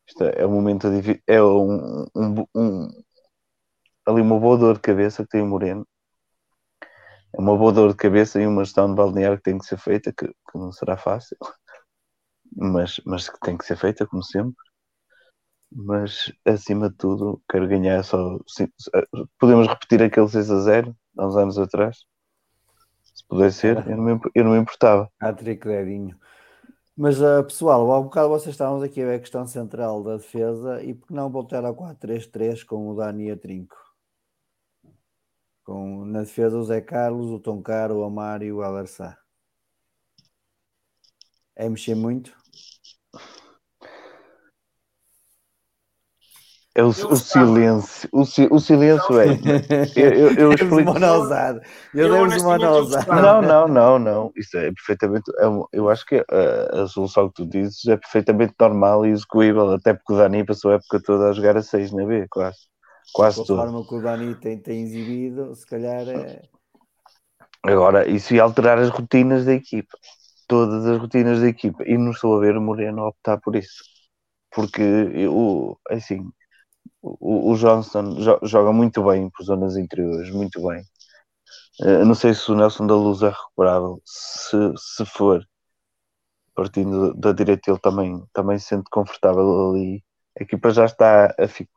Isto 0.07 0.23
é 0.25 0.45
um 0.45 0.51
momento 0.51 0.87
é 1.27 1.41
um, 1.41 2.05
um, 2.15 2.45
um, 2.55 2.87
ali 4.05 4.21
uma 4.21 4.39
boa 4.39 4.57
dor 4.57 4.75
de 4.75 4.81
cabeça 4.81 5.23
que 5.23 5.29
tem 5.29 5.41
o 5.41 5.47
Moreno. 5.47 5.85
É 7.33 7.39
uma 7.41 7.57
boa 7.57 7.71
dor 7.71 7.91
de 7.91 7.95
cabeça 7.97 8.41
e 8.41 8.45
uma 8.47 8.63
gestão 8.63 8.89
de 8.89 8.95
balneário 8.95 9.37
que 9.37 9.43
tem 9.43 9.57
que 9.57 9.65
ser 9.65 9.77
feita, 9.77 10.13
que, 10.13 10.27
que 10.27 10.57
não 10.57 10.71
será 10.71 10.97
fácil, 10.97 11.37
mas, 12.55 12.99
mas 13.05 13.29
que 13.29 13.39
tem 13.39 13.57
que 13.57 13.65
ser 13.65 13.77
feita, 13.77 14.05
como 14.05 14.23
sempre 14.23 14.55
mas 15.71 16.31
acima 16.45 16.89
de 16.89 16.97
tudo 16.97 17.41
quero 17.49 17.67
ganhar 17.67 18.03
só. 18.03 18.37
Podemos 19.39 19.67
repetir 19.67 20.03
aquele 20.03 20.27
6 20.27 20.51
a 20.51 20.59
0 20.59 20.95
há 21.17 21.27
uns 21.27 21.35
anos 21.35 21.57
atrás? 21.57 22.05
Se 23.03 23.25
puder 23.27 23.51
ser, 23.51 23.87
eu 23.87 23.97
não 23.97 24.03
me, 24.03 24.19
eu 24.33 24.43
não 24.43 24.51
me 24.51 24.59
importava. 24.59 25.09
Ah, 25.19 25.33
tricredinho. 25.33 26.17
Mas 26.95 27.19
uh, 27.21 27.43
pessoal, 27.43 27.91
há 27.91 27.99
um 27.99 28.03
bocado 28.03 28.29
vocês 28.29 28.53
estavam 28.53 28.81
aqui 28.81 29.01
a 29.01 29.05
ver 29.05 29.15
a 29.15 29.19
questão 29.19 29.47
central 29.47 30.03
da 30.03 30.17
defesa 30.17 30.83
e 30.83 30.93
por 30.93 31.07
que 31.07 31.13
não 31.13 31.29
voltar 31.29 31.63
ao 31.65 31.75
4-3-3 31.75 32.63
com 32.63 32.89
o 32.89 32.95
Dani 32.95 33.31
a 33.31 33.37
trinco? 33.37 33.75
Com, 35.63 36.05
na 36.05 36.21
defesa 36.21 36.57
o 36.57 36.63
Zé 36.63 36.81
Carlos, 36.81 37.31
o 37.31 37.39
Toncaro, 37.39 37.99
o 37.99 38.03
Amaro 38.03 38.43
e 38.43 38.51
o 38.51 38.61
Alarçá. 38.61 39.17
É 41.55 41.69
mexer 41.69 41.95
muito? 41.95 42.40
É 46.73 46.83
o, 46.83 46.87
o 46.87 47.15
silêncio. 47.17 48.09
O, 48.13 48.21
o 48.21 48.59
silêncio 48.59 49.19
é. 49.19 49.27
Eu, 49.95 50.13
eu, 50.13 50.33
eu 50.35 50.53
explico. 50.53 50.93
Monousado. 50.93 51.59
Eu, 51.93 52.07
eu 52.07 52.27
demos 52.27 52.43
uma 52.43 52.57
Não, 52.57 53.41
não, 53.41 53.67
não, 53.67 53.99
não. 53.99 54.31
Isso 54.37 54.57
é 54.57 54.71
perfeitamente. 54.71 55.29
É, 55.37 55.45
eu 55.73 55.89
acho 55.89 56.05
que 56.05 56.15
a, 56.15 56.83
a, 56.83 56.87
solução 56.87 57.27
que 57.27 57.35
tu 57.35 57.45
dizes 57.45 57.85
é 57.87 57.97
perfeitamente 57.97 58.53
normal 58.57 59.05
e 59.05 59.09
execuível, 59.09 59.71
até 59.71 59.93
porque 59.93 60.13
o 60.13 60.17
Dani 60.17 60.45
passou 60.45 60.71
a 60.71 60.75
época 60.75 61.01
toda 61.03 61.29
a 61.29 61.33
jogar 61.33 61.57
a 61.57 61.61
6 61.61 61.91
na 61.91 62.05
B, 62.05 62.25
quase. 62.29 62.59
Quase 63.13 63.45
toda. 63.45 63.63
A 63.63 63.65
forma 63.65 63.85
que 63.85 63.95
o 63.95 64.01
Dani 64.01 64.35
tem, 64.35 64.57
tem 64.57 64.83
exibido, 64.83 65.53
se 65.53 65.65
calhar 65.65 66.07
é. 66.07 66.41
Agora, 67.63 68.09
isso 68.09 68.33
ia 68.33 68.43
alterar 68.43 68.79
as 68.79 68.89
rotinas 68.89 69.43
da 69.43 69.53
equipa. 69.53 69.97
Todas 70.47 70.85
as 70.85 70.97
rotinas 70.97 71.41
da 71.41 71.47
equipa. 71.47 71.83
E 71.85 71.97
não 71.97 72.11
estou 72.11 72.37
a 72.37 72.39
ver 72.39 72.55
o 72.55 72.61
Moreno 72.61 73.07
optar 73.07 73.37
por 73.39 73.57
isso. 73.57 73.83
Porque, 74.53 74.81
eu, 74.81 75.77
assim, 75.89 76.29
o, 77.01 77.51
o 77.51 77.57
Johnston 77.57 78.17
joga 78.43 78.71
muito 78.71 79.03
bem 79.03 79.29
por 79.29 79.43
zonas 79.43 79.75
interiores, 79.75 80.29
muito 80.31 80.67
bem. 80.67 80.83
Uh, 81.79 82.05
não 82.05 82.13
sei 82.13 82.33
se 82.33 82.51
o 82.51 82.55
Nelson 82.55 82.85
da 82.85 82.95
Luz 82.95 83.21
é 83.23 83.29
recuperável. 83.29 84.01
Se, 84.05 84.57
se 84.77 85.05
for, 85.05 85.45
partindo 86.53 87.13
da 87.15 87.31
direita, 87.31 87.71
ele 87.71 87.79
também, 87.79 88.23
também 88.33 88.59
se 88.59 88.67
sente 88.67 88.89
confortável 88.91 89.71
ali. 89.71 90.03
A 90.39 90.43
equipa 90.43 90.69
já 90.71 90.85
está 90.85 91.33
a, 91.39 91.47
fi, 91.47 91.67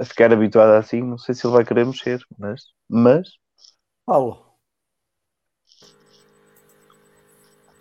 a 0.00 0.04
ficar 0.04 0.32
habituada 0.32 0.78
assim. 0.78 1.02
Não 1.02 1.18
sei 1.18 1.34
se 1.34 1.46
ele 1.46 1.54
vai 1.54 1.64
querer 1.64 1.84
mexer, 1.86 2.20
mas. 2.38 2.62
mas... 2.88 3.28
Paulo. 4.06 4.50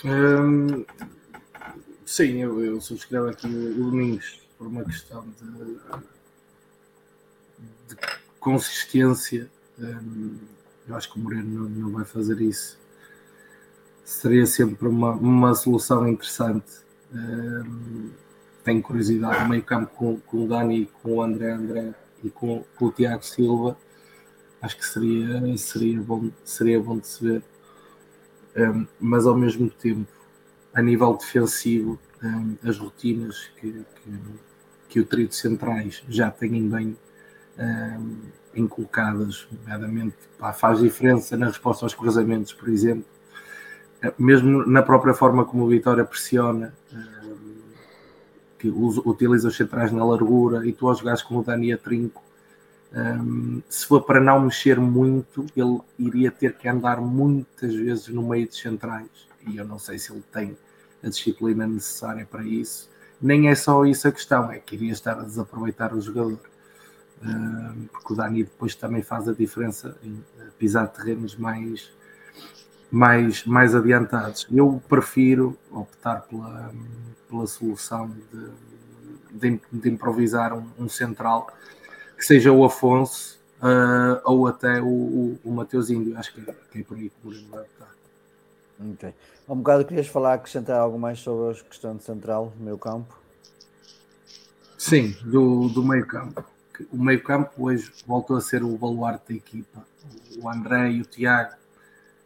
Hum, 0.05 0.85
sim, 2.05 2.37
eu, 2.37 2.63
eu 2.63 2.79
subscrevo 2.79 3.29
aqui 3.29 3.47
o 3.47 3.73
Domingos 3.85 4.39
por 4.57 4.67
uma 4.67 4.83
questão 4.85 5.27
de 5.29 5.79
de 7.87 7.95
consistência. 8.39 9.49
Um, 9.77 10.37
eu 10.87 10.95
acho 10.95 11.11
que 11.11 11.19
o 11.19 11.21
Moreno 11.21 11.69
não, 11.69 11.91
vai 11.91 12.05
fazer 12.05 12.41
isso 12.41 12.79
seria 14.09 14.45
sempre 14.47 14.87
uma, 14.87 15.11
uma 15.11 15.53
solução 15.53 16.07
interessante. 16.07 16.81
Um, 17.13 18.09
tenho 18.63 18.81
curiosidade 18.81 19.43
no 19.43 19.49
meio 19.49 19.63
campo 19.63 19.91
com, 19.95 20.19
com 20.19 20.45
o 20.45 20.47
Dani, 20.47 20.89
com 21.01 21.15
o 21.15 21.21
André 21.21 21.51
André 21.51 21.93
e 22.23 22.29
com, 22.29 22.63
com 22.75 22.85
o 22.85 22.91
Tiago 22.91 23.23
Silva. 23.23 23.77
Acho 24.61 24.77
que 24.77 24.85
seria, 24.85 25.57
seria, 25.57 26.01
bom, 26.01 26.29
seria 26.43 26.79
bom 26.79 26.97
de 26.97 27.07
se 27.07 27.23
ver. 27.23 27.43
Um, 28.57 28.87
mas 28.99 29.27
ao 29.27 29.35
mesmo 29.35 29.69
tempo, 29.69 30.07
a 30.73 30.81
nível 30.81 31.15
defensivo, 31.15 31.99
as 32.63 32.77
rotinas 32.77 33.49
que, 33.59 33.71
que, 33.71 34.19
que 34.89 34.99
o 34.99 35.05
trio 35.05 35.27
de 35.27 35.35
centrais 35.35 36.03
já 36.09 36.31
têm 36.31 36.67
bem 36.67 36.97
um, 37.59 38.17
inculcadas, 38.55 39.47
nomeadamente 39.51 40.15
pá, 40.37 40.53
faz 40.53 40.79
diferença 40.79 41.37
na 41.37 41.47
resposta 41.47 41.85
aos 41.85 41.93
cruzamentos, 41.93 42.53
por 42.53 42.69
exemplo, 42.69 43.05
mesmo 44.17 44.65
na 44.65 44.81
própria 44.81 45.13
forma 45.13 45.45
como 45.45 45.65
o 45.65 45.67
Vitória 45.67 46.05
pressiona, 46.05 46.73
que 48.57 48.69
usa, 48.69 49.01
utiliza 49.05 49.47
os 49.47 49.55
centrais 49.55 49.91
na 49.91 50.03
largura 50.03 50.65
e 50.65 50.73
tu 50.73 50.87
ao 50.87 50.95
jogares 50.95 51.21
com 51.21 51.37
o 51.37 51.43
Dani 51.43 51.73
a 51.73 51.77
trinco, 51.77 52.23
um, 52.91 53.61
se 53.69 53.85
for 53.85 54.01
para 54.01 54.19
não 54.19 54.41
mexer 54.41 54.79
muito, 54.79 55.45
ele 55.55 55.79
iria 55.97 56.31
ter 56.31 56.57
que 56.57 56.67
andar 56.67 56.99
muitas 56.99 57.73
vezes 57.73 58.07
no 58.07 58.27
meio 58.27 58.47
dos 58.47 58.59
centrais 58.59 59.07
e 59.47 59.57
eu 59.57 59.65
não 59.65 59.77
sei 59.77 59.99
se 59.99 60.11
ele 60.11 60.23
tem 60.31 60.57
a 61.03 61.09
disciplina 61.09 61.67
necessária 61.67 62.25
para 62.25 62.43
isso. 62.43 62.89
Nem 63.21 63.49
é 63.49 63.55
só 63.55 63.85
isso 63.85 64.07
a 64.07 64.11
questão, 64.11 64.51
é 64.51 64.59
que 64.59 64.75
iria 64.75 64.91
estar 64.91 65.19
a 65.19 65.23
desaproveitar 65.23 65.93
o 65.93 66.01
jogador. 66.01 66.39
Porque 67.91 68.13
o 68.13 68.15
Dani 68.15 68.43
depois 68.43 68.75
também 68.75 69.01
faz 69.01 69.27
a 69.27 69.33
diferença 69.33 69.97
em 70.03 70.23
pisar 70.57 70.87
terrenos 70.87 71.35
mais, 71.35 71.91
mais, 72.89 73.45
mais 73.45 73.75
adiantados. 73.75 74.47
Eu 74.51 74.81
prefiro 74.87 75.57
optar 75.71 76.21
pela, 76.21 76.71
pela 77.29 77.45
solução 77.45 78.09
de, 78.31 79.49
de, 79.51 79.61
de 79.71 79.89
improvisar 79.89 80.53
um, 80.53 80.65
um, 80.77 80.89
central 80.89 81.51
que 82.17 82.25
seja 82.25 82.51
o 82.51 82.63
Afonso 82.63 83.39
uh, 83.61 84.21
ou 84.23 84.47
até 84.47 84.81
o, 84.81 84.87
o, 84.87 85.39
o 85.43 85.51
Mateus 85.51 85.89
Índio. 85.89 86.17
Acho 86.17 86.33
que, 86.33 86.41
que 86.41 86.79
é 86.79 86.83
por 86.83 86.97
aí 86.97 87.09
que 87.09 87.15
o 87.21 87.25
Mourinho 87.25 87.49
vai 87.49 87.61
optar. 87.61 87.89
Ok. 88.93 89.13
Há 89.47 89.53
um 89.53 89.57
bocado 89.57 89.83
querias 89.83 90.07
falar, 90.07 90.35
acrescentar 90.35 90.79
algo 90.79 90.97
mais 90.97 91.19
sobre 91.19 91.59
a 91.59 91.63
questão 91.63 91.97
de 91.97 92.03
central, 92.03 92.53
meio 92.57 92.77
campo? 92.77 93.17
Sim, 94.77 95.15
do, 95.25 95.67
do 95.67 95.83
meio 95.83 96.07
campo. 96.07 96.45
O 96.91 96.97
meio 96.97 97.21
campo 97.21 97.65
hoje 97.65 97.91
voltou 98.05 98.37
a 98.37 98.41
ser 98.41 98.63
o 98.63 98.77
baluarte 98.77 99.33
da 99.33 99.35
equipa. 99.35 99.85
O 100.41 100.49
André 100.49 100.91
e 100.91 101.01
o 101.01 101.05
Tiago 101.05 101.53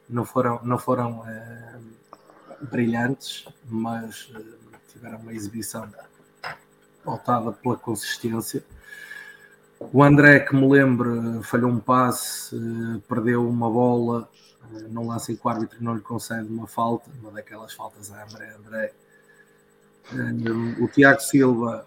não 0.10 0.26
foram, 0.26 0.60
não 0.64 0.78
foram 0.78 1.22
uh, 1.22 2.66
brilhantes, 2.70 3.46
mas 3.66 4.30
uh, 4.36 4.56
tiveram 4.92 5.20
uma 5.20 5.34
exibição 5.34 5.90
pautada 7.04 7.52
pela 7.52 7.76
consistência. 7.76 8.64
O 9.80 10.04
André, 10.04 10.40
que 10.40 10.56
me 10.56 10.68
lembro, 10.70 11.42
falhou 11.44 11.72
um 11.72 11.80
passe, 11.80 12.56
uh, 12.56 13.02
perdeu 13.08 13.48
uma 13.48 13.70
bola, 13.70 14.30
não 14.90 15.08
lança 15.08 15.32
em 15.32 15.36
que 15.36 15.46
o 15.46 15.50
árbitro 15.50 15.84
não 15.84 15.96
lhe 15.96 16.02
concede 16.02 16.48
uma 16.48 16.68
falta, 16.68 17.10
uma 17.20 17.32
daquelas 17.32 17.74
faltas 17.74 18.12
a 18.12 18.24
André 18.24 18.56
André. 18.56 18.94
o 20.80 20.88
Tiago 20.88 21.22
Silva, 21.22 21.86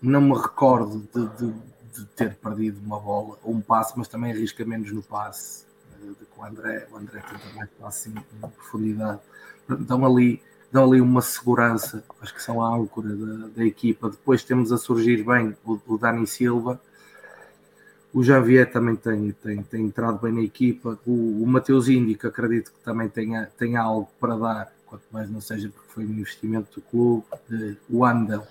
não 0.00 0.20
me 0.20 0.34
recordo 0.34 1.08
de, 1.14 1.26
de, 1.36 1.71
de 1.94 2.06
ter 2.06 2.34
perdido 2.36 2.80
uma 2.84 2.98
bola 2.98 3.38
ou 3.42 3.54
um 3.54 3.60
passe, 3.60 3.92
mas 3.96 4.08
também 4.08 4.32
arrisca 4.32 4.64
menos 4.64 4.90
no 4.92 5.02
passe 5.02 5.64
do 6.00 6.14
que 6.14 6.40
o 6.40 6.44
André. 6.44 6.86
O 6.90 6.96
André 6.96 7.20
tenta 7.20 7.54
mais 7.54 7.70
passe 7.78 8.08
em, 8.08 8.14
em 8.14 8.50
profundidade. 8.50 9.20
Dão 9.68 10.04
ali, 10.04 10.42
dão 10.70 10.84
ali 10.84 11.00
uma 11.00 11.22
segurança, 11.22 12.02
acho 12.20 12.34
que 12.34 12.42
são 12.42 12.62
a 12.62 12.74
âncora 12.74 13.08
da, 13.14 13.48
da 13.48 13.64
equipa. 13.64 14.10
Depois 14.10 14.42
temos 14.42 14.72
a 14.72 14.78
surgir 14.78 15.22
bem 15.22 15.56
o, 15.64 15.78
o 15.86 15.98
Dani 15.98 16.26
Silva. 16.26 16.80
O 18.12 18.22
Javier 18.22 18.70
também 18.70 18.96
tem, 18.96 19.32
tem, 19.32 19.62
tem 19.62 19.86
entrado 19.86 20.18
bem 20.18 20.32
na 20.32 20.42
equipa. 20.42 20.98
O, 21.06 21.42
o 21.42 21.46
Mateus 21.46 21.88
Índico, 21.88 22.26
acredito 22.26 22.72
que 22.72 22.80
também 22.80 23.08
tenha, 23.08 23.50
tenha 23.56 23.80
algo 23.80 24.08
para 24.20 24.36
dar, 24.36 24.72
quanto 24.86 25.04
mais 25.10 25.30
não 25.30 25.40
seja 25.40 25.68
porque 25.68 25.92
foi 25.92 26.04
um 26.04 26.10
investimento 26.10 26.80
do 26.80 26.82
clube. 26.82 27.24
O 27.88 28.04
Andel, 28.04 28.46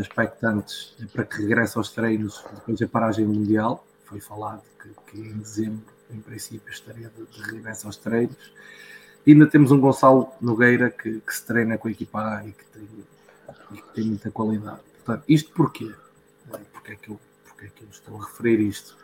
expectantes 0.00 0.94
para 1.12 1.24
que 1.24 1.42
regresse 1.42 1.76
aos 1.76 1.90
treinos 1.90 2.44
depois 2.54 2.78
da 2.78 2.86
paragem 2.86 3.26
mundial 3.26 3.86
foi 4.04 4.20
falado 4.20 4.62
que, 4.80 4.88
que 5.10 5.20
em 5.20 5.38
dezembro, 5.38 5.84
em 6.10 6.20
princípio, 6.20 6.72
estaria 6.72 7.10
de, 7.10 7.24
de 7.26 7.50
regresso 7.52 7.86
aos 7.86 7.96
treinos. 7.96 8.52
E 9.24 9.32
ainda 9.32 9.46
temos 9.46 9.70
um 9.70 9.80
Gonçalo 9.80 10.32
Nogueira 10.40 10.90
que, 10.90 11.20
que 11.20 11.34
se 11.34 11.44
treina 11.44 11.78
com 11.78 11.88
a 11.88 11.90
equipa 11.90 12.38
A 12.38 12.46
e 12.46 12.52
que 12.52 12.64
tem, 12.64 12.88
e 13.72 13.76
que 13.76 13.94
tem 13.94 14.04
muita 14.04 14.30
qualidade. 14.30 14.80
Portanto, 15.04 15.24
isto 15.28 15.52
porquê? 15.52 15.94
Porquê 16.72 16.92
é, 16.92 16.96
que 16.96 17.10
eu, 17.10 17.20
porquê 17.46 17.66
é 17.66 17.68
que 17.68 17.82
eu 17.84 17.88
estou 17.90 18.20
a 18.20 18.26
referir 18.26 18.60
isto? 18.60 18.96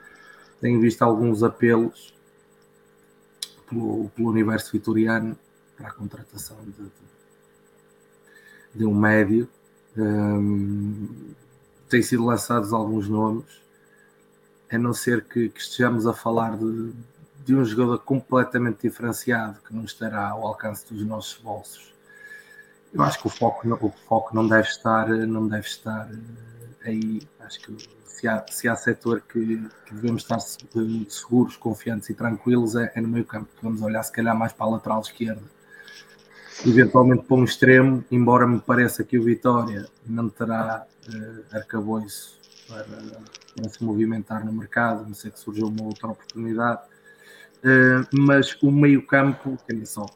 Tenho 0.61 0.81
visto 0.81 1.03
alguns 1.03 1.43
apelos 1.43 2.15
pelo, 3.69 4.09
pelo 4.11 4.31
universo 4.31 4.73
vitoriano 4.73 5.39
para 5.77 5.89
a 5.89 5.93
contratação 5.93 6.57
de, 6.65 6.73
de, 6.73 6.91
de 8.77 8.85
um 8.85 8.95
médio. 8.95 9.49
Um, 9.97 11.35
têm 11.89 12.03
sido 12.03 12.25
lançados 12.25 12.73
alguns 12.73 13.09
nomes 13.09 13.67
a 14.71 14.79
não 14.79 14.93
ser 14.93 15.25
que, 15.25 15.49
que 15.49 15.61
estejamos 15.61 16.07
a 16.07 16.13
falar 16.13 16.57
de, 16.57 16.93
de, 17.45 17.55
um 17.55 17.65
jogador 17.65 17.99
completamente 18.01 18.83
diferenciado 18.83 19.61
que 19.67 19.75
não 19.75 19.85
estará 19.85 20.31
ao 20.31 20.47
alcance 20.47 20.93
dos 20.93 21.05
nossos 21.07 21.41
bolsos. 21.41 21.95
Eu 22.93 23.03
acho 23.03 23.21
que 23.21 23.27
o 23.27 23.31
foco, 23.31 23.69
o 23.81 23.91
foco 24.09 24.35
não 24.35 24.47
deve 24.47 24.69
estar, 24.69 25.09
não 25.09 25.47
deve 25.47 25.67
estar 25.67 26.09
eh, 26.11 26.89
aí. 26.89 27.29
Acho 27.41 27.61
que 27.61 27.77
se 28.05 28.27
há, 28.27 28.45
se 28.49 28.69
há 28.69 28.75
setor 28.75 29.21
que, 29.21 29.69
que 29.87 29.95
devemos 29.95 30.23
estar 30.23 30.41
seguros, 30.41 31.57
confiantes 31.57 32.09
e 32.11 32.15
tranquilos 32.15 32.75
é, 32.75 32.93
é 32.95 33.01
no 33.01 33.09
meio 33.09 33.25
campo. 33.25 33.49
Vamos 33.63 33.83
olhar 33.83 34.03
se 34.03 34.13
calhar 34.13 34.37
mais 34.37 34.53
para 34.53 34.67
a 34.67 34.71
lateral 34.71 35.01
esquerda. 35.01 35.43
Eventualmente 36.65 37.25
para 37.25 37.37
um 37.37 37.45
extremo, 37.45 38.05
embora 38.11 38.47
me 38.47 38.59
pareça 38.61 39.05
que 39.05 39.19
o 39.19 39.23
Vitória 39.23 39.87
não 40.07 40.29
terá 40.29 40.87
uh, 41.09 41.57
arcabouço 41.57 42.39
para, 42.67 42.85
para 43.55 43.69
se 43.69 43.85
movimentar 43.85 44.45
no 44.45 44.53
mercado, 44.53 45.07
não 45.07 45.15
sei 45.15 45.31
que 45.31 45.39
surgiu 45.39 45.69
uma 45.69 45.83
outra 45.85 46.09
oportunidade, 46.09 46.81
uh, 47.59 48.07
mas 48.13 48.57
o 48.63 48.71
meio-campo, 48.71 49.59
queria 49.67 49.85
só 49.85 50.07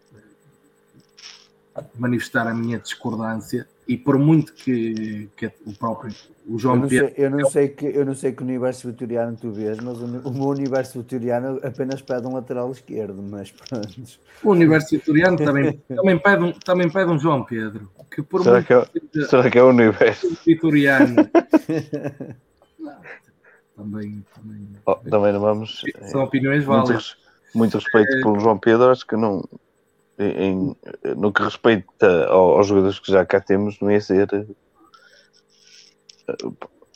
uh, 1.76 1.84
manifestar 1.98 2.46
a 2.46 2.54
minha 2.54 2.78
discordância 2.78 3.68
e 3.90 3.96
por 3.96 4.16
muito 4.16 4.54
que, 4.54 5.28
que 5.36 5.50
o 5.66 5.72
próprio 5.76 6.14
o 6.46 6.56
João 6.56 6.76
eu 6.76 6.80
não 6.80 6.88
Pedro. 6.88 7.08
Sei, 7.08 7.24
eu, 7.26 7.30
não 7.30 7.50
sei 7.50 7.68
que, 7.68 7.86
eu 7.86 8.06
não 8.06 8.14
sei 8.14 8.32
que 8.32 8.40
universo 8.44 8.86
vitoriano 8.86 9.36
tu 9.36 9.50
vês, 9.50 9.80
mas 9.80 9.98
o, 9.98 10.04
o 10.04 10.32
meu 10.32 10.46
universo 10.46 11.00
vitoriano 11.00 11.58
apenas 11.60 12.00
pede 12.00 12.24
um 12.24 12.34
lateral 12.34 12.70
esquerdo, 12.70 13.20
mas 13.20 13.50
pronto. 13.50 13.88
O 14.44 14.50
universo 14.50 14.90
vitoriano 14.90 15.36
também, 15.36 15.82
também, 15.88 16.16
pede 16.16 16.44
um, 16.44 16.52
também 16.52 16.88
pede 16.88 17.10
um 17.10 17.18
João 17.18 17.42
Pedro. 17.42 17.90
Que 18.08 18.22
por 18.22 18.44
será, 18.44 18.62
que 18.62 18.72
é, 18.72 18.84
seja, 19.12 19.28
será 19.28 19.50
que 19.50 19.58
é 19.58 19.62
o 19.64 19.70
universo 19.70 20.38
vitoriano? 20.46 21.16
também, 23.76 24.24
também, 24.36 24.68
oh, 24.86 24.94
também 24.94 25.32
não 25.32 25.40
vamos. 25.40 25.82
São 26.12 26.22
opiniões 26.22 26.62
válidas. 26.62 27.16
Muito, 27.52 27.74
muito 27.74 27.78
respeito 27.78 28.18
é, 28.18 28.20
pelo 28.20 28.38
João 28.38 28.56
Pedro, 28.56 28.90
acho 28.90 29.04
que 29.04 29.16
não. 29.16 29.42
Em, 30.22 30.76
no 31.16 31.32
que 31.32 31.42
respeita 31.42 32.26
aos 32.26 32.66
jogadores 32.66 32.98
que 32.98 33.10
já 33.10 33.24
cá 33.24 33.40
temos, 33.40 33.80
não 33.80 33.90
ia 33.90 34.00
ser. 34.02 34.28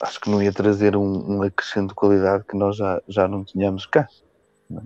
Acho 0.02 0.20
que 0.20 0.28
não 0.28 0.42
ia 0.42 0.52
trazer 0.52 0.94
um, 0.94 1.36
um 1.38 1.42
acrescento 1.42 1.88
de 1.88 1.94
qualidade 1.94 2.44
que 2.44 2.54
nós 2.54 2.76
já, 2.76 3.00
já 3.08 3.26
não 3.26 3.42
tínhamos 3.42 3.86
cá. 3.86 4.06
Não 4.68 4.82
é? 4.82 4.84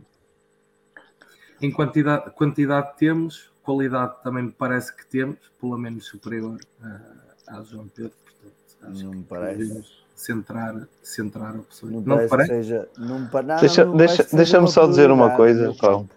Em 1.61 1.73
quantidade, 1.73 2.31
quantidade 2.31 2.97
temos, 2.97 3.51
qualidade 3.65 4.15
também 4.23 4.45
me 4.45 4.53
parece 4.53 4.95
que 4.95 5.05
temos, 5.07 5.39
pelo 5.61 5.77
menos 5.77 6.07
superior 6.07 6.57
a, 6.81 7.59
a 7.59 7.63
João 7.65 7.89
Pedro. 7.89 8.13
Portanto, 8.25 8.93
acho 8.93 9.05
não 9.05 9.11
me 9.11 9.23
que 9.23 9.29
parece. 9.29 9.99
Centrar, 10.15 10.89
centrar 11.03 11.57
opções. 11.57 11.93
Não, 11.93 12.01
Não, 12.01 12.07
parece, 12.17 12.29
parece? 12.29 12.51
seja. 12.53 12.89
Não, 12.99 13.29
Deixa- 13.61 13.85
não 13.85 13.97
deixa- 13.97 14.27
deixa-me 14.33 14.69
só 14.69 14.87
dizer 14.87 15.11
uma 15.11 15.35
coisa, 15.37 15.75
Paulo. 15.81 16.09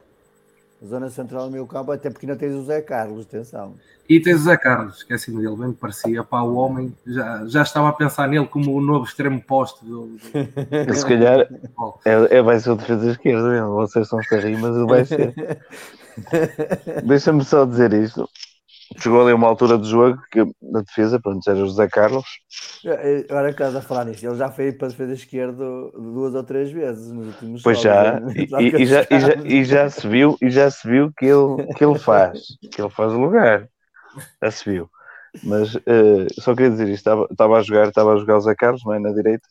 Zona 0.83 1.09
central 1.09 1.45
do 1.45 1.51
meu 1.51 1.67
campo, 1.67 1.91
até 1.91 2.09
porque 2.09 2.25
não 2.25 2.35
tens 2.35 2.55
o 2.55 2.63
Zé 2.63 2.81
Carlos, 2.81 3.25
atenção. 3.25 3.75
E 4.09 4.19
tens 4.19 4.41
o 4.41 4.43
Zé 4.45 4.57
Carlos, 4.57 4.97
esqueci-me 4.97 5.41
dele, 5.41 5.55
bem 5.55 5.67
me 5.67 5.73
parecia. 5.73 6.23
Pá, 6.23 6.41
o 6.41 6.55
homem 6.55 6.93
já, 7.05 7.45
já 7.45 7.61
estava 7.61 7.89
a 7.89 7.93
pensar 7.93 8.27
nele 8.27 8.47
como 8.47 8.75
o 8.75 8.81
novo 8.81 9.05
extremo 9.05 9.39
poste 9.41 9.85
do, 9.85 10.07
do 10.07 10.19
Se 10.95 11.05
calhar 11.05 11.47
é, 12.03 12.37
é, 12.37 12.41
vai 12.41 12.59
ser 12.59 12.71
o 12.71 12.75
defesa 12.75 13.11
esquerda 13.11 13.49
mesmo. 13.49 13.73
Vocês 13.73 14.05
estão 14.05 14.19
a 14.19 14.41
rir, 14.41 14.57
mas 14.57 14.75
ele 14.75 14.87
vai 14.87 15.05
ser. 15.05 15.33
Deixa-me 17.05 17.45
só 17.45 17.63
dizer 17.63 17.93
isto. 17.93 18.27
Chegou 18.97 19.21
ali 19.21 19.33
uma 19.33 19.47
altura 19.47 19.77
do 19.77 19.87
jogo 19.87 20.21
que 20.31 20.43
na 20.61 20.81
defesa, 20.81 21.19
pronto, 21.19 21.47
era 21.49 21.59
o 21.59 21.65
José 21.65 21.87
Carlos. 21.87 22.25
Agora 23.29 23.47
que 23.47 23.51
estás 23.51 23.75
a 23.75 23.81
falar 23.81 24.05
nisso, 24.05 24.25
ele 24.25 24.35
já 24.35 24.49
foi 24.49 24.71
para 24.71 24.87
a 24.87 24.89
defesa 24.89 25.13
esquerda 25.13 25.63
duas 25.93 26.35
ou 26.35 26.43
três 26.43 26.71
vezes 26.71 27.11
nos 27.11 27.27
últimos 27.27 27.61
Pois 27.61 27.79
jogos. 27.79 28.33
já, 28.49 28.61
e, 28.61 28.85
já, 28.85 29.01
e, 29.09 29.19
já, 29.19 29.33
e 29.45 29.63
já 29.63 29.89
se 29.89 30.07
viu, 30.07 30.37
e 30.41 30.49
já 30.49 30.69
se 30.69 30.87
viu 30.87 31.11
que 31.17 31.25
ele, 31.25 31.73
que 31.75 31.83
ele 31.85 31.97
faz, 31.97 32.39
que 32.71 32.81
ele 32.81 32.89
faz 32.89 33.13
o 33.13 33.19
lugar. 33.19 33.67
Já 34.43 34.51
se 34.51 34.69
viu. 34.69 34.89
Mas 35.43 35.75
eh, 35.85 36.27
só 36.39 36.53
queria 36.53 36.71
dizer 36.71 36.89
isto, 36.89 36.95
estava, 36.95 37.27
estava 37.31 37.57
a 37.57 37.61
jogar, 37.61 37.87
estava 37.87 38.13
a 38.13 38.17
jogar 38.17 38.37
o 38.37 38.41
Zé 38.41 38.53
Carlos, 38.53 38.83
não 38.85 38.93
é, 38.93 38.99
na 38.99 39.11
direita, 39.11 39.47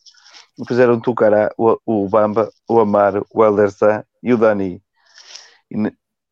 fizeram 0.68 0.94
o 0.94 1.00
Tucará, 1.00 1.50
o, 1.56 1.78
o 1.86 2.08
Bamba, 2.08 2.50
o 2.68 2.78
Amaro, 2.80 3.26
o 3.32 3.42
Helder 3.44 3.70
Sá 3.70 4.04
e 4.22 4.34
o 4.34 4.36
Dani. 4.36 4.82
E 5.70 5.76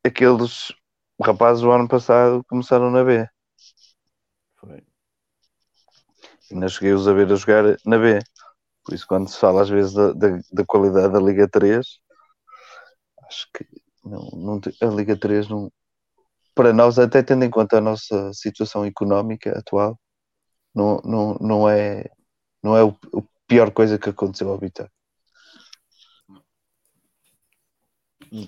aqueles 0.05 0.73
rapazes 1.21 1.63
o 1.65 1.71
ano 1.71 1.89
passado 1.89 2.45
começaram 2.49 2.91
na 2.91 3.05
B. 3.05 3.29
Foi. 4.57 4.83
Ainda 6.51 6.69
cheguei-os 6.69 7.07
a 7.07 7.13
ver 7.13 7.31
a 7.33 7.37
jogar 7.37 7.77
na 7.85 7.99
B. 7.99 8.21
Por 8.85 8.95
isso, 8.95 9.07
quando 9.07 9.29
se 9.29 9.39
fala 9.39 9.63
às 9.63 9.69
vezes 9.69 9.93
da, 9.93 10.13
da, 10.13 10.29
da 10.53 10.65
qualidade 10.65 11.13
da 11.13 11.21
Liga 11.21 11.49
3, 11.49 11.87
acho 13.27 13.47
que 13.53 13.67
não, 14.05 14.31
não 14.33 14.61
a 14.81 14.87
Liga 14.87 15.17
3 15.17 15.49
não. 15.49 15.71
Para 16.55 16.73
nós, 16.73 16.99
até 16.99 17.23
tendo 17.23 17.45
em 17.45 17.51
conta 17.51 17.79
a 17.79 17.81
nossa 17.81 18.33
situação 18.33 18.85
económica 18.85 19.57
atual, 19.59 19.99
não, 20.75 21.01
não, 21.05 21.35
não 21.41 21.69
é, 21.69 22.11
não 22.63 22.77
é 22.77 22.83
o, 22.83 22.91
a 22.91 23.23
pior 23.47 23.71
coisa 23.71 23.99
que 23.99 24.11
aconteceu 24.11 24.49
ao 24.51 24.59
Vitória. 24.59 24.91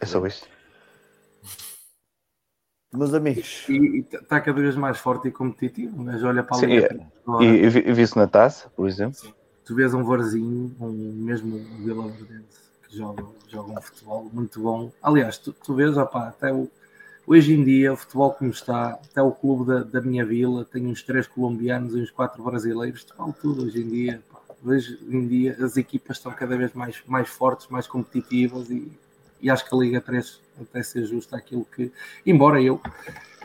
É 0.01 0.07
só 0.07 0.25
isto. 0.27 0.60
Meus 2.93 3.15
amigos, 3.15 3.67
E 3.69 4.05
está 4.13 4.41
cada 4.41 4.61
vez 4.61 4.75
mais 4.75 4.99
forte 4.99 5.29
e 5.29 5.31
competitivo, 5.31 6.03
mas 6.03 6.23
olha 6.25 6.43
para 6.43 6.57
a 6.57 6.61
Sim, 6.61 6.67
Liga 6.67 6.87
é. 6.87 7.07
agora, 7.25 7.45
E, 7.45 7.65
e 7.65 7.69
vi- 7.69 7.85
e 7.89 7.93
vi-se 7.93 8.17
na 8.17 8.27
taça, 8.27 8.69
por 8.71 8.89
exemplo. 8.89 9.21
tu 9.65 9.75
vês 9.77 9.95
um 9.95 10.03
Varzinho, 10.03 10.75
um 10.81 11.13
mesmo 11.15 11.57
um 11.57 11.85
Vila 11.85 12.09
Verdense, 12.09 12.59
que 12.89 12.97
joga, 12.97 13.25
joga 13.49 13.79
um 13.79 13.81
futebol 13.81 14.29
muito 14.33 14.61
bom. 14.61 14.91
Aliás, 15.01 15.39
tu, 15.39 15.53
tu 15.53 15.75
vês, 15.75 15.97
opá, 15.97 16.29
até 16.29 16.53
o, 16.53 16.69
hoje 17.25 17.55
em 17.55 17.63
dia, 17.63 17.93
o 17.93 17.97
futebol 17.97 18.33
como 18.33 18.51
está, 18.51 18.91
até 18.91 19.23
o 19.23 19.31
clube 19.31 19.67
da, 19.67 19.85
da 19.85 20.01
minha 20.01 20.25
vila 20.27 20.65
tem 20.65 20.85
uns 20.89 21.03
três 21.05 21.29
colombianos 21.29 21.95
e 21.95 22.01
uns 22.01 22.11
quatro 22.11 22.43
brasileiros, 22.43 23.05
te 23.05 23.13
vale 23.17 23.33
tudo 23.41 23.65
hoje 23.67 23.81
em 23.81 23.89
dia. 23.89 24.23
pá. 24.33 24.41
Hoje 24.65 24.99
em 25.09 25.27
dia 25.29 25.57
as 25.65 25.77
equipas 25.77 26.17
estão 26.17 26.33
cada 26.33 26.57
vez 26.57 26.73
mais, 26.73 27.01
mais 27.07 27.29
fortes, 27.29 27.69
mais 27.69 27.87
competitivas 27.87 28.69
e, 28.69 28.91
e 29.43 29.51
acho 29.51 29.69
que 29.69 29.75
a 29.75 29.79
Liga 29.79 30.01
3 30.01 30.41
até 30.61 30.83
se 30.83 30.99
ajusta 30.99 31.37
àquilo 31.37 31.65
que, 31.65 31.93
embora 32.27 32.61
eu 32.63 32.81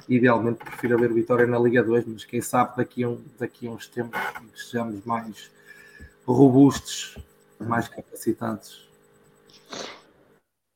idealmente 0.08 0.60
prefiro 0.64 0.98
ver 1.00 1.14
Vitória 1.14 1.48
na 1.48 1.58
Liga 1.58 1.84
2, 1.84 2.06
mas 2.06 2.26
quem 2.26 2.42
sabe 2.42 2.78
daqui 2.78 3.04
a, 3.04 3.10
um, 3.10 3.24
daqui 3.40 3.68
a 3.68 3.72
uns 3.72 3.88
tempos 3.88 4.20
em 4.42 4.48
que 4.48 4.60
sejamos 4.62 5.04
mais 5.06 5.50
robustos, 6.26 7.18
mais 7.60 7.88
capacitados. 7.88 8.88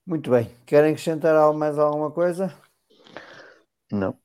muito 0.08 0.32
bem. 0.32 0.56
Querem 0.66 0.92
acrescentar 0.92 1.36
algo- 1.36 1.58
mais 1.60 1.78
alguma 1.78 2.10
coisa? 2.12 2.54
Não. 3.92 4.18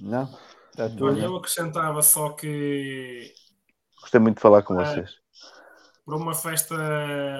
Não? 0.00 0.24
Está 0.70 0.88
tudo. 0.88 1.06
Olha, 1.06 1.22
eu 1.24 1.36
acrescentava 1.36 2.02
só 2.02 2.30
que 2.30 3.32
Gostei 4.00 4.20
muito 4.20 4.36
de 4.36 4.42
falar 4.42 4.62
com 4.62 4.78
Ah. 4.78 4.84
vocês. 4.84 5.20
para 6.04 6.16
uma 6.16 6.34
festa, 6.34 6.74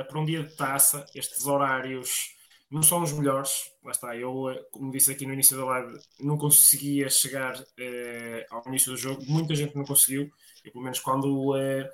para 0.09 0.19
um 0.21 0.25
dia 0.25 0.45
de 0.45 0.55
taça, 0.57 1.05
estes 1.17 1.47
horários 1.47 2.37
não 2.73 2.83
são 2.83 3.03
os 3.03 3.13
melhores. 3.13 3.71
Lá 3.85 3.91
está, 3.93 4.17
eu, 4.17 4.51
eh, 4.51 4.63
como 4.73 4.91
disse 4.91 5.13
aqui 5.13 5.27
no 5.27 5.35
início 5.35 5.57
da 5.59 5.65
live, 5.67 5.99
não 6.21 6.39
conseguia 6.39 7.09
chegar 7.11 7.55
eh, 7.79 8.47
ao 8.51 8.63
início 8.67 8.93
do 8.93 8.99
jogo. 8.99 9.23
Muita 9.27 9.55
gente 9.55 9.77
não 9.77 9.85
conseguiu. 9.85 10.31
Eu, 10.65 10.73
pelo 10.73 10.85
menos, 10.85 11.01
quando, 11.01 11.57
eh, 11.57 11.91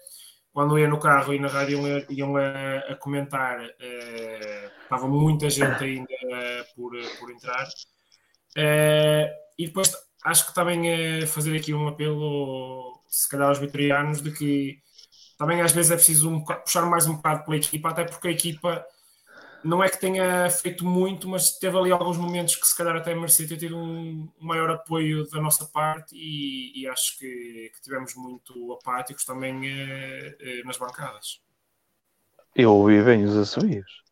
quando 0.52 0.78
ia 0.78 0.88
no 0.88 1.00
carro 1.00 1.34
e 1.34 1.40
na 1.40 1.48
rádio 1.48 1.80
iam, 1.86 2.06
iam 2.10 2.36
a, 2.36 2.78
a 2.92 2.96
comentar, 2.96 3.60
eh, 3.80 4.70
estava 4.82 5.08
muita 5.08 5.50
gente 5.50 5.82
ainda 5.84 6.14
eh, 6.32 6.64
por, 6.76 6.92
por 7.18 7.30
entrar. 7.32 7.66
Eh, 8.56 9.32
e 9.58 9.66
depois 9.66 9.92
acho 10.24 10.46
que 10.48 10.54
também 10.54 11.26
fazer 11.26 11.56
aqui 11.56 11.74
um 11.74 11.88
apelo, 11.88 13.02
se 13.08 13.28
calhar 13.28 13.48
aos 13.48 13.58
vitorianos, 13.58 14.22
de 14.22 14.32
que 14.32 14.78
também 15.38 15.60
às 15.60 15.72
vezes 15.72 15.90
é 15.90 15.96
preciso 15.96 16.30
um 16.30 16.44
puxar 16.44 16.86
mais 16.86 17.06
um 17.06 17.16
bocado 17.16 17.44
pela 17.44 17.56
equipa, 17.56 17.90
até 17.90 18.04
porque 18.04 18.28
a 18.28 18.32
equipa 18.32 18.84
não 19.62 19.82
é 19.82 19.88
que 19.88 19.98
tenha 19.98 20.48
feito 20.50 20.84
muito, 20.84 21.28
mas 21.28 21.58
teve 21.58 21.76
ali 21.76 21.90
alguns 21.90 22.16
momentos 22.16 22.54
que 22.56 22.66
se 22.66 22.76
calhar 22.76 22.96
até 22.96 23.14
merecia 23.14 23.46
ter 23.48 23.56
tido 23.56 23.76
um 23.76 24.28
maior 24.40 24.70
apoio 24.70 25.28
da 25.30 25.40
nossa 25.40 25.66
parte 25.66 26.14
e, 26.14 26.80
e 26.82 26.86
acho 26.88 27.18
que, 27.18 27.70
que 27.74 27.80
tivemos 27.82 28.14
muito 28.14 28.72
apáticos 28.72 29.24
também 29.24 29.60
eh, 29.66 30.36
eh, 30.40 30.62
nas 30.64 30.76
bancadas. 30.78 31.40
Eu 32.54 32.72
ouvi 32.74 33.02
bem 33.02 33.24
os 33.24 33.36
assobios. 33.36 34.02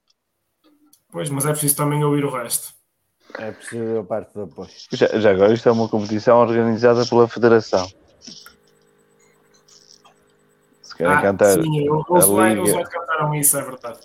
Pois, 1.11 1.31
mas 1.31 1.47
é 1.47 1.51
preciso 1.51 1.77
também 1.77 2.03
ouvir 2.05 2.25
o 2.25 2.31
resto. 2.31 2.75
É 3.39 3.51
possível 3.53 4.01
a 4.01 4.05
parte 4.05 4.33
do 4.35 4.43
apoio. 4.43 4.71
Já, 4.93 5.07
já 5.19 5.31
agora, 5.31 5.53
isto 5.53 5.69
é 5.69 5.73
uma 5.73 5.89
competição 5.89 6.39
organizada 6.39 7.05
pela 7.07 7.29
Federação. 7.29 7.89
Se 10.83 10.97
querem 10.97 11.15
Ah, 11.17 11.23
cantar. 11.23 11.63
sim, 11.63 11.87
eu- 11.87 12.05
os 12.09 12.27
Liga. 12.27 12.63
Lions 12.63 12.89
cantaram 12.89 13.35
isso, 13.35 13.57
é 13.59 13.63
verdade. 13.63 13.99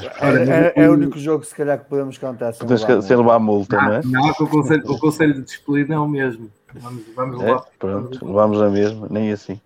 É, 0.00 0.72
é- 0.78 0.84
é 0.84 0.88
o 0.90 0.92
único 0.92 1.18
jogo, 1.18 1.44
se 1.44 1.54
calhar, 1.54 1.78
que 1.78 1.88
podemos 1.88 2.18
cantar 2.18 2.52
sem 2.52 2.66
Tens 2.66 2.82
levar 2.82 3.02
sem 3.02 3.16
multa. 3.16 3.16
levar 3.16 3.38
multa, 3.38 3.76
não 3.76 3.92
é? 3.94 4.00
Não, 4.04 4.30
o 4.30 4.48
conselho, 4.48 4.90
o 4.90 4.98
conselho 4.98 5.34
de 5.34 5.42
disciplina 5.42 5.94
é 5.94 5.98
o 5.98 6.08
mesmo. 6.08 6.50
Vamos, 6.74 7.04
vamos 7.14 7.40
É, 7.42 7.52
lá. 7.52 7.64
pronto, 7.78 8.26
levamos 8.26 8.60
a 8.60 8.68
mesma, 8.68 9.06
nem 9.10 9.32
assim. 9.32 9.60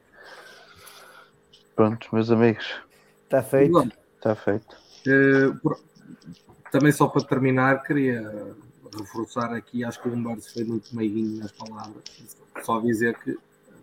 Pronto, 1.74 2.06
meus 2.12 2.30
amigos, 2.30 2.66
Está 3.24 3.42
feito. 3.42 3.90
está 4.16 4.34
feito. 4.34 4.76
Por- 5.62 5.78
também 6.70 6.92
só 6.92 7.08
para 7.08 7.24
terminar, 7.24 7.82
queria 7.82 8.30
reforçar 8.96 9.52
aqui, 9.54 9.82
acho 9.84 10.00
que 10.00 10.08
o 10.08 10.12
Humberto 10.12 10.52
foi 10.52 10.64
muito 10.64 10.94
meiguinho 10.94 11.40
nas 11.40 11.52
palavras. 11.52 12.02
Só 12.62 12.80
dizer 12.80 13.16
que 13.18 13.36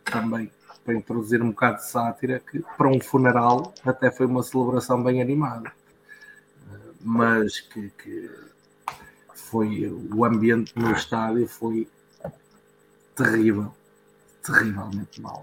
também, 0.05 0.49
para 0.85 0.93
introduzir 0.93 1.41
um 1.41 1.49
bocado 1.49 1.77
de 1.77 1.85
sátira, 1.89 2.39
que 2.39 2.63
para 2.77 2.87
um 2.87 2.99
funeral 3.01 3.73
até 3.85 4.09
foi 4.11 4.25
uma 4.25 4.43
celebração 4.43 5.03
bem 5.03 5.21
animada. 5.21 5.71
Mas 7.09 7.61
que, 7.61 7.89
que 7.97 8.29
foi 9.33 9.87
o 10.13 10.25
ambiente 10.25 10.73
no 10.77 10.91
estádio 10.91 11.47
foi 11.47 11.87
terrível, 13.15 13.73
terrivelmente 14.45 15.21
mau. 15.21 15.41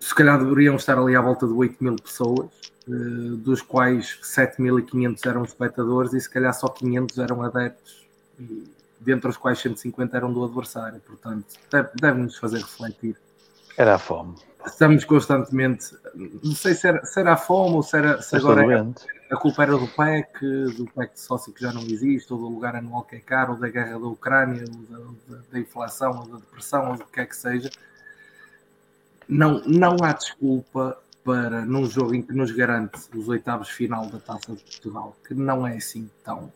Se 0.00 0.14
calhar 0.14 0.38
deveriam 0.38 0.76
estar 0.76 0.98
ali 0.98 1.14
à 1.14 1.20
volta 1.20 1.46
de 1.46 1.52
8 1.52 1.76
mil 1.84 1.96
pessoas, 1.96 2.48
eh, 2.88 3.36
dos 3.36 3.60
quais 3.60 4.18
7.500 4.22 5.26
eram 5.26 5.44
espectadores 5.44 6.14
e 6.14 6.20
se 6.22 6.30
calhar 6.30 6.54
só 6.54 6.68
500 6.68 7.18
eram 7.18 7.42
adeptos, 7.42 8.06
e 8.38 8.64
dentre 9.00 9.28
os 9.28 9.36
quais 9.36 9.58
150 9.58 10.16
eram 10.16 10.32
do 10.32 10.42
adversário. 10.42 11.00
Portanto, 11.00 11.44
deve- 11.70 11.90
deve-nos 12.00 12.38
fazer 12.38 12.60
refletir. 12.60 13.16
Era 13.76 13.96
a 13.96 13.98
fome. 13.98 14.36
Estamos 14.66 15.04
constantemente, 15.04 15.94
não 16.42 16.54
sei 16.54 16.72
se 16.74 16.88
era, 16.88 17.04
se 17.04 17.20
era 17.20 17.34
a 17.34 17.36
fome 17.36 17.74
ou 17.76 17.82
se, 17.82 17.94
era, 17.98 18.22
se 18.22 18.34
agora 18.36 18.62
é-. 18.62 18.66
A 19.30 19.36
culpa 19.36 19.62
era 19.62 19.76
do 19.76 19.88
PEC, 19.88 20.38
do 20.76 20.86
PEC 20.86 21.14
de 21.14 21.20
sócio 21.20 21.52
que 21.52 21.60
já 21.60 21.72
não 21.72 21.82
existe, 21.82 22.32
ou 22.32 22.38
do 22.38 22.48
lugar 22.48 22.76
anual 22.76 23.04
que 23.04 23.16
é 23.16 23.20
caro, 23.20 23.52
ou 23.54 23.58
da 23.58 23.68
guerra 23.68 23.98
da 23.98 24.06
Ucrânia, 24.06 24.64
ou 24.68 25.14
da, 25.36 25.42
da- 25.52 25.58
inflação, 25.58 26.20
ou 26.20 26.28
da 26.28 26.36
depressão, 26.38 26.90
ou 26.92 26.96
do 26.98 27.04
que 27.06 27.20
é 27.20 27.26
que 27.26 27.36
seja. 27.36 27.70
Não, 29.28 29.62
não 29.66 29.96
há 30.02 30.12
desculpa 30.12 30.98
para, 31.24 31.64
num 31.64 31.86
jogo 31.86 32.14
em 32.14 32.22
que 32.22 32.32
nos 32.34 32.50
garante 32.52 32.98
os 33.16 33.28
oitavos 33.28 33.68
final 33.70 34.06
da 34.06 34.18
Taça 34.18 34.52
de 34.54 34.62
Portugal, 34.62 35.16
que 35.26 35.34
não 35.34 35.66
é 35.66 35.76
assim 35.76 36.10
tão 36.22 36.52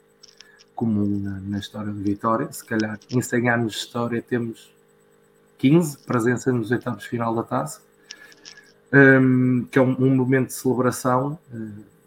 comum 0.74 1.20
na, 1.20 1.40
na 1.40 1.58
história 1.58 1.92
de 1.92 2.02
Vitória, 2.02 2.52
se 2.52 2.64
calhar 2.64 2.98
em 3.10 3.22
100 3.22 3.50
anos 3.50 3.72
de 3.74 3.78
história 3.80 4.22
temos 4.22 4.72
15 5.58 5.98
presenças 5.98 6.54
nos 6.54 6.70
oitavos 6.70 7.04
final 7.06 7.34
da 7.34 7.42
Taça, 7.44 7.80
hum, 8.92 9.66
que 9.70 9.78
é 9.78 9.82
um, 9.82 9.96
um 9.98 10.14
momento 10.16 10.48
de 10.48 10.54
celebração, 10.54 11.38
hum, 11.52 11.72
e 11.72 11.78
que 11.80 11.97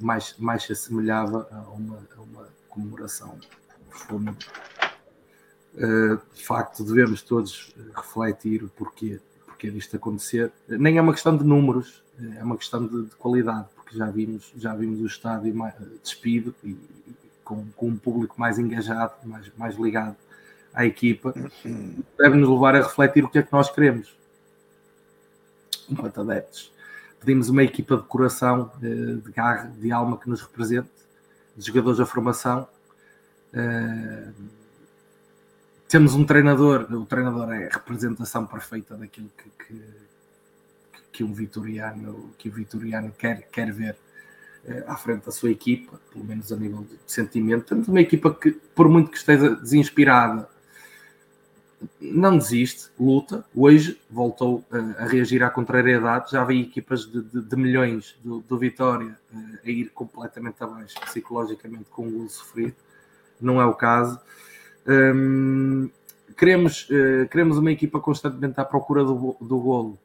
mais, 0.00 0.34
mais 0.38 0.64
se 0.64 0.72
assemelhava 0.72 1.48
a 1.50 1.70
uma, 1.70 1.98
a 2.16 2.20
uma 2.20 2.48
comemoração 2.68 3.38
fúnebre. 3.90 4.46
Uh, 5.74 6.20
de 6.34 6.44
facto, 6.44 6.84
devemos 6.84 7.22
todos 7.22 7.74
refletir 7.94 8.62
o 8.62 8.68
porquê, 8.68 9.20
porquê 9.46 9.70
disto 9.70 9.96
acontecer. 9.96 10.52
Nem 10.68 10.98
é 10.98 11.02
uma 11.02 11.12
questão 11.12 11.36
de 11.36 11.44
números, 11.44 12.02
uh, 12.18 12.38
é 12.38 12.44
uma 12.44 12.56
questão 12.56 12.86
de, 12.86 13.04
de 13.04 13.14
qualidade, 13.16 13.68
porque 13.74 13.96
já 13.96 14.10
vimos, 14.10 14.52
já 14.56 14.74
vimos 14.74 15.00
o 15.00 15.06
estádio 15.06 15.54
mais, 15.54 15.74
uh, 15.76 15.98
despido 16.02 16.54
e, 16.62 16.76
com, 17.42 17.66
com, 17.76 17.88
um 17.88 17.96
público 17.96 18.38
mais 18.38 18.58
engajado, 18.58 19.14
mais, 19.24 19.50
mais 19.56 19.76
ligado 19.76 20.16
à 20.74 20.84
equipa, 20.84 21.34
deve-nos 22.18 22.48
levar 22.48 22.74
a 22.76 22.82
refletir 22.82 23.24
o 23.24 23.28
que 23.28 23.38
é 23.38 23.42
que 23.42 23.52
nós 23.52 23.70
queremos 23.70 24.16
enquanto 25.90 26.20
adeptos 26.20 26.72
pedimos 27.24 27.48
uma 27.48 27.62
equipa 27.62 27.96
de 27.96 28.02
coração, 28.02 28.70
de 28.80 29.30
garra, 29.32 29.72
de 29.78 29.92
alma 29.92 30.18
que 30.18 30.28
nos 30.28 30.42
represente, 30.42 30.90
de 31.56 31.64
jogadores 31.64 31.98
da 31.98 32.06
formação, 32.06 32.66
temos 35.88 36.14
um 36.14 36.24
treinador, 36.24 36.90
o 36.90 37.04
treinador 37.04 37.52
é 37.52 37.66
a 37.66 37.70
representação 37.70 38.46
perfeita 38.46 38.96
daquilo 38.96 39.30
que, 39.36 39.64
que, 39.64 39.82
que 41.12 41.24
um 41.24 41.32
vitoriano, 41.32 42.34
que 42.38 42.48
o 42.48 42.52
vitoriano 42.52 43.12
quer, 43.12 43.46
quer 43.52 43.70
ver 43.70 43.96
eh, 44.64 44.84
à 44.86 44.96
frente 44.96 45.26
da 45.26 45.32
sua 45.32 45.50
equipa, 45.50 46.00
pelo 46.10 46.24
menos 46.24 46.50
a 46.50 46.56
nível 46.56 46.82
de 46.84 46.98
sentimento. 47.06 47.66
Temos 47.66 47.88
uma 47.88 48.00
equipa 48.00 48.34
que, 48.34 48.52
por 48.74 48.88
muito 48.88 49.10
que 49.10 49.18
esteja 49.18 49.54
desinspirada, 49.54 50.48
não 52.00 52.36
desiste, 52.36 52.90
luta. 52.98 53.44
Hoje 53.54 54.00
voltou 54.10 54.64
uh, 54.70 54.96
a 54.98 55.04
reagir 55.06 55.42
à 55.42 55.50
contrariedade. 55.50 56.32
Já 56.32 56.44
vi 56.44 56.62
equipas 56.62 57.04
de, 57.04 57.22
de, 57.22 57.42
de 57.42 57.56
milhões 57.56 58.16
do, 58.22 58.40
do 58.40 58.58
Vitória 58.58 59.16
uh, 59.32 59.58
a 59.64 59.70
ir 59.70 59.90
completamente 59.90 60.62
abaixo, 60.62 61.00
psicologicamente, 61.00 61.84
com 61.90 62.06
o 62.06 62.10
gol 62.10 62.28
sofrido. 62.28 62.76
Não 63.40 63.60
é 63.60 63.66
o 63.66 63.74
caso. 63.74 64.20
Um, 64.86 65.90
queremos, 66.36 66.88
uh, 66.90 67.28
queremos 67.28 67.58
uma 67.58 67.70
equipa 67.70 68.00
constantemente 68.00 68.60
à 68.60 68.64
procura 68.64 69.04
do, 69.04 69.36
do 69.40 69.58
golo, 69.58 69.98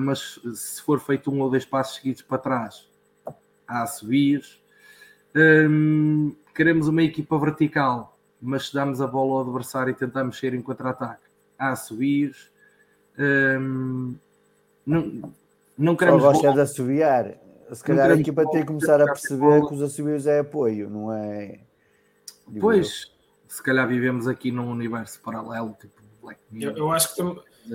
mas 0.00 0.40
se 0.54 0.80
for 0.80 0.98
feito 0.98 1.30
um 1.30 1.40
ou 1.42 1.50
dois 1.50 1.66
passos 1.66 1.96
seguidos 1.96 2.22
para 2.22 2.38
trás, 2.38 2.88
há 3.68 3.86
subias. 3.86 4.58
Um, 5.36 6.34
queremos 6.54 6.88
uma 6.88 7.02
equipa 7.02 7.38
vertical 7.38 8.11
mas 8.42 8.68
se 8.68 8.74
damos 8.74 9.00
a 9.00 9.06
bola 9.06 9.34
ao 9.34 9.40
adversário 9.42 9.92
e 9.92 9.94
tentamos 9.94 10.34
mexer 10.34 10.52
em 10.52 10.60
contra-ataque, 10.60 11.22
há 11.58 11.76
subios. 11.76 12.50
Hum, 13.16 14.16
não, 14.84 15.32
não 15.78 15.96
queremos. 15.96 16.22
Só 16.22 16.32
gosta 16.32 16.52
de 16.52 16.60
assobiar. 16.60 17.34
Se 17.72 17.84
calhar 17.84 18.10
a 18.10 18.14
equipa 18.14 18.44
tem 18.50 18.60
que 18.60 18.66
começar 18.66 19.00
a 19.00 19.06
perceber 19.06 19.66
que 19.66 19.74
os 19.74 19.80
assobios 19.80 20.26
é 20.26 20.40
apoio, 20.40 20.90
não 20.90 21.12
é. 21.12 21.60
Pois, 22.60 23.10
se 23.48 23.62
calhar 23.62 23.88
vivemos 23.88 24.26
aqui 24.26 24.50
num 24.50 24.70
universo 24.70 25.20
paralelo, 25.20 25.74
tipo 25.80 26.02
Black 26.20 26.40
Mirror. 26.50 26.76
Eu, 26.76 26.84
eu 26.84 26.92
acho 26.92 27.14
que 27.14 27.22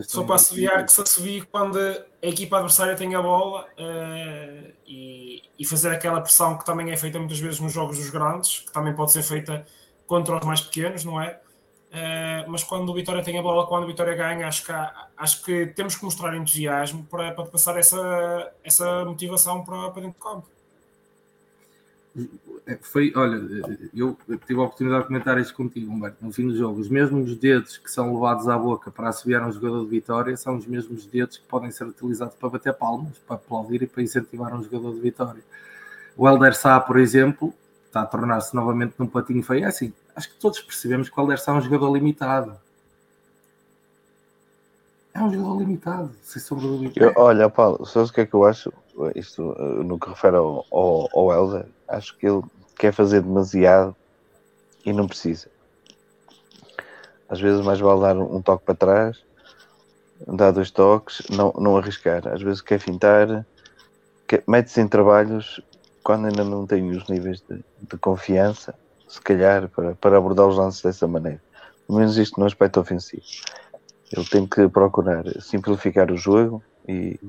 só 0.03 0.23
para 0.23 0.35
assobiar 0.35 0.85
que 0.85 0.91
se 0.91 1.01
assobie 1.01 1.41
quando 1.41 1.79
a 1.79 2.27
equipa 2.27 2.57
adversária 2.57 2.95
tem 2.95 3.15
a 3.15 3.21
bola 3.21 3.65
uh, 3.65 4.73
e, 4.85 5.41
e 5.57 5.65
fazer 5.65 5.89
aquela 5.89 6.21
pressão 6.21 6.57
que 6.57 6.65
também 6.65 6.91
é 6.91 6.97
feita 6.97 7.17
muitas 7.17 7.39
vezes 7.39 7.59
nos 7.59 7.71
jogos 7.71 7.97
dos 7.97 8.09
grandes, 8.09 8.59
que 8.59 8.71
também 8.71 8.93
pode 8.93 9.13
ser 9.13 9.23
feita 9.23 9.65
contra 10.07 10.37
os 10.37 10.45
mais 10.45 10.61
pequenos, 10.61 11.05
não 11.05 11.21
é? 11.21 11.39
Uh, 11.87 12.49
mas 12.49 12.63
quando 12.63 12.89
o 12.89 12.93
Vitória 12.93 13.23
tem 13.23 13.37
a 13.37 13.41
bola, 13.41 13.67
quando 13.67 13.83
o 13.83 13.87
Vitória 13.87 14.15
ganha, 14.15 14.47
acho 14.47 14.65
que, 14.65 14.71
há, 14.71 15.07
acho 15.15 15.43
que 15.43 15.67
temos 15.67 15.95
que 15.95 16.03
mostrar 16.03 16.35
entusiasmo 16.35 17.05
para, 17.05 17.31
para 17.31 17.45
passar 17.45 17.77
essa, 17.77 18.51
essa 18.63 19.05
motivação 19.05 19.63
para, 19.63 19.89
para 19.91 20.01
dentro 20.01 20.17
do 20.17 20.23
campo. 20.23 20.47
É, 22.65 22.77
foi, 22.81 23.13
olha, 23.15 23.39
eu 23.95 24.17
tive 24.45 24.59
a 24.59 24.63
oportunidade 24.63 25.03
de 25.03 25.07
comentar 25.07 25.37
isto 25.37 25.53
contigo, 25.53 25.91
Humberto, 25.91 26.17
no 26.25 26.33
fim 26.33 26.47
do 26.47 26.57
jogo. 26.57 26.79
Os 26.79 26.89
mesmos 26.89 27.35
dedos 27.37 27.77
que 27.77 27.89
são 27.89 28.13
levados 28.13 28.49
à 28.49 28.57
boca 28.57 28.91
para 28.91 29.09
assobiar 29.09 29.47
um 29.47 29.51
jogador 29.51 29.85
de 29.85 29.91
Vitória 29.91 30.35
são 30.35 30.57
os 30.57 30.65
mesmos 30.65 31.05
dedos 31.05 31.37
que 31.37 31.45
podem 31.45 31.71
ser 31.71 31.85
utilizados 31.85 32.35
para 32.35 32.49
bater 32.49 32.73
palmas, 32.73 33.17
para 33.19 33.37
aplaudir 33.37 33.83
e 33.83 33.87
para 33.87 34.03
incentivar 34.03 34.53
um 34.53 34.63
jogador 34.63 34.93
de 34.95 34.99
Vitória. 34.99 35.43
O 36.17 36.27
Helder 36.27 36.55
Sá, 36.55 36.79
por 36.79 36.97
exemplo, 36.97 37.53
está 37.97 38.01
a 38.01 38.05
tornar-se 38.05 38.55
novamente 38.55 38.93
num 38.97 39.07
patinho 39.07 39.41
feio. 39.43 39.65
É 39.65 39.67
assim, 39.67 39.91
acho 40.15 40.29
que 40.29 40.35
todos 40.35 40.59
percebemos 40.59 41.09
que 41.09 41.17
o 41.17 41.21
Alderson 41.21 41.51
é 41.51 41.53
um 41.55 41.61
jogador 41.61 41.91
limitado. 41.93 42.55
É 45.13 45.21
um 45.21 45.33
jogador 45.33 45.59
limitado, 45.59 46.11
sem 46.21 46.41
sombra 46.41 46.65
de 46.65 46.71
dúvida. 46.71 47.13
Olha, 47.15 47.49
Paulo, 47.49 47.85
sabes 47.85 48.09
o 48.09 48.13
que 48.13 48.21
é 48.21 48.25
que 48.25 48.35
eu 48.35 48.45
acho? 48.45 48.71
Isto 49.15 49.55
eh, 49.57 49.83
no 49.83 49.99
que 49.99 50.09
refere 50.09 50.35
ao, 50.35 50.65
ao, 50.71 51.09
ao 51.11 51.33
Helder, 51.33 51.65
acho 51.87 52.15
que 52.17 52.27
ele 52.27 52.43
quer 52.77 52.93
fazer 52.93 53.21
demasiado 53.21 53.95
e 54.85 54.93
não 54.93 55.07
precisa. 55.07 55.49
Às 57.27 57.39
vezes 57.39 57.65
mais 57.65 57.79
vale 57.79 58.01
dar 58.01 58.15
um 58.15 58.41
toque 58.41 58.63
para 58.63 58.75
trás, 58.75 59.23
dar 60.27 60.51
dois 60.51 60.69
toques, 60.69 61.23
não, 61.29 61.51
não 61.57 61.77
arriscar. 61.77 62.27
Às 62.27 62.41
vezes 62.41 62.61
quer 62.61 62.79
fintar, 62.79 63.45
mete-se 64.47 64.81
em 64.81 64.87
trabalhos 64.87 65.59
quando 66.07 66.27
ainda 66.27 66.45
não 66.45 66.65
tenho 66.65 66.97
os 66.97 67.05
níveis 67.09 67.41
de, 67.41 67.61
de 67.81 67.97
confiança, 67.97 68.73
se 69.09 69.19
calhar, 69.19 69.67
para, 69.67 69.93
para 69.93 70.17
abordar 70.17 70.47
os 70.47 70.55
lances 70.55 70.81
dessa 70.81 71.05
maneira. 71.05 71.41
Pelo 71.85 71.99
menos 71.99 72.17
isto 72.17 72.39
no 72.39 72.45
aspecto 72.45 72.79
ofensivo. 72.79 73.23
Ele 74.13 74.23
tem 74.23 74.47
que 74.47 74.69
procurar 74.69 75.25
simplificar 75.41 76.09
o 76.09 76.15
jogo 76.15 76.63
e 76.87 77.19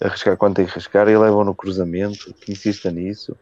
arriscar 0.00 0.36
quando 0.36 0.56
tem 0.56 0.66
que 0.66 0.72
arriscar. 0.72 1.06
Ele 1.06 1.18
leva 1.18 1.44
no 1.44 1.54
cruzamento, 1.54 2.34
que 2.34 2.50
insista 2.50 2.90
nisso, 2.90 3.36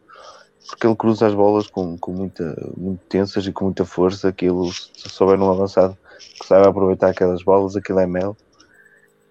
porque 0.67 0.85
ele 0.85 0.95
cruza 0.95 1.25
as 1.25 1.33
bolas 1.33 1.65
com, 1.65 1.97
com 1.97 2.11
muita, 2.11 2.71
muito 2.77 3.01
tensas 3.09 3.47
e 3.47 3.51
com 3.51 3.65
muita 3.65 3.83
força. 3.83 4.27
Aquilo, 4.27 4.71
se 4.71 5.09
souber 5.09 5.39
no 5.39 5.49
avançado 5.49 5.97
que 6.39 6.45
saiba 6.45 6.69
aproveitar 6.69 7.09
aquelas 7.09 7.41
bolas, 7.41 7.75
aquilo 7.75 7.99
é 7.99 8.05
mel. 8.05 8.37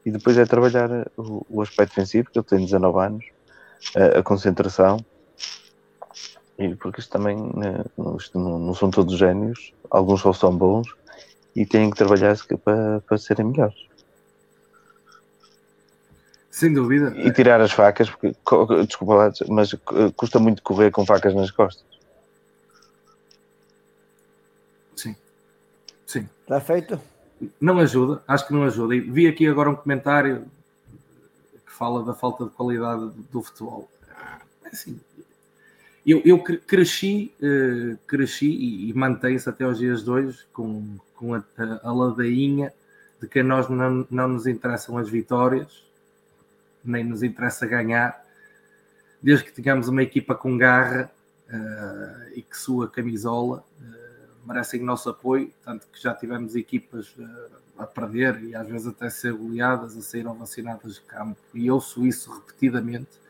E 0.04 0.10
depois 0.10 0.36
é 0.36 0.44
trabalhar 0.44 1.08
o, 1.16 1.46
o 1.48 1.62
aspecto 1.62 1.90
defensivo, 1.90 2.24
porque 2.24 2.40
ele 2.40 2.46
tem 2.46 2.64
19 2.64 2.98
anos, 2.98 3.33
a, 3.96 4.18
a 4.18 4.22
concentração. 4.22 5.04
E 6.58 6.74
porque 6.76 7.00
isto 7.00 7.10
também 7.10 7.36
né, 7.36 7.84
isto 8.16 8.38
não, 8.38 8.58
não, 8.58 8.74
são 8.74 8.90
todos 8.90 9.18
génios, 9.18 9.72
alguns 9.90 10.20
só 10.20 10.32
são 10.32 10.56
bons 10.56 10.86
e 11.54 11.66
têm 11.66 11.90
que 11.90 11.96
trabalhar 11.96 12.36
para, 12.64 13.00
para 13.00 13.18
serem 13.18 13.46
melhores. 13.46 13.76
Sem 16.50 16.72
dúvida. 16.72 17.12
E 17.16 17.32
tirar 17.32 17.60
as 17.60 17.72
facas, 17.72 18.08
porque, 18.08 18.32
desculpa 18.86 19.14
lá, 19.14 19.32
mas 19.48 19.74
custa 20.14 20.38
muito 20.38 20.62
correr 20.62 20.92
com 20.92 21.04
facas 21.04 21.34
nas 21.34 21.50
costas. 21.50 21.84
Sim. 24.94 25.16
Sim. 26.06 26.28
Está 26.42 26.60
feito? 26.60 27.00
Não 27.60 27.80
ajuda, 27.80 28.22
acho 28.28 28.46
que 28.46 28.54
não 28.54 28.62
ajuda. 28.62 28.94
E 28.94 29.00
vi 29.00 29.26
aqui 29.26 29.48
agora 29.48 29.68
um 29.68 29.74
comentário 29.74 30.46
fala 31.74 32.04
da 32.04 32.14
falta 32.14 32.44
de 32.44 32.50
qualidade 32.50 33.10
do 33.30 33.42
futebol. 33.42 33.90
É 34.64 34.68
assim, 34.68 35.00
eu, 36.06 36.22
eu 36.24 36.42
cresci, 36.42 37.34
uh, 37.40 37.96
cresci 38.06 38.46
e, 38.46 38.90
e 38.90 38.94
mantém-se 38.94 39.48
até 39.48 39.66
os 39.66 39.78
dias 39.78 40.04
de 40.04 40.10
hoje 40.10 40.46
com, 40.52 40.98
com 41.14 41.34
a, 41.34 41.42
a 41.82 41.92
ladainha 41.92 42.72
de 43.20 43.26
que 43.26 43.40
a 43.40 43.44
nós 43.44 43.68
não, 43.68 44.06
não 44.10 44.28
nos 44.28 44.46
interessam 44.46 44.98
as 44.98 45.08
vitórias, 45.08 45.82
nem 46.84 47.02
nos 47.02 47.22
interessa 47.22 47.66
ganhar, 47.66 48.22
desde 49.22 49.46
que 49.46 49.62
tenhamos 49.62 49.88
uma 49.88 50.02
equipa 50.02 50.34
com 50.34 50.56
garra 50.58 51.10
uh, 51.48 52.28
e 52.34 52.42
que 52.42 52.56
sua 52.56 52.88
camisola 52.88 53.64
uh, 53.80 54.03
merecem 54.46 54.82
nosso 54.82 55.08
apoio, 55.10 55.52
tanto 55.64 55.86
que 55.88 56.00
já 56.00 56.14
tivemos 56.14 56.54
equipas 56.54 57.08
uh, 57.18 57.50
a 57.78 57.86
perder 57.86 58.42
e 58.42 58.54
às 58.54 58.68
vezes 58.68 58.86
até 58.86 59.10
ser 59.10 59.32
goleadas, 59.32 59.96
a 59.96 60.02
sair 60.02 60.24
vacinadas 60.24 60.94
de 60.94 61.00
campo. 61.02 61.40
E 61.52 61.70
ouço 61.70 62.06
isso 62.06 62.32
repetidamente. 62.32 63.24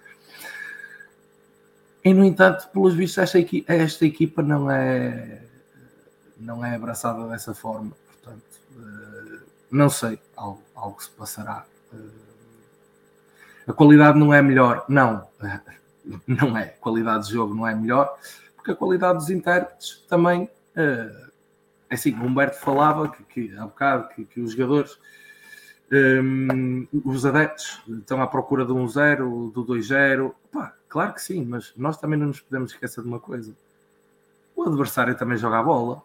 E, 2.05 2.12
no 2.12 2.23
entanto, 2.23 2.69
pelos 2.69 2.95
vistos, 2.95 3.19
esta 3.19 3.39
equipa, 3.39 3.73
esta 3.73 4.05
equipa 4.05 4.43
não, 4.43 4.70
é, 4.70 5.43
não 6.36 6.62
é 6.62 6.74
abraçada 6.74 7.27
dessa 7.28 7.55
forma. 7.55 7.93
Portanto, 8.07 8.61
eh, 8.77 9.39
não 9.70 9.89
sei, 9.89 10.19
algo, 10.36 10.61
algo 10.74 11.03
se 11.03 11.09
passará. 11.11 11.65
Eh, 11.95 12.24
a 13.69 13.73
qualidade 13.73 14.19
não 14.19 14.35
é 14.35 14.43
melhor, 14.43 14.85
não, 14.86 15.27
não 16.28 16.59
é. 16.59 16.65
A 16.65 16.78
qualidade 16.78 17.27
de 17.27 17.32
jogo 17.32 17.55
não 17.55 17.66
é 17.66 17.74
melhor, 17.74 18.15
porque 18.55 18.73
a 18.73 18.77
qualidade 18.77 19.20
dos 19.20 19.31
intérpretes 19.31 20.05
também 20.07 20.51
é 20.77 21.95
assim, 21.95 22.13
o 22.15 22.25
Humberto 22.25 22.59
falava 22.59 23.09
que, 23.09 23.23
que 23.25 23.57
há 23.57 23.65
bocado 23.65 24.09
que, 24.09 24.25
que 24.25 24.41
os 24.41 24.53
jogadores, 24.53 24.99
um, 25.93 26.87
os 27.05 27.25
adeptos, 27.25 27.81
estão 27.89 28.21
à 28.21 28.27
procura 28.27 28.65
um 28.65 28.89
zero, 28.89 29.51
do 29.55 29.65
2-0. 29.65 30.35
Claro 30.89 31.15
que 31.15 31.23
sim, 31.23 31.45
mas 31.45 31.73
nós 31.77 31.97
também 31.97 32.19
não 32.19 32.29
nos 32.29 32.41
podemos 32.41 32.73
esquecer 32.73 33.03
de 33.03 33.09
uma 33.09 33.21
coisa: 33.21 33.55
o 34.57 34.63
adversário 34.65 35.17
também 35.17 35.39
joga 35.39 35.59
a 35.59 35.63
bola 35.63 36.03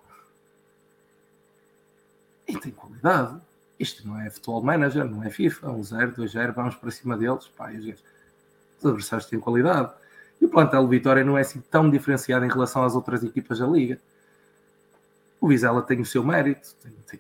e 2.48 2.58
tem 2.58 2.72
qualidade. 2.72 3.40
Isto 3.80 4.06
não 4.06 4.20
é 4.20 4.30
futebol 4.30 4.62
manager, 4.62 5.06
não 5.06 5.24
é 5.24 5.30
FIFA, 5.30 5.70
um 5.70 5.84
0, 5.84 6.12
2-0, 6.12 6.54
vamos 6.54 6.76
para 6.76 6.92
cima 6.92 7.16
deles. 7.18 7.48
Pá, 7.48 7.72
os 7.72 8.86
adversários 8.86 9.30
têm 9.30 9.40
qualidade. 9.40 9.92
E 10.42 10.46
o 10.46 10.50
plantel 10.50 10.84
de 10.84 10.90
Vitória 10.90 11.24
não 11.24 11.38
é 11.38 11.42
assim 11.42 11.62
tão 11.72 11.90
diferenciado 11.90 12.46
em 12.46 12.50
relação 12.50 12.84
às 12.84 12.96
outras 12.96 13.24
equipas 13.24 13.60
da 13.60 13.68
Liga 13.68 14.00
o 15.42 15.48
Vizela 15.48 15.82
tem 15.82 16.02
o 16.02 16.06
seu 16.06 16.24
mérito, 16.24 16.76
tem, 16.82 16.92
tem, 17.08 17.20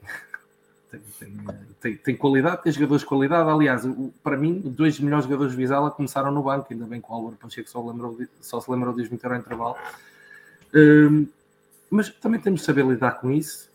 tem, 1.79 1.97
tem, 1.97 2.15
qualidade, 2.15 2.63
tem 2.63 2.71
jogadores 2.71 3.01
de 3.01 3.07
qualidade. 3.07 3.49
Aliás, 3.49 3.83
para 4.23 4.35
mim, 4.35 4.59
dois 4.59 4.99
melhores 4.99 5.25
jogadores 5.25 5.51
de 5.53 5.57
Vizela 5.57 5.91
começaram 5.91 6.31
no 6.31 6.43
banco, 6.43 6.67
ainda 6.71 6.85
bem 6.85 6.99
que 6.99 7.09
o 7.09 7.13
Álvaro 7.13 7.37
Pacheco 7.37 7.69
só, 7.69 7.85
lembrou, 7.85 8.17
só 8.41 8.59
se 8.59 8.69
lembrou 8.69 8.93
de 8.93 9.03
os 9.03 9.09
meter 9.09 9.31
ao 9.31 9.37
intervalo. 9.37 9.75
Um, 10.73 11.27
mas 11.89 12.09
também 12.09 12.39
temos 12.39 12.61
de 12.61 12.65
saber 12.65 12.85
lidar 12.85 13.19
com 13.19 13.31
isso, 13.31 13.69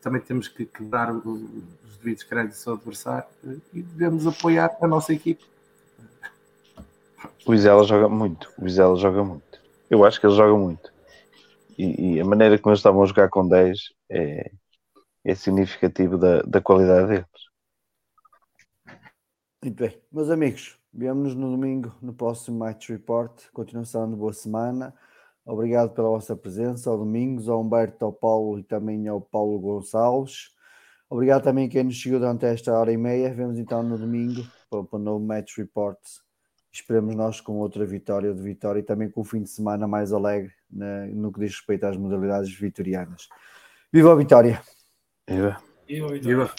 também 0.00 0.20
temos 0.20 0.48
que, 0.48 0.68
dar 0.80 1.12
os 1.12 1.96
devidos 1.98 2.22
créditos 2.24 2.66
ao 2.66 2.74
adversário 2.74 3.28
e 3.72 3.82
devemos 3.82 4.26
apoiar 4.26 4.76
a 4.80 4.86
nossa 4.88 5.12
equipe. 5.12 5.44
O 7.44 7.52
Vizela 7.52 7.84
joga 7.84 8.08
muito, 8.08 8.50
o 8.58 8.64
Vizela 8.64 8.96
joga 8.96 9.22
muito. 9.22 9.60
Eu 9.90 10.04
acho 10.04 10.20
que 10.20 10.26
ele 10.26 10.34
joga 10.34 10.56
muito 10.56 10.89
e, 11.78 12.20
a 12.20 12.24
maneira 12.24 12.58
como 12.58 12.72
eles 12.72 12.80
estavam 12.80 13.02
a 13.02 13.06
jogar 13.06 13.28
com 13.28 13.46
10 13.46 13.78
é, 14.10 14.50
é 15.24 15.34
significativo 15.34 16.18
da, 16.18 16.42
da 16.42 16.60
qualidade 16.60 17.08
deles. 17.08 17.50
Muito 19.62 19.76
bem, 19.76 20.02
meus 20.10 20.30
amigos, 20.30 20.78
vemo-nos 20.92 21.34
no 21.34 21.50
domingo 21.50 21.94
no 22.00 22.14
próximo 22.14 22.58
Match 22.58 22.88
Report. 22.88 23.50
Continuação 23.52 24.08
de 24.10 24.16
boa 24.16 24.32
semana. 24.32 24.94
Obrigado 25.44 25.90
pela 25.90 26.08
vossa 26.08 26.34
presença. 26.34 26.88
Ao 26.88 26.96
Domingos, 26.96 27.48
ao 27.48 27.60
Humberto, 27.60 28.04
ao 28.04 28.12
Paulo 28.12 28.58
e 28.58 28.62
também 28.62 29.06
ao 29.08 29.20
Paulo 29.20 29.58
Gonçalves. 29.58 30.50
Obrigado 31.08 31.42
também 31.42 31.66
a 31.66 31.68
quem 31.68 31.84
nos 31.84 32.00
seguiu 32.00 32.18
durante 32.18 32.46
esta 32.46 32.72
hora 32.72 32.92
e 32.92 32.96
meia. 32.96 33.34
Vemos 33.34 33.58
então 33.58 33.82
no 33.82 33.98
domingo 33.98 34.42
para, 34.70 34.84
para 34.84 34.96
o 34.96 35.02
novo 35.02 35.24
Match 35.24 35.56
Report. 35.58 35.98
Esperamos 36.72 37.14
nós 37.14 37.40
com 37.40 37.58
outra 37.58 37.84
vitória 37.84 38.32
de 38.32 38.40
vitória 38.40 38.80
e 38.80 38.82
também 38.84 39.10
com 39.10 39.22
o 39.22 39.24
fim 39.24 39.42
de 39.42 39.50
semana 39.50 39.88
mais 39.88 40.12
alegre 40.12 40.52
na, 40.72 41.06
no 41.06 41.32
que 41.32 41.40
diz 41.40 41.52
respeito 41.52 41.86
às 41.86 41.96
modalidades 41.96 42.52
vitorianas. 42.54 43.28
Viva 43.92 44.12
a 44.12 44.16
vitória! 44.16 44.62
Viva! 45.28 45.62
Viva, 45.86 46.08
Viva. 46.08 46.54